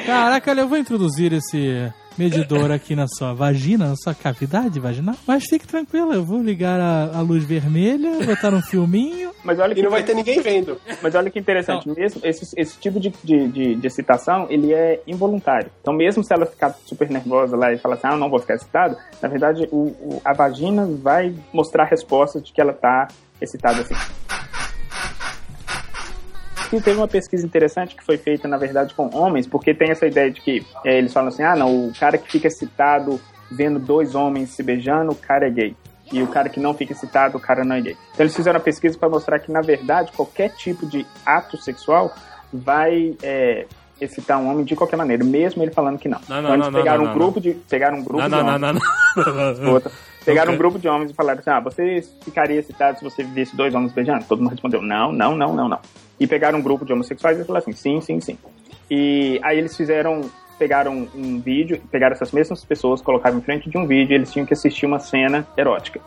Caraca, 0.06 0.50
olha, 0.50 0.60
eu 0.62 0.68
vou 0.68 0.78
introduzir 0.78 1.34
esse 1.34 1.92
medidor 2.18 2.70
aqui 2.70 2.94
na 2.94 3.06
sua 3.08 3.32
vagina, 3.32 3.88
na 3.88 3.96
sua 3.96 4.14
cavidade 4.14 4.78
vaginal. 4.78 5.14
Mas 5.26 5.44
fique 5.44 5.66
tranquila, 5.66 6.14
eu 6.14 6.24
vou 6.24 6.42
ligar 6.42 6.78
a, 6.80 7.18
a 7.18 7.20
luz 7.20 7.44
vermelha, 7.44 8.24
botar 8.26 8.52
um 8.52 8.60
filminho. 8.62 9.30
Mas 9.42 9.58
olha 9.58 9.72
E 9.72 9.76
que, 9.76 9.82
não 9.82 9.90
vai 9.90 10.02
ter 10.02 10.14
ninguém 10.14 10.40
vendo. 10.42 10.78
mas 11.02 11.14
olha 11.14 11.30
que 11.30 11.38
interessante, 11.38 11.88
mesmo 11.88 12.20
esse, 12.22 12.44
esse 12.58 12.78
tipo 12.78 13.00
de, 13.00 13.10
de, 13.24 13.48
de, 13.48 13.74
de 13.74 13.86
excitação, 13.86 14.46
ele 14.50 14.70
é 14.74 15.00
involuntário. 15.06 15.70
Então 15.80 15.94
mesmo 15.94 16.22
se 16.22 16.30
ela 16.34 16.44
ficar 16.44 16.76
super 16.84 17.08
nervosa 17.08 17.56
lá 17.56 17.72
e 17.72 17.78
falar 17.78 17.94
assim, 17.94 18.06
ah, 18.08 18.16
não 18.18 18.28
vou 18.28 18.38
ficar 18.38 18.56
excitada, 18.56 18.98
na 19.22 19.28
verdade 19.30 19.66
o, 19.72 19.76
o- 19.86 20.20
a 20.22 20.34
vagina 20.34 20.86
vai 21.02 21.34
mostrar 21.54 21.84
a 21.84 21.86
resposta 21.86 22.38
de 22.38 22.52
que 22.52 22.60
ela 22.60 22.74
tá 22.74 23.08
excitada 23.40 23.80
assim. 23.80 23.94
E 26.72 26.80
teve 26.80 26.98
uma 26.98 27.08
pesquisa 27.08 27.44
interessante 27.44 27.96
que 27.96 28.04
foi 28.04 28.16
feita, 28.16 28.46
na 28.46 28.56
verdade, 28.56 28.94
com 28.94 29.10
homens, 29.14 29.46
porque 29.46 29.74
tem 29.74 29.90
essa 29.90 30.06
ideia 30.06 30.30
de 30.30 30.40
que 30.40 30.64
é, 30.84 30.98
eles 30.98 31.12
falam 31.12 31.28
assim: 31.28 31.42
ah, 31.42 31.56
não, 31.56 31.88
o 31.88 31.92
cara 31.98 32.16
que 32.16 32.30
fica 32.30 32.46
excitado 32.46 33.20
vendo 33.50 33.78
dois 33.78 34.14
homens 34.14 34.50
se 34.50 34.62
beijando, 34.62 35.12
o 35.12 35.16
cara 35.16 35.46
é 35.46 35.50
gay. 35.50 35.76
E 36.12 36.22
o 36.22 36.26
cara 36.26 36.48
que 36.48 36.58
não 36.58 36.74
fica 36.74 36.92
excitado, 36.92 37.36
o 37.36 37.40
cara 37.40 37.64
não 37.64 37.76
é 37.76 37.80
gay. 37.80 37.96
Então 38.12 38.24
eles 38.24 38.34
fizeram 38.34 38.58
a 38.58 38.62
pesquisa 38.62 38.96
para 38.98 39.08
mostrar 39.08 39.38
que, 39.38 39.50
na 39.50 39.60
verdade, 39.60 40.12
qualquer 40.12 40.50
tipo 40.50 40.86
de 40.86 41.06
ato 41.24 41.56
sexual 41.56 42.14
vai 42.52 43.16
é, 43.22 43.66
excitar 44.00 44.38
um 44.38 44.48
homem 44.48 44.64
de 44.64 44.74
qualquer 44.74 44.96
maneira, 44.96 45.24
mesmo 45.24 45.62
ele 45.62 45.70
falando 45.70 45.98
que 45.98 46.08
não. 46.08 46.20
Não, 46.28 46.36
não, 46.36 46.40
então 46.42 46.54
eles 46.54 46.66
não, 46.66 46.72
não, 46.72 46.78
pegaram 46.80 47.04
não, 47.04 47.10
um 47.10 47.14
grupo 47.14 47.40
de 47.40 47.52
pegaram 47.68 47.98
um 47.98 48.04
grupo 48.04 48.18
Não, 48.18 48.28
de 48.28 48.30
não, 48.30 48.58
não, 48.58 48.68
homens. 48.68 48.82
não, 49.16 49.34
não. 49.34 49.72
não. 49.74 49.82
Pegaram 50.24 50.50
Ok. 50.52 50.54
um 50.54 50.58
grupo 50.58 50.78
de 50.78 50.88
homens 50.88 51.10
e 51.10 51.14
falaram 51.14 51.40
assim: 51.40 51.50
ah, 51.50 51.60
você 51.60 52.02
ficaria 52.22 52.58
excitado 52.60 52.98
se 52.98 53.04
você 53.04 53.22
visse 53.22 53.56
dois 53.56 53.74
homens 53.74 53.92
beijando? 53.92 54.24
Todo 54.26 54.42
mundo 54.42 54.50
respondeu: 54.50 54.82
não, 54.82 55.12
não, 55.12 55.34
não, 55.34 55.54
não, 55.54 55.68
não. 55.68 55.78
E 56.18 56.26
pegaram 56.26 56.58
um 56.58 56.62
grupo 56.62 56.84
de 56.84 56.92
homossexuais 56.92 57.38
e 57.38 57.44
falaram 57.44 57.64
assim: 57.64 57.72
sim, 57.72 58.00
sim, 58.00 58.20
sim. 58.20 58.38
E 58.90 59.40
aí 59.42 59.56
eles 59.58 59.76
fizeram, 59.76 60.20
pegaram 60.58 61.08
um 61.14 61.40
vídeo, 61.40 61.80
pegaram 61.90 62.14
essas 62.14 62.32
mesmas 62.32 62.64
pessoas, 62.64 63.00
colocaram 63.00 63.38
em 63.38 63.40
frente 63.40 63.70
de 63.70 63.78
um 63.78 63.86
vídeo 63.86 64.12
e 64.12 64.16
eles 64.16 64.32
tinham 64.32 64.44
que 64.44 64.52
assistir 64.52 64.84
uma 64.84 64.98
cena 64.98 65.46
erótica. 65.56 66.00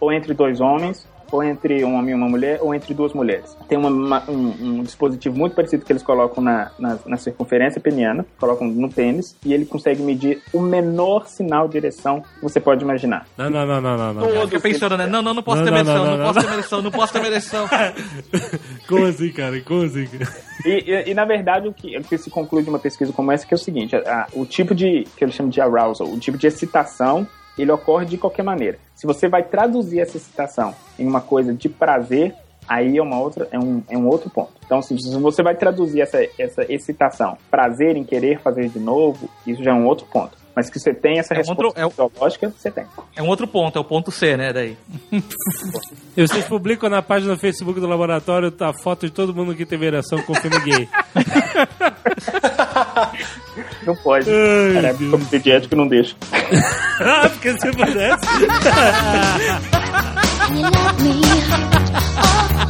Ou 0.00 0.12
entre 0.12 0.32
dois 0.32 0.60
homens, 0.60 1.06
ou 1.30 1.42
entre 1.42 1.84
um 1.84 1.94
homem 1.96 2.12
e 2.12 2.14
uma 2.14 2.28
mulher, 2.28 2.58
ou 2.62 2.74
entre 2.74 2.94
duas 2.94 3.12
mulheres. 3.12 3.56
Tem 3.68 3.76
uma- 3.78 3.88
uma- 3.90 4.30
um, 4.30 4.78
um 4.78 4.82
dispositivo 4.82 5.36
muito 5.36 5.54
parecido 5.54 5.84
que 5.84 5.92
eles 5.92 6.02
colocam 6.02 6.42
na, 6.42 6.70
na, 6.78 6.98
na 7.06 7.16
circunferência 7.16 7.80
peniana, 7.80 8.24
colocam 8.38 8.66
no 8.68 8.88
pênis, 8.90 9.36
e 9.44 9.52
ele 9.52 9.64
consegue 9.66 10.02
medir 10.02 10.40
o 10.52 10.60
menor 10.60 11.26
sinal 11.28 11.68
de 11.68 11.76
ereção 11.76 12.20
que 12.20 12.42
você 12.42 12.58
pode 12.60 12.82
imaginar. 12.82 13.26
Não, 13.36 13.50
não, 13.50 13.66
não, 13.66 13.80
não, 13.80 13.96
não, 13.98 14.14
não. 14.14 14.28
Eu 14.28 14.48
fico 14.48 14.62
pensando, 14.62 14.96
né? 14.96 15.06
Não, 15.06 15.22
não, 15.22 15.34
não 15.34 15.42
posso 15.42 15.58
Não, 15.58 15.64
ter 15.64 15.70
não, 15.70 15.78
ereção, 15.78 15.94
não, 15.96 16.04
não, 16.04 16.16
não, 16.18 16.24
posso 16.26 16.38
não. 16.38 16.46
ter 16.46 16.52
ereção, 16.54 16.82
não 16.82 16.90
posso 16.90 17.12
ter 17.12 17.24
ereção. 17.26 17.68
Como 18.88 19.04
assim, 19.06 19.30
cara? 19.32 19.60
Como 19.60 19.82
assim? 19.84 20.06
cara? 20.06 20.28
E, 20.64 20.70
e- 20.90 21.10
e, 21.10 21.14
na 21.14 21.24
verdade, 21.24 21.68
o 21.68 21.72
que, 21.72 21.96
o 21.96 22.02
que 22.02 22.18
se 22.18 22.30
conclui 22.30 22.62
de 22.62 22.68
uma 22.70 22.78
pesquisa 22.78 23.12
como 23.12 23.30
essa 23.30 23.44
é 23.44 23.48
que 23.48 23.54
é 23.54 23.56
o 23.56 23.58
seguinte: 23.58 23.94
a- 23.96 24.00
a- 24.00 24.26
o 24.32 24.44
tipo 24.44 24.74
de, 24.74 25.04
que 25.16 25.24
eles 25.24 25.34
chamam 25.34 25.50
de 25.50 25.60
arousal, 25.60 26.08
o 26.08 26.18
tipo 26.18 26.36
de 26.38 26.46
excitação, 26.46 27.26
ele 27.62 27.72
ocorre 27.72 28.06
de 28.06 28.16
qualquer 28.16 28.42
maneira. 28.42 28.78
Se 28.94 29.06
você 29.06 29.28
vai 29.28 29.42
traduzir 29.42 30.00
essa 30.00 30.16
excitação 30.16 30.74
em 30.98 31.06
uma 31.06 31.20
coisa 31.20 31.52
de 31.52 31.68
prazer, 31.68 32.34
aí 32.68 32.98
é, 32.98 33.02
uma 33.02 33.18
outra, 33.18 33.48
é, 33.50 33.58
um, 33.58 33.82
é 33.88 33.96
um 33.98 34.06
outro 34.06 34.30
ponto. 34.30 34.52
Então, 34.64 34.80
se 34.82 34.96
se 34.98 35.18
você 35.18 35.42
vai 35.42 35.56
traduzir 35.56 36.02
essa, 36.02 36.18
essa 36.38 36.70
excitação, 36.72 37.36
prazer 37.50 37.96
em 37.96 38.04
querer 38.04 38.38
fazer 38.40 38.68
de 38.68 38.78
novo, 38.78 39.28
isso 39.46 39.64
já 39.64 39.70
é 39.70 39.74
um 39.74 39.86
outro 39.86 40.06
ponto. 40.06 40.37
Mas 40.58 40.68
que 40.68 40.80
você 40.80 40.92
tem 40.92 41.20
essa 41.20 41.34
É 41.34 41.36
um 41.36 41.38
resposta 41.38 41.64
outro- 41.64 41.80
é 41.80 41.88
fisiológica, 41.88 42.52
você 42.58 42.68
tem. 42.68 42.84
É 43.14 43.22
um 43.22 43.28
outro 43.28 43.46
ponto, 43.46 43.78
é 43.78 43.80
o 43.80 43.84
ponto 43.84 44.10
C, 44.10 44.36
né? 44.36 44.52
Daí. 44.52 44.76
E 46.16 46.26
vocês 46.26 46.44
publicam 46.46 46.90
na 46.90 47.00
página 47.00 47.34
do 47.36 47.40
Facebook 47.40 47.78
do 47.78 47.86
laboratório 47.86 48.52
a 48.58 48.72
foto 48.82 49.06
de 49.06 49.12
todo 49.12 49.32
mundo 49.32 49.54
que 49.54 49.64
teve 49.64 49.86
ereção 49.86 50.20
com 50.22 50.34
filme 50.34 50.58
gay. 50.58 50.88
Não 53.86 53.94
pode. 53.96 54.28
Ai, 54.28 54.72
Cara, 54.74 54.94
Deus. 54.94 55.10
comitê 55.12 55.38
de 55.38 55.50
ética 55.52 55.76
não 55.76 55.86
deixa. 55.86 56.16
ah, 57.00 57.28
porque 57.30 57.52
se 57.58 57.70
pudesse. 57.70 58.26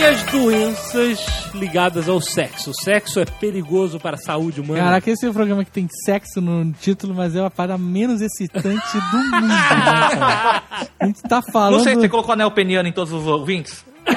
E 0.00 0.04
as 0.04 0.22
doenças 0.24 1.18
ligadas 1.54 2.08
ao 2.08 2.22
sexo? 2.22 2.70
O 2.70 2.74
sexo 2.74 3.20
é 3.20 3.26
perigoso 3.26 4.00
para 4.00 4.16
a 4.16 4.18
saúde 4.18 4.58
humana? 4.62 4.82
Caraca, 4.82 5.10
esse 5.10 5.26
é 5.26 5.28
o 5.28 5.32
programa 5.34 5.62
que 5.62 5.70
tem 5.70 5.86
sexo 6.06 6.40
no 6.40 6.72
título, 6.72 7.14
mas 7.14 7.36
é 7.36 7.44
a 7.44 7.50
parada 7.50 7.76
menos 7.76 8.22
excitante 8.22 8.96
do 9.10 9.18
mundo. 9.18 9.46
Né, 9.46 9.54
cara? 9.68 10.62
A 10.98 11.06
gente 11.06 11.20
tá 11.22 11.42
falando. 11.52 11.72
Não 11.76 11.84
sei, 11.84 11.96
você 11.96 12.08
colocou 12.08 12.32
anel 12.32 12.50
peniano 12.50 12.88
em 12.88 12.92
todos 12.92 13.12
os 13.12 13.26
ouvintes? 13.26 13.84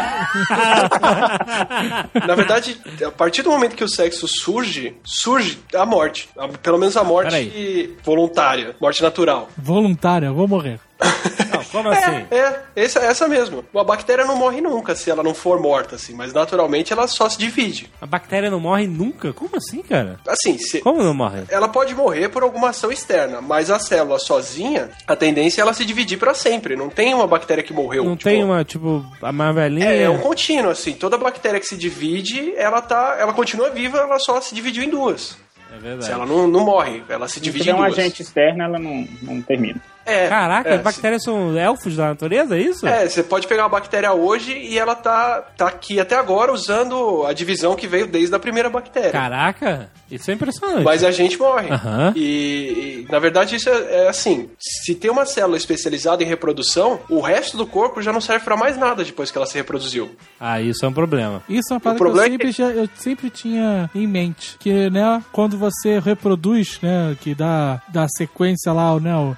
Na 2.25 2.33
verdade, 2.35 2.77
a 3.05 3.11
partir 3.11 3.41
do 3.41 3.49
momento 3.51 3.75
que 3.75 3.83
o 3.83 3.89
sexo 3.89 4.25
surge, 4.25 4.95
surge 5.03 5.59
a 5.75 5.85
morte. 5.85 6.29
A- 6.37 6.47
Pelo 6.47 6.77
menos 6.79 6.95
a 6.95 7.03
morte 7.03 7.93
voluntária, 8.05 8.73
morte 8.79 9.03
natural. 9.03 9.49
Voluntária, 9.57 10.27
eu 10.27 10.33
vou 10.33 10.47
morrer. 10.47 10.79
Como 11.73 11.89
assim? 11.89 12.25
É, 12.31 12.59
essa, 12.75 12.99
essa 12.99 13.27
mesmo. 13.27 13.65
A 13.75 13.83
bactéria 13.83 14.23
não 14.25 14.37
morre 14.37 14.61
nunca 14.61 14.95
se 14.95 15.09
ela 15.09 15.21
não 15.21 15.33
for 15.33 15.59
morta, 15.59 15.95
assim, 15.95 16.13
mas 16.13 16.31
naturalmente 16.31 16.93
ela 16.93 17.07
só 17.07 17.27
se 17.27 17.37
divide. 17.37 17.91
A 17.99 18.05
bactéria 18.05 18.49
não 18.49 18.59
morre 18.61 18.87
nunca? 18.87 19.33
Como 19.33 19.57
assim, 19.57 19.81
cara? 19.81 20.19
Assim, 20.27 20.57
se, 20.57 20.79
Como 20.79 21.03
não 21.03 21.13
morre? 21.13 21.41
ela 21.49 21.67
pode 21.67 21.93
morrer 21.95 22.29
por 22.29 22.43
alguma 22.43 22.69
ação 22.69 22.91
externa, 22.91 23.41
mas 23.41 23.69
a 23.69 23.79
célula 23.79 24.19
sozinha, 24.19 24.91
a 25.07 25.15
tendência 25.15 25.59
é 25.59 25.63
ela 25.63 25.73
se 25.73 25.83
dividir 25.83 26.17
pra 26.17 26.33
sempre. 26.33 26.75
Não 26.75 26.89
tem 26.89 27.13
uma 27.13 27.27
bactéria 27.27 27.63
que 27.63 27.73
morreu. 27.73 28.03
Não 28.05 28.15
tipo, 28.15 28.29
tem 28.29 28.43
uma, 28.43 28.63
tipo, 28.63 29.03
a 29.21 29.31
mais 29.31 29.55
velhinha? 29.55 29.87
É, 29.91 30.03
é 30.03 30.09
um 30.09 30.19
contínuo, 30.19 30.69
assim. 30.71 30.93
Toda 30.93 31.17
bactéria 31.17 31.59
que 31.59 31.65
se 31.65 31.75
divide, 31.75 32.53
ela 32.55 32.81
tá. 32.81 33.17
Ela 33.19 33.33
continua 33.33 33.71
viva, 33.71 33.97
ela 33.97 34.19
só 34.19 34.39
se 34.39 34.53
dividiu 34.53 34.83
em 34.83 34.89
duas. 34.89 35.35
É 35.75 35.79
verdade. 35.79 36.05
Se 36.05 36.11
ela 36.11 36.25
não, 36.25 36.47
não 36.47 36.63
morre, 36.63 37.03
ela 37.09 37.27
se 37.27 37.35
Se 37.35 37.39
divide 37.39 37.63
tiver 37.65 37.75
em 37.75 37.79
um 37.81 37.85
duas. 37.85 37.97
agente 37.97 38.21
externo, 38.21 38.61
ela 38.61 38.77
não, 38.77 39.07
não 39.23 39.41
termina. 39.41 39.81
É, 40.05 40.27
Caraca, 40.27 40.69
é, 40.69 40.75
as 40.75 40.81
bactérias 40.81 41.23
são 41.23 41.57
elfos 41.57 41.95
da 41.95 42.07
natureza, 42.09 42.57
é 42.57 42.61
isso? 42.61 42.85
É, 42.87 43.07
você 43.07 43.23
pode 43.23 43.47
pegar 43.47 43.63
uma 43.63 43.69
bactéria 43.69 44.11
hoje 44.13 44.51
e 44.57 44.77
ela 44.77 44.95
tá, 44.95 45.41
tá 45.57 45.67
aqui 45.67 45.99
até 45.99 46.15
agora 46.15 46.51
usando 46.51 47.25
a 47.25 47.33
divisão 47.33 47.75
que 47.75 47.87
veio 47.87 48.07
desde 48.07 48.35
a 48.35 48.39
primeira 48.39 48.69
bactéria. 48.69 49.11
Caraca, 49.11 49.89
isso 50.11 50.29
é 50.29 50.33
impressionante. 50.33 50.83
Mas 50.83 51.03
a 51.03 51.11
gente 51.11 51.37
morre. 51.39 51.69
Aham. 51.71 52.13
E, 52.15 53.05
e, 53.07 53.11
na 53.11 53.19
verdade, 53.19 53.55
isso 53.55 53.69
é, 53.69 54.05
é 54.05 54.09
assim: 54.09 54.49
se 54.59 54.93
tem 54.95 55.09
uma 55.09 55.25
célula 55.25 55.57
especializada 55.57 56.21
em 56.23 56.25
reprodução, 56.27 56.99
o 57.09 57.21
resto 57.21 57.55
do 57.57 57.65
corpo 57.65 58.01
já 58.01 58.11
não 58.11 58.21
serve 58.21 58.43
pra 58.45 58.57
mais 58.57 58.77
nada 58.77 59.03
depois 59.03 59.31
que 59.31 59.37
ela 59.37 59.47
se 59.47 59.55
reproduziu. 59.55 60.15
Ah, 60.39 60.59
isso 60.61 60.85
é 60.85 60.87
um 60.87 60.93
problema. 60.93 61.41
Isso 61.47 61.71
é 61.71 61.75
uma 61.75 61.79
parada 61.79 61.97
que 61.97 62.03
problema 62.03 62.27
eu 62.27 62.29
é 62.29 62.31
sempre, 62.31 62.51
já- 62.51 62.69
eu 62.71 62.89
sempre 62.95 63.29
tinha 63.29 63.89
em 63.95 64.05
mente. 64.07 64.57
Que, 64.59 64.89
né, 64.89 65.23
quando 65.31 65.57
você 65.57 65.99
reproduz, 65.99 66.79
né, 66.81 67.15
que 67.21 67.33
dá, 67.33 67.81
dá 67.87 68.05
sequência 68.09 68.71
lá, 68.73 68.99
né, 68.99 69.15
o 69.15 69.35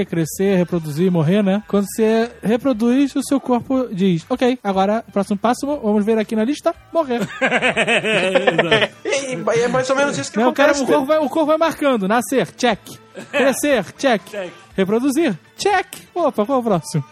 nascer, 0.00 0.06
crescer, 0.06 0.56
reproduzir 0.56 1.06
e 1.06 1.10
morrer, 1.10 1.42
né? 1.42 1.62
Quando 1.68 1.86
você 1.86 2.30
reproduz, 2.42 3.14
o 3.14 3.22
seu 3.22 3.40
corpo 3.40 3.88
diz, 3.92 4.24
ok, 4.28 4.58
agora, 4.62 5.04
próximo 5.12 5.38
passo, 5.38 5.66
vamos 5.66 6.04
ver 6.04 6.18
aqui 6.18 6.34
na 6.36 6.44
lista, 6.44 6.74
morrer. 6.92 7.20
E, 9.04 9.34
e 9.34 9.62
é 9.62 9.68
mais 9.68 9.88
ou 9.90 9.96
menos 9.96 10.18
isso 10.18 10.32
que 10.32 10.38
Né, 10.38 10.46
o, 10.46 10.52
cara, 10.52 10.72
acontece. 10.72 10.90
o, 10.90 10.94
corpo 10.94 11.06
vai, 11.06 11.18
o 11.18 11.28
corpo 11.28 11.46
vai 11.46 11.56
marcando, 11.56 12.08
nascer, 12.08 12.48
check. 12.56 12.80
Crescer, 13.30 13.84
check. 13.96 14.22
Reproduzir, 14.76 15.38
check. 15.56 15.86
Opa, 16.14 16.44
qual 16.44 16.58
é 16.58 16.60
o 16.60 16.64
próximo? 16.64 17.04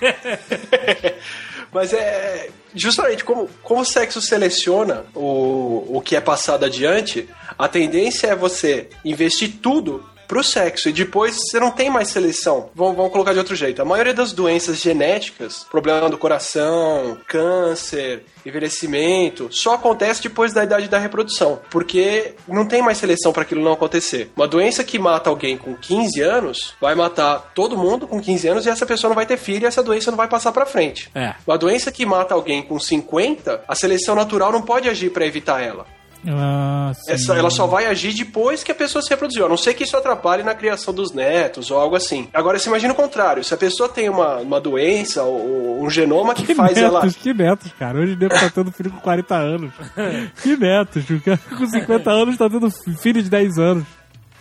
Mas 1.72 1.92
é. 1.92 2.48
Justamente, 2.74 3.24
como, 3.24 3.48
como 3.62 3.80
o 3.80 3.84
sexo 3.84 4.20
seleciona 4.22 5.04
o, 5.14 5.96
o 5.96 6.00
que 6.00 6.16
é 6.16 6.20
passado 6.20 6.64
adiante, 6.64 7.28
a 7.58 7.68
tendência 7.68 8.28
é 8.28 8.36
você 8.36 8.88
investir 9.04 9.58
tudo 9.60 10.04
pro 10.30 10.44
sexo 10.44 10.88
e 10.88 10.92
depois 10.92 11.34
você 11.34 11.58
não 11.58 11.72
tem 11.72 11.90
mais 11.90 12.06
seleção. 12.06 12.70
Vamos, 12.72 12.94
vamos 12.94 13.10
colocar 13.10 13.32
de 13.32 13.40
outro 13.40 13.56
jeito. 13.56 13.82
A 13.82 13.84
maioria 13.84 14.14
das 14.14 14.32
doenças 14.32 14.78
genéticas, 14.80 15.66
problema 15.68 16.08
do 16.08 16.16
coração, 16.16 17.18
câncer, 17.26 18.22
envelhecimento, 18.46 19.48
só 19.50 19.74
acontece 19.74 20.22
depois 20.22 20.52
da 20.52 20.62
idade 20.62 20.86
da 20.86 20.98
reprodução, 21.00 21.58
porque 21.68 22.36
não 22.46 22.64
tem 22.64 22.80
mais 22.80 22.98
seleção 22.98 23.32
para 23.32 23.42
aquilo 23.42 23.60
não 23.60 23.72
acontecer. 23.72 24.30
Uma 24.36 24.46
doença 24.46 24.84
que 24.84 25.00
mata 25.00 25.28
alguém 25.28 25.58
com 25.58 25.74
15 25.74 26.20
anos 26.20 26.74
vai 26.80 26.94
matar 26.94 27.50
todo 27.52 27.76
mundo 27.76 28.06
com 28.06 28.20
15 28.20 28.46
anos 28.46 28.66
e 28.66 28.70
essa 28.70 28.86
pessoa 28.86 29.08
não 29.08 29.16
vai 29.16 29.26
ter 29.26 29.36
filho 29.36 29.64
e 29.64 29.66
essa 29.66 29.82
doença 29.82 30.12
não 30.12 30.16
vai 30.16 30.28
passar 30.28 30.52
para 30.52 30.64
frente. 30.64 31.10
É. 31.12 31.34
Uma 31.44 31.58
doença 31.58 31.90
que 31.90 32.06
mata 32.06 32.34
alguém 32.34 32.62
com 32.62 32.78
50, 32.78 33.64
a 33.66 33.74
seleção 33.74 34.14
natural 34.14 34.52
não 34.52 34.62
pode 34.62 34.88
agir 34.88 35.10
para 35.10 35.26
evitar 35.26 35.60
ela. 35.60 35.86
Ah. 36.26 36.92
Essa, 37.06 37.34
ela 37.34 37.50
só 37.50 37.66
vai 37.66 37.86
agir 37.86 38.12
depois 38.12 38.62
que 38.62 38.70
a 38.70 38.74
pessoa 38.74 39.02
se 39.02 39.08
reproduziu. 39.10 39.46
A 39.46 39.48
não 39.48 39.56
ser 39.56 39.74
que 39.74 39.84
isso 39.84 39.96
atrapalhe 39.96 40.42
na 40.42 40.54
criação 40.54 40.92
dos 40.92 41.12
netos 41.12 41.70
ou 41.70 41.78
algo 41.78 41.96
assim. 41.96 42.28
Agora, 42.32 42.58
você 42.58 42.68
imagina 42.68 42.92
o 42.92 42.96
contrário. 42.96 43.42
Se 43.42 43.54
a 43.54 43.56
pessoa 43.56 43.88
tem 43.88 44.08
uma, 44.08 44.36
uma 44.36 44.60
doença 44.60 45.22
ou, 45.22 45.78
ou 45.78 45.84
um 45.84 45.90
genoma 45.90 46.34
que, 46.34 46.44
Que 46.44 46.54
faz 46.54 46.74
netos, 46.76 46.94
ela... 46.94 47.06
que 47.10 47.34
netos, 47.34 47.72
cara. 47.78 47.98
Hoje 47.98 48.16
devo 48.16 48.34
estar 48.34 48.50
tendo 48.50 48.70
filho 48.72 48.90
com 48.90 48.98
40 48.98 49.34
anos. 49.34 49.72
que 50.42 50.56
netos, 50.56 51.08
o 51.08 51.20
cara 51.20 51.40
com 51.56 51.66
50 51.66 52.10
anos 52.10 52.36
tá 52.36 52.50
tendo 52.50 52.70
filho 52.70 53.22
de 53.22 53.30
10 53.30 53.58
anos. 53.58 53.84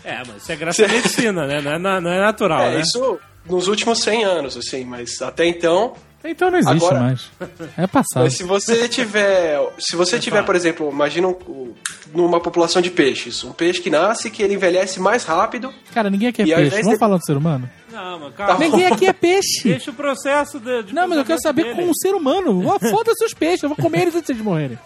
É, 0.04 0.18
mas 0.20 0.44
isso 0.44 0.52
é 0.52 0.56
graças 0.56 0.90
à 0.90 0.92
medicina, 0.92 1.46
né? 1.46 1.62
Não 1.62 1.72
é, 1.72 2.00
não 2.02 2.12
é 2.12 2.20
natural, 2.20 2.62
É, 2.62 2.76
né? 2.76 2.82
isso 2.82 3.20
nos 3.48 3.68
últimos 3.68 4.02
100 4.02 4.24
anos, 4.24 4.58
assim. 4.58 4.84
Mas 4.86 5.22
até 5.22 5.46
então... 5.46 5.94
Então 6.24 6.52
não 6.52 6.58
existe 6.60 6.76
Agora- 6.86 7.00
mais. 7.00 7.30
É 7.78 7.88
passado. 7.88 8.24
Mas 8.24 8.36
se 8.36 8.44
você 8.44 8.88
tiver, 8.90 9.58
se 9.80 9.96
você 9.96 10.20
tiver, 10.20 10.44
por 10.44 10.56
exemplo, 10.56 10.90
imagina 10.92 11.28
um- 11.30 11.74
numa 12.14 12.42
população 12.42 12.82
de 12.82 12.92
peixes, 12.92 13.44
um 13.44 13.54
peixe 13.54 13.82
que 13.82 13.90
nasce, 13.90 14.30
que 14.30 14.44
ele 14.44 14.54
envelhece 14.56 15.00
mais 15.00 15.24
rápido. 15.24 15.74
Cara, 15.94 16.10
ninguém 16.10 16.28
aqui 16.30 16.42
é 16.42 16.46
E 16.46 16.56
peixe. 16.56 16.70
Vamos 16.78 16.94
de- 16.94 16.98
falar 17.00 17.18
do 17.18 17.26
ser 17.26 17.38
humano? 17.38 17.70
Não, 17.92 18.20
mas 18.20 18.36
calma. 18.36 18.60
Ninguém 18.60 18.86
aqui 18.88 19.06
é 19.08 19.14
peixe. 19.14 19.64
Deixa 19.70 19.92
o 19.92 19.94
processo 19.94 20.60
de, 20.60 20.84
de 20.84 20.94
Não, 20.94 21.08
mas 21.08 21.18
eu 21.20 21.26
quero 21.26 21.42
saber 21.42 21.64
dele. 21.64 21.76
como 21.76 21.90
um 21.90 21.94
ser 21.94 22.14
humano. 22.14 22.62
Foda-se 22.92 23.26
os 23.26 23.34
peixes, 23.34 23.64
eu 23.64 23.70
vou 23.70 23.78
comer 23.78 24.02
eles 24.04 24.16
antes 24.16 24.28
de 24.28 24.34
eles 24.34 24.44
morrerem. 24.44 24.78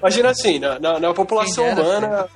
Imagina 0.00 0.30
assim, 0.30 0.58
na, 0.58 0.78
na- 0.78 0.98
na 1.00 1.14
população 1.14 1.68
humana 1.68 2.26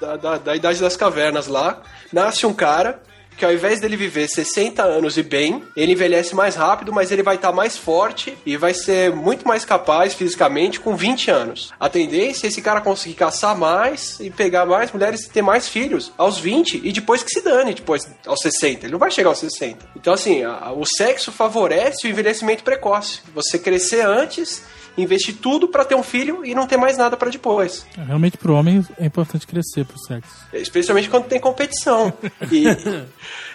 da, 0.00 0.16
da, 0.16 0.38
da 0.38 0.56
idade 0.56 0.80
das 0.80 0.96
cavernas 0.96 1.46
lá, 1.46 1.82
nasce 2.12 2.46
um 2.46 2.52
cara 2.54 3.00
que 3.38 3.44
ao 3.44 3.52
invés 3.52 3.80
dele 3.80 3.96
viver 3.96 4.28
60 4.28 4.82
anos 4.82 5.16
e 5.16 5.22
bem, 5.22 5.62
ele 5.76 5.92
envelhece 5.92 6.34
mais 6.34 6.56
rápido, 6.56 6.92
mas 6.92 7.10
ele 7.12 7.22
vai 7.22 7.36
estar 7.36 7.52
mais 7.52 7.76
forte 7.76 8.36
e 8.44 8.56
vai 8.56 8.74
ser 8.74 9.14
muito 9.14 9.46
mais 9.46 9.64
capaz 9.64 10.12
fisicamente 10.14 10.80
com 10.80 10.96
20 10.96 11.30
anos. 11.30 11.72
A 11.78 11.88
tendência 11.88 12.46
é 12.46 12.48
esse 12.48 12.60
cara 12.60 12.80
conseguir 12.80 13.14
caçar 13.14 13.56
mais 13.56 14.18
e 14.20 14.30
pegar 14.30 14.66
mais 14.66 14.90
mulheres 14.92 15.24
e 15.24 15.30
ter 15.30 15.42
mais 15.42 15.68
filhos 15.68 16.12
aos 16.18 16.38
20 16.38 16.80
e 16.84 16.92
depois 16.92 17.22
que 17.22 17.30
se 17.30 17.40
dane, 17.40 17.74
depois 17.74 18.08
aos 18.26 18.40
60. 18.40 18.86
Ele 18.86 18.92
não 18.92 18.98
vai 18.98 19.10
chegar 19.10 19.28
aos 19.30 19.38
60. 19.38 19.86
Então, 19.96 20.12
assim, 20.12 20.42
a- 20.42 20.72
o 20.72 20.84
sexo 20.84 21.30
favorece 21.30 22.06
o 22.06 22.10
envelhecimento 22.10 22.64
precoce. 22.64 23.20
Você 23.34 23.58
crescer 23.58 24.00
antes, 24.04 24.62
investir 24.98 25.36
tudo 25.36 25.68
pra 25.68 25.84
ter 25.84 25.94
um 25.94 26.02
filho 26.02 26.44
e 26.44 26.54
não 26.54 26.66
ter 26.66 26.76
mais 26.76 26.98
nada 26.98 27.16
pra 27.16 27.30
depois. 27.30 27.86
Realmente 27.96 28.36
pro 28.36 28.54
homem 28.54 28.84
é 28.98 29.06
importante 29.06 29.46
crescer 29.46 29.84
pro 29.84 29.98
sexo. 29.98 30.30
Especialmente 30.52 31.08
quando 31.08 31.24
tem 31.26 31.40
competição. 31.40 32.12
E- 32.52 32.66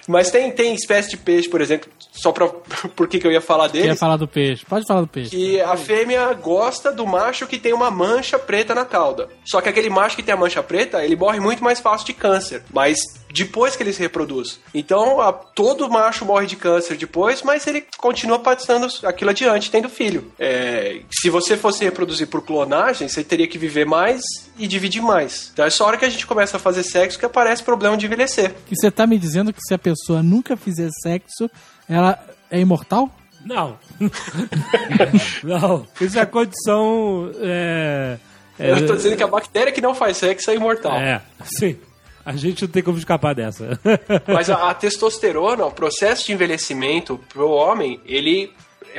mas 0.07 0.30
tem, 0.30 0.52
tem 0.52 0.74
espécie 0.76 1.11
de 1.11 1.18
peixe, 1.18 1.48
por 1.49 1.61
exemplo, 1.61 1.90
só 2.11 2.32
pra. 2.34 2.48
Por 2.94 3.07
que, 3.07 3.20
que 3.20 3.26
eu 3.28 3.32
ia 3.32 3.40
falar 3.40 3.70
Quer 3.70 3.82
deles? 3.84 3.99
falar 3.99 4.18
do 4.18 4.28
peixe? 4.28 4.65
Pode 4.65 4.86
falar 4.86 4.99
do 5.02 5.07
peixe. 5.07 5.30
Que 5.30 5.61
a 5.61 5.78
fêmea 5.78 6.34
gosta 6.34 6.91
do 6.91 7.06
macho 7.07 7.48
que 7.48 7.57
tem 7.57 7.72
uma 7.74 7.90
mancha 7.90 8.38
preta 8.38 8.76
na 8.76 8.84
cauda. 8.84 9.30
Só 9.45 9.61
que 9.61 9.70
aquele 9.70 9.90
macho 9.90 10.15
que 10.18 10.24
tem 10.24 10.34
a 10.34 10.38
mancha 10.38 10.61
preta, 10.61 11.03
ele 11.06 11.15
morre 11.15 11.40
muito 11.40 11.64
mais 11.64 11.80
fácil 11.80 12.06
de 12.06 12.14
câncer. 12.14 12.64
Mas 12.74 12.98
depois 13.34 13.76
que 13.76 13.81
ele 13.84 13.91
se 13.91 13.99
reproduz. 13.99 14.60
Então, 14.73 15.19
a- 15.19 15.34
todo 15.34 15.89
macho 15.89 16.23
morre 16.23 16.45
de 16.45 16.55
câncer 16.55 16.95
depois, 16.95 17.41
mas 17.41 17.65
ele 17.68 17.84
continua 17.97 18.39
passando 18.39 18.88
aquilo 19.05 19.31
adiante, 19.31 19.72
tendo 19.72 19.89
filho. 19.89 20.31
É, 20.39 21.01
se 21.11 21.30
você 21.30 21.57
fosse 21.57 21.84
reproduzir 21.84 22.27
por 22.27 22.43
clonagem, 22.45 23.07
você 23.07 23.23
teria 23.23 23.47
que 23.47 23.57
viver 23.57 23.85
mais 23.85 24.22
e 24.57 24.68
dividir 24.68 25.01
mais. 25.01 25.49
Então 25.51 25.65
é 25.65 25.69
só 25.69 25.85
a 25.85 25.88
hora 25.88 25.97
que 25.97 26.05
a 26.05 26.10
gente 26.10 26.27
começa 26.27 26.57
a 26.57 26.60
fazer 26.60 26.84
sexo 26.84 27.18
que 27.18 27.26
aparece 27.26 27.64
problema 27.64 27.97
de 27.97 28.05
envelhecer. 28.05 28.53
Que 28.68 28.76
você 28.76 28.91
tá 28.91 29.07
me 29.07 29.18
dizendo 29.18 29.51
que 29.51 29.60
se 29.61 29.73
a 29.73 29.80
pessoa 29.80 30.22
nunca 30.22 30.55
fizer 30.55 30.89
sexo, 31.01 31.49
ela 31.89 32.18
é 32.51 32.60
imortal? 32.60 33.10
Não. 33.45 33.77
não. 35.43 35.85
Isso 35.99 36.18
é 36.18 36.22
a 36.22 36.26
condição. 36.26 37.31
É, 37.41 38.18
é, 38.60 38.72
Eu 38.72 38.85
tô 38.85 38.95
dizendo 38.95 39.18
que 39.18 39.23
a 39.23 39.27
bactéria 39.27 39.72
que 39.72 39.81
não 39.81 39.93
faz 39.95 40.18
sexo 40.18 40.51
é 40.51 40.55
imortal. 40.55 40.95
É, 40.95 41.22
sim. 41.43 41.77
A 42.25 42.35
gente 42.35 42.63
não 42.63 42.69
tem 42.69 42.83
como 42.83 42.97
escapar 42.97 43.33
dessa. 43.33 43.79
Mas 44.27 44.49
a, 44.49 44.69
a 44.69 44.73
testosterona, 44.73 45.65
o 45.65 45.71
processo 45.71 46.25
de 46.25 46.33
envelhecimento 46.33 47.19
pro 47.29 47.49
homem, 47.49 47.99
ele 48.05 48.51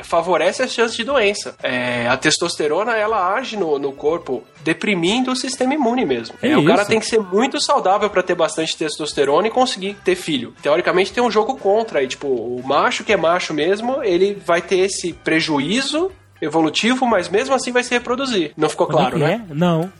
favorece 0.03 0.61
as 0.63 0.71
chances 0.71 0.97
de 0.97 1.03
doença. 1.03 1.55
É, 1.61 2.07
a 2.07 2.17
testosterona, 2.17 2.95
ela 2.95 3.33
age 3.35 3.57
no, 3.57 3.79
no 3.79 3.93
corpo 3.93 4.43
deprimindo 4.63 5.31
o 5.31 5.35
sistema 5.35 5.73
imune 5.73 6.05
mesmo. 6.05 6.35
É 6.41 6.49
É, 6.49 6.57
o 6.57 6.65
cara 6.65 6.85
tem 6.85 6.99
que 6.99 7.05
ser 7.05 7.19
muito 7.19 7.59
saudável 7.61 8.09
para 8.09 8.23
ter 8.23 8.35
bastante 8.35 8.75
testosterona 8.75 9.47
e 9.47 9.51
conseguir 9.51 9.95
ter 10.03 10.15
filho. 10.15 10.53
Teoricamente 10.61 11.13
tem 11.13 11.23
um 11.23 11.31
jogo 11.31 11.55
contra 11.57 11.99
aí, 11.99 12.07
tipo, 12.07 12.27
o 12.27 12.61
macho 12.65 13.03
que 13.03 13.13
é 13.13 13.17
macho 13.17 13.53
mesmo, 13.53 14.03
ele 14.03 14.33
vai 14.45 14.61
ter 14.61 14.79
esse 14.79 15.13
prejuízo 15.13 16.11
evolutivo, 16.41 17.05
mas 17.05 17.29
mesmo 17.29 17.55
assim 17.55 17.71
vai 17.71 17.83
se 17.83 17.91
reproduzir. 17.93 18.51
Não 18.57 18.69
ficou 18.69 18.87
claro, 18.87 19.17
é 19.17 19.19
né? 19.19 19.43
que 19.45 19.51
é? 19.51 19.55
Não. 19.55 19.91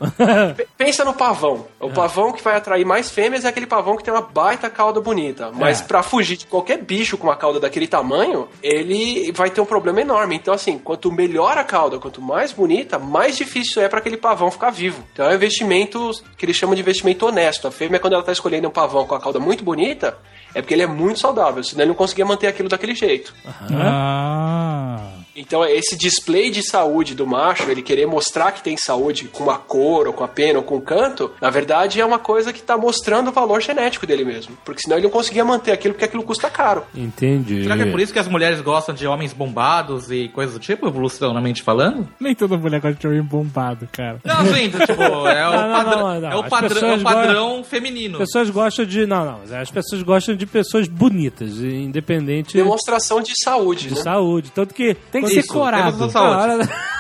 Pensa 0.78 1.04
no 1.06 1.14
pavão. 1.14 1.66
O 1.80 1.90
pavão 1.90 2.32
que 2.32 2.44
vai 2.44 2.56
atrair 2.56 2.86
mais 2.86 3.10
fêmeas 3.10 3.46
é 3.46 3.48
aquele 3.48 3.66
pavão 3.66 3.96
que 3.98 4.04
tem 4.04 4.14
uma 4.14 4.22
baita 4.22 4.70
cauda 4.70 5.00
bonita. 5.00 5.52
Mas 5.54 5.82
É. 5.82 5.84
pra 5.86 6.04
fugir 6.04 6.38
de 6.38 6.46
qualquer 6.46 6.78
bicho 6.78 7.18
com 7.18 7.28
uma 7.28 7.36
cauda 7.36 7.60
daquele 7.60 7.88
tamanho, 7.88 8.48
ele 8.62 9.32
vai 9.32 9.50
ter 9.50 9.62
um 9.62 9.66
problema 9.66 10.02
enorme. 10.02 10.36
Então, 10.36 10.54
assim, 10.54 10.78
quanto 10.78 11.12
melhor 11.12 11.58
a 11.58 11.64
cauda, 11.64 12.00
quanto 12.00 12.22
mais 12.22 12.52
bonita, 12.52 13.00
mais 13.00 13.38
difícil 13.38 13.82
é 13.82 13.88
pra 13.88 14.00
aquele 14.00 14.18
pavão 14.18 14.52
ficar 14.52 14.70
vivo. 14.72 15.04
Então 15.14 15.26
é 15.26 15.30
um 15.32 15.36
investimento 15.36 16.12
que 16.38 16.46
eles 16.46 16.56
chamam 16.56 16.76
de 16.76 16.82
investimento 16.82 17.26
honesto. 17.26 17.68
A 17.68 17.72
fêmea, 17.72 18.00
quando 18.00 18.14
ela 18.14 18.24
tá 18.24 18.32
escolhendo 18.32 18.68
um 18.68 18.72
pavão 18.72 19.06
com 19.08 19.16
a 19.16 19.20
cauda 19.20 19.40
muito 19.40 19.64
bonita, 19.64 20.18
é 20.54 20.62
porque 20.62 20.74
ele 20.74 20.84
é 20.84 20.88
muito 20.88 21.20
saudável, 21.20 21.64
senão 21.64 21.82
ele 21.84 21.90
não 21.90 21.96
conseguia 21.96 22.26
manter 22.26 22.48
aquilo 22.48 22.70
daquele 22.70 22.94
jeito. 22.96 23.34
Ah. 23.72 25.15
Então, 25.36 25.66
esse 25.66 25.98
display 25.98 26.50
de 26.50 26.64
saúde 26.64 27.14
do 27.14 27.28
macho, 27.28 27.70
ele 27.70 27.82
querer 27.82 28.06
mostrar 28.06 28.52
que 28.52 28.64
tem 28.64 28.78
saúde 28.78 29.28
com 29.28 29.50
a 29.50 29.58
cor, 29.58 30.08
ou 30.08 30.14
com 30.14 30.24
a 30.24 30.28
pena, 30.28 30.60
ou 30.60 30.64
com 30.64 30.78
o 30.78 30.82
canto, 30.82 31.32
na 31.42 31.50
verdade 31.50 32.00
é 32.00 32.06
uma 32.06 32.20
coisa 32.20 32.54
que 32.54 32.62
tá 32.62 32.78
mostrando 32.78 33.30
o 33.30 33.32
valor 33.32 33.62
genético 33.62 34.08
dele 34.08 34.24
mesmo. 34.24 34.58
Porque 34.64 34.82
senão 34.82 34.98
ele 34.98 35.06
não 35.06 35.12
conseguia 35.12 35.44
manter 35.44 35.72
aquilo, 35.72 35.94
porque 35.94 36.06
aquilo 36.06 36.24
custa 36.24 36.50
caro. 36.50 36.84
Entendi. 36.96 37.64
Será 37.64 37.76
que 37.76 37.84
é 37.84 37.92
por 37.92 38.00
isso 38.00 38.14
que 38.14 38.20
as 38.20 38.28
mulheres 38.28 38.62
gostam 38.62 38.96
de 38.96 39.06
homens 39.06 39.34
bombados 39.34 40.10
e 40.10 40.30
coisas 40.30 40.54
do 40.54 40.60
tipo, 40.60 40.88
evolucionalmente 40.88 41.62
falando? 41.62 42.08
Nem 42.20 42.34
toda 42.34 42.58
mulher 42.58 42.80
gosta 42.80 42.98
de 42.98 43.08
homem 43.08 43.22
bombado, 43.22 43.88
cara. 43.92 44.20
Não, 44.24 44.46
gente, 44.54 44.78
tipo, 44.78 45.02
é 45.02 45.50
o 45.50 45.52
Não, 45.56 45.68
não, 45.68 45.84
padrão, 45.84 46.00
não, 46.00 46.22
não. 46.22 46.32
É 46.32 46.36
o 46.36 46.44
As 46.44 46.50
padrão, 46.50 46.68
é 46.68 46.70
pessoas 46.70 47.02
o 47.02 47.04
padrão 47.04 47.64
feminino. 47.64 48.14
As 48.16 48.26
pessoas 48.26 48.50
gostam 48.50 48.86
de. 48.86 49.06
Não, 49.06 49.26
não. 49.26 49.60
As 49.60 49.72
pessoas 49.72 50.02
gostam 50.02 50.36
de 50.36 50.46
pessoas 50.46 50.88
bonitas, 50.88 51.58
independente 51.60 52.56
Demonstração 52.56 53.22
de 53.22 53.34
saúde, 53.44 53.90
de 53.90 53.96
né? 53.96 54.02
saúde. 54.02 54.52
Tanto 54.52 54.74
que. 54.74 54.96
Tem 55.12 55.25
quando- 55.26 55.34
ser 55.34 55.48
corado. 55.48 56.70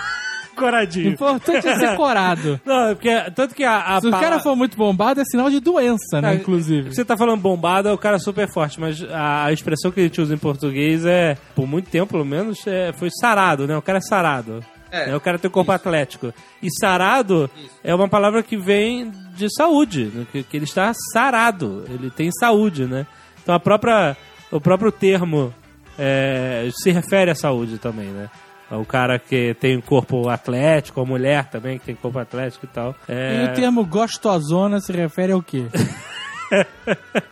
Coradinho. 0.55 1.09
Importante 1.09 1.67
é 1.67 1.75
ser 1.75 1.97
corado. 1.97 2.59
Não, 2.65 2.87
é 2.89 2.95
porque. 2.95 3.09
Tanto 3.35 3.53
que 3.53 3.63
a. 3.63 3.97
a 3.97 4.01
Se 4.01 4.07
o 4.07 4.11
cara 4.11 4.39
for 4.39 4.55
muito 4.55 4.77
bombado, 4.77 5.19
é 5.19 5.25
sinal 5.25 5.49
de 5.49 5.59
doença, 5.59 6.21
né? 6.21 6.29
Ah, 6.29 6.35
Inclusive. 6.35 6.93
Você 6.93 7.03
tá 7.03 7.17
falando 7.17 7.41
bombado, 7.41 7.89
é 7.89 7.91
o 7.93 7.97
cara 7.97 8.17
super 8.19 8.47
forte, 8.47 8.79
mas 8.79 9.03
a, 9.03 9.45
a 9.45 9.51
expressão 9.51 9.91
que 9.91 9.99
a 9.99 10.03
gente 10.03 10.21
usa 10.21 10.33
em 10.33 10.37
português 10.37 11.05
é, 11.05 11.35
por 11.53 11.67
muito 11.67 11.89
tempo 11.89 12.13
pelo 12.13 12.23
menos, 12.25 12.65
é, 12.65 12.93
foi 12.93 13.09
sarado, 13.11 13.67
né? 13.67 13.77
O 13.77 13.81
cara 13.81 13.97
é 13.97 14.01
sarado. 14.01 14.63
É, 14.89 15.07
né? 15.07 15.15
O 15.15 15.19
cara 15.19 15.37
tem 15.37 15.49
o 15.49 15.51
corpo 15.51 15.73
atlético. 15.73 16.33
E 16.63 16.69
sarado 16.79 17.49
é 17.83 17.93
uma 17.93 18.07
palavra 18.07 18.41
que 18.41 18.55
vem 18.55 19.11
de 19.35 19.53
saúde, 19.53 20.05
né? 20.13 20.25
que, 20.31 20.41
que 20.43 20.55
ele 20.55 20.63
está 20.63 20.93
sarado, 21.11 21.83
ele 21.89 22.09
tem 22.09 22.31
saúde, 22.31 22.85
né? 22.85 23.05
Então 23.43 23.53
a 23.53 23.59
própria, 23.59 24.15
o 24.49 24.61
próprio 24.61 24.91
termo 24.91 25.53
é, 25.97 26.69
se 26.71 26.91
refere 26.91 27.31
à 27.31 27.35
saúde 27.35 27.77
também, 27.77 28.07
né? 28.07 28.29
O 28.71 28.85
cara 28.85 29.19
que 29.19 29.53
tem 29.59 29.77
um 29.77 29.81
corpo 29.81 30.27
atlético, 30.27 30.99
a 30.99 31.05
mulher 31.05 31.45
também 31.49 31.77
que 31.77 31.85
tem 31.85 31.95
corpo 31.95 32.17
atlético 32.17 32.65
e 32.65 32.69
tal. 32.69 32.95
É... 33.07 33.43
E 33.43 33.45
o 33.45 33.53
termo 33.53 33.85
gostosona 33.85 34.79
se 34.79 34.91
refere 34.91 35.31
ao 35.31 35.41
quê? 35.41 35.65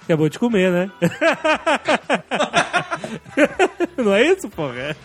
Que 0.05 0.13
é 0.13 0.15
bom 0.15 0.27
de 0.27 0.39
comer, 0.39 0.71
né? 0.71 0.91
Não 3.95 4.13
é 4.13 4.23
isso, 4.23 4.49
porra? 4.49 4.95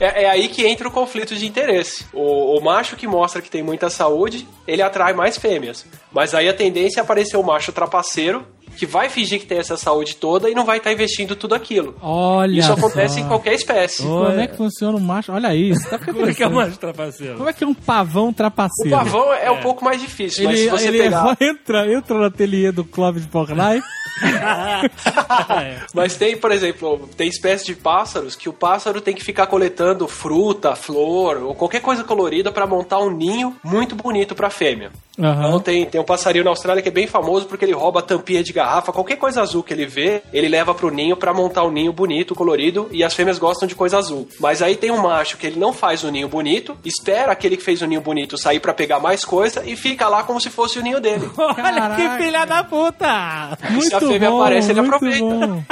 É, 0.00 0.24
é 0.24 0.30
aí 0.30 0.48
que 0.48 0.66
entra 0.66 0.88
o 0.88 0.90
conflito 0.90 1.34
de 1.34 1.46
interesse. 1.46 2.06
O, 2.12 2.58
o 2.58 2.62
macho 2.62 2.96
que 2.96 3.06
mostra 3.06 3.40
que 3.40 3.50
tem 3.50 3.62
muita 3.62 3.88
saúde, 3.88 4.46
ele 4.66 4.82
atrai 4.82 5.12
mais 5.12 5.38
fêmeas. 5.38 5.86
Mas 6.12 6.34
aí 6.34 6.48
a 6.48 6.54
tendência 6.54 7.00
é 7.00 7.02
aparecer 7.02 7.36
o 7.36 7.42
macho 7.42 7.72
trapaceiro, 7.72 8.46
que 8.74 8.86
vai 8.86 9.08
fingir 9.08 9.40
que 9.40 9.46
tem 9.46 9.58
essa 9.58 9.76
saúde 9.76 10.16
toda 10.16 10.48
e 10.50 10.54
não 10.54 10.64
vai 10.64 10.78
estar 10.78 10.92
investindo 10.92 11.34
tudo 11.36 11.54
aquilo. 11.54 11.94
Olha 12.02 12.58
Isso 12.60 12.72
acontece 12.72 13.14
só. 13.14 13.20
em 13.20 13.28
qualquer 13.28 13.54
espécie. 13.54 14.02
Como 14.02 14.28
é 14.40 14.46
que 14.46 14.56
funciona 14.56 14.96
o 14.96 15.00
macho? 15.00 15.32
Olha 15.32 15.54
isso. 15.54 15.88
Tá 15.88 15.98
Como 15.98 16.26
é 16.26 16.34
que 16.34 16.42
é 16.42 16.46
o 16.46 16.52
macho 16.52 16.78
trapaceiro? 16.78 17.36
Como 17.36 17.48
é 17.48 17.52
que 17.52 17.64
é 17.64 17.66
um 17.66 17.74
pavão 17.74 18.28
O 18.28 18.32
trapaceiro? 18.32 18.90
pavão 18.96 19.32
é, 19.32 19.50
um 19.50 19.60
pouco 19.60 19.84
mais 19.84 20.00
difícil, 20.00 20.44
mas 20.44 20.58
Ele, 20.58 20.64
se 20.64 20.70
você 20.70 20.88
ele 20.88 20.98
pegar. 20.98 21.36
entra, 21.40 21.92
entra 21.92 22.18
no 22.18 22.24
ateliê 22.24 22.72
do 22.72 22.84
Clóvis 22.84 23.26
Pornay. 23.26 23.80
Mas 25.94 26.16
tem, 26.16 26.36
por 26.36 26.52
exemplo, 26.52 27.08
tem 27.16 27.28
espécies 27.28 27.66
de 27.66 27.74
pássaros 27.74 28.36
que 28.36 28.48
o 28.48 28.52
pássaro 28.52 29.00
tem 29.00 29.14
que 29.14 29.24
ficar 29.24 29.46
coletando 29.46 30.06
fruta, 30.06 30.74
flor 30.76 31.42
ou 31.42 31.54
qualquer 31.54 31.80
coisa 31.80 32.04
colorida 32.04 32.52
para 32.52 32.66
montar 32.66 32.98
um 32.98 33.10
ninho 33.10 33.56
muito 33.62 33.94
bonito 33.94 34.34
para 34.34 34.50
fêmea. 34.50 34.90
Então 35.16 35.60
tem, 35.60 35.86
tem 35.86 36.00
um 36.00 36.04
passarinho 36.04 36.44
na 36.44 36.50
Austrália 36.50 36.82
que 36.82 36.88
é 36.88 36.92
bem 36.92 37.06
famoso 37.06 37.46
porque 37.46 37.64
ele 37.64 37.72
rouba 37.72 38.02
tampinha 38.02 38.42
de 38.42 38.52
garrafa, 38.52 38.92
qualquer 38.92 39.16
coisa 39.16 39.42
azul 39.42 39.62
que 39.62 39.72
ele 39.72 39.86
vê, 39.86 40.22
ele 40.32 40.48
leva 40.48 40.74
pro 40.74 40.90
ninho 40.90 41.16
para 41.16 41.32
montar 41.32 41.62
um 41.64 41.70
ninho 41.70 41.92
bonito, 41.92 42.34
colorido, 42.34 42.88
e 42.90 43.04
as 43.04 43.14
fêmeas 43.14 43.38
gostam 43.38 43.68
de 43.68 43.74
coisa 43.74 43.98
azul. 43.98 44.28
Mas 44.40 44.60
aí 44.60 44.76
tem 44.76 44.90
um 44.90 45.00
macho 45.00 45.36
que 45.36 45.46
ele 45.46 45.58
não 45.58 45.72
faz 45.72 46.02
o 46.02 46.10
ninho 46.10 46.28
bonito, 46.28 46.76
espera 46.84 47.32
aquele 47.32 47.56
que 47.56 47.62
fez 47.62 47.80
o 47.80 47.86
ninho 47.86 48.00
bonito 48.00 48.36
sair 48.36 48.58
para 48.58 48.74
pegar 48.74 48.98
mais 48.98 49.24
coisa 49.24 49.62
e 49.64 49.76
fica 49.76 50.08
lá 50.08 50.24
como 50.24 50.40
se 50.40 50.50
fosse 50.50 50.78
o 50.78 50.82
ninho 50.82 51.00
dele. 51.00 51.30
Olha 51.38 51.94
que 51.94 52.22
filha 52.24 52.44
da 52.44 52.64
puta! 52.64 53.56
Muito 53.70 53.88
se 53.88 53.94
a 53.94 54.00
fêmea 54.08 54.30
bom, 54.30 54.40
aparece, 54.40 54.70
ele 54.70 54.80
muito 54.80 54.94
aproveita. 54.94 55.24
bom. 55.24 55.64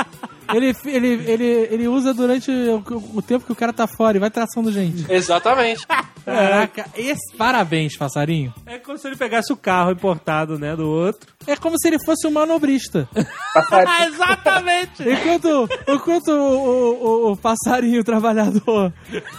Ele, 0.53 0.77
ele, 0.85 1.09
ele, 1.31 1.45
ele 1.71 1.89
usa 1.89 2.13
durante 2.13 2.51
o, 2.51 2.83
o 3.15 3.23
tempo 3.23 3.47
que 3.47 3.53
o 3.53 3.57
cara 3.57 3.73
tá 3.73 3.87
fora 3.87 4.17
e 4.19 4.21
vai 4.21 4.31
traçando 4.31 4.71
gente. 4.71 5.07
Exatamente. 5.11 5.87
Caraca, 6.25 6.85
esse, 6.95 7.35
parabéns, 7.37 7.97
passarinho. 7.97 8.53
É 8.67 8.79
como 8.79 8.97
se 8.99 9.07
ele 9.09 9.17
pegasse 9.17 9.53
o 9.53 9.57
carro 9.57 9.91
importado, 9.93 10.59
né, 10.59 10.77
do 10.77 10.87
outro. 10.89 11.29
É 11.47 11.57
como 11.57 11.77
se 11.79 11.89
ele 11.89 11.99
fosse 12.05 12.27
um 12.27 12.31
manobrista. 12.31 13.09
Exatamente! 14.07 15.03
Enquanto, 15.09 15.69
enquanto 15.89 16.29
o, 16.29 16.59
o- 16.59 17.29
o- 17.29 17.33
o 17.33 17.37
passarinho 17.37 18.05
trabalhador 18.05 18.93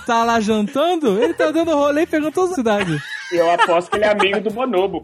tá 0.05 0.23
lá 0.23 0.39
jantando, 0.39 1.21
ele 1.23 1.33
tá 1.33 1.51
dando 1.51 1.71
rolê 1.75 2.01
e 2.01 2.07
pegando 2.07 2.31
toda 2.33 2.51
a 2.51 2.55
cidade. 2.55 3.01
Eu 3.33 3.51
aposto 3.51 3.89
que 3.89 3.97
ele 3.97 4.05
é 4.05 4.11
amigo 4.11 4.41
do 4.41 4.49
Bonobo. 4.51 5.03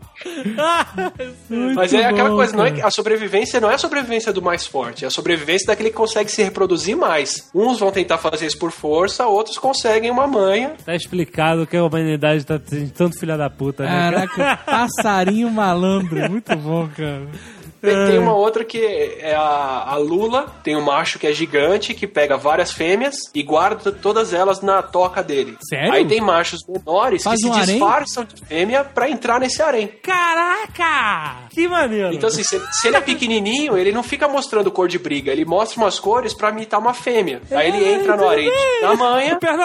Mas 1.75 1.93
é 1.93 2.05
aquela 2.05 2.29
bom, 2.29 2.35
coisa, 2.35 2.55
não 2.55 2.65
é, 2.65 2.81
a 2.81 2.91
sobrevivência 2.91 3.59
não 3.59 3.69
é 3.69 3.75
a 3.75 3.77
sobrevivência 3.77 4.31
do 4.31 4.41
mais 4.41 4.65
forte, 4.65 5.03
é 5.03 5.07
a 5.07 5.11
sobrevivência 5.11 5.67
daquele 5.67 5.89
que 5.89 5.95
consegue 5.95 6.31
se 6.31 6.43
reproduzir 6.43 6.95
mais. 6.95 7.49
Uns 7.53 7.79
vão 7.79 7.91
tentar 7.91 8.17
fazer 8.17 8.45
isso 8.45 8.57
por 8.57 8.71
força, 8.71 9.25
outros 9.27 9.57
conseguem 9.57 10.11
uma 10.11 10.27
manha. 10.27 10.73
Tá 10.85 10.95
explicado 10.95 11.65
que 11.65 11.77
a 11.77 11.83
humanidade 11.83 12.45
tá 12.45 12.59
tendo 12.59 12.91
tanto 12.91 13.19
filha 13.19 13.37
da 13.37 13.49
puta, 13.49 13.83
né? 13.83 13.89
cara? 13.89 14.27
Caraca, 14.27 14.63
passarinho 14.65 15.49
malandro. 15.49 16.29
Muito 16.29 16.55
bom, 16.55 16.87
cara. 16.95 17.27
Tem, 17.81 18.05
tem 18.07 18.17
uma 18.19 18.33
outra 18.33 18.63
que 18.65 18.79
é 19.19 19.33
a, 19.35 19.85
a 19.89 19.95
Lula, 19.97 20.47
tem 20.63 20.75
um 20.75 20.81
macho 20.83 21.17
que 21.19 21.25
é 21.27 21.31
gigante, 21.33 21.93
que 21.93 22.05
pega 22.07 22.37
várias 22.37 22.71
fêmeas 22.71 23.15
e 23.33 23.41
guarda 23.43 23.91
todas 23.91 24.33
elas 24.33 24.61
na 24.61 24.81
toca 24.81 25.23
dele. 25.23 25.57
Sério? 25.67 25.93
Aí 25.93 26.05
tem 26.05 26.19
machos 26.21 26.59
menores 26.67 27.23
Faz 27.23 27.39
que 27.41 27.47
um 27.47 27.53
se 27.53 27.59
harém? 27.59 27.75
disfarçam 27.75 28.23
de 28.25 28.41
fêmea 28.45 28.83
pra 28.83 29.09
entrar 29.09 29.39
nesse 29.39 29.61
harém. 29.61 29.87
Caraca! 30.01 31.47
Que 31.49 31.67
maneiro! 31.67 32.13
Então, 32.13 32.27
assim, 32.29 32.43
se, 32.43 32.59
se 32.71 32.87
ele 32.87 32.97
é 32.97 33.01
pequenininho, 33.01 33.77
ele 33.77 33.91
não 33.91 34.03
fica 34.03 34.27
mostrando 34.27 34.71
cor 34.71 34.87
de 34.87 34.99
briga, 34.99 35.31
ele 35.31 35.45
mostra 35.45 35.79
umas 35.81 35.99
cores 35.99 36.33
pra 36.33 36.49
imitar 36.49 36.79
uma 36.79 36.93
fêmea. 36.93 37.41
Aí 37.51 37.69
ele 37.69 37.85
entra 37.93 38.15
no 38.15 38.27
harém 38.27 38.49
da 38.81 38.91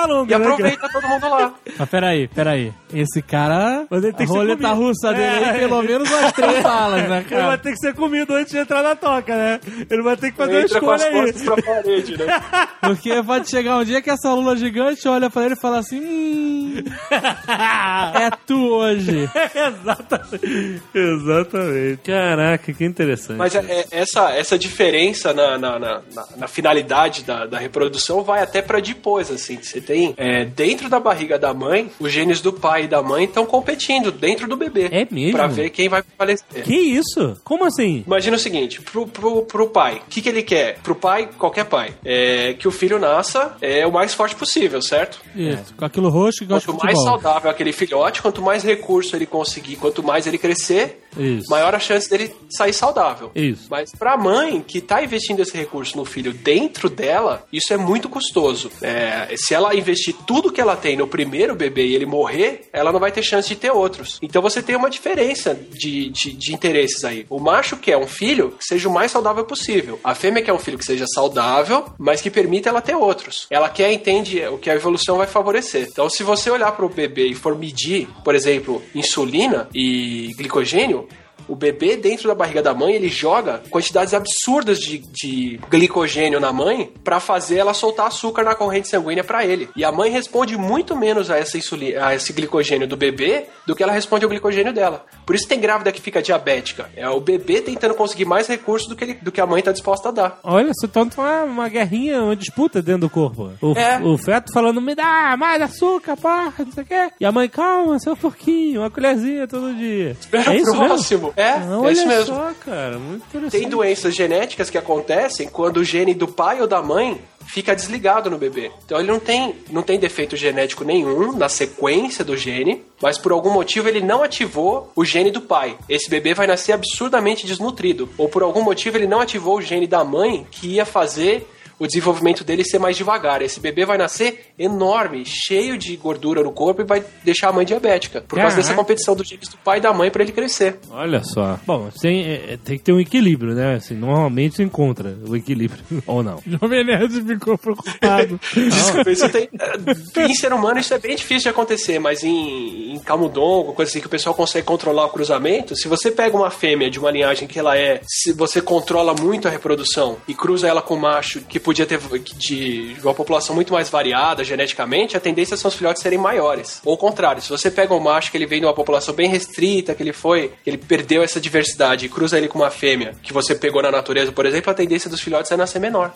longa, 0.06 0.34
e 0.34 0.38
né, 0.38 0.44
aproveita 0.44 0.88
todo 0.92 1.08
mundo 1.08 1.28
lá. 1.28 1.54
Mas 1.78 1.88
peraí, 1.88 2.28
peraí. 2.28 2.72
Esse 2.92 3.20
cara, 3.22 3.86
Mas 3.90 4.04
ele 4.04 4.12
tem 4.12 4.24
a 4.24 4.26
que 4.26 4.32
ser 4.32 4.38
roleta 4.38 4.68
russa 4.72 5.12
dele 5.12 5.44
É. 5.44 5.50
aí, 5.50 5.58
pelo 5.60 5.82
menos 5.82 6.10
umas 6.10 6.32
três 6.32 6.62
balas, 6.62 7.08
né, 7.08 7.24
Ele 7.28 7.34
vai 7.34 7.42
cara? 7.42 7.58
ter 7.58 7.70
que 7.72 7.78
ser 7.78 7.94
comido 8.04 8.34
antes 8.34 8.52
de 8.52 8.58
entrar 8.58 8.82
na 8.82 8.94
toca, 8.94 9.34
né? 9.34 9.60
Ele 9.90 10.02
vai 10.02 10.16
ter 10.16 10.30
que 10.30 10.36
fazer 10.36 10.52
uma 10.52 10.60
Entra 10.62 10.80
com 10.80 10.90
as 10.90 11.02
escolha 11.02 11.24
aí. 11.24 11.44
pra 11.44 11.62
parede, 11.62 12.16
né? 12.18 12.26
Porque 12.82 13.22
pode 13.22 13.48
chegar 13.50 13.78
um 13.78 13.84
dia 13.84 14.02
que 14.02 14.10
essa 14.10 14.32
lula 14.34 14.56
gigante 14.56 15.06
olha 15.08 15.30
pra 15.30 15.44
ele 15.44 15.54
e 15.54 15.60
fala 15.60 15.78
assim: 15.78 16.00
Hum, 16.00 16.74
é 17.48 18.30
tu 18.46 18.56
hoje. 18.74 19.28
Exatamente. 19.54 20.82
Exatamente. 20.94 21.96
Caraca, 22.04 22.72
que 22.72 22.84
interessante. 22.84 23.36
Mas 23.38 23.54
é- 23.54 23.58
é- 23.68 23.84
essa, 23.90 24.30
essa 24.32 24.58
diferença 24.58 25.32
na, 25.32 25.56
na, 25.58 25.78
na, 25.78 26.02
na- 26.14 26.26
na 26.36 26.48
finalidade 26.48 27.22
da, 27.24 27.46
da 27.46 27.58
reprodução 27.58 28.22
vai 28.22 28.42
até 28.42 28.60
pra 28.60 28.80
depois, 28.80 29.30
assim. 29.30 29.58
Você 29.62 29.80
tem 29.80 30.14
é, 30.16 30.44
dentro 30.44 30.88
da 30.88 31.00
barriga 31.00 31.38
da 31.38 31.54
mãe, 31.54 31.90
os 31.98 32.12
genes 32.12 32.40
do 32.40 32.52
pai 32.52 32.84
e 32.84 32.88
da 32.88 33.02
mãe 33.02 33.24
estão 33.24 33.46
competindo 33.46 34.10
dentro 34.12 34.46
do 34.48 34.56
bebê. 34.56 34.88
É 34.90 35.06
mesmo? 35.10 35.32
Pra 35.38 35.46
ver 35.46 35.70
quem 35.70 35.88
vai 35.88 36.02
prevalecer. 36.02 36.62
Que 36.64 36.74
isso? 36.76 37.40
Como 37.44 37.64
assim? 37.64 37.93
Imagina 38.06 38.36
o 38.36 38.38
seguinte, 38.38 38.80
pro, 38.80 39.06
pro, 39.06 39.42
pro 39.42 39.68
pai, 39.68 39.96
o 39.96 40.10
que, 40.10 40.22
que 40.22 40.28
ele 40.28 40.42
quer? 40.42 40.78
Pro 40.82 40.94
pai, 40.94 41.28
qualquer 41.38 41.64
pai, 41.64 41.94
é 42.04 42.54
que 42.54 42.66
o 42.66 42.70
filho 42.70 42.98
nasça 42.98 43.56
é, 43.60 43.86
o 43.86 43.92
mais 43.92 44.14
forte 44.14 44.34
possível, 44.34 44.80
certo? 44.80 45.20
Isso, 45.34 45.74
com 45.76 45.84
aquilo 45.84 46.08
roxo 46.08 46.40
que 46.40 46.46
Quanto 46.46 46.76
mais 46.76 47.02
saudável 47.02 47.50
aquele 47.50 47.72
filhote, 47.72 48.22
quanto 48.22 48.40
mais 48.40 48.62
recurso 48.62 49.16
ele 49.16 49.26
conseguir, 49.26 49.76
quanto 49.76 50.02
mais 50.02 50.26
ele 50.26 50.38
crescer, 50.38 51.03
Isso. 51.16 51.50
maior 51.50 51.74
a 51.74 51.78
chance 51.78 52.08
dele 52.08 52.34
sair 52.50 52.72
saudável. 52.72 53.30
Isso. 53.34 53.66
Mas 53.70 53.90
pra 53.92 54.16
mãe 54.16 54.60
que 54.66 54.80
tá 54.80 55.02
investindo 55.02 55.40
esse 55.40 55.56
recurso 55.56 55.96
no 55.96 56.04
filho 56.04 56.32
dentro 56.32 56.88
dela, 56.88 57.46
isso 57.52 57.72
é 57.72 57.76
muito 57.76 58.08
custoso. 58.08 58.70
É, 58.82 59.34
se 59.36 59.54
ela 59.54 59.74
investir 59.74 60.14
tudo 60.26 60.52
que 60.52 60.60
ela 60.60 60.76
tem 60.76 60.96
no 60.96 61.06
primeiro 61.06 61.54
bebê 61.54 61.86
e 61.86 61.94
ele 61.94 62.06
morrer, 62.06 62.68
ela 62.72 62.92
não 62.92 63.00
vai 63.00 63.12
ter 63.12 63.22
chance 63.22 63.48
de 63.48 63.56
ter 63.56 63.70
outros. 63.70 64.18
Então 64.22 64.42
você 64.42 64.62
tem 64.62 64.76
uma 64.76 64.90
diferença 64.90 65.54
de, 65.54 66.10
de, 66.10 66.32
de 66.32 66.54
interesses 66.54 67.04
aí. 67.04 67.26
O 67.28 67.38
macho 67.38 67.76
quer 67.76 67.96
um 67.96 68.06
filho 68.06 68.52
que 68.52 68.64
seja 68.64 68.88
o 68.88 68.92
mais 68.92 69.10
saudável 69.10 69.44
possível. 69.44 69.98
A 70.02 70.14
fêmea 70.14 70.42
quer 70.42 70.52
um 70.52 70.58
filho 70.58 70.78
que 70.78 70.84
seja 70.84 71.04
saudável, 71.06 71.84
mas 71.98 72.20
que 72.20 72.30
permita 72.30 72.68
ela 72.68 72.80
ter 72.80 72.94
outros. 72.94 73.46
Ela 73.50 73.68
quer, 73.68 73.92
entende 73.92 74.44
o 74.46 74.58
que 74.58 74.70
a 74.70 74.74
evolução 74.74 75.18
vai 75.18 75.26
favorecer. 75.26 75.88
Então, 75.90 76.08
se 76.08 76.22
você 76.22 76.50
olhar 76.50 76.72
pro 76.72 76.88
bebê 76.88 77.28
e 77.28 77.34
for 77.34 77.56
medir, 77.56 78.08
por 78.24 78.34
exemplo, 78.34 78.82
insulina 78.94 79.68
e 79.74 80.30
glicogênio, 80.36 81.03
o 81.48 81.54
bebê 81.54 81.96
dentro 81.96 82.28
da 82.28 82.34
barriga 82.34 82.62
da 82.62 82.74
mãe, 82.74 82.94
ele 82.94 83.08
joga 83.08 83.62
quantidades 83.70 84.14
absurdas 84.14 84.78
de, 84.78 84.98
de 84.98 85.60
glicogênio 85.70 86.40
na 86.40 86.52
mãe 86.52 86.92
pra 87.02 87.20
fazer 87.20 87.58
ela 87.58 87.74
soltar 87.74 88.06
açúcar 88.06 88.42
na 88.42 88.54
corrente 88.54 88.88
sanguínea 88.88 89.24
pra 89.24 89.44
ele. 89.44 89.68
E 89.76 89.84
a 89.84 89.92
mãe 89.92 90.10
responde 90.10 90.56
muito 90.56 90.96
menos 90.96 91.30
a, 91.30 91.38
essa 91.38 91.58
insulina, 91.58 92.06
a 92.06 92.14
esse 92.14 92.32
glicogênio 92.32 92.86
do 92.86 92.96
bebê 92.96 93.46
do 93.66 93.74
que 93.74 93.82
ela 93.82 93.92
responde 93.92 94.24
ao 94.24 94.30
glicogênio 94.30 94.72
dela. 94.72 95.04
Por 95.26 95.34
isso 95.34 95.48
tem 95.48 95.58
grávida 95.60 95.90
que 95.92 96.00
fica 96.00 96.22
diabética. 96.22 96.88
É 96.96 97.08
o 97.08 97.20
bebê 97.20 97.60
tentando 97.60 97.94
conseguir 97.94 98.24
mais 98.24 98.46
recursos 98.46 98.88
do 98.88 98.94
que, 98.96 99.04
ele- 99.04 99.14
do 99.22 99.32
que 99.32 99.40
a 99.40 99.46
mãe 99.46 99.62
tá 99.62 99.72
disposta 99.72 100.08
a 100.08 100.12
dar. 100.12 100.38
Olha, 100.42 100.70
só 100.74 100.86
tanto 100.86 101.20
uma, 101.20 101.44
uma 101.44 101.68
guerrinha, 101.68 102.22
uma 102.22 102.36
disputa 102.36 102.82
dentro 102.82 103.02
do 103.02 103.10
corpo. 103.10 103.52
O, 103.60 103.72
É. 103.78 103.98
o 104.02 104.16
feto 104.18 104.52
falando, 104.52 104.80
me 104.80 104.94
dá 104.94 105.36
mais 105.38 105.60
açúcar, 105.62 106.16
porra, 106.16 106.52
não 106.58 106.72
sei 106.72 106.82
o 106.82 106.86
quê. 106.86 107.10
E 107.20 107.24
a 107.24 107.32
mãe, 107.32 107.48
calma, 107.48 107.98
seu 107.98 108.16
porquinho, 108.16 108.80
uma 108.82 108.90
colherzinha 108.90 109.46
todo 109.48 109.74
dia. 109.74 110.10
Espera 110.20 110.44
é 110.52 110.56
o 110.56 110.60
isso 110.60 110.70
mesmo? 110.72 110.86
próximo. 110.86 111.32
É, 111.36 111.50
Ah, 111.52 111.80
é 111.88 111.92
isso 111.92 112.06
mesmo. 112.06 112.34
só, 112.34 112.52
cara, 112.64 112.98
muito 112.98 113.24
interessante. 113.26 113.60
Tem 113.60 113.68
doenças 113.68 114.14
genéticas 114.14 114.68
que 114.70 114.78
acontecem 114.78 115.48
quando 115.48 115.78
o 115.78 115.84
gene 115.84 116.14
do 116.14 116.28
pai 116.28 116.60
ou 116.60 116.66
da 116.66 116.82
mãe 116.82 117.20
fica 117.46 117.74
desligado 117.74 118.30
no 118.30 118.38
bebê. 118.38 118.70
Então 118.84 118.98
ele 118.98 119.08
não 119.08 119.20
tem, 119.20 119.54
não 119.70 119.82
tem 119.82 119.98
defeito 119.98 120.36
genético 120.36 120.84
nenhum 120.84 121.36
na 121.36 121.48
sequência 121.48 122.24
do 122.24 122.36
gene, 122.36 122.82
mas 123.00 123.18
por 123.18 123.32
algum 123.32 123.50
motivo 123.50 123.88
ele 123.88 124.00
não 124.00 124.22
ativou 124.22 124.90
o 124.94 125.04
gene 125.04 125.30
do 125.30 125.40
pai. 125.40 125.76
Esse 125.88 126.08
bebê 126.08 126.34
vai 126.34 126.46
nascer 126.46 126.72
absurdamente 126.72 127.46
desnutrido. 127.46 128.08
Ou 128.16 128.28
por 128.28 128.42
algum 128.42 128.62
motivo 128.62 128.96
ele 128.96 129.06
não 129.06 129.20
ativou 129.20 129.58
o 129.58 129.62
gene 129.62 129.86
da 129.86 130.04
mãe 130.04 130.46
que 130.50 130.68
ia 130.68 130.84
fazer 130.84 131.46
o 131.78 131.86
desenvolvimento 131.86 132.44
dele 132.44 132.64
ser 132.64 132.78
mais 132.78 132.96
devagar. 132.96 133.42
Esse 133.42 133.60
bebê 133.60 133.84
vai 133.84 133.98
nascer 133.98 134.52
enorme, 134.58 135.24
cheio 135.24 135.76
de 135.76 135.96
gordura 135.96 136.42
no 136.42 136.52
corpo 136.52 136.82
e 136.82 136.84
vai 136.84 137.04
deixar 137.22 137.48
a 137.48 137.52
mãe 137.52 137.64
diabética. 137.64 138.20
Por 138.26 138.36
causa 138.38 138.56
dessa 138.56 138.74
competição 138.74 139.14
dos 139.16 139.26
genes 139.28 139.48
do 139.48 139.56
pai 139.58 139.78
e 139.78 139.80
da 139.80 139.92
mãe 139.92 140.10
para 140.10 140.22
ele 140.22 140.32
crescer. 140.32 140.78
Olha 140.90 141.22
só. 141.22 141.58
Bom, 141.66 141.88
tem, 142.00 142.24
é, 142.24 142.58
tem 142.62 142.78
que 142.78 142.84
ter 142.84 142.92
um 142.92 143.00
equilíbrio, 143.00 143.54
né? 143.54 143.74
Assim, 143.76 143.94
normalmente 143.94 144.56
se 144.56 144.62
encontra 144.62 145.16
o 145.26 145.34
equilíbrio. 145.36 145.82
Ou 146.06 146.22
não. 146.22 146.40
Jovem 146.46 146.84
Nerd 146.84 147.22
ficou 147.24 147.56
preocupado. 147.58 148.38
Desculpa, 148.54 149.10
isso 149.10 149.28
tem. 149.30 149.48
eh, 149.58 150.26
Em 150.28 150.34
ser 150.34 150.52
humano 150.52 150.78
isso 150.78 150.92
é 150.94 150.98
bem 150.98 151.16
difícil 151.16 151.42
de 151.44 151.48
acontecer, 151.50 151.98
mas 151.98 152.22
em, 152.22 152.94
em 152.94 152.98
camundongo, 153.00 153.72
coisa 153.72 153.90
assim 153.90 154.00
que 154.00 154.06
o 154.06 154.10
pessoal 154.10 154.34
consegue 154.34 154.66
controlar 154.66 155.06
o 155.06 155.10
cruzamento, 155.10 155.76
se 155.76 155.88
você 155.88 156.10
pega 156.10 156.36
uma 156.36 156.50
fêmea 156.50 156.90
de 156.90 156.98
uma 156.98 157.10
linhagem 157.10 157.46
que 157.48 157.58
ela 157.58 157.76
é, 157.76 158.00
se 158.06 158.32
você 158.32 158.60
controla 158.60 159.14
muito 159.14 159.46
a 159.48 159.50
reprodução 159.50 160.16
e 160.28 160.34
cruza 160.34 160.66
ela 160.68 160.82
com 160.82 160.94
um 160.94 161.00
macho 161.00 161.40
que 161.40 161.58
podia 161.64 161.86
ter 161.86 161.98
de 162.38 162.96
uma 163.02 163.14
população 163.14 163.54
muito 163.54 163.72
mais 163.72 163.88
variada 163.88 164.44
geneticamente, 164.44 165.16
a 165.16 165.20
tendência 165.20 165.56
são 165.56 165.68
os 165.68 165.74
filhotes 165.74 166.02
serem 166.02 166.18
maiores. 166.18 166.80
Ou 166.84 166.94
o 166.94 166.98
contrário, 166.98 167.40
se 167.42 167.48
você 167.48 167.70
pega 167.70 167.94
um 167.94 168.00
macho 168.00 168.30
que 168.30 168.36
ele 168.36 168.46
vem 168.46 168.60
de 168.60 168.66
uma 168.66 168.74
população 168.74 169.14
bem 169.14 169.28
restrita, 169.28 169.94
que 169.94 170.02
ele 170.02 170.12
foi, 170.12 170.52
que 170.62 170.70
ele 170.70 170.78
perdeu 170.78 171.22
essa 171.22 171.40
diversidade 171.40 172.06
e 172.06 172.08
cruza 172.08 172.36
ele 172.38 172.46
com 172.48 172.58
uma 172.58 172.70
fêmea 172.70 173.14
que 173.22 173.32
você 173.32 173.54
pegou 173.54 173.82
na 173.82 173.90
natureza, 173.90 174.30
por 174.30 174.46
exemplo, 174.46 174.70
a 174.70 174.74
tendência 174.74 175.08
dos 175.10 175.20
filhotes 175.20 175.50
é 175.50 175.56
nascer 175.56 175.78
menor. 175.80 176.12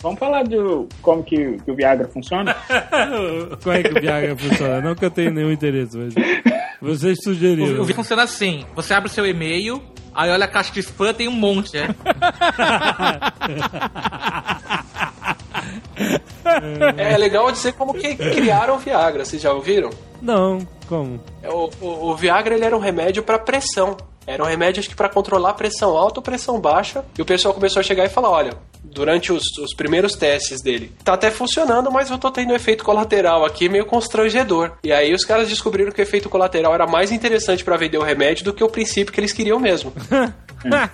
Vamos 0.00 0.18
falar 0.18 0.42
de 0.42 0.56
como 1.00 1.24
que, 1.24 1.56
que 1.64 1.70
o 1.70 1.74
Viagra 1.74 2.06
funciona? 2.08 2.54
Como 3.62 3.74
é 3.74 3.82
que 3.82 3.90
o 3.96 4.00
Viagra 4.00 4.36
funciona? 4.36 4.80
Não 4.82 4.94
que 4.94 5.02
eu 5.02 5.10
tenha 5.10 5.30
nenhum 5.30 5.50
interesse, 5.50 5.96
mas 5.96 6.12
vocês 6.82 7.18
O, 7.20 7.22
sugeriram. 7.22 7.80
o 7.80 7.84
vídeo 7.84 7.94
funciona 7.96 8.22
assim: 8.24 8.66
você 8.74 8.92
abre 8.92 9.08
o 9.08 9.12
seu 9.12 9.24
e-mail, 9.24 9.82
aí 10.14 10.30
olha 10.30 10.44
a 10.44 10.48
caixa 10.48 10.72
de 10.72 10.80
spam, 10.80 11.12
tem 11.12 11.28
um 11.28 11.32
monte, 11.32 11.74
né? 11.76 11.88
É 16.96 17.16
legal 17.16 17.50
dizer 17.50 17.72
como 17.72 17.94
que 17.94 18.14
criaram 18.16 18.74
o 18.76 18.78
Viagra, 18.78 19.24
vocês 19.24 19.40
já 19.40 19.52
ouviram? 19.52 19.90
Não, 20.20 20.66
como? 20.88 21.20
É, 21.42 21.48
O, 21.48 21.70
o, 21.80 22.10
o 22.10 22.16
Viagra 22.16 22.54
ele 22.54 22.64
era 22.64 22.76
um 22.76 22.80
remédio 22.80 23.22
para 23.22 23.38
pressão. 23.38 23.96
Era 24.26 24.42
um 24.42 24.46
remédio 24.46 24.80
acho 24.80 24.88
que 24.88 24.96
para 24.96 25.08
controlar 25.08 25.50
a 25.50 25.54
pressão 25.54 25.96
alta 25.96 26.20
ou 26.20 26.22
pressão 26.22 26.58
baixa. 26.60 27.04
E 27.18 27.22
o 27.22 27.24
pessoal 27.24 27.52
começou 27.52 27.80
a 27.80 27.82
chegar 27.82 28.04
e 28.04 28.08
falar: 28.08 28.30
olha, 28.30 28.54
durante 28.84 29.32
os, 29.32 29.42
os 29.58 29.74
primeiros 29.74 30.14
testes 30.14 30.62
dele, 30.62 30.92
tá 31.02 31.14
até 31.14 31.30
funcionando, 31.30 31.90
mas 31.90 32.10
eu 32.10 32.18
tô 32.18 32.30
tendo 32.30 32.52
um 32.52 32.56
efeito 32.56 32.84
colateral 32.84 33.44
aqui 33.44 33.68
meio 33.68 33.86
constrangedor. 33.86 34.72
E 34.84 34.92
aí 34.92 35.12
os 35.12 35.24
caras 35.24 35.48
descobriram 35.48 35.90
que 35.90 36.00
o 36.00 36.02
efeito 36.02 36.28
colateral 36.28 36.74
era 36.74 36.86
mais 36.86 37.10
interessante 37.10 37.64
para 37.64 37.76
vender 37.76 37.98
o 37.98 38.02
remédio 38.02 38.44
do 38.44 38.52
que 38.52 38.62
o 38.62 38.68
princípio 38.68 39.12
que 39.12 39.20
eles 39.20 39.32
queriam 39.32 39.58
mesmo. 39.58 39.92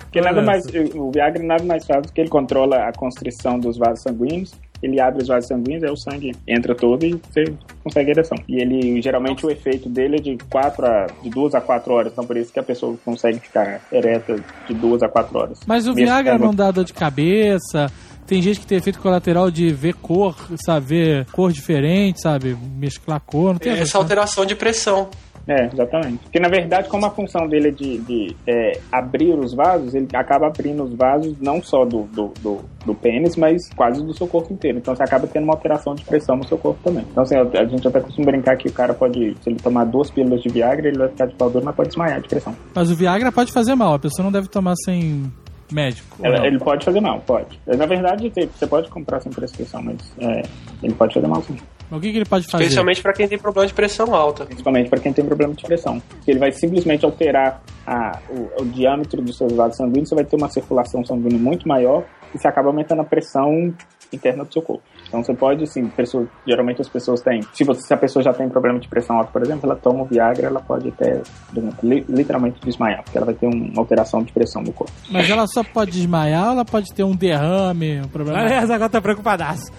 Porque 0.01 0.21
nada 0.21 0.43
mais, 0.43 0.65
o 0.95 1.11
Viagra 1.13 1.43
nada 1.43 1.65
mais 1.65 1.87
faz 1.87 2.07
do 2.07 2.13
que 2.13 2.21
ele 2.21 2.31
controla 2.31 2.89
a 2.89 2.93
constrição 2.93 3.59
dos 3.59 3.79
vasos 3.79 4.03
sanguíneos. 4.03 4.53
Ele 4.83 5.01
abre 5.01 5.23
os 5.23 5.29
vasos 5.29 5.49
sanguíneos, 5.49 5.85
aí 5.85 5.91
o 5.91 5.97
sangue 5.97 6.33
entra 6.47 6.75
todo 6.75 7.05
e 7.05 7.13
você 7.13 7.45
consegue 7.83 8.11
ereção. 8.11 8.37
E 8.49 8.61
ele, 8.61 9.01
geralmente, 9.03 9.45
o 9.45 9.51
efeito 9.51 9.89
dele 9.89 10.17
é 10.17 10.21
de 10.21 10.39
quatro 10.51 10.87
a, 10.87 11.07
de 11.23 11.31
duas 11.31 11.55
a 11.55 11.61
quatro 11.61 11.93
horas. 11.93 12.13
Então, 12.13 12.25
por 12.25 12.37
isso 12.37 12.53
que 12.53 12.59
a 12.59 12.63
pessoa 12.63 12.97
consegue 13.05 13.39
ficar 13.39 13.81
ereta 13.93 14.37
de 14.67 14.75
duas 14.75 15.03
a 15.03 15.09
quatro 15.09 15.39
horas. 15.39 15.61
Mas 15.67 15.87
o 15.87 15.95
Viagra 15.95 16.39
não 16.39 16.55
dá 16.55 16.71
dor 16.71 16.85
de 16.85 16.95
cabeça. 16.95 17.91
Tem 18.27 18.41
gente 18.41 18.61
que 18.61 18.67
tem 18.67 18.79
efeito 18.79 19.01
colateral 19.01 19.51
de 19.51 19.73
ver 19.73 19.95
cor, 19.95 20.37
sabe? 20.65 20.87
Ver 20.87 21.27
cor 21.33 21.51
diferente, 21.51 22.23
sabe? 22.23 22.57
Mesclar 22.77 23.21
cor. 23.21 23.55
Não 23.55 23.59
tem 23.59 23.73
essa 23.73 23.99
alteração 23.99 24.47
de 24.47 24.55
pressão. 24.55 25.11
É, 25.51 25.67
exatamente. 25.67 26.19
Porque 26.19 26.39
na 26.39 26.49
verdade, 26.49 26.89
como 26.89 27.05
a 27.07 27.11
função 27.11 27.49
dele 27.49 27.69
é 27.69 27.71
de, 27.73 27.99
de, 27.99 28.37
é, 28.47 28.79
abrir 28.93 29.35
os 29.35 29.53
vasos, 29.53 29.97
ele 29.97 30.07
acaba 30.15 30.47
abrindo 30.47 30.85
os 30.85 30.95
vasos 30.95 31.37
não 31.41 31.61
só 31.61 31.85
do, 31.85 32.05
do, 32.05 32.33
do, 32.41 32.61
do, 32.87 32.95
pênis, 32.95 33.35
mas 33.35 33.69
quase 33.75 34.01
do 34.01 34.15
seu 34.15 34.29
corpo 34.29 34.53
inteiro. 34.53 34.79
Então 34.79 34.95
você 34.95 35.03
acaba 35.03 35.27
tendo 35.27 35.43
uma 35.43 35.55
alteração 35.55 35.97
de 35.97 36.05
pressão 36.05 36.37
no 36.37 36.47
seu 36.47 36.57
corpo 36.57 36.79
também. 36.85 37.05
Então 37.11 37.25
assim, 37.25 37.35
a 37.35 37.65
gente 37.65 37.89
até 37.89 37.99
costuma 37.99 38.27
brincar 38.27 38.57
que 38.57 38.69
o 38.69 38.73
cara 38.73 38.95
pode, 38.95 39.37
se 39.43 39.51
ele 39.51 39.59
tomar 39.59 39.87
duas 39.87 40.09
pílulas 40.09 40.41
de 40.41 40.49
Viagra, 40.49 40.87
ele 40.87 40.99
vai 40.99 41.09
ficar 41.09 41.27
de 41.27 41.35
pau 41.35 41.51
duro, 41.51 41.65
mas 41.65 41.75
pode 41.75 41.89
desmaiar 41.89 42.21
de 42.21 42.29
pressão. 42.29 42.55
Mas 42.73 42.89
o 42.89 42.95
Viagra 42.95 43.33
pode 43.33 43.51
fazer 43.51 43.75
mal, 43.75 43.95
a 43.95 43.99
pessoa 43.99 44.23
não 44.23 44.31
deve 44.31 44.47
tomar 44.47 44.77
sem 44.85 45.33
médico. 45.73 46.17
Ela, 46.23 46.47
ele 46.47 46.61
pode 46.61 46.85
fazer 46.85 47.01
mal, 47.01 47.21
pode. 47.27 47.59
Na 47.67 47.87
verdade, 47.87 48.31
você 48.31 48.67
pode 48.69 48.89
comprar 48.89 49.21
sem 49.21 49.33
prescrição, 49.33 49.83
mas 49.83 49.97
é, 50.21 50.43
ele 50.81 50.95
pode 50.95 51.13
fazer 51.13 51.27
mal 51.27 51.43
sim. 51.43 51.57
O 51.91 52.01
que, 52.01 52.11
que 52.11 52.19
ele 52.19 52.25
pode 52.25 52.47
fazer? 52.47 52.65
Especialmente 52.65 53.03
para 53.03 53.13
quem 53.13 53.29
tem 53.29 53.39
problema 53.39 53.67
de 53.67 53.75
pressão 53.75 54.15
alta. 54.15 54.47
Principalmente 54.47 54.89
para 54.89 55.01
quem 55.01 55.13
tem 55.13 55.25
problema 55.25 55.55
de 55.55 55.65
pressão. 55.65 56.03
Ele 56.27 56.39
vai 56.39 56.53
simplesmente 56.53 57.05
alterar 57.05 57.63
a, 57.87 58.19
o, 58.29 58.63
o, 58.63 58.65
diâmetro 58.67 59.21
dos 59.23 59.37
seus 59.37 59.53
vasos 59.53 59.77
sanguíneos, 59.77 60.09
você 60.09 60.15
vai 60.15 60.25
ter 60.25 60.37
uma 60.37 60.49
circulação 60.49 61.05
sanguínea 61.05 61.39
muito 61.39 61.67
maior 61.67 62.05
e 62.35 62.39
você 62.39 62.47
acaba 62.47 62.69
aumentando 62.69 63.03
a 63.03 63.05
pressão 63.05 63.75
interna 64.13 64.45
do 64.45 64.53
seu 64.53 64.63
corpo. 64.63 64.83
Então 65.07 65.23
você 65.25 65.35
pode, 65.35 65.65
assim, 65.65 65.87
pessoa, 65.89 66.27
geralmente 66.47 66.81
as 66.81 66.89
pessoas 66.89 67.21
têm. 67.21 67.41
Se, 67.53 67.65
você, 67.65 67.83
se 67.83 67.93
a 67.93 67.97
pessoa 67.97 68.23
já 68.23 68.33
tem 68.33 68.49
problema 68.49 68.79
de 68.79 68.89
pressão 68.89 69.17
alta, 69.17 69.31
por 69.33 69.43
exemplo, 69.43 69.69
ela 69.69 69.77
toma 69.77 70.03
o 70.03 70.05
Viagra, 70.05 70.47
ela 70.47 70.61
pode 70.61 70.89
até, 70.89 71.21
por 71.49 71.59
exemplo, 71.59 71.77
li, 71.83 72.05
literalmente 72.09 72.61
desmaiar, 72.61 73.03
porque 73.03 73.19
ela 73.19 73.27
vai 73.27 73.35
ter 73.35 73.47
uma 73.47 73.81
alteração 73.81 74.23
de 74.23 74.33
pressão 74.33 74.63
no 74.63 74.73
corpo. 74.73 74.93
Mas 75.11 75.29
ela 75.29 75.47
só 75.49 75.65
pode 75.65 75.93
desmaiar 75.93 76.47
ou 76.47 76.53
ela 76.53 76.65
pode 76.65 76.95
ter 76.95 77.03
um 77.03 77.15
derrame, 77.15 78.01
um 78.01 78.09
problema? 78.09 78.39
Aliás, 78.39 78.71
agora 78.71 78.89
tá 78.89 79.01
preocupadaço. 79.01 79.73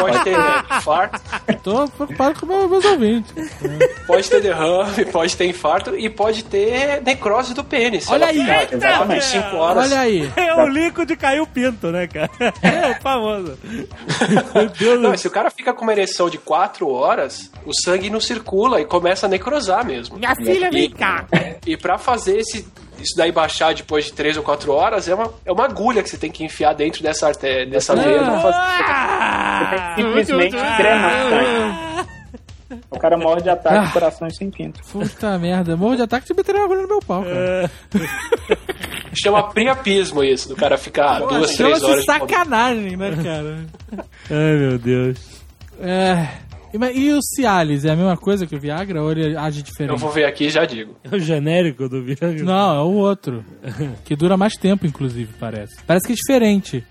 Pode 0.00 0.24
ter 0.24 0.36
infarto. 0.76 1.20
Tô 1.62 1.88
preocupado 1.88 2.40
com 2.40 2.46
meus, 2.46 2.70
meus 2.70 2.84
ouvintes. 2.84 3.34
Pode 4.06 4.28
ter 4.30 4.40
derrame, 4.40 5.04
pode 5.06 5.36
ter 5.36 5.46
infarto 5.46 5.96
e 5.96 6.08
pode 6.08 6.44
ter 6.44 7.02
necrose 7.02 7.54
do 7.54 7.62
pênis. 7.64 8.08
Olha 8.08 8.26
aí! 8.26 8.40
Ficar. 8.68 9.20
Cinco 9.22 9.56
horas. 9.56 9.84
Olha 9.90 10.00
aí! 10.00 10.30
É 10.40 10.54
o 10.54 10.66
líquido 10.66 11.16
caiu 11.16 11.46
pinto, 11.46 11.88
né, 11.90 12.06
cara? 12.06 12.30
É 12.62 12.90
o 12.90 13.00
famoso. 13.00 13.58
Não, 15.00 15.16
se 15.16 15.26
o 15.26 15.30
cara 15.30 15.50
fica 15.50 15.72
com 15.72 15.82
uma 15.82 15.92
ereção 15.92 16.28
de 16.28 16.38
4 16.38 16.88
horas, 16.88 17.50
o 17.64 17.72
sangue 17.72 18.10
não 18.10 18.20
circula 18.20 18.80
e 18.80 18.84
começa 18.84 19.26
a 19.26 19.28
necrosar 19.28 19.84
mesmo. 19.84 20.18
Minha 20.18 20.34
filha, 20.34 20.70
vem 20.70 20.90
cá! 20.90 21.26
E 21.66 21.76
pra 21.76 21.98
fazer 21.98 22.38
esse, 22.38 22.66
isso 23.02 23.16
daí 23.16 23.32
baixar 23.32 23.74
depois 23.74 24.06
de 24.06 24.12
3 24.12 24.36
ou 24.36 24.42
4 24.42 24.72
horas 24.72 25.08
é 25.08 25.14
uma, 25.14 25.32
é 25.44 25.52
uma 25.52 25.64
agulha 25.64 26.02
que 26.02 26.08
você 26.08 26.16
tem 26.18 26.30
que 26.30 26.44
enfiar 26.44 26.74
dentro 26.74 27.02
dessa, 27.02 27.28
artéria, 27.28 27.66
dessa 27.66 27.94
veia. 27.96 28.22
Você 28.22 29.64
tem 29.70 29.78
que 29.78 30.02
simplesmente 30.02 30.56
drenar 30.56 31.28
sangue. 31.28 31.90
O 32.88 32.98
cara 32.98 33.16
morre 33.16 33.42
de 33.42 33.50
ataque 33.50 33.86
de 33.86 33.92
coração 33.92 34.30
sem 34.30 34.48
pinto. 34.50 34.80
Puta 34.92 35.36
merda, 35.38 35.76
morro 35.76 35.96
de 35.96 36.02
ataque 36.02 36.26
de 36.26 36.34
meter 36.34 36.54
uma 36.54 36.64
agulha 36.64 36.82
no 36.82 36.88
meu 36.88 37.00
pau, 37.00 37.24
cara. 37.24 37.70
Chama 39.12 39.50
priapismo 39.50 40.22
isso, 40.22 40.48
do 40.48 40.54
cara 40.54 40.78
ficar 40.78 41.18
Pô, 41.20 41.26
duas, 41.26 41.56
três 41.56 41.82
horas. 41.82 42.00
de 42.00 42.04
sacanagem, 42.06 42.96
né, 42.96 43.10
cara? 43.22 43.66
Ai, 44.30 44.56
meu 44.56 44.78
Deus. 44.78 45.18
É. 45.80 46.28
E, 46.72 46.78
mas- 46.78 46.96
e 46.96 47.10
o 47.12 47.18
Cialis? 47.22 47.84
É 47.84 47.90
a 47.90 47.96
mesma 47.96 48.16
coisa 48.16 48.46
que 48.46 48.54
o 48.54 48.60
Viagra 48.60 49.02
ou 49.02 49.10
ele 49.10 49.36
age 49.36 49.62
diferente? 49.62 49.92
Eu 49.92 49.98
vou 49.98 50.10
ver 50.10 50.24
aqui 50.24 50.44
e 50.46 50.50
já 50.50 50.64
digo. 50.64 50.96
É 51.04 51.14
o 51.14 51.18
genérico 51.18 51.88
do 51.88 52.02
Viagra. 52.02 52.42
Não, 52.44 52.74
é 52.76 52.82
o 52.82 52.92
outro. 52.94 53.44
que 54.04 54.14
dura 54.14 54.36
mais 54.36 54.54
tempo, 54.54 54.86
inclusive, 54.86 55.32
parece. 55.38 55.82
Parece 55.86 56.06
que 56.06 56.12
é 56.12 56.16
diferente. 56.16 56.84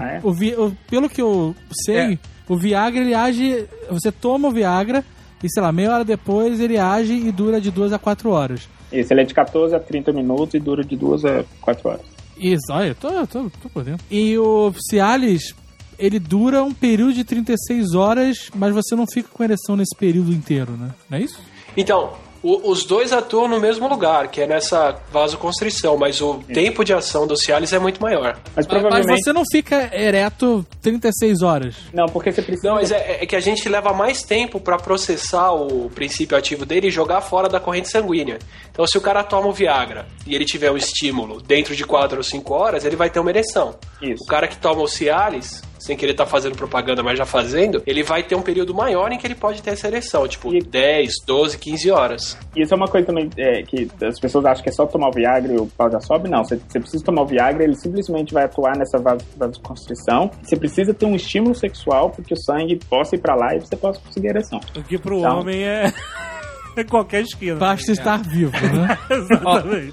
Ah, 0.00 0.12
é? 0.12 0.20
o 0.22 0.32
Vi- 0.32 0.54
o- 0.54 0.76
pelo 0.88 1.08
que 1.08 1.20
eu 1.20 1.54
sei, 1.84 2.18
o 2.48 2.56
Viagra 2.56 3.00
ele 3.00 3.14
age. 3.14 3.66
Você 3.90 4.10
toma 4.12 4.48
o 4.48 4.52
Viagra 4.52 5.04
e, 5.42 5.48
sei 5.50 5.62
lá, 5.62 5.70
meia 5.72 5.92
hora 5.94 6.04
depois 6.04 6.60
ele 6.60 6.78
age 6.78 7.12
e 7.14 7.30
dura 7.32 7.60
de 7.60 7.70
duas 7.70 7.92
a 7.92 7.98
quatro 7.98 8.30
horas. 8.30 8.68
Esse 8.90 9.12
ele 9.14 9.22
é 9.22 9.24
de 9.24 9.32
14 9.34 9.74
a 9.74 9.80
30 9.80 10.12
minutos 10.12 10.54
e 10.54 10.58
dura 10.60 10.84
de 10.84 10.94
2 10.96 11.24
a 11.24 11.44
4 11.62 11.88
horas. 11.88 12.02
Isso, 12.36 12.70
olha, 12.70 12.88
eu 12.88 12.94
tô, 12.94 13.08
eu 13.08 13.26
tô, 13.26 13.50
tô 13.62 13.68
por 13.70 13.84
dentro. 13.84 14.04
E 14.10 14.36
o 14.38 14.72
Cialis, 14.90 15.54
ele 15.98 16.18
dura 16.18 16.62
um 16.62 16.72
período 16.72 17.12
de 17.14 17.24
36 17.24 17.94
horas, 17.94 18.50
mas 18.54 18.74
você 18.74 18.94
não 18.94 19.06
fica 19.06 19.28
com 19.32 19.42
ereção 19.42 19.76
nesse 19.76 19.94
período 19.96 20.32
inteiro, 20.32 20.72
né? 20.72 20.90
Não 21.10 21.18
é 21.18 21.22
isso? 21.22 21.38
Então, 21.76 22.12
o- 22.42 22.70
os 22.70 22.84
dois 22.84 23.12
atuam 23.12 23.46
no 23.48 23.60
mesmo 23.60 23.88
lugar, 23.88 24.28
que 24.28 24.40
é 24.40 24.46
nessa 24.46 24.96
vasoconstrição, 25.12 25.96
mas 25.96 26.20
o 26.20 26.34
tempo 26.52 26.84
de 26.84 26.92
ação 26.92 27.26
do 27.26 27.36
Cialis 27.36 27.72
é 27.72 27.78
muito 27.78 28.02
maior. 28.02 28.34
Mas 28.46 28.52
Mas 28.56 28.66
provavelmente. 28.66 29.22
você 29.22 29.32
não 29.32 29.42
fica 29.50 29.88
ereto 29.96 30.66
36 30.82 31.40
horas. 31.40 31.76
Não, 31.94 32.06
porque 32.06 32.32
você 32.32 32.42
precisa. 32.42 32.68
Não, 32.68 32.74
mas 32.74 32.90
é, 32.90 33.18
é 33.22 33.26
que 33.26 33.36
a 33.36 33.40
gente 33.40 33.68
leva 33.68 33.92
mais 33.92 34.22
tempo 34.22 34.58
pra 34.60 34.76
processar 34.76 35.52
o 35.52 35.88
princípio 35.90 36.36
ativo 36.36 36.66
dele 36.66 36.88
e 36.88 36.90
jogar 36.90 37.20
fora 37.20 37.48
da 37.48 37.60
corrente 37.60 37.88
sanguínea. 37.88 38.38
Então, 38.70 38.86
se 38.86 38.98
o 38.98 39.00
cara 39.00 39.22
toma 39.22 39.46
o 39.48 39.52
Viagra 39.52 40.06
e 40.26 40.34
ele 40.34 40.44
tiver 40.44 40.70
um 40.70 40.76
estímulo 40.76 41.40
dentro 41.40 41.76
de 41.76 41.84
4 41.86 42.18
ou 42.18 42.22
5 42.24 42.52
horas, 42.52 42.84
ele 42.84 42.96
vai 42.96 43.08
ter 43.08 43.20
uma 43.20 43.30
ereção. 43.30 43.76
Isso. 44.02 44.22
O 44.24 44.26
cara 44.26 44.48
que 44.48 44.56
toma 44.56 44.82
o 44.82 44.88
Cialis, 44.88 45.62
sem 45.84 45.96
querer 45.96 46.12
estar 46.12 46.26
fazendo 46.26 46.56
propaganda, 46.56 47.02
mas 47.02 47.18
já 47.18 47.24
fazendo, 47.26 47.82
ele 47.86 48.02
vai 48.02 48.22
ter 48.22 48.34
um 48.34 48.42
período 48.42 48.74
maior 48.74 49.10
em 49.12 49.18
que 49.18 49.26
ele 49.26 49.34
pode 49.34 49.62
ter 49.62 49.70
essa 49.70 49.86
ereção, 49.88 50.26
tipo 50.28 50.54
E- 50.54 50.60
10, 50.60 51.12
12, 51.26 51.58
15 51.58 51.90
horas. 51.90 52.38
E 52.56 52.62
isso 52.62 52.72
é 52.72 52.76
uma 52.76 52.86
coisa 52.88 53.06
também 53.06 53.28
é, 53.36 53.62
que 53.62 53.88
as 54.04 54.18
pessoas 54.20 54.44
acham 54.44 54.62
que 54.62 54.68
é 54.68 54.72
só 54.72 54.86
tomar 54.86 55.08
o 55.08 55.12
Viagra 55.12 55.52
e 55.52 55.56
o 55.56 55.66
pau 55.66 55.90
já 55.90 56.00
sobe. 56.00 56.28
Não, 56.28 56.44
você, 56.44 56.56
você 56.68 56.78
precisa 56.80 57.04
tomar 57.04 57.22
o 57.22 57.26
Viagra, 57.26 57.64
ele 57.64 57.74
simplesmente 57.74 58.32
vai 58.32 58.44
atuar 58.44 58.76
nessa 58.76 58.98
vas- 58.98 59.22
vasoconstrição. 59.36 60.30
Você 60.42 60.56
precisa 60.56 60.92
ter 60.94 61.06
um 61.06 61.14
estímulo 61.16 61.54
sexual 61.54 62.10
para 62.10 62.24
que 62.24 62.34
o 62.34 62.36
sangue 62.36 62.78
possa 62.88 63.16
ir 63.16 63.18
para 63.20 63.34
lá 63.34 63.54
e 63.54 63.60
você 63.60 63.76
possa 63.76 64.00
conseguir 64.00 64.28
ereção. 64.28 64.60
O 64.76 64.82
que 64.82 64.98
pro 64.98 65.18
Então. 65.18 65.40
homem 65.40 65.62
é. 65.64 65.92
é 66.76 66.84
qualquer 66.84 67.22
esquina. 67.22 67.56
Basta 67.56 67.92
estar 67.92 68.18
vivo, 68.22 68.52
né? 68.52 68.98
Exatamente. 69.10 69.92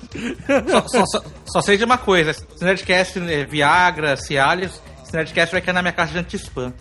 Só, 0.69 0.87
só, 0.87 1.05
só, 1.05 1.23
só 1.45 1.61
sei 1.61 1.77
de 1.77 1.83
uma 1.83 1.97
coisa: 1.97 2.31
esse 2.31 2.63
Nerdcast, 2.63 3.19
né, 3.19 3.45
Viagra, 3.45 4.15
Cialis, 4.15 4.81
esse 5.09 5.15
Nerdcast 5.15 5.51
vai 5.51 5.61
cair 5.61 5.73
na 5.73 5.81
minha 5.81 5.91
caixa 5.91 6.13
de 6.13 6.19
anti-spam. 6.19 6.71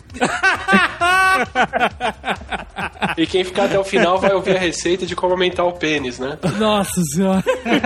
E 3.17 3.25
quem 3.25 3.43
ficar 3.43 3.65
até 3.65 3.79
o 3.79 3.83
final 3.83 4.19
vai 4.19 4.31
ouvir 4.33 4.55
a 4.55 4.59
receita 4.59 5.05
de 5.05 5.15
como 5.15 5.33
aumentar 5.33 5.63
o 5.63 5.73
pênis, 5.73 6.19
né? 6.19 6.37
Nossa 6.57 7.01
senhora. 7.11 7.43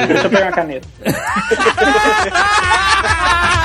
Deixa 0.07 0.27
eu 0.27 0.29
pegar 0.29 0.47
uma 0.47 0.51
caneta. 0.51 0.87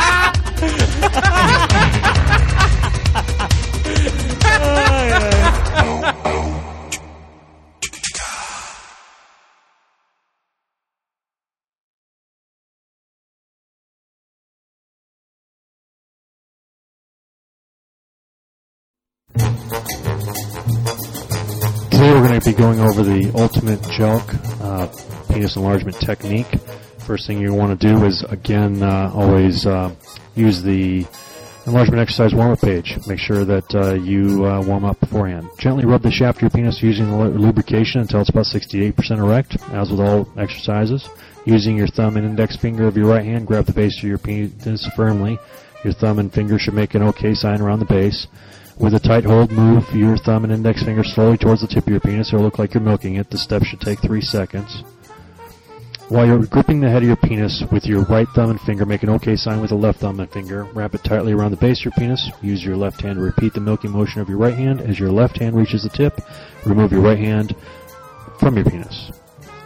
be 22.48 22.54
going 22.54 22.80
over 22.80 23.02
the 23.02 23.30
ultimate 23.34 23.82
joke, 23.90 24.24
uh, 24.62 24.88
penis 25.28 25.56
enlargement 25.56 25.94
technique. 26.00 26.46
First 27.06 27.26
thing 27.26 27.38
you 27.38 27.52
want 27.52 27.78
to 27.78 27.86
do 27.86 28.06
is, 28.06 28.24
again, 28.30 28.82
uh, 28.82 29.12
always 29.12 29.66
uh, 29.66 29.94
use 30.34 30.62
the 30.62 31.04
enlargement 31.66 32.00
exercise 32.00 32.32
warm-up 32.32 32.60
page. 32.60 32.96
Make 33.06 33.18
sure 33.18 33.44
that 33.44 33.74
uh, 33.74 33.94
you 33.94 34.46
uh, 34.46 34.62
warm 34.62 34.86
up 34.86 34.98
beforehand. 34.98 35.50
Gently 35.58 35.84
rub 35.84 36.00
the 36.00 36.10
shaft 36.10 36.38
of 36.38 36.42
your 36.42 36.50
penis 36.50 36.82
using 36.82 37.14
lu- 37.14 37.36
lubrication 37.36 38.00
until 38.00 38.20
it's 38.22 38.30
about 38.30 38.46
68% 38.46 39.18
erect, 39.18 39.58
as 39.72 39.90
with 39.90 40.00
all 40.00 40.26
exercises. 40.38 41.06
Using 41.44 41.76
your 41.76 41.88
thumb 41.88 42.16
and 42.16 42.24
index 42.24 42.56
finger 42.56 42.86
of 42.86 42.96
your 42.96 43.08
right 43.08 43.24
hand, 43.24 43.46
grab 43.46 43.66
the 43.66 43.74
base 43.74 43.98
of 43.98 44.04
your 44.04 44.18
penis 44.18 44.88
firmly. 44.96 45.38
Your 45.84 45.92
thumb 45.92 46.18
and 46.18 46.32
finger 46.32 46.58
should 46.58 46.74
make 46.74 46.94
an 46.94 47.02
OK 47.02 47.34
sign 47.34 47.60
around 47.60 47.80
the 47.80 47.84
base. 47.84 48.26
With 48.80 48.94
a 48.94 49.00
tight 49.00 49.24
hold, 49.24 49.50
move 49.50 49.84
your 49.92 50.16
thumb 50.16 50.44
and 50.44 50.52
index 50.52 50.84
finger 50.84 51.02
slowly 51.02 51.36
towards 51.36 51.62
the 51.62 51.66
tip 51.66 51.84
of 51.84 51.90
your 51.90 52.00
penis. 52.00 52.28
It'll 52.28 52.44
look 52.44 52.60
like 52.60 52.74
you're 52.74 52.82
milking 52.82 53.16
it. 53.16 53.28
The 53.28 53.36
step 53.36 53.64
should 53.64 53.80
take 53.80 54.00
three 54.00 54.20
seconds. 54.20 54.84
While 56.09 56.26
you're 56.26 56.46
gripping 56.46 56.80
the 56.80 56.88
head 56.88 57.02
of 57.02 57.09
your 57.09 57.16
penis 57.16 57.62
with 57.70 57.84
your 57.84 58.05
right 58.05 58.28
thumb 58.34 58.50
and 58.50 58.60
finger, 58.60 58.86
make 58.86 59.02
an 59.02 59.10
OK 59.10 59.36
sign 59.36 59.60
with 59.60 59.70
the 59.70 59.76
left 59.76 60.00
thumb 60.00 60.20
and 60.20 60.30
finger. 60.30 60.64
Wrap 60.72 60.94
it 60.94 61.02
tightly 61.05 61.32
around 61.32 61.50
the 61.50 61.59
base 61.59 61.80
of 61.80 61.86
your 61.86 61.92
penis. 61.98 62.30
Use 62.40 62.64
your 62.64 62.76
left 62.76 63.02
hand 63.02 63.16
to 63.16 63.22
repeat 63.22 63.52
the 63.52 63.60
milking 63.60 63.90
motion 63.90 64.20
of 64.20 64.28
your 64.28 64.38
right 64.38 64.55
hand. 64.55 64.80
As 64.80 64.98
your 64.98 65.10
left 65.10 65.38
hand 65.38 65.56
reaches 65.56 65.82
the 65.82 65.90
tip, 65.90 66.20
remove 66.64 66.92
your 66.92 67.02
right 67.02 67.18
hand 67.18 67.55
from 68.38 68.56
your 68.56 68.64
penis. 68.64 69.10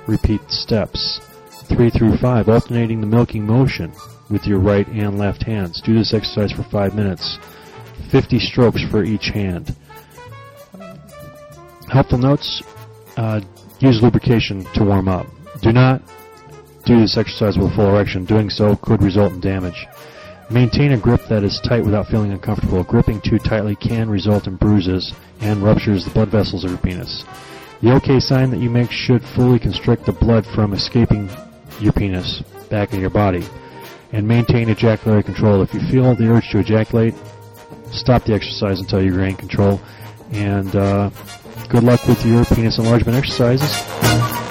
Repeat 0.08 0.40
steps 0.48 1.20
3 1.68 1.90
through 1.90 2.16
5, 2.16 2.48
alternating 2.48 3.00
the 3.00 3.06
milking 3.06 3.46
motion 3.46 3.92
with 4.30 4.46
your 4.46 4.58
right 4.58 4.88
and 4.88 5.18
left 5.18 5.44
hands. 5.44 5.80
Do 5.80 5.94
this 5.94 6.12
exercise 6.12 6.50
for 6.50 6.64
5 6.64 6.94
minutes. 6.94 7.38
50 8.12 8.38
strokes 8.40 8.82
for 8.90 9.02
each 9.02 9.28
hand. 9.28 9.74
Helpful 11.90 12.18
notes 12.18 12.62
uh, 13.16 13.40
use 13.80 14.02
lubrication 14.02 14.64
to 14.74 14.84
warm 14.84 15.08
up. 15.08 15.26
Do 15.62 15.72
not 15.72 16.02
do 16.84 17.00
this 17.00 17.16
exercise 17.16 17.56
with 17.56 17.74
full 17.74 17.88
erection. 17.88 18.26
Doing 18.26 18.50
so 18.50 18.76
could 18.76 19.02
result 19.02 19.32
in 19.32 19.40
damage. 19.40 19.86
Maintain 20.50 20.92
a 20.92 20.98
grip 20.98 21.22
that 21.30 21.42
is 21.42 21.58
tight 21.64 21.84
without 21.84 22.06
feeling 22.08 22.32
uncomfortable. 22.32 22.84
Gripping 22.84 23.22
too 23.22 23.38
tightly 23.38 23.74
can 23.76 24.10
result 24.10 24.46
in 24.46 24.56
bruises 24.56 25.14
and 25.40 25.62
ruptures 25.62 26.04
the 26.04 26.10
blood 26.10 26.28
vessels 26.28 26.64
of 26.64 26.70
your 26.70 26.80
penis. 26.80 27.24
The 27.80 27.94
OK 27.94 28.20
sign 28.20 28.50
that 28.50 28.60
you 28.60 28.68
make 28.68 28.90
should 28.90 29.22
fully 29.34 29.58
constrict 29.58 30.04
the 30.04 30.12
blood 30.12 30.44
from 30.54 30.74
escaping 30.74 31.30
your 31.80 31.94
penis 31.94 32.42
back 32.68 32.92
in 32.92 33.00
your 33.00 33.10
body. 33.10 33.44
And 34.12 34.28
maintain 34.28 34.68
ejaculatory 34.68 35.22
control. 35.22 35.62
If 35.62 35.72
you 35.72 35.80
feel 35.90 36.14
the 36.14 36.30
urge 36.30 36.50
to 36.50 36.58
ejaculate, 36.58 37.14
stop 37.92 38.24
the 38.24 38.34
exercise 38.34 38.80
until 38.80 39.02
you 39.02 39.14
regain 39.14 39.36
control. 39.36 39.80
And 40.32 40.74
uh, 40.74 41.10
good 41.68 41.84
luck 41.84 42.06
with 42.06 42.24
your 42.24 42.44
penis 42.44 42.78
enlargement 42.78 43.16
exercises. 43.16 44.41